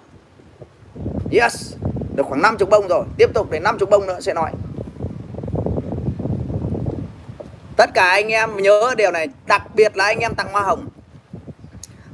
Yes, 1.33 1.75
được 2.17 2.27
khoảng 2.27 2.43
50 2.43 2.67
bông 2.71 2.89
rồi. 2.89 3.05
Tiếp 3.17 3.31
tục 3.35 3.51
để 3.51 3.61
50 3.61 3.87
bông 3.91 4.07
nữa, 4.07 4.21
sẽ 4.21 4.35
nói. 4.35 4.51
Tất 7.77 7.91
cả 7.95 8.09
anh 8.09 8.29
em 8.29 8.57
nhớ 8.57 8.95
điều 8.97 9.11
này, 9.11 9.29
đặc 9.47 9.63
biệt 9.75 9.97
là 9.97 10.05
anh 10.05 10.19
em 10.19 10.35
tặng 10.35 10.53
hoa 10.53 10.63
hồng. 10.63 10.89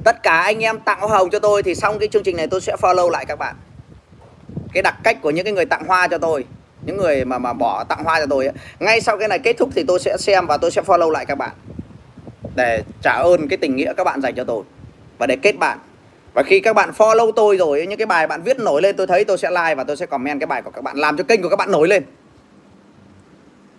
Tất 0.03 0.23
cả 0.23 0.41
anh 0.41 0.59
em 0.59 0.79
tặng 0.79 0.99
hoa 0.99 1.17
hồng 1.17 1.29
cho 1.29 1.39
tôi 1.39 1.63
thì 1.63 1.75
xong 1.75 1.99
cái 1.99 2.07
chương 2.07 2.23
trình 2.23 2.37
này 2.37 2.47
tôi 2.47 2.61
sẽ 2.61 2.75
follow 2.81 3.09
lại 3.09 3.25
các 3.25 3.39
bạn. 3.39 3.55
Cái 4.73 4.83
đặc 4.83 4.95
cách 5.03 5.17
của 5.21 5.29
những 5.29 5.45
cái 5.45 5.53
người 5.53 5.65
tặng 5.65 5.83
hoa 5.87 6.07
cho 6.07 6.17
tôi 6.17 6.45
những 6.85 6.97
người 6.97 7.25
mà 7.25 7.37
mà 7.37 7.53
bỏ 7.53 7.83
tặng 7.83 8.03
hoa 8.03 8.19
cho 8.19 8.25
tôi 8.29 8.45
ấy. 8.45 8.55
ngay 8.79 9.01
sau 9.01 9.17
cái 9.17 9.27
này 9.27 9.39
kết 9.39 9.53
thúc 9.57 9.69
thì 9.75 9.83
tôi 9.87 9.99
sẽ 9.99 10.17
xem 10.17 10.47
và 10.47 10.57
tôi 10.57 10.71
sẽ 10.71 10.81
follow 10.81 11.09
lại 11.09 11.25
các 11.25 11.35
bạn. 11.35 11.51
Để 12.55 12.83
trả 13.01 13.11
ơn 13.11 13.47
cái 13.47 13.57
tình 13.57 13.75
nghĩa 13.75 13.93
các 13.97 14.03
bạn 14.03 14.21
dành 14.21 14.35
cho 14.35 14.43
tôi. 14.43 14.63
Và 15.17 15.27
để 15.27 15.35
kết 15.41 15.57
bạn. 15.59 15.77
Và 16.33 16.43
khi 16.43 16.59
các 16.59 16.73
bạn 16.73 16.91
follow 16.97 17.31
tôi 17.31 17.57
rồi, 17.57 17.85
những 17.87 17.99
cái 17.99 18.05
bài 18.05 18.27
bạn 18.27 18.41
viết 18.41 18.59
nổi 18.59 18.81
lên, 18.81 18.95
tôi 18.95 19.07
thấy 19.07 19.25
tôi 19.25 19.37
sẽ 19.37 19.49
like 19.49 19.75
và 19.75 19.83
tôi 19.83 19.97
sẽ 19.97 20.05
comment 20.05 20.39
cái 20.39 20.47
bài 20.47 20.61
của 20.61 20.71
các 20.71 20.83
bạn, 20.83 20.97
làm 20.97 21.17
cho 21.17 21.23
kênh 21.23 21.41
của 21.41 21.49
các 21.49 21.55
bạn 21.55 21.71
nổi 21.71 21.87
lên. 21.87 22.03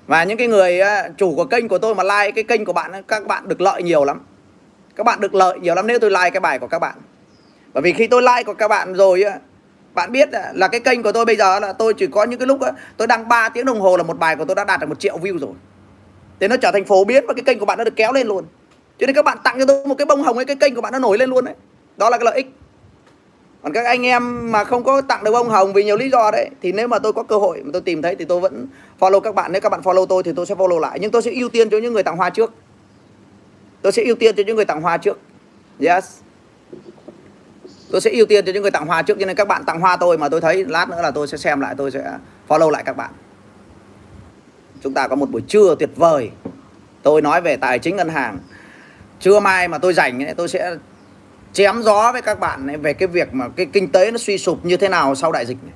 Và 0.07 0.25
những 0.25 0.39
cái 0.39 0.47
người 0.47 0.81
à, 0.81 1.09
chủ 1.17 1.35
của 1.37 1.45
kênh 1.45 1.69
của 1.69 1.79
tôi 1.79 1.95
mà 1.95 2.03
like 2.03 2.31
cái 2.31 2.45
kênh 2.45 2.65
của 2.65 2.73
bạn 2.73 3.03
các 3.09 3.27
bạn 3.27 3.49
được 3.49 3.61
lợi 3.61 3.83
nhiều 3.83 4.05
lắm. 4.05 4.21
Các 4.97 5.05
bạn 5.05 5.21
được 5.21 5.35
lợi 5.35 5.59
nhiều 5.61 5.75
lắm 5.75 5.87
nếu 5.87 5.99
tôi 5.99 6.11
like 6.11 6.31
cái 6.31 6.41
bài 6.41 6.59
của 6.59 6.69
các 6.69 6.79
bạn. 6.79 6.95
Bởi 7.73 7.83
vì 7.83 7.93
khi 7.93 8.07
tôi 8.07 8.23
like 8.23 8.43
của 8.47 8.55
các 8.55 8.69
bạn 8.69 8.95
rồi 8.95 9.25
bạn 9.99 10.13
biết 10.13 10.29
là 10.55 10.69
cái 10.69 10.81
kênh 10.81 11.03
của 11.03 11.13
tôi 11.13 11.25
bây 11.25 11.37
giờ 11.37 11.61
là 11.61 11.73
tôi 11.73 11.95
chỉ 11.95 12.07
có 12.07 12.25
những 12.25 12.39
cái 12.39 12.47
lúc 12.47 12.59
tôi 12.97 13.07
đăng 13.07 13.29
3 13.29 13.49
tiếng 13.49 13.65
đồng 13.65 13.81
hồ 13.81 13.97
là 13.97 14.03
một 14.03 14.19
bài 14.19 14.37
của 14.37 14.45
tôi 14.45 14.55
đã 14.55 14.65
đạt 14.65 14.81
được 14.81 14.87
một 14.87 15.01
triệu 15.01 15.19
view 15.19 15.39
rồi. 15.39 15.53
Thì 16.41 16.49
nó 16.49 16.57
trở 16.57 16.71
thành 16.73 16.85
phổ 16.85 17.05
biến 17.05 17.25
và 17.29 17.35
cái 17.35 17.43
kênh 17.45 17.59
của 17.59 17.67
bạn 17.67 17.79
nó 17.79 17.85
được 17.85 17.97
kéo 17.97 18.13
lên 18.13 18.27
luôn. 18.27 18.45
Cho 18.99 19.07
nên 19.07 19.15
các 19.15 19.25
bạn 19.25 19.39
tặng 19.45 19.59
cho 19.59 19.65
tôi 19.67 19.87
một 19.87 19.95
cái 19.95 20.07
bông 20.07 20.23
hồng 20.23 20.37
ấy 20.37 20.45
cái 20.45 20.57
kênh 20.57 20.75
của 20.75 20.81
bạn 20.81 20.93
nó 20.93 20.99
nổi 20.99 21.19
lên 21.19 21.31
luôn 21.31 21.45
đấy. 21.45 21.55
Đó 21.97 22.11
là 22.11 22.19
cái 22.19 22.25
lợi 22.25 22.37
ích. 22.37 22.47
Còn 23.63 23.73
các 23.73 23.87
anh 23.87 24.07
em 24.07 24.53
mà 24.53 24.65
không 24.65 24.85
có 24.85 25.01
tặng 25.01 25.25
được 25.25 25.33
bông 25.33 25.49
hồng 25.49 25.73
vì 25.73 25.85
nhiều 25.85 25.97
lý 25.97 26.11
do 26.11 26.31
đấy, 26.31 26.51
thì 26.63 26.73
nếu 26.73 26.89
mà 26.89 26.99
tôi 26.99 27.13
có 27.13 27.23
cơ 27.23 27.39
hội 27.39 27.63
mà 27.65 27.71
tôi 27.73 27.83
tìm 27.83 28.03
thấy 28.03 28.17
thì 28.17 28.25
tôi 28.25 28.41
vẫn 28.41 28.67
follow 29.01 29.21
các 29.21 29.35
bạn. 29.35 29.53
Nếu 29.53 29.61
các 29.61 29.69
bạn 29.69 29.81
follow 29.81 30.07
tôi 30.07 30.23
thì 30.23 30.33
tôi 30.37 30.47
sẽ 30.47 30.55
follow 30.55 30.79
lại. 30.79 30.99
Nhưng 31.01 31.11
tôi 31.11 31.23
sẽ 31.23 31.31
ưu 31.31 31.49
tiên 31.49 31.71
cho 31.71 31.79
những 31.79 31.93
người 31.93 32.03
tặng 32.03 32.17
hoa 32.17 32.31
trước. 32.31 32.53
Tôi 33.83 33.93
sẽ 33.93 34.03
ưu 34.03 34.15
tiên 34.15 34.35
cho 34.37 34.43
những 34.47 34.57
người 34.57 34.65
tặng 34.65 34.83
hoa 34.83 34.97
trước. 34.97 35.19
Yes 35.81 36.05
tôi 37.91 38.01
sẽ 38.01 38.11
ưu 38.11 38.27
tiên 38.27 38.45
cho 38.45 38.53
những 38.53 38.63
người 38.63 38.71
tặng 38.71 38.87
hoa 38.87 39.03
trước, 39.03 39.17
cho 39.21 39.27
nên 39.27 39.37
các 39.37 39.49
bạn 39.49 39.65
tặng 39.65 39.81
hoa 39.81 39.97
tôi 39.97 40.19
mà 40.19 40.29
tôi 40.29 40.41
thấy 40.41 40.65
lát 40.65 40.91
nữa 40.91 41.03
là 41.03 41.11
tôi 41.11 41.29
sẽ 41.29 41.37
xem 41.37 41.61
lại, 41.61 41.75
tôi 41.79 41.91
sẽ 41.91 42.19
follow 42.49 42.71
lại 42.71 42.83
các 42.87 42.97
bạn. 42.97 43.11
Chúng 44.83 44.95
ta 44.95 45.09
có 45.09 45.17
một 45.17 45.31
buổi 45.31 45.43
trưa 45.49 45.75
tuyệt 45.79 45.91
vời. 45.97 46.31
Tôi 47.03 47.23
nói 47.23 47.41
về 47.41 47.57
tài 47.57 47.79
chính 47.79 47.97
ngân 47.97 48.09
hàng. 48.09 48.39
Trưa 49.21 49.41
mai 49.41 49.69
mà 49.69 49.79
tôi 49.79 49.95
rảnh 49.95 50.35
tôi 50.37 50.49
sẽ 50.49 50.77
chém 51.53 51.83
gió 51.83 52.13
với 52.13 52.23
các 52.23 52.41
bạn 52.41 52.81
về 52.83 52.93
cái 52.93 53.09
việc 53.09 53.35
mà 53.35 53.49
cái 53.57 53.67
kinh 53.73 53.93
tế 53.93 54.11
nó 54.11 54.19
suy 54.19 54.39
sụp 54.39 54.65
như 54.65 54.77
thế 54.77 54.89
nào 54.89 55.15
sau 55.15 55.33
đại 55.33 55.47
dịch 55.47 55.59
này. 55.65 55.75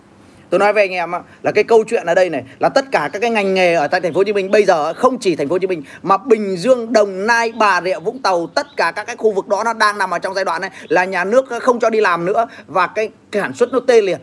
Tôi 0.53 0.59
nói 0.59 0.73
với 0.73 0.83
anh 0.83 0.93
em 0.93 1.13
là 1.43 1.53
cái 1.53 1.65
câu 1.65 1.85
chuyện 1.85 2.07
ở 2.07 2.15
đây 2.15 2.31
này 2.31 2.45
là 2.59 2.69
tất 2.69 2.85
cả 2.91 3.11
các 3.13 3.19
cái 3.19 3.31
ngành 3.31 3.55
nghề 3.55 3.75
ở 3.75 3.89
tại 3.89 4.01
thành 4.01 4.15
phố 4.15 4.21
Hồ 4.21 4.25
Chí 4.25 4.33
Minh 4.33 4.51
bây 4.51 4.65
giờ 4.65 4.95
không 4.95 5.19
chỉ 5.19 5.37
thành 5.37 5.49
phố 5.49 5.55
Hồ 5.55 5.59
Chí 5.59 5.67
Minh 5.67 5.83
mà 6.03 6.17
Bình 6.17 6.57
Dương, 6.57 6.93
Đồng 6.93 7.27
Nai, 7.27 7.53
Bà 7.53 7.81
Rịa, 7.83 7.99
Vũng 7.99 8.23
Tàu 8.23 8.47
tất 8.47 8.67
cả 8.77 8.93
các 8.97 9.07
cái 9.07 9.17
khu 9.17 9.33
vực 9.33 9.49
đó 9.49 9.65
nó 9.65 9.73
đang 9.73 9.99
nằm 9.99 10.11
ở 10.11 10.19
trong 10.19 10.35
giai 10.35 10.45
đoạn 10.45 10.61
này 10.61 10.71
là 10.89 11.05
nhà 11.05 11.25
nước 11.25 11.45
không 11.63 11.81
cho 11.81 11.91
đi 11.91 12.01
làm 12.01 12.25
nữa 12.25 12.47
và 12.67 12.87
cái 12.87 13.11
sản 13.33 13.55
xuất 13.55 13.73
nó 13.73 13.81
tê 13.81 14.01
liệt. 14.01 14.19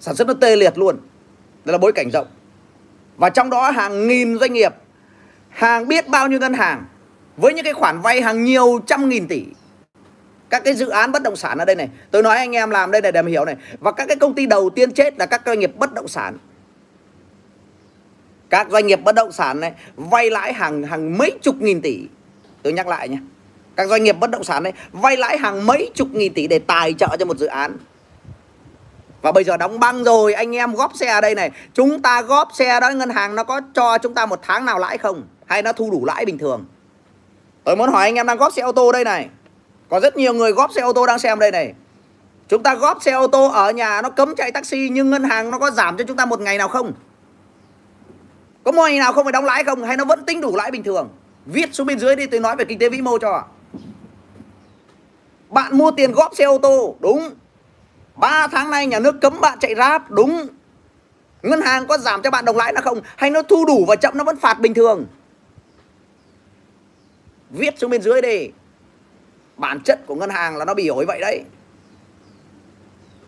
Sản 0.00 0.14
xuất 0.14 0.28
nó 0.28 0.34
tê 0.34 0.56
liệt 0.56 0.78
luôn. 0.78 0.96
Đây 1.64 1.72
là 1.72 1.78
bối 1.78 1.92
cảnh 1.92 2.10
rộng. 2.10 2.26
Và 3.16 3.30
trong 3.30 3.50
đó 3.50 3.70
hàng 3.70 4.08
nghìn 4.08 4.38
doanh 4.38 4.52
nghiệp, 4.52 4.74
hàng 5.48 5.88
biết 5.88 6.08
bao 6.08 6.28
nhiêu 6.28 6.38
ngân 6.38 6.54
hàng 6.54 6.84
với 7.36 7.54
những 7.54 7.64
cái 7.64 7.74
khoản 7.74 8.00
vay 8.00 8.22
hàng 8.22 8.44
nhiều 8.44 8.80
trăm 8.86 9.08
nghìn 9.08 9.28
tỷ 9.28 9.44
các 10.54 10.64
cái 10.64 10.74
dự 10.74 10.88
án 10.88 11.12
bất 11.12 11.22
động 11.22 11.36
sản 11.36 11.58
ở 11.58 11.64
đây 11.64 11.76
này, 11.76 11.88
tôi 12.10 12.22
nói 12.22 12.36
anh 12.36 12.52
em 12.52 12.70
làm 12.70 12.90
đây 12.90 13.02
này 13.02 13.12
để 13.12 13.22
mà 13.22 13.28
hiểu 13.28 13.44
này. 13.44 13.56
Và 13.80 13.92
các 13.92 14.08
cái 14.08 14.16
công 14.16 14.34
ty 14.34 14.46
đầu 14.46 14.70
tiên 14.70 14.92
chết 14.92 15.18
là 15.18 15.26
các 15.26 15.42
doanh 15.46 15.58
nghiệp 15.58 15.72
bất 15.76 15.94
động 15.94 16.08
sản. 16.08 16.36
Các 18.50 18.66
doanh 18.70 18.86
nghiệp 18.86 19.00
bất 19.04 19.14
động 19.14 19.32
sản 19.32 19.60
này 19.60 19.72
vay 19.96 20.30
lãi 20.30 20.52
hàng 20.52 20.82
hàng 20.82 21.18
mấy 21.18 21.38
chục 21.42 21.56
nghìn 21.60 21.80
tỷ. 21.80 21.98
Tôi 22.62 22.72
nhắc 22.72 22.86
lại 22.86 23.08
nhé 23.08 23.18
các 23.76 23.88
doanh 23.88 24.04
nghiệp 24.04 24.16
bất 24.20 24.30
động 24.30 24.44
sản 24.44 24.62
này 24.62 24.72
vay 24.92 25.16
lãi 25.16 25.38
hàng 25.38 25.66
mấy 25.66 25.90
chục 25.94 26.08
nghìn 26.12 26.34
tỷ 26.34 26.46
để 26.46 26.58
tài 26.58 26.92
trợ 26.92 27.16
cho 27.18 27.24
một 27.24 27.38
dự 27.38 27.46
án. 27.46 27.76
Và 29.22 29.32
bây 29.32 29.44
giờ 29.44 29.56
đóng 29.56 29.80
băng 29.80 30.04
rồi, 30.04 30.34
anh 30.34 30.56
em 30.56 30.74
góp 30.74 30.96
xe 30.96 31.06
ở 31.06 31.20
đây 31.20 31.34
này. 31.34 31.50
Chúng 31.74 32.02
ta 32.02 32.22
góp 32.22 32.48
xe 32.54 32.80
đó, 32.80 32.90
ngân 32.90 33.10
hàng 33.10 33.34
nó 33.34 33.44
có 33.44 33.60
cho 33.74 33.98
chúng 33.98 34.14
ta 34.14 34.26
một 34.26 34.38
tháng 34.42 34.64
nào 34.64 34.78
lãi 34.78 34.98
không? 34.98 35.22
Hay 35.46 35.62
nó 35.62 35.72
thu 35.72 35.90
đủ 35.90 36.04
lãi 36.04 36.24
bình 36.24 36.38
thường? 36.38 36.64
Tôi 37.64 37.76
muốn 37.76 37.90
hỏi 37.90 38.04
anh 38.04 38.14
em 38.14 38.26
đang 38.26 38.36
góp 38.36 38.52
xe 38.52 38.62
ô 38.62 38.72
tô 38.72 38.92
đây 38.92 39.04
này. 39.04 39.28
Có 39.88 40.00
rất 40.00 40.16
nhiều 40.16 40.34
người 40.34 40.52
góp 40.52 40.72
xe 40.72 40.82
ô 40.82 40.92
tô 40.92 41.06
đang 41.06 41.18
xem 41.18 41.38
đây 41.38 41.50
này. 41.50 41.74
Chúng 42.48 42.62
ta 42.62 42.74
góp 42.74 43.02
xe 43.02 43.12
ô 43.12 43.26
tô 43.26 43.50
ở 43.50 43.70
nhà 43.70 44.02
nó 44.02 44.10
cấm 44.10 44.34
chạy 44.36 44.52
taxi, 44.52 44.88
Nhưng 44.88 45.10
ngân 45.10 45.24
hàng 45.24 45.50
nó 45.50 45.58
có 45.58 45.70
giảm 45.70 45.96
cho 45.96 46.04
chúng 46.04 46.16
ta 46.16 46.24
một 46.24 46.40
ngày 46.40 46.58
nào 46.58 46.68
không? 46.68 46.92
Có 48.64 48.72
một 48.72 48.82
ngày 48.82 48.98
nào 48.98 49.12
không 49.12 49.24
phải 49.24 49.32
đóng 49.32 49.44
lãi 49.44 49.64
không? 49.64 49.82
Hay 49.84 49.96
nó 49.96 50.04
vẫn 50.04 50.24
tính 50.24 50.40
đủ 50.40 50.56
lãi 50.56 50.70
bình 50.70 50.82
thường? 50.82 51.08
Viết 51.46 51.74
xuống 51.74 51.86
bên 51.86 51.98
dưới 51.98 52.16
đi, 52.16 52.26
tôi 52.26 52.40
nói 52.40 52.56
về 52.56 52.64
kinh 52.64 52.78
tế 52.78 52.88
vĩ 52.88 53.00
mô 53.00 53.18
cho. 53.18 53.44
Bạn 55.48 55.78
mua 55.78 55.90
tiền 55.90 56.12
góp 56.12 56.34
xe 56.34 56.44
ô 56.44 56.58
tô, 56.58 56.96
Đúng. 57.00 57.30
3 58.16 58.46
tháng 58.46 58.70
nay 58.70 58.86
nhà 58.86 58.98
nước 58.98 59.20
cấm 59.20 59.40
bạn 59.40 59.58
chạy 59.58 59.74
ráp 59.74 60.10
Đúng. 60.10 60.46
Ngân 61.42 61.60
hàng 61.60 61.86
có 61.86 61.98
giảm 61.98 62.22
cho 62.22 62.30
bạn 62.30 62.44
đồng 62.44 62.56
lãi 62.56 62.72
nó 62.72 62.80
không? 62.80 63.00
Hay 63.16 63.30
nó 63.30 63.42
thu 63.42 63.64
đủ 63.64 63.84
và 63.88 63.96
chậm, 63.96 64.18
nó 64.18 64.24
vẫn 64.24 64.36
phạt 64.36 64.60
bình 64.60 64.74
thường? 64.74 65.06
Viết 67.50 67.78
xuống 67.78 67.90
bên 67.90 68.02
dưới 68.02 68.22
đi 68.22 68.50
bản 69.56 69.80
chất 69.80 70.06
của 70.06 70.14
ngân 70.14 70.30
hàng 70.30 70.56
là 70.56 70.64
nó 70.64 70.74
bị 70.74 70.88
ổi 70.88 71.04
vậy 71.06 71.20
đấy. 71.20 71.42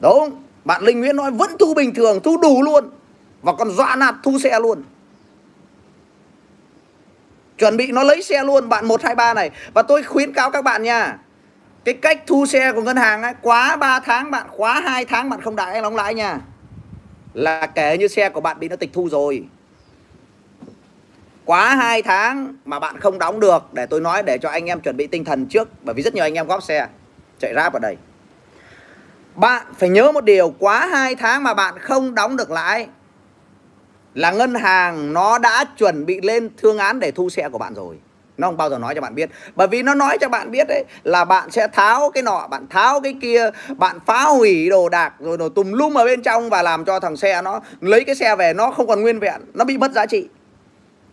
Đúng, 0.01 0.43
bạn 0.65 0.83
linh 0.83 1.01
nguyễn 1.01 1.17
nói 1.17 1.31
vẫn 1.31 1.51
thu 1.59 1.75
bình 1.75 1.95
thường, 1.95 2.21
thu 2.25 2.37
đủ 2.37 2.63
luôn. 2.63 2.91
Và 3.43 3.53
còn 3.53 3.71
dọa 3.71 3.97
nạt 3.97 4.15
thu 4.23 4.39
xe 4.39 4.61
luôn. 4.61 4.83
Chuẩn 7.59 7.77
bị 7.77 7.93
nó 7.93 8.03
lấy 8.03 8.23
xe 8.23 8.45
luôn, 8.45 8.69
bạn 8.69 8.87
123 8.89 9.35
này. 9.35 9.51
Và 9.75 9.83
tôi 9.83 10.03
khuyến 10.03 10.33
cáo 10.33 10.51
các 10.51 10.65
bạn 10.65 10.83
nha, 10.83 11.19
cái 11.85 11.95
cách 11.95 12.23
thu 12.27 12.47
xe 12.47 12.73
của 12.73 12.83
ngân 12.83 12.97
hàng 12.97 13.23
ấy, 13.23 13.35
quá 13.43 13.77
3 13.77 14.01
tháng 14.01 14.31
bạn 14.31 14.47
khóa 14.49 14.81
2 14.81 15.05
tháng 15.05 15.31
bạn 15.31 15.41
không 15.41 15.57
đại 15.57 15.83
đóng 15.83 15.97
lãi 15.97 16.15
nha. 16.15 16.41
Là 17.35 17.67
kể 17.67 17.99
như 17.99 18.09
xe 18.09 18.29
của 18.29 18.41
bạn 18.41 18.61
bị 18.61 18.69
nó 18.69 18.77
tịch 18.77 18.91
thu 18.93 19.09
rồi 19.09 19.45
quá 21.47 21.75
2 21.75 22.03
tháng 22.03 22.55
mà 22.65 22.79
bạn 22.79 23.01
không 23.01 23.19
đóng 23.19 23.41
được, 23.41 23.63
để 23.73 23.87
tôi 23.87 24.01
nói 24.01 24.23
để 24.23 24.39
cho 24.39 24.49
anh 24.49 24.67
em 24.67 24.81
chuẩn 24.81 24.97
bị 24.97 25.07
tinh 25.07 25.25
thần 25.25 25.47
trước, 25.47 25.69
bởi 25.83 25.95
vì 25.95 26.03
rất 26.03 26.15
nhiều 26.15 26.25
anh 26.25 26.35
em 26.35 26.47
góp 26.47 26.63
xe, 26.63 26.87
chạy 27.39 27.55
ráp 27.55 27.73
ở 27.73 27.79
đây. 27.79 27.97
Bạn 29.35 29.67
phải 29.79 29.89
nhớ 29.89 30.13
một 30.13 30.25
điều, 30.25 30.55
quá 30.59 30.87
2 30.87 31.15
tháng 31.15 31.43
mà 31.43 31.55
bạn 31.55 31.75
không 31.79 32.15
đóng 32.15 32.37
được 32.37 32.51
lãi, 32.51 32.89
là 34.15 34.31
ngân 34.31 34.55
hàng 34.55 35.13
nó 35.13 35.39
đã 35.39 35.65
chuẩn 35.79 36.07
bị 36.07 36.21
lên 36.21 36.51
thương 36.57 36.79
án 36.79 37.01
để 37.01 37.11
thu 37.11 37.31
xe 37.31 37.49
của 37.49 37.59
bạn 37.59 37.75
rồi. 37.75 37.97
Nó 38.39 38.49
không 38.49 38.57
bao 38.57 38.71
giờ 38.71 38.79
nói 38.79 38.95
cho 38.95 39.01
bạn 39.01 39.15
biết. 39.15 39.31
Bởi 39.55 39.69
vì 39.69 39.83
nó 39.83 39.95
nói 39.95 40.19
cho 40.21 40.29
bạn 40.29 40.51
biết 40.51 40.67
đấy 40.69 40.85
là 41.05 41.25
bạn 41.25 41.51
sẽ 41.51 41.69
tháo 41.69 42.11
cái 42.11 42.23
nọ, 42.23 42.47
bạn 42.51 42.67
tháo 42.71 43.01
cái 43.01 43.17
kia, 43.23 43.51
bạn 43.77 43.99
phá 44.07 44.23
hủy 44.23 44.69
đồ 44.71 44.89
đạc, 44.89 45.13
rồi 45.21 45.39
đồ 45.39 45.49
tùm 45.49 45.73
lum 45.73 45.95
ở 45.95 46.05
bên 46.05 46.23
trong 46.23 46.51
và 46.51 46.63
làm 46.63 46.85
cho 46.85 47.01
thằng 47.01 47.17
xe 47.17 47.43
nó, 47.43 47.61
lấy 47.81 48.05
cái 48.05 48.15
xe 48.15 48.37
về 48.37 48.55
nó 48.55 48.71
không 48.71 48.87
còn 48.87 49.03
nguyên 49.03 49.19
vẹn, 49.19 49.41
nó 49.55 49.65
bị 49.65 49.79
mất 49.79 49.93
giá 49.93 50.07
trị 50.07 50.29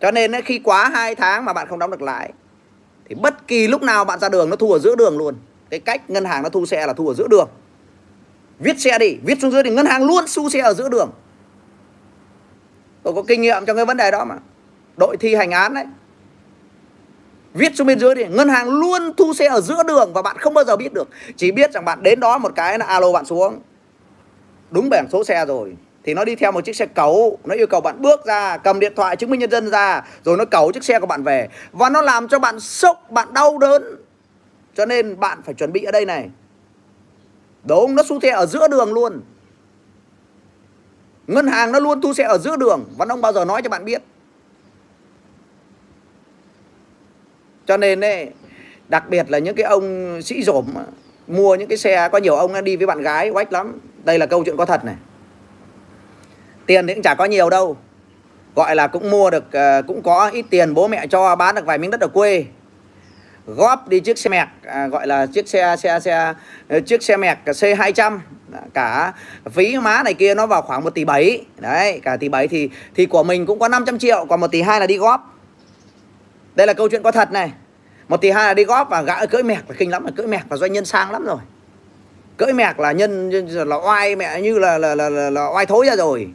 cho 0.04 0.10
nên 0.10 0.42
khi 0.42 0.58
quá 0.58 0.88
2 0.88 1.14
tháng 1.14 1.44
mà 1.44 1.52
bạn 1.52 1.68
không 1.68 1.78
đóng 1.78 1.90
được 1.90 2.02
lãi, 2.02 2.32
thì 3.08 3.14
bất 3.14 3.48
kỳ 3.48 3.68
lúc 3.68 3.82
nào 3.82 4.04
bạn 4.04 4.20
ra 4.20 4.28
đường 4.28 4.50
nó 4.50 4.56
thu 4.56 4.72
ở 4.72 4.78
giữa 4.78 4.94
đường 4.96 5.18
luôn. 5.18 5.34
Cái 5.70 5.80
cách 5.80 6.10
ngân 6.10 6.24
hàng 6.24 6.42
nó 6.42 6.48
thu 6.48 6.66
xe 6.66 6.86
là 6.86 6.92
thu 6.92 7.08
ở 7.08 7.14
giữa 7.14 7.26
đường. 7.28 7.48
Viết 8.58 8.80
xe 8.80 8.98
đi, 8.98 9.16
viết 9.24 9.38
xuống 9.42 9.50
dưới 9.50 9.62
thì 9.62 9.70
ngân 9.70 9.86
hàng 9.86 10.04
luôn 10.04 10.24
thu 10.36 10.50
xe 10.50 10.60
ở 10.60 10.74
giữa 10.74 10.88
đường. 10.88 11.10
Tôi 13.02 13.14
có 13.14 13.22
kinh 13.28 13.42
nghiệm 13.42 13.66
trong 13.66 13.76
cái 13.76 13.84
vấn 13.84 13.96
đề 13.96 14.10
đó 14.10 14.24
mà. 14.24 14.34
Đội 14.96 15.16
thi 15.16 15.34
hành 15.34 15.50
án 15.50 15.74
đấy 15.74 15.84
viết 17.54 17.72
xuống 17.76 17.86
bên 17.86 17.98
dưới 17.98 18.14
thì 18.14 18.24
ngân 18.24 18.48
hàng 18.48 18.68
luôn 18.68 19.12
thu 19.16 19.34
xe 19.34 19.46
ở 19.46 19.60
giữa 19.60 19.82
đường 19.82 20.12
và 20.14 20.22
bạn 20.22 20.36
không 20.38 20.54
bao 20.54 20.64
giờ 20.64 20.76
biết 20.76 20.92
được. 20.92 21.08
Chỉ 21.36 21.52
biết 21.52 21.72
rằng 21.72 21.84
bạn 21.84 22.02
đến 22.02 22.20
đó 22.20 22.38
một 22.38 22.52
cái 22.56 22.78
là 22.78 22.86
alo 22.86 23.12
bạn 23.12 23.24
xuống. 23.24 23.60
Đúng 24.70 24.90
bảng 24.90 25.06
số 25.12 25.24
xe 25.24 25.46
rồi 25.46 25.76
thì 26.04 26.14
nó 26.14 26.24
đi 26.24 26.34
theo 26.34 26.52
một 26.52 26.64
chiếc 26.64 26.76
xe 26.76 26.86
cẩu 26.86 27.38
nó 27.44 27.54
yêu 27.54 27.66
cầu 27.66 27.80
bạn 27.80 28.02
bước 28.02 28.26
ra 28.26 28.56
cầm 28.56 28.80
điện 28.80 28.92
thoại 28.96 29.16
chứng 29.16 29.30
minh 29.30 29.40
nhân 29.40 29.50
dân 29.50 29.70
ra 29.70 30.02
rồi 30.24 30.36
nó 30.36 30.44
cẩu 30.44 30.72
chiếc 30.72 30.84
xe 30.84 31.00
của 31.00 31.06
bạn 31.06 31.22
về. 31.22 31.48
Và 31.72 31.88
nó 31.88 32.02
làm 32.02 32.28
cho 32.28 32.38
bạn 32.38 32.60
sốc 32.60 33.10
bạn 33.10 33.34
đau 33.34 33.58
đớn. 33.58 33.82
Cho 34.74 34.86
nên 34.86 35.20
bạn 35.20 35.42
phải 35.44 35.54
chuẩn 35.54 35.72
bị 35.72 35.82
ở 35.82 35.92
đây 35.92 36.04
này. 36.04 36.30
Đúng 37.64 37.94
nó 37.94 38.02
thu 38.08 38.18
xe 38.22 38.30
ở 38.30 38.46
giữa 38.46 38.68
đường 38.68 38.92
luôn. 38.92 39.20
Ngân 41.26 41.46
hàng 41.46 41.72
nó 41.72 41.80
luôn 41.80 42.00
thu 42.00 42.14
xe 42.14 42.24
ở 42.24 42.38
giữa 42.38 42.56
đường 42.56 42.84
và 42.96 43.04
nó 43.04 43.14
không 43.14 43.20
bao 43.20 43.32
giờ 43.32 43.44
nói 43.44 43.62
cho 43.62 43.68
bạn 43.68 43.84
biết. 43.84 44.02
Cho 47.66 47.76
nên 47.76 48.00
ấy, 48.00 48.30
đặc 48.88 49.08
biệt 49.08 49.30
là 49.30 49.38
những 49.38 49.56
cái 49.56 49.64
ông 49.64 50.18
sĩ 50.22 50.42
dổm 50.42 50.66
mua 51.26 51.54
những 51.54 51.68
cái 51.68 51.78
xe 51.78 52.08
có 52.12 52.18
nhiều 52.18 52.36
ông 52.36 52.64
đi 52.64 52.76
với 52.76 52.86
bạn 52.86 53.02
gái 53.02 53.30
oách 53.30 53.52
lắm. 53.52 53.80
Đây 54.04 54.18
là 54.18 54.26
câu 54.26 54.44
chuyện 54.44 54.56
có 54.56 54.64
thật 54.64 54.84
này 54.84 54.94
tiền 56.66 56.86
thì 56.86 56.94
cũng 56.94 57.02
chả 57.02 57.14
có 57.14 57.24
nhiều 57.24 57.50
đâu. 57.50 57.76
Gọi 58.54 58.76
là 58.76 58.86
cũng 58.86 59.10
mua 59.10 59.30
được 59.30 59.52
ờ, 59.52 59.82
cũng 59.86 60.02
có 60.02 60.28
ít 60.28 60.44
tiền 60.50 60.74
bố 60.74 60.88
mẹ 60.88 61.06
cho 61.06 61.36
bán 61.36 61.54
được 61.54 61.66
vài 61.66 61.78
miếng 61.78 61.90
đất 61.90 62.00
ở 62.00 62.08
quê. 62.08 62.44
Góp 63.46 63.88
đi 63.88 64.00
chiếc 64.00 64.18
xe 64.18 64.30
mẹc 64.30 64.48
à, 64.62 64.86
gọi 64.86 65.06
là 65.06 65.26
chiếc 65.26 65.48
xe 65.48 65.76
xe 65.76 66.00
xe 66.00 66.34
ờ, 66.68 66.80
chiếc 66.80 67.02
xe 67.02 67.16
mẹc 67.16 67.38
C200 67.44 68.18
dạ, 68.52 68.60
cả 68.74 69.12
phí 69.50 69.78
má 69.78 70.02
này 70.02 70.14
kia 70.14 70.34
nó 70.34 70.46
vào 70.46 70.62
khoảng 70.62 70.84
1 70.84 70.90
tỷ 70.90 71.04
7 71.04 71.44
đấy 71.56 72.00
cả 72.04 72.16
tỷ 72.16 72.28
7 72.28 72.48
thì 72.48 72.70
thì 72.94 73.06
của 73.06 73.22
mình 73.22 73.46
cũng 73.46 73.58
có 73.58 73.68
500 73.68 73.98
triệu 73.98 74.26
còn 74.28 74.40
1 74.40 74.46
tỷ 74.46 74.62
2 74.62 74.80
là 74.80 74.86
đi 74.86 74.96
góp. 74.96 75.38
Đây 76.54 76.66
là 76.66 76.72
câu 76.72 76.88
chuyện 76.88 77.02
có 77.02 77.12
thật 77.12 77.32
này. 77.32 77.52
1 78.08 78.16
tỷ 78.16 78.30
2 78.30 78.46
là 78.46 78.54
đi 78.54 78.64
góp 78.64 78.88
và 78.90 79.02
gã 79.02 79.26
cưỡi 79.26 79.42
mẹc 79.42 79.70
là 79.70 79.76
kinh 79.78 79.90
lắm 79.90 80.04
là 80.04 80.10
cưỡi 80.16 80.26
mẹc 80.26 80.42
và 80.48 80.56
doanh 80.56 80.72
nhân 80.72 80.84
sang 80.84 81.10
lắm 81.10 81.24
rồi. 81.24 81.38
Cưỡi 82.36 82.52
mẹc 82.52 82.78
là 82.78 82.92
nhân 82.92 83.30
là 83.48 83.76
oai 83.76 84.16
mẹ 84.16 84.40
như 84.40 84.58
là 84.58 84.78
là, 84.78 84.94
là, 84.94 85.08
là, 85.08 85.30
là 85.30 85.46
oai 85.46 85.66
thối 85.66 85.86
ra 85.86 85.96
rồi 85.96 86.28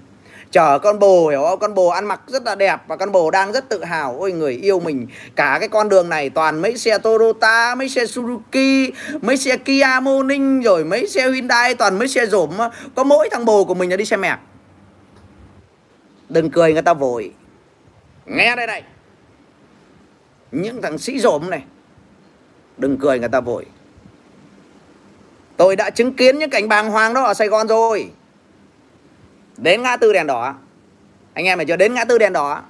chở 0.52 0.80
con 0.80 1.00
bồ, 1.00 1.30
hiểu 1.30 1.44
không? 1.44 1.60
Con 1.60 1.74
bồ 1.74 1.88
ăn 1.88 2.06
mặc 2.06 2.22
rất 2.28 2.44
là 2.44 2.56
đẹp 2.56 2.78
và 2.88 2.96
con 2.98 3.12
bồ 3.12 3.32
đang 3.32 3.52
rất 3.52 3.70
tự 3.70 3.84
hào. 3.84 4.16
Ôi, 4.20 4.32
người 4.32 4.54
yêu 4.54 4.80
mình. 4.80 5.08
Cả 5.36 5.58
cái 5.60 5.70
con 5.70 5.90
đường 5.90 6.10
này 6.10 6.30
toàn 6.30 6.62
mấy 6.62 6.78
xe 6.78 6.98
Toyota, 6.98 7.76
mấy 7.76 7.90
xe 7.90 8.04
Suzuki, 8.04 8.92
mấy 9.22 9.38
xe 9.38 9.58
Kia 9.58 9.86
Morning, 10.02 10.62
rồi 10.62 10.84
mấy 10.84 11.08
xe 11.08 11.32
Hyundai, 11.32 11.76
toàn 11.76 12.00
mấy 12.00 12.08
xe 12.08 12.26
rổm. 12.26 12.50
Có 12.96 13.04
mỗi 13.04 13.30
thằng 13.32 13.46
bồ 13.46 13.66
của 13.66 13.74
mình 13.74 13.90
là 13.90 13.98
đi 13.98 14.06
xe 14.06 14.18
mẹc 14.18 14.40
đừng 16.30 16.50
cười, 16.50 16.74
người 16.74 16.82
ta 16.82 16.94
vội. 16.94 17.34
Nghe 18.26 18.56
đây 18.56 18.68
này. 18.68 18.84
Những 20.52 20.82
thằng 20.82 20.98
sĩ 20.98 21.20
rộm 21.20 21.50
này. 21.50 21.64
Đừng 22.78 22.98
cười, 22.98 23.20
người 23.20 23.30
ta 23.30 23.40
vội. 23.40 23.66
Tôi 25.58 25.76
đã 25.76 25.90
chứng 25.90 26.14
kiến 26.14 26.40
những 26.40 26.50
cảnh 26.50 26.68
bàng 26.68 26.90
hoàng 26.90 27.14
đó 27.14 27.24
ở 27.24 27.34
Sài 27.34 27.48
Gòn 27.48 27.68
rồi 27.68 28.12
đến 29.62 29.82
ngã 29.82 29.98
tư 29.98 30.14
đèn 30.14 30.28
đỏ. 30.28 30.56
Anh 31.34 31.46
em 31.46 31.58
phải 31.58 31.66
chưa 31.66 31.76
đến 31.76 31.94
ngã 31.94 32.06
tư 32.06 32.18
đèn 32.18 32.34
đỏ. 32.34 32.62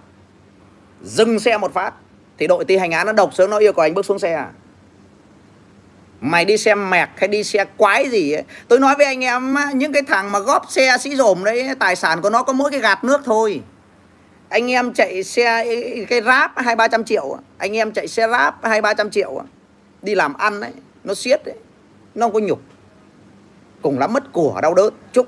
Dừng 1.04 1.40
xe 1.40 1.58
một 1.58 1.74
phát, 1.74 1.94
thì 2.38 2.48
đội 2.48 2.66
thi 2.66 2.78
hành 2.78 2.92
án 2.92 3.06
nó 3.06 3.14
độc 3.14 3.34
xuống, 3.34 3.50
nó 3.50 3.58
yêu 3.58 3.74
cầu 3.74 3.84
anh 3.84 3.94
bước 3.94 4.06
xuống 4.06 4.20
xe 4.20 4.34
à? 4.34 4.50
mày 6.22 6.46
đi 6.46 6.58
xe 6.58 6.76
mẹc 6.76 7.10
hay 7.16 7.28
đi 7.28 7.44
xe 7.44 7.66
quái 7.78 8.10
gì 8.10 8.32
ấy. 8.32 8.44
tôi 8.68 8.80
nói 8.80 8.96
với 8.96 9.06
anh 9.06 9.24
em 9.24 9.56
những 9.74 9.94
cái 9.94 10.02
thằng 10.08 10.32
mà 10.32 10.40
góp 10.40 10.72
xe 10.72 10.98
sĩ 11.00 11.16
dồm 11.16 11.44
đấy 11.44 11.70
tài 11.80 11.96
sản 11.96 12.22
của 12.22 12.30
nó 12.30 12.44
có 12.44 12.54
mỗi 12.54 12.72
cái 12.72 12.80
gạt 12.80 13.04
nước 13.04 13.22
thôi. 13.26 13.62
Anh 14.50 14.72
em 14.72 14.94
chạy 14.94 15.24
xe 15.24 15.66
cái 16.10 16.22
ráp 16.22 16.52
hai 16.56 16.76
ba 16.76 16.88
trăm 16.88 17.04
triệu 17.04 17.38
à? 17.38 17.40
anh 17.58 17.78
em 17.78 17.92
chạy 17.92 18.08
xe 18.08 18.28
ráp 18.28 18.56
hai 18.64 18.82
ba 18.82 18.94
trăm 18.94 19.10
triệu 19.10 19.38
à? 19.38 19.46
đi 20.02 20.16
làm 20.16 20.34
ăn 20.34 20.60
đấy 20.60 20.72
nó 21.04 21.14
siết 21.14 21.46
đấy 21.46 21.56
nó 22.16 22.26
không 22.26 22.34
có 22.34 22.40
nhục. 22.40 22.62
Cùng 23.82 24.00
lắm 24.00 24.14
mất 24.14 24.32
của 24.32 24.60
đau 24.62 24.74
đớn. 24.74 24.94
Chúc 25.12 25.28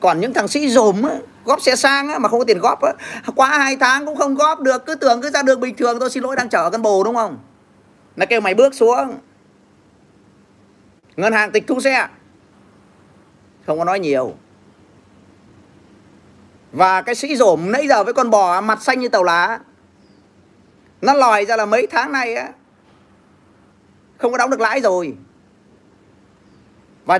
còn 0.00 0.20
những 0.20 0.34
thằng 0.34 0.48
sĩ 0.48 0.68
dồm 0.68 1.02
góp 1.44 1.60
xe 1.60 1.76
sang 1.76 2.08
á, 2.08 2.18
mà 2.18 2.28
không 2.28 2.38
có 2.38 2.44
tiền 2.44 2.58
góp 2.58 2.82
á, 2.82 2.92
quá 3.36 3.58
hai 3.58 3.76
tháng 3.76 4.06
cũng 4.06 4.16
không 4.16 4.34
góp 4.34 4.60
được 4.60 4.86
cứ 4.86 4.94
tưởng 4.94 5.22
cứ 5.22 5.30
ra 5.30 5.42
đường 5.42 5.60
bình 5.60 5.76
thường 5.76 5.98
tôi 6.00 6.10
xin 6.10 6.22
lỗi 6.22 6.36
đang 6.36 6.48
chở 6.48 6.70
cân 6.70 6.82
bồ 6.82 7.04
đúng 7.04 7.14
không? 7.14 7.38
Nó 8.16 8.26
kêu 8.26 8.40
mày 8.40 8.54
bước 8.54 8.74
xuống. 8.74 9.18
Ngân 11.16 11.32
hàng 11.32 11.52
tịch 11.52 11.64
thu 11.66 11.80
xe. 11.80 12.08
Không 13.66 13.78
có 13.78 13.84
nói 13.84 14.00
nhiều. 14.00 14.34
Và 16.72 17.02
cái 17.02 17.14
sĩ 17.14 17.36
dổm 17.36 17.72
nãy 17.72 17.88
giờ 17.88 18.04
với 18.04 18.14
con 18.14 18.30
bò 18.30 18.60
mặt 18.60 18.82
xanh 18.82 19.00
như 19.00 19.08
tàu 19.08 19.22
lá. 19.22 19.58
Nó 21.00 21.12
lòi 21.12 21.44
ra 21.44 21.56
là 21.56 21.66
mấy 21.66 21.86
tháng 21.86 22.12
nay 22.12 22.34
á 22.34 22.48
Không 24.18 24.32
có 24.32 24.38
đóng 24.38 24.50
được 24.50 24.60
lãi 24.60 24.80
rồi. 24.80 25.14
Và 27.04 27.18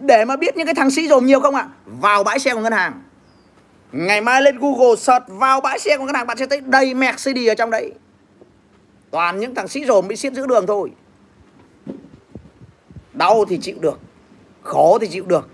để 0.00 0.24
mà 0.24 0.36
biết 0.36 0.56
những 0.56 0.66
cái 0.66 0.74
thằng 0.74 0.90
sĩ 0.90 1.08
dồn 1.08 1.26
nhiều 1.26 1.40
không 1.40 1.54
ạ? 1.54 1.68
Vào 1.86 2.24
bãi 2.24 2.38
xe 2.38 2.54
của 2.54 2.60
ngân 2.60 2.72
hàng. 2.72 3.02
Ngày 3.92 4.20
mai 4.20 4.42
lên 4.42 4.58
Google 4.58 4.96
search 4.96 5.24
vào 5.28 5.60
bãi 5.60 5.78
xe 5.78 5.98
của 5.98 6.04
ngân 6.04 6.14
hàng, 6.14 6.26
Bạn 6.26 6.36
sẽ 6.36 6.46
thấy 6.46 6.60
đầy 6.60 6.94
Mercedes 6.94 7.48
ở 7.48 7.54
trong 7.54 7.70
đấy. 7.70 7.92
Toàn 9.10 9.40
những 9.40 9.54
thằng 9.54 9.68
sĩ 9.68 9.84
dồn 9.84 10.08
bị 10.08 10.16
xiết 10.16 10.32
giữ 10.32 10.46
đường 10.46 10.66
thôi. 10.66 10.90
Đau 13.12 13.44
thì 13.48 13.58
chịu 13.62 13.76
được, 13.80 14.00
Khổ 14.62 14.98
thì 15.00 15.06
chịu 15.06 15.24
được. 15.26 15.48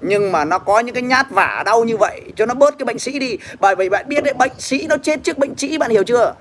Nhưng 0.00 0.32
mà 0.32 0.44
nó 0.44 0.58
có 0.58 0.80
những 0.80 0.94
cái 0.94 1.02
nhát 1.02 1.30
vả 1.30 1.62
đau 1.66 1.84
như 1.84 1.96
vậy, 1.96 2.22
cho 2.36 2.46
nó 2.46 2.54
bớt 2.54 2.78
cái 2.78 2.84
bệnh 2.84 2.98
sĩ 2.98 3.18
đi. 3.18 3.36
Bởi 3.60 3.74
vì 3.76 3.88
bạn 3.88 4.08
biết 4.08 4.24
đấy, 4.24 4.34
bệnh 4.34 4.52
sĩ 4.58 4.86
nó 4.86 4.96
chết 4.96 5.20
trước 5.22 5.38
bệnh 5.38 5.54
trĩ, 5.54 5.78
bạn 5.78 5.90
hiểu 5.90 6.04
chưa? 6.04 6.34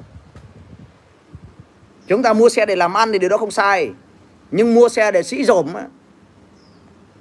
Chúng 2.07 2.23
ta 2.23 2.33
mua 2.33 2.49
xe 2.49 2.65
để 2.65 2.75
làm 2.75 2.93
ăn 2.93 3.11
thì 3.11 3.19
điều 3.19 3.29
đó 3.29 3.37
không 3.37 3.51
sai. 3.51 3.91
Nhưng 4.51 4.73
mua 4.73 4.89
xe 4.89 5.11
để 5.11 5.23
sĩ 5.23 5.43
dồn 5.43 5.67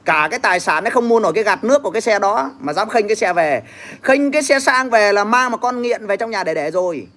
cả 0.05 0.29
cái 0.31 0.39
tài 0.39 0.61
sản 0.61 0.85
nó 0.85 0.91
không 0.91 1.09
mua 1.09 1.21
nổi 1.21 1.33
cái 1.33 1.45
gạt 1.45 1.65
nước 1.65 1.83
của 1.83 1.91
cái 1.91 2.03
xe 2.03 2.19
đó. 2.19 2.51
Mà 2.61 2.73
dám 2.73 2.89
khênh 2.89 3.09
cái 3.09 3.17
xe 3.17 3.33
về. 3.33 3.63
Khênh 4.03 4.33
cái 4.33 4.43
xe 4.43 4.61
sang 4.61 4.91
về 4.91 5.13
là 5.13 5.25
mang 5.25 5.51
một 5.51 5.59
con 5.61 5.83
nghiện 5.83 6.07
về 6.07 6.17
trong 6.17 6.31
nhà 6.31 6.45
để 6.45 6.55
để 6.55 6.71
rồi. 6.71 7.09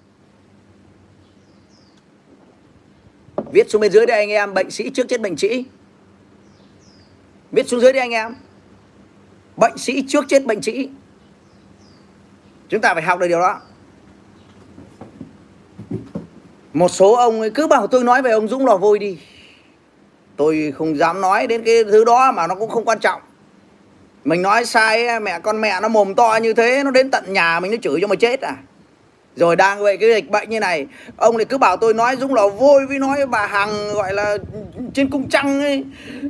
Viết 3.51 3.69
xuống 3.69 3.81
bên 3.81 3.91
dưới 3.91 4.05
đây 4.05 4.17
anh 4.17 4.29
em, 4.29 4.53
bệnh 4.53 4.71
sĩ 4.71 4.89
trước 4.89 5.07
chết 5.09 5.21
bệnh 5.21 5.37
sĩ. 5.37 5.65
Viết 7.51 7.67
xuống 7.67 7.81
dưới 7.81 7.93
đây 7.93 7.99
anh 7.99 8.11
em. 8.11 8.35
Bệnh 9.57 9.77
sĩ 9.77 10.03
trước 10.07 10.25
chết 10.27 10.45
bệnh 10.45 10.61
sĩ. 10.61 10.89
Chúng 12.69 12.81
ta 12.81 12.93
phải 12.93 13.03
học 13.03 13.19
được 13.19 13.27
điều 13.27 13.39
đó. 13.39 13.61
Một 16.73 16.89
số 16.89 17.13
ông 17.13 17.39
ấy 17.39 17.49
cứ 17.49 17.67
bảo 17.67 17.87
tôi 17.87 18.03
nói 18.03 18.21
về 18.21 18.31
ông 18.31 18.47
Dũng 18.47 18.65
lò 18.65 18.77
vôi 18.77 18.99
đi 18.99 19.17
tôi 20.37 20.73
không 20.77 20.97
dám 20.97 21.21
nói 21.21 21.47
đến 21.47 21.63
cái 21.63 21.83
thứ 21.83 22.03
đó 22.03 22.31
mà 22.31 22.47
nó 22.47 22.55
cũng 22.55 22.69
không 22.69 22.85
quan 22.85 22.99
trọng. 22.99 23.21
Mình 24.25 24.41
nói 24.41 24.65
sai 24.65 25.19
mẹ 25.19 25.39
con 25.39 25.61
mẹ 25.61 25.79
nó 25.81 25.87
mồm 25.87 26.15
to 26.15 26.39
như 26.41 26.53
thế 26.53 26.81
nó 26.83 26.91
đến 26.91 27.11
tận 27.11 27.23
nhà 27.27 27.59
mình 27.59 27.71
nó 27.71 27.77
chửi 27.81 28.01
cho 28.01 28.07
mà 28.07 28.15
chết 28.15 28.41
à. 28.41 28.55
Rồi 29.35 29.55
đang 29.55 29.83
về 29.83 29.97
cái 29.97 30.09
dịch 30.13 30.29
bệnh 30.29 30.49
như 30.49 30.59
này 30.59 30.87
ông 31.17 31.37
lại 31.37 31.45
cứ 31.45 31.57
bảo 31.57 31.77
tôi 31.77 31.93
nói 31.93 32.15
dũng 32.19 32.33
lò 32.33 32.47
vôi 32.47 32.85
với 32.87 32.99
nói 32.99 33.25
bà 33.25 33.47
hằng 33.47 33.93
gọi 33.93 34.13
là 34.13 34.37
trên 34.93 35.09
cung 35.09 35.29
trăng 35.29 35.61
ấy. 35.61 35.83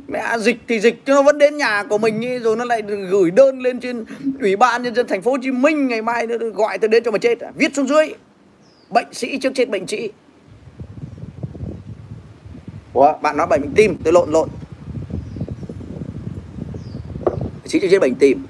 Mẹ 0.08 0.38
dịch 0.38 0.56
thì 0.68 0.80
dịch 0.80 1.02
nó 1.06 1.22
vẫn 1.22 1.38
đến 1.38 1.56
nhà 1.56 1.82
của 1.82 1.98
mình 1.98 2.26
ấy, 2.26 2.38
rồi 2.38 2.56
nó 2.56 2.64
lại 2.64 2.82
gửi 3.10 3.30
đơn 3.30 3.60
lên 3.60 3.80
trên 3.80 4.04
ủy 4.40 4.56
ban 4.56 4.82
nhân 4.82 4.94
dân 4.94 5.06
thành 5.08 5.22
phố 5.22 5.30
hồ 5.30 5.36
chí 5.42 5.50
minh 5.50 5.88
ngày 5.88 6.02
mai 6.02 6.26
nó 6.26 6.36
gọi 6.54 6.78
tôi 6.78 6.88
đến 6.88 7.02
cho 7.04 7.10
mà 7.10 7.18
chết 7.18 7.40
à. 7.40 7.50
viết 7.54 7.74
xuống 7.74 7.88
dưới 7.88 8.14
bệnh 8.90 9.12
sĩ 9.12 9.38
trước 9.38 9.52
chết 9.54 9.68
bệnh 9.68 9.86
sĩ 9.86 10.10
Ủa, 12.94 13.12
bạn 13.22 13.36
nói 13.36 13.46
bệnh 13.46 13.74
tim 13.74 13.96
tôi 14.04 14.12
lộn 14.12 14.30
lộn. 14.30 14.48
Chính 17.66 17.82
trước 17.82 17.88
chết 17.90 17.98
bệnh 17.98 18.14
tim. 18.14 18.46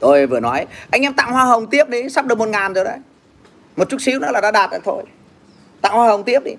Tôi 0.00 0.26
vừa 0.26 0.40
nói 0.40 0.66
anh 0.90 1.02
em 1.02 1.14
tặng 1.14 1.32
hoa 1.32 1.44
hồng 1.44 1.66
tiếp 1.66 1.88
đi 1.88 2.08
sắp 2.08 2.26
được 2.26 2.38
một 2.38 2.48
ngàn 2.48 2.72
rồi 2.72 2.84
đấy. 2.84 2.98
Một 3.76 3.88
chút 3.88 3.96
xíu 4.00 4.18
nữa 4.18 4.30
là 4.32 4.40
đã 4.40 4.50
đạt 4.50 4.70
rồi 4.70 4.80
thôi. 4.84 5.02
Tặng 5.80 5.92
hoa 5.92 6.06
hồng 6.06 6.24
tiếp 6.24 6.40
đi. 6.44 6.52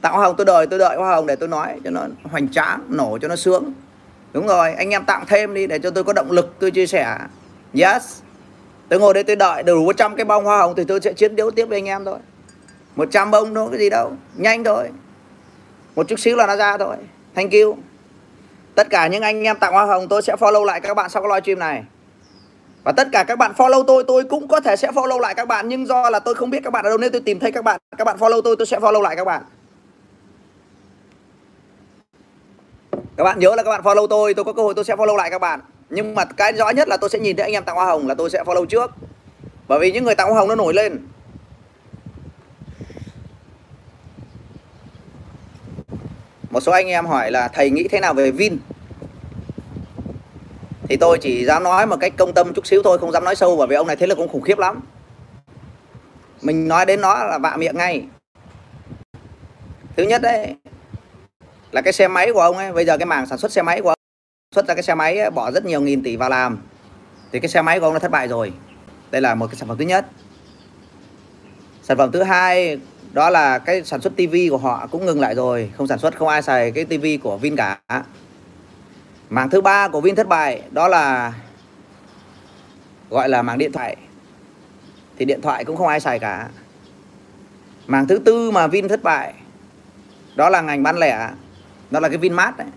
Tặng 0.00 0.12
hoa 0.12 0.24
hồng 0.26 0.34
tôi 0.36 0.46
đợi 0.46 0.66
tôi 0.66 0.78
đợi 0.78 0.96
hoa 0.96 1.14
hồng 1.14 1.26
để 1.26 1.36
tôi 1.36 1.48
nói 1.48 1.80
cho 1.84 1.90
nó 1.90 2.06
hoành 2.22 2.48
tráng 2.48 2.80
nổ 2.88 3.18
cho 3.22 3.28
nó 3.28 3.36
sướng. 3.36 3.72
Đúng 4.32 4.46
rồi 4.46 4.74
anh 4.74 4.90
em 4.90 5.04
tặng 5.04 5.24
thêm 5.26 5.54
đi 5.54 5.66
để 5.66 5.78
cho 5.78 5.90
tôi 5.90 6.04
có 6.04 6.12
động 6.12 6.30
lực 6.30 6.54
tôi 6.58 6.70
chia 6.70 6.86
sẻ. 6.86 7.18
Yes. 7.74 8.20
Tôi 8.88 9.00
ngồi 9.00 9.14
đây 9.14 9.24
tôi 9.24 9.36
đợi 9.36 9.62
đủ 9.62 9.84
100 9.84 10.16
cái 10.16 10.24
bông 10.24 10.44
hoa 10.44 10.58
hồng 10.58 10.74
thì 10.76 10.84
tôi 10.84 11.00
sẽ 11.00 11.12
chiến 11.12 11.36
đấu 11.36 11.50
tiếp 11.50 11.64
với 11.64 11.78
anh 11.78 11.88
em 11.88 12.04
thôi. 12.04 12.18
100 12.96 13.30
bông 13.30 13.54
đâu 13.54 13.68
cái 13.70 13.78
gì 13.78 13.90
đâu. 13.90 14.12
Nhanh 14.36 14.64
thôi. 14.64 14.90
Một 15.96 16.08
chút 16.08 16.18
xíu 16.18 16.36
là 16.36 16.46
nó 16.46 16.56
ra 16.56 16.78
thôi. 16.78 16.96
Thank 17.34 17.52
you. 17.52 17.76
Tất 18.74 18.90
cả 18.90 19.06
những 19.06 19.22
anh 19.22 19.42
em 19.42 19.58
tặng 19.58 19.72
hoa 19.72 19.84
hồng, 19.84 20.08
tôi 20.08 20.22
sẽ 20.22 20.36
follow 20.36 20.64
lại 20.64 20.80
các 20.80 20.94
bạn 20.94 21.10
sau 21.10 21.22
cái 21.22 21.28
livestream 21.28 21.58
này. 21.58 21.84
Và 22.84 22.92
tất 22.92 23.08
cả 23.12 23.24
các 23.24 23.38
bạn 23.38 23.52
follow 23.56 23.82
tôi 23.82 24.04
tôi 24.08 24.24
cũng 24.24 24.48
có 24.48 24.60
thể 24.60 24.76
sẽ 24.76 24.90
follow 24.90 25.18
lại 25.18 25.34
các 25.34 25.48
bạn, 25.48 25.68
nhưng 25.68 25.86
do 25.86 26.10
là 26.10 26.18
tôi 26.18 26.34
không 26.34 26.50
biết 26.50 26.60
các 26.64 26.72
bạn 26.72 26.84
ở 26.84 26.88
đâu 26.88 26.98
nên 26.98 27.12
tôi 27.12 27.20
tìm 27.20 27.38
thấy 27.38 27.52
các 27.52 27.64
bạn 27.64 27.80
các 27.98 28.04
bạn 28.04 28.16
follow 28.16 28.42
tôi 28.42 28.56
tôi 28.56 28.66
sẽ 28.66 28.78
follow 28.78 29.00
lại 29.00 29.16
các 29.16 29.24
bạn. 29.24 29.42
Các 33.16 33.24
bạn 33.24 33.38
nhớ 33.38 33.54
là 33.56 33.62
các 33.62 33.70
bạn 33.70 33.82
follow 33.82 34.06
tôi 34.06 34.34
tôi 34.34 34.44
có 34.44 34.52
cơ 34.52 34.62
hội 34.62 34.74
tôi 34.74 34.84
sẽ 34.84 34.96
follow 34.96 35.16
lại 35.16 35.30
các 35.30 35.38
bạn. 35.38 35.60
Nhưng 35.90 36.14
mà 36.14 36.24
cái 36.24 36.52
rõ 36.52 36.70
nhất 36.70 36.88
là 36.88 36.96
tôi 36.96 37.10
sẽ 37.10 37.18
nhìn 37.18 37.36
thấy 37.36 37.44
anh 37.44 37.52
em 37.52 37.64
tặng 37.64 37.76
hoa 37.76 37.86
hồng 37.86 38.08
là 38.08 38.14
tôi 38.14 38.30
sẽ 38.30 38.42
follow 38.44 38.64
trước. 38.64 38.90
Bởi 39.68 39.78
vì 39.78 39.92
những 39.92 40.04
người 40.04 40.14
tặng 40.14 40.30
hoa 40.30 40.38
hồng 40.38 40.48
nó 40.48 40.54
nổi 40.54 40.74
lên. 40.74 40.98
Một 46.54 46.60
số 46.60 46.72
anh 46.72 46.86
em 46.86 47.06
hỏi 47.06 47.30
là 47.30 47.48
thầy 47.48 47.70
nghĩ 47.70 47.88
thế 47.88 48.00
nào 48.00 48.14
về 48.14 48.30
Vin? 48.30 48.58
Thì 50.88 50.96
tôi 50.96 51.18
chỉ 51.20 51.44
dám 51.44 51.62
nói 51.62 51.86
một 51.86 51.96
cách 52.00 52.12
công 52.16 52.32
tâm 52.34 52.54
chút 52.54 52.66
xíu 52.66 52.82
thôi 52.82 52.98
không 52.98 53.12
dám 53.12 53.24
nói 53.24 53.36
sâu 53.36 53.56
bởi 53.56 53.66
vì 53.66 53.76
ông 53.76 53.86
này 53.86 53.96
thế 53.96 54.06
lực 54.06 54.18
cũng 54.18 54.28
khủng 54.28 54.42
khiếp 54.42 54.58
lắm. 54.58 54.80
Mình 56.42 56.68
nói 56.68 56.86
đến 56.86 57.00
nó 57.00 57.24
là 57.24 57.38
vạ 57.38 57.56
miệng 57.56 57.76
ngay. 57.76 58.04
Thứ 59.96 60.02
nhất 60.02 60.22
đấy 60.22 60.54
là 61.72 61.82
cái 61.82 61.92
xe 61.92 62.08
máy 62.08 62.32
của 62.32 62.40
ông 62.40 62.56
ấy 62.56 62.72
bây 62.72 62.84
giờ 62.84 62.98
cái 62.98 63.06
mảng 63.06 63.26
sản 63.26 63.38
xuất 63.38 63.52
xe 63.52 63.62
máy 63.62 63.82
của 63.82 63.88
ông 63.88 63.98
xuất 64.54 64.68
ra 64.68 64.74
cái 64.74 64.82
xe 64.82 64.94
máy 64.94 65.18
ấy, 65.18 65.30
bỏ 65.30 65.50
rất 65.50 65.64
nhiều 65.64 65.80
nghìn 65.80 66.02
tỷ 66.02 66.16
vào 66.16 66.30
làm. 66.30 66.58
Thì 67.32 67.40
cái 67.40 67.48
xe 67.48 67.62
máy 67.62 67.80
của 67.80 67.86
ông 67.86 67.94
đã 67.94 67.98
thất 67.98 68.10
bại 68.10 68.28
rồi. 68.28 68.52
Đây 69.10 69.22
là 69.22 69.34
một 69.34 69.46
cái 69.46 69.56
sản 69.56 69.68
phẩm 69.68 69.78
thứ 69.78 69.84
nhất. 69.84 70.06
Sản 71.82 71.96
phẩm 71.96 72.12
thứ 72.12 72.22
hai 72.22 72.78
đó 73.14 73.30
là 73.30 73.58
cái 73.58 73.84
sản 73.84 74.00
xuất 74.00 74.16
tivi 74.16 74.48
của 74.48 74.56
họ 74.56 74.86
cũng 74.90 75.06
ngừng 75.06 75.20
lại 75.20 75.34
rồi. 75.34 75.70
Không 75.76 75.86
sản 75.86 75.98
xuất, 75.98 76.16
không 76.16 76.28
ai 76.28 76.42
xài 76.42 76.70
cái 76.70 76.84
tivi 76.84 77.16
của 77.16 77.36
Vin 77.36 77.56
cả. 77.56 77.80
Mảng 79.30 79.50
thứ 79.50 79.60
ba 79.60 79.88
của 79.88 80.00
Vin 80.00 80.14
thất 80.14 80.28
bại, 80.28 80.62
đó 80.70 80.88
là 80.88 81.32
gọi 83.10 83.28
là 83.28 83.42
mảng 83.42 83.58
điện 83.58 83.72
thoại. 83.72 83.96
Thì 85.18 85.24
điện 85.24 85.40
thoại 85.40 85.64
cũng 85.64 85.76
không 85.76 85.86
ai 85.86 86.00
xài 86.00 86.18
cả. 86.18 86.48
Mảng 87.86 88.06
thứ 88.06 88.18
tư 88.18 88.50
mà 88.50 88.66
Vin 88.66 88.88
thất 88.88 89.02
bại, 89.02 89.34
đó 90.36 90.48
là 90.48 90.60
ngành 90.60 90.82
bán 90.82 90.96
lẻ. 90.96 91.30
Đó 91.90 92.00
là 92.00 92.08
cái 92.08 92.18
Vinmart 92.18 92.56
đấy. 92.56 92.68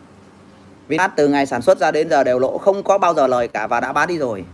Vinmart 0.88 1.14
từ 1.16 1.28
ngày 1.28 1.46
sản 1.46 1.62
xuất 1.62 1.78
ra 1.78 1.92
đến 1.92 2.10
giờ 2.10 2.24
đều 2.24 2.40
lỗ, 2.40 2.58
không 2.58 2.84
có 2.84 2.98
bao 2.98 3.14
giờ 3.14 3.28
lời 3.28 3.48
cả 3.48 3.68
và 3.68 3.80
đã 3.80 3.94
bán 3.94 4.08
đi 4.08 4.18
rồi. 4.18 4.46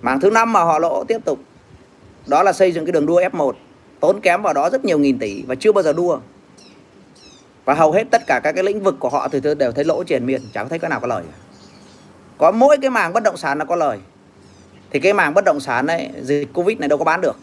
Mảng 0.00 0.20
thứ 0.20 0.30
năm 0.30 0.52
mà 0.52 0.60
họ 0.60 0.78
lỗ 0.78 1.04
tiếp 1.04 1.18
tục, 1.24 1.38
đó 2.26 2.42
là 2.42 2.52
xây 2.52 2.72
dựng 2.72 2.84
cái 2.84 2.92
đường 2.92 3.06
đua 3.06 3.20
F1 3.20 3.52
tốn 4.00 4.20
kém 4.20 4.42
vào 4.42 4.54
đó 4.54 4.70
rất 4.70 4.84
nhiều 4.84 4.98
nghìn 4.98 5.18
tỷ 5.18 5.42
và 5.42 5.54
chưa 5.54 5.72
bao 5.72 5.82
giờ 5.82 5.92
đua. 5.92 6.18
Và 7.64 7.74
hầu 7.74 7.92
hết 7.92 8.04
tất 8.10 8.22
cả 8.26 8.40
các 8.44 8.52
cái 8.52 8.64
lĩnh 8.64 8.82
vực 8.82 8.96
của 8.98 9.08
họ 9.08 9.28
thì 9.28 9.40
tôi 9.40 9.54
đều 9.54 9.72
thấy 9.72 9.84
lỗ 9.84 10.04
triền 10.04 10.26
miên 10.26 10.42
chẳng 10.54 10.68
thấy 10.68 10.78
cái 10.78 10.90
nào 10.90 11.00
có 11.00 11.06
lời 11.06 11.22
có 12.38 12.50
mỗi 12.50 12.76
cái 12.82 12.90
mảng 12.90 13.12
bất 13.12 13.22
động 13.22 13.36
sản 13.36 13.58
là 13.58 13.64
có 13.64 13.76
lời. 13.76 13.98
Thì 14.90 15.00
cái 15.00 15.12
mảng 15.12 15.34
bất 15.34 15.44
động 15.44 15.60
sản 15.60 15.86
này 15.86 16.10
dịch 16.22 16.48
covid 16.52 16.78
này 16.78 16.88
đâu 16.88 16.98
có 16.98 17.04
bán 17.04 17.20
được. 17.20 17.36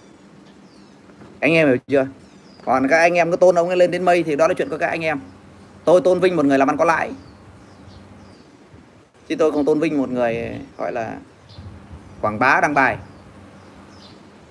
Anh 1.40 1.54
em 1.54 1.68
hiểu 1.68 1.78
chưa? 1.88 2.08
Còn 2.66 2.88
các 2.88 2.98
anh 2.98 3.14
em 3.14 3.32
cứ 3.32 3.38
tôn 3.38 3.56
ông 3.56 3.68
ấy 3.68 3.78
lên 3.78 3.92
đến 3.92 4.06
mây 4.06 4.24
thì 4.24 4.36
đó 4.36 4.48
là 4.48 4.54
chuyện 4.54 4.70
của 4.70 4.78
các 4.78 4.88
anh 4.88 5.02
em. 5.02 5.20
Tôi 5.86 6.02
tôn 6.02 6.20
vinh 6.20 6.36
một 6.36 6.46
người 6.46 6.58
làm 6.58 6.70
ăn 6.70 6.78
có 6.78 6.86
lãi. 6.86 7.12
Chứ 9.28 9.36
tôi 9.36 9.52
không 9.52 9.66
tôn 9.66 9.80
vinh 9.80 9.98
một 9.98 10.10
người, 10.10 10.52
gọi 10.78 10.92
là, 10.92 11.18
quảng 12.22 12.40
bá 12.40 12.60
đăng 12.62 12.74
bài 12.74 12.98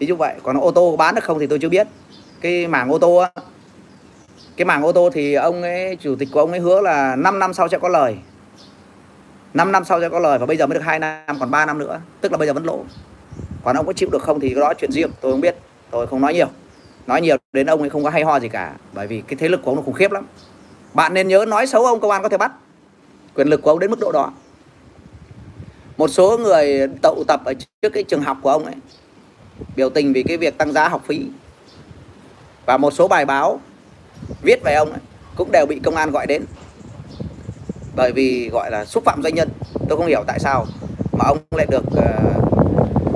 ví 0.03 0.07
dụ 0.07 0.16
vậy, 0.16 0.34
còn 0.42 0.61
ô 0.61 0.70
tô 0.70 0.96
bán 0.96 1.14
được 1.14 1.24
không 1.24 1.38
thì 1.38 1.46
tôi 1.46 1.59
chưa 1.62 1.68
biết. 1.68 1.86
Cái 2.40 2.66
mảng 2.66 2.92
ô 2.92 2.98
tô 2.98 3.16
á, 3.16 3.30
cái 4.57 4.64
mảng 4.64 4.82
ô 4.82 4.92
tô 4.92 5.11
thì 5.12 5.34
ông 5.34 5.62
ấy, 5.62 5.96
chủ 6.00 6.16
tịch 6.18 6.28
của 6.32 6.40
ông 6.40 6.50
ấy 6.50 6.61
hứa 6.61 6.80
là 6.80 7.16
5 7.16 7.38
năm 7.38 7.55
sau 7.55 7.68
sẽ 7.68 7.78
có 7.78 7.88
lời. 7.88 8.16
5 9.55 9.72
năm 9.72 9.84
sau 9.84 10.00
sẽ 10.00 10.09
có 10.09 10.18
lời 10.18 10.38
và 10.38 10.46
bây 10.46 10.57
giờ 10.57 10.66
mới 10.66 10.74
được 10.74 10.84
2 10.84 10.98
năm, 10.98 11.38
còn 11.40 11.50
3 11.50 11.66
năm 11.66 11.78
nữa. 11.78 12.00
Tức 12.20 12.32
là 12.32 12.38
bây 12.38 12.46
giờ 12.46 12.53
vẫn 12.53 12.64
lỗ. 12.64 12.84
Còn 13.64 13.76
ông 13.76 13.86
có 13.86 13.92
chịu 13.92 14.09
được 14.12 14.22
không 14.22 14.40
thì 14.40 14.48
cái 14.48 14.61
đó 14.61 14.72
chuyện 14.78 14.92
riêng, 14.92 15.11
tôi 15.20 15.32
không 15.32 15.40
biết. 15.40 15.57
Tôi 15.90 16.07
không 16.07 16.20
nói 16.20 16.34
nhiều. 16.34 16.48
Nói 17.07 17.20
nhiều 17.20 17.36
đến 17.53 17.66
ông 17.66 17.80
ấy 17.80 17.90
không 17.90 18.05
có 18.05 18.11
hay 18.11 18.24
ho 18.24 18.40
gì 18.40 18.48
cả, 18.48 18.72
bởi 18.92 19.07
vì 19.07 19.22
cái 19.28 19.36
thế 19.36 19.48
lực 19.48 19.62
của 19.62 19.70
ông 19.70 19.76
nó 19.76 19.82
khủng 19.82 19.94
khiếp 19.94 20.12
lắm. 20.12 20.26
Bạn 20.94 21.14
nên 21.14 21.28
nhớ 21.28 21.44
nói 21.48 21.66
xấu 21.66 21.84
ông, 21.84 22.00
công 22.00 22.11
an 22.11 22.22
có 22.22 22.28
thể 22.28 22.38
bắt. 22.38 22.53
Quyền 23.34 23.48
lực 23.48 23.62
của 23.62 23.70
ông 23.70 23.78
đến 23.78 23.90
mức 23.90 24.00
độ 24.00 24.12
đó. 24.12 24.32
Một 25.96 26.09
số 26.09 26.38
người 26.38 26.88
tụ 27.03 27.24
tập 27.28 27.40
ở 27.44 27.55
trước 27.82 27.88
cái 27.92 28.03
trường 28.03 28.22
học 28.22 28.36
của 28.42 28.50
ông 28.50 28.64
ấy 28.64 28.74
biểu 29.76 29.90
tình 29.90 30.12
vì 30.12 30.22
cái 30.22 30.36
việc 30.36 30.59
tăng 30.59 30.72
giá 30.72 30.88
học 30.88 31.03
phí. 31.07 31.26
Và 32.66 32.76
một 32.76 32.90
số 32.90 33.09
bài 33.09 33.24
báo 33.24 33.61
viết 34.42 34.62
về 34.64 34.74
ông 34.74 34.90
ấy, 34.90 35.00
cũng 35.36 35.53
đều 35.53 35.66
bị 35.66 35.80
công 35.84 35.96
an 35.96 36.11
gọi 36.11 36.26
đến. 36.26 36.44
Bởi 37.96 38.12
vì 38.12 38.48
gọi 38.48 38.70
là 38.70 38.84
xúc 38.84 39.05
phạm 39.05 39.22
doanh 39.22 39.34
nhân. 39.34 39.48
Tôi 39.88 39.98
không 39.98 40.07
hiểu 40.07 40.24
tại 40.26 40.38
sao 40.38 40.66
mà 41.12 41.24
ông 41.24 41.38
lại 41.50 41.66
được 41.70 41.84
uh, 41.86 42.03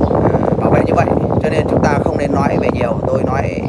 uh, 0.03 0.59
bảo 0.61 0.71
vệ 0.71 0.81
như 0.87 0.95
vậy. 0.95 1.07
Cho 1.43 1.49
nên 1.51 1.67
chúng 1.71 1.83
ta 1.85 1.99
không 2.05 2.19
nên 2.19 2.33
nói 2.33 2.57
về 2.61 2.69
nhiều. 2.75 3.01
Tôi 3.07 3.23
nói 3.23 3.61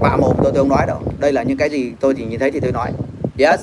bạ 0.00 0.16
mồm 0.16 0.36
tôi, 0.42 0.52
tôi 0.54 0.62
không 0.62 0.68
nói 0.68 0.86
đâu. 0.86 1.02
Đây 1.18 1.32
là 1.32 1.42
những 1.42 1.58
cái 1.58 1.70
gì 1.70 1.92
tôi 2.00 2.14
chỉ 2.14 2.24
nhìn 2.24 2.38
thấy 2.38 2.50
thì 2.50 2.60
tôi 2.60 2.72
nói. 2.72 2.92
Yes. 3.38 3.60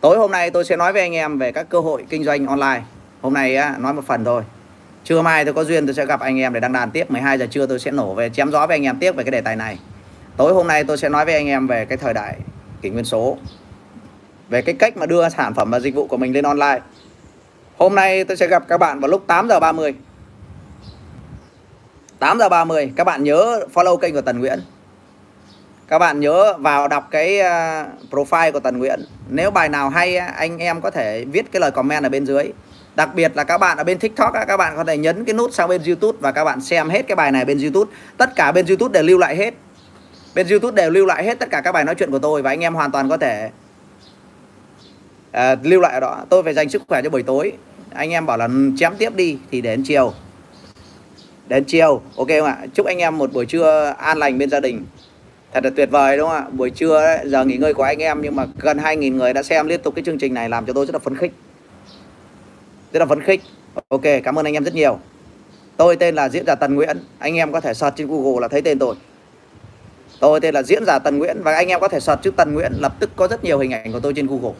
Tối 0.00 0.18
hôm 0.18 0.30
nay 0.30 0.50
tôi 0.50 0.64
sẽ 0.64 0.76
nói 0.76 0.92
với 0.92 1.02
anh 1.02 1.12
em 1.12 1.38
về 1.38 1.52
các 1.52 1.68
cơ 1.68 1.80
hội 1.80 2.04
kinh 2.08 2.24
doanh 2.24 2.46
online. 2.46 2.82
Hôm 3.20 3.34
nay 3.34 3.56
uh, 3.56 3.80
nói 3.80 3.94
một 3.94 4.02
phần 4.06 4.24
thôi 4.24 4.42
trưa 5.04 5.22
mai 5.22 5.44
tôi 5.44 5.54
có 5.54 5.64
duyên 5.64 5.86
tôi 5.86 5.94
sẽ 5.94 6.06
gặp 6.06 6.20
anh 6.20 6.38
em 6.38 6.52
để 6.52 6.60
đăng 6.60 6.72
đàn 6.72 6.90
tiếp. 6.90 7.10
12 7.10 7.38
giờ 7.38 7.46
trưa 7.50 7.66
tôi 7.66 7.78
sẽ 7.78 7.90
nổ 7.90 8.14
về 8.14 8.30
chém 8.30 8.50
gió 8.50 8.66
với 8.66 8.76
anh 8.76 8.82
em 8.82 8.98
tiếp 8.98 9.16
về 9.16 9.24
cái 9.24 9.30
đề 9.30 9.40
tài 9.40 9.56
này. 9.56 9.78
Tối 10.36 10.52
hôm 10.52 10.66
nay 10.66 10.84
tôi 10.84 10.98
sẽ 10.98 11.08
nói 11.08 11.24
với 11.24 11.34
anh 11.34 11.46
em 11.46 11.66
về 11.66 11.84
cái 11.84 11.98
thời 11.98 12.14
đại 12.14 12.36
kỷ 12.82 12.90
nguyên 12.90 13.04
số. 13.04 13.38
Về 14.48 14.62
cái 14.62 14.74
cách 14.74 14.96
mà 14.96 15.06
đưa 15.06 15.28
sản 15.28 15.54
phẩm 15.54 15.70
và 15.70 15.80
dịch 15.80 15.94
vụ 15.94 16.06
của 16.06 16.16
mình 16.16 16.32
lên 16.32 16.44
online. 16.44 16.80
Hôm 17.76 17.94
nay 17.94 18.24
tôi 18.24 18.36
sẽ 18.36 18.46
gặp 18.46 18.68
các 18.68 18.78
bạn 18.78 19.00
vào 19.00 19.10
lúc 19.10 19.24
8 19.26 19.48
giờ 19.48 19.60
30 19.60 19.94
8 22.18 22.38
giờ 22.38 22.48
30 22.48 22.92
các 22.96 23.04
bạn 23.04 23.24
nhớ 23.24 23.60
follow 23.74 23.96
kênh 23.96 24.14
của 24.14 24.20
Tần 24.20 24.38
Nguyễn. 24.38 24.60
Các 25.88 25.98
bạn 25.98 26.20
nhớ 26.20 26.54
vào 26.58 26.88
đọc 26.88 27.08
cái 27.10 27.40
à, 27.40 27.86
profile 28.10 28.52
của 28.52 28.60
Tần 28.60 28.78
Nguyễn. 28.78 29.00
Nếu 29.28 29.50
bài 29.50 29.68
nào 29.68 29.88
hay 29.88 30.16
anh 30.16 30.58
em 30.58 30.80
có 30.80 30.90
thể 30.90 31.24
viết 31.24 31.52
cái 31.52 31.60
lời 31.60 31.70
comment 31.70 32.02
ở 32.02 32.08
bên 32.08 32.26
dưới 32.26 32.52
đặc 32.96 33.14
biệt 33.14 33.32
là 33.34 33.44
các 33.44 33.58
bạn 33.58 33.78
ở 33.78 33.84
bên 33.84 33.98
TikTok 33.98 34.32
các 34.48 34.56
bạn 34.56 34.72
có 34.76 34.84
thể 34.84 34.98
nhấn 34.98 35.24
cái 35.24 35.34
nút 35.34 35.54
sang 35.54 35.68
bên 35.68 35.82
YouTube 35.86 36.18
và 36.20 36.32
các 36.32 36.44
bạn 36.44 36.60
xem 36.60 36.88
hết 36.88 37.06
cái 37.08 37.16
bài 37.16 37.32
này 37.32 37.44
bên 37.44 37.58
YouTube. 37.58 37.92
Tất 38.16 38.30
cả 38.36 38.52
bên 38.52 38.66
YouTube 38.66 38.92
đều 38.92 39.02
lưu 39.02 39.18
lại 39.18 39.36
hết. 39.36 39.54
Bên 40.34 40.48
YouTube 40.48 40.82
đều 40.82 40.90
lưu 40.90 41.06
lại 41.06 41.24
hết 41.24 41.38
tất 41.38 41.50
cả 41.50 41.60
các 41.60 41.72
bài 41.72 41.84
nói 41.84 41.94
chuyện 41.94 42.10
của 42.10 42.18
tôi 42.18 42.42
và 42.42 42.50
anh 42.50 42.60
em 42.60 42.74
hoàn 42.74 42.90
toàn 42.90 43.08
có 43.08 43.16
thể 43.16 43.50
uh, 45.36 45.58
lưu 45.62 45.80
lại 45.80 45.94
ở 45.94 46.00
đó. 46.00 46.24
Tôi 46.28 46.42
phải 46.42 46.54
dành 46.54 46.68
sức 46.68 46.82
khỏe 46.88 47.02
cho 47.02 47.10
buổi 47.10 47.22
tối. 47.22 47.52
Anh 47.90 48.10
em 48.10 48.26
bảo 48.26 48.36
là 48.36 48.44
ừ, 48.44 48.70
chém 48.78 48.92
tiếp 48.98 49.16
đi 49.16 49.38
thì 49.50 49.60
đến 49.60 49.82
chiều. 49.86 50.12
Đến 51.48 51.64
chiều. 51.64 52.02
Ok 52.16 52.28
không 52.28 52.46
ạ? 52.46 52.58
Chúc 52.74 52.86
anh 52.86 52.98
em 52.98 53.18
một 53.18 53.32
buổi 53.32 53.46
trưa 53.46 53.94
an 53.98 54.18
lành 54.18 54.38
bên 54.38 54.50
gia 54.50 54.60
đình. 54.60 54.84
Thật 55.52 55.64
là 55.64 55.70
tuyệt 55.76 55.90
vời 55.90 56.16
đúng 56.16 56.28
không 56.28 56.36
ạ? 56.36 56.46
Buổi 56.52 56.70
trưa 56.70 56.96
ấy, 56.96 57.18
giờ 57.24 57.44
nghỉ 57.44 57.56
ngơi 57.56 57.74
của 57.74 57.82
anh 57.82 57.98
em 57.98 58.22
nhưng 58.22 58.36
mà 58.36 58.46
gần 58.58 58.78
2.000 58.78 59.14
người 59.14 59.32
đã 59.32 59.42
xem 59.42 59.68
liên 59.68 59.82
tục 59.82 59.94
cái 59.94 60.04
chương 60.04 60.18
trình 60.18 60.34
này 60.34 60.48
làm 60.48 60.66
cho 60.66 60.72
tôi 60.72 60.86
rất 60.86 60.94
là 60.94 60.98
phấn 60.98 61.16
khích 61.16 61.32
rất 62.94 63.00
là 63.00 63.06
phấn 63.06 63.22
khích. 63.22 63.40
Ok, 63.88 64.02
cảm 64.24 64.38
ơn 64.38 64.44
anh 64.44 64.54
em 64.54 64.64
rất 64.64 64.74
nhiều. 64.74 64.98
Tôi 65.76 65.96
tên 65.96 66.14
là 66.14 66.28
diễn 66.28 66.46
giả 66.46 66.54
Tần 66.54 66.74
Nguyễn. 66.74 66.98
Anh 67.18 67.36
em 67.36 67.52
có 67.52 67.60
thể 67.60 67.74
search 67.74 67.96
trên 67.96 68.06
Google 68.06 68.40
là 68.40 68.48
thấy 68.48 68.62
tên 68.62 68.78
tôi. 68.78 68.94
Tôi 70.20 70.40
tên 70.40 70.54
là 70.54 70.62
diễn 70.62 70.84
giả 70.86 70.98
Tần 70.98 71.18
Nguyễn 71.18 71.42
và 71.42 71.54
anh 71.54 71.68
em 71.68 71.80
có 71.80 71.88
thể 71.88 72.00
search 72.00 72.22
chữ 72.22 72.30
Tần 72.30 72.54
Nguyễn, 72.54 72.72
lập 72.78 72.94
tức 73.00 73.10
có 73.16 73.28
rất 73.28 73.44
nhiều 73.44 73.58
hình 73.58 73.70
ảnh 73.70 73.92
của 73.92 74.00
tôi 74.00 74.12
trên 74.16 74.26
Google. 74.26 74.52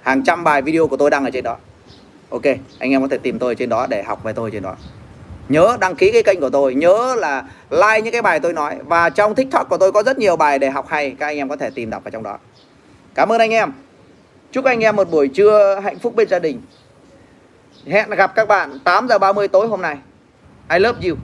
Hàng 0.00 0.24
trăm 0.24 0.44
bài 0.44 0.62
video 0.62 0.86
của 0.86 0.96
tôi 0.96 1.10
đăng 1.10 1.24
ở 1.24 1.30
trên 1.30 1.44
đó. 1.44 1.56
Ok, 2.30 2.42
anh 2.78 2.90
em 2.90 3.02
có 3.02 3.08
thể 3.08 3.18
tìm 3.18 3.38
tôi 3.38 3.54
trên 3.54 3.68
đó 3.68 3.86
để 3.86 4.02
học 4.02 4.24
về 4.24 4.32
tôi 4.32 4.50
trên 4.50 4.62
đó. 4.62 4.76
Nhớ 5.48 5.76
đăng 5.80 5.94
ký 5.94 6.10
cái 6.12 6.22
kênh 6.22 6.40
của 6.40 6.50
tôi, 6.50 6.74
nhớ 6.74 7.14
là 7.18 7.44
like 7.70 8.00
những 8.00 8.12
cái 8.12 8.22
bài 8.22 8.40
tôi 8.40 8.52
nói. 8.52 8.76
Và 8.84 9.10
trong 9.10 9.34
tiktok 9.34 9.68
của 9.68 9.78
tôi 9.78 9.92
có 9.92 10.02
rất 10.02 10.18
nhiều 10.18 10.36
bài 10.36 10.58
để 10.58 10.70
học 10.70 10.86
hay, 10.88 11.16
các 11.18 11.26
anh 11.26 11.36
em 11.36 11.48
có 11.48 11.56
thể 11.56 11.70
tìm 11.70 11.90
đọc 11.90 12.04
ở 12.04 12.10
trong 12.10 12.22
đó. 12.22 12.38
Cảm 13.14 13.32
ơn 13.32 13.38
anh 13.38 13.50
em. 13.50 13.72
Chúc 14.52 14.64
anh 14.64 14.80
em 14.80 14.96
một 14.96 15.10
buổi 15.10 15.28
trưa 15.28 15.80
hạnh 15.84 15.98
phúc 15.98 16.16
bên 16.16 16.28
gia 16.28 16.38
đình 16.38 16.60
hẹn 17.86 18.10
gặp 18.10 18.34
các 18.34 18.48
bạn 18.48 18.78
8 18.84 19.08
giờ 19.08 19.18
30 19.18 19.48
tối 19.48 19.68
hôm 19.68 19.82
nay 19.82 19.96
I 20.70 20.78
love 20.78 21.08
you 21.08 21.16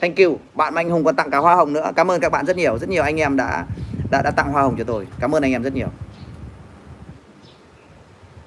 thank 0.00 0.16
you 0.16 0.38
bạn 0.54 0.74
mạnh 0.74 0.90
Hùng 0.90 1.04
còn 1.04 1.16
tặng 1.16 1.30
cả 1.30 1.38
hoa 1.38 1.54
hồng 1.54 1.72
nữa 1.72 1.92
cảm 1.96 2.10
ơn 2.10 2.20
các 2.20 2.32
bạn 2.32 2.46
rất 2.46 2.56
nhiều 2.56 2.78
rất 2.78 2.88
nhiều 2.88 3.02
anh 3.02 3.16
em 3.16 3.36
đã 3.36 3.64
đã 4.10 4.22
đã 4.22 4.30
tặng 4.30 4.52
hoa 4.52 4.62
hồng 4.62 4.74
cho 4.78 4.84
tôi 4.84 5.06
cảm 5.20 5.34
ơn 5.34 5.42
anh 5.42 5.52
em 5.52 5.62
rất 5.62 5.74
nhiều 5.74 5.88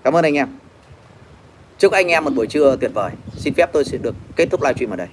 cảm 0.04 0.16
ơn 0.16 0.24
anh 0.24 0.38
em 0.38 0.48
Chúc 1.82 1.92
anh 1.92 2.08
em 2.08 2.24
một 2.24 2.32
buổi 2.36 2.48
trưa 2.48 2.78
tuyệt 2.82 2.92
vời. 2.94 3.12
Xin 3.38 3.54
phép 3.54 3.70
tôi 3.74 3.84
sẽ 3.86 3.98
được 3.98 4.16
kết 4.36 4.46
thúc 4.52 4.62
livestream 4.62 4.90
ở 4.90 4.96
đây. 4.96 5.08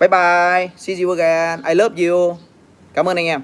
Bye 0.00 0.08
bye. 0.08 0.70
See 0.76 1.02
you 1.02 1.10
again. 1.10 1.62
I 1.68 1.74
love 1.74 2.06
you. 2.06 2.36
Cảm 2.94 3.08
ơn 3.08 3.16
anh 3.16 3.26
em. 3.26 3.42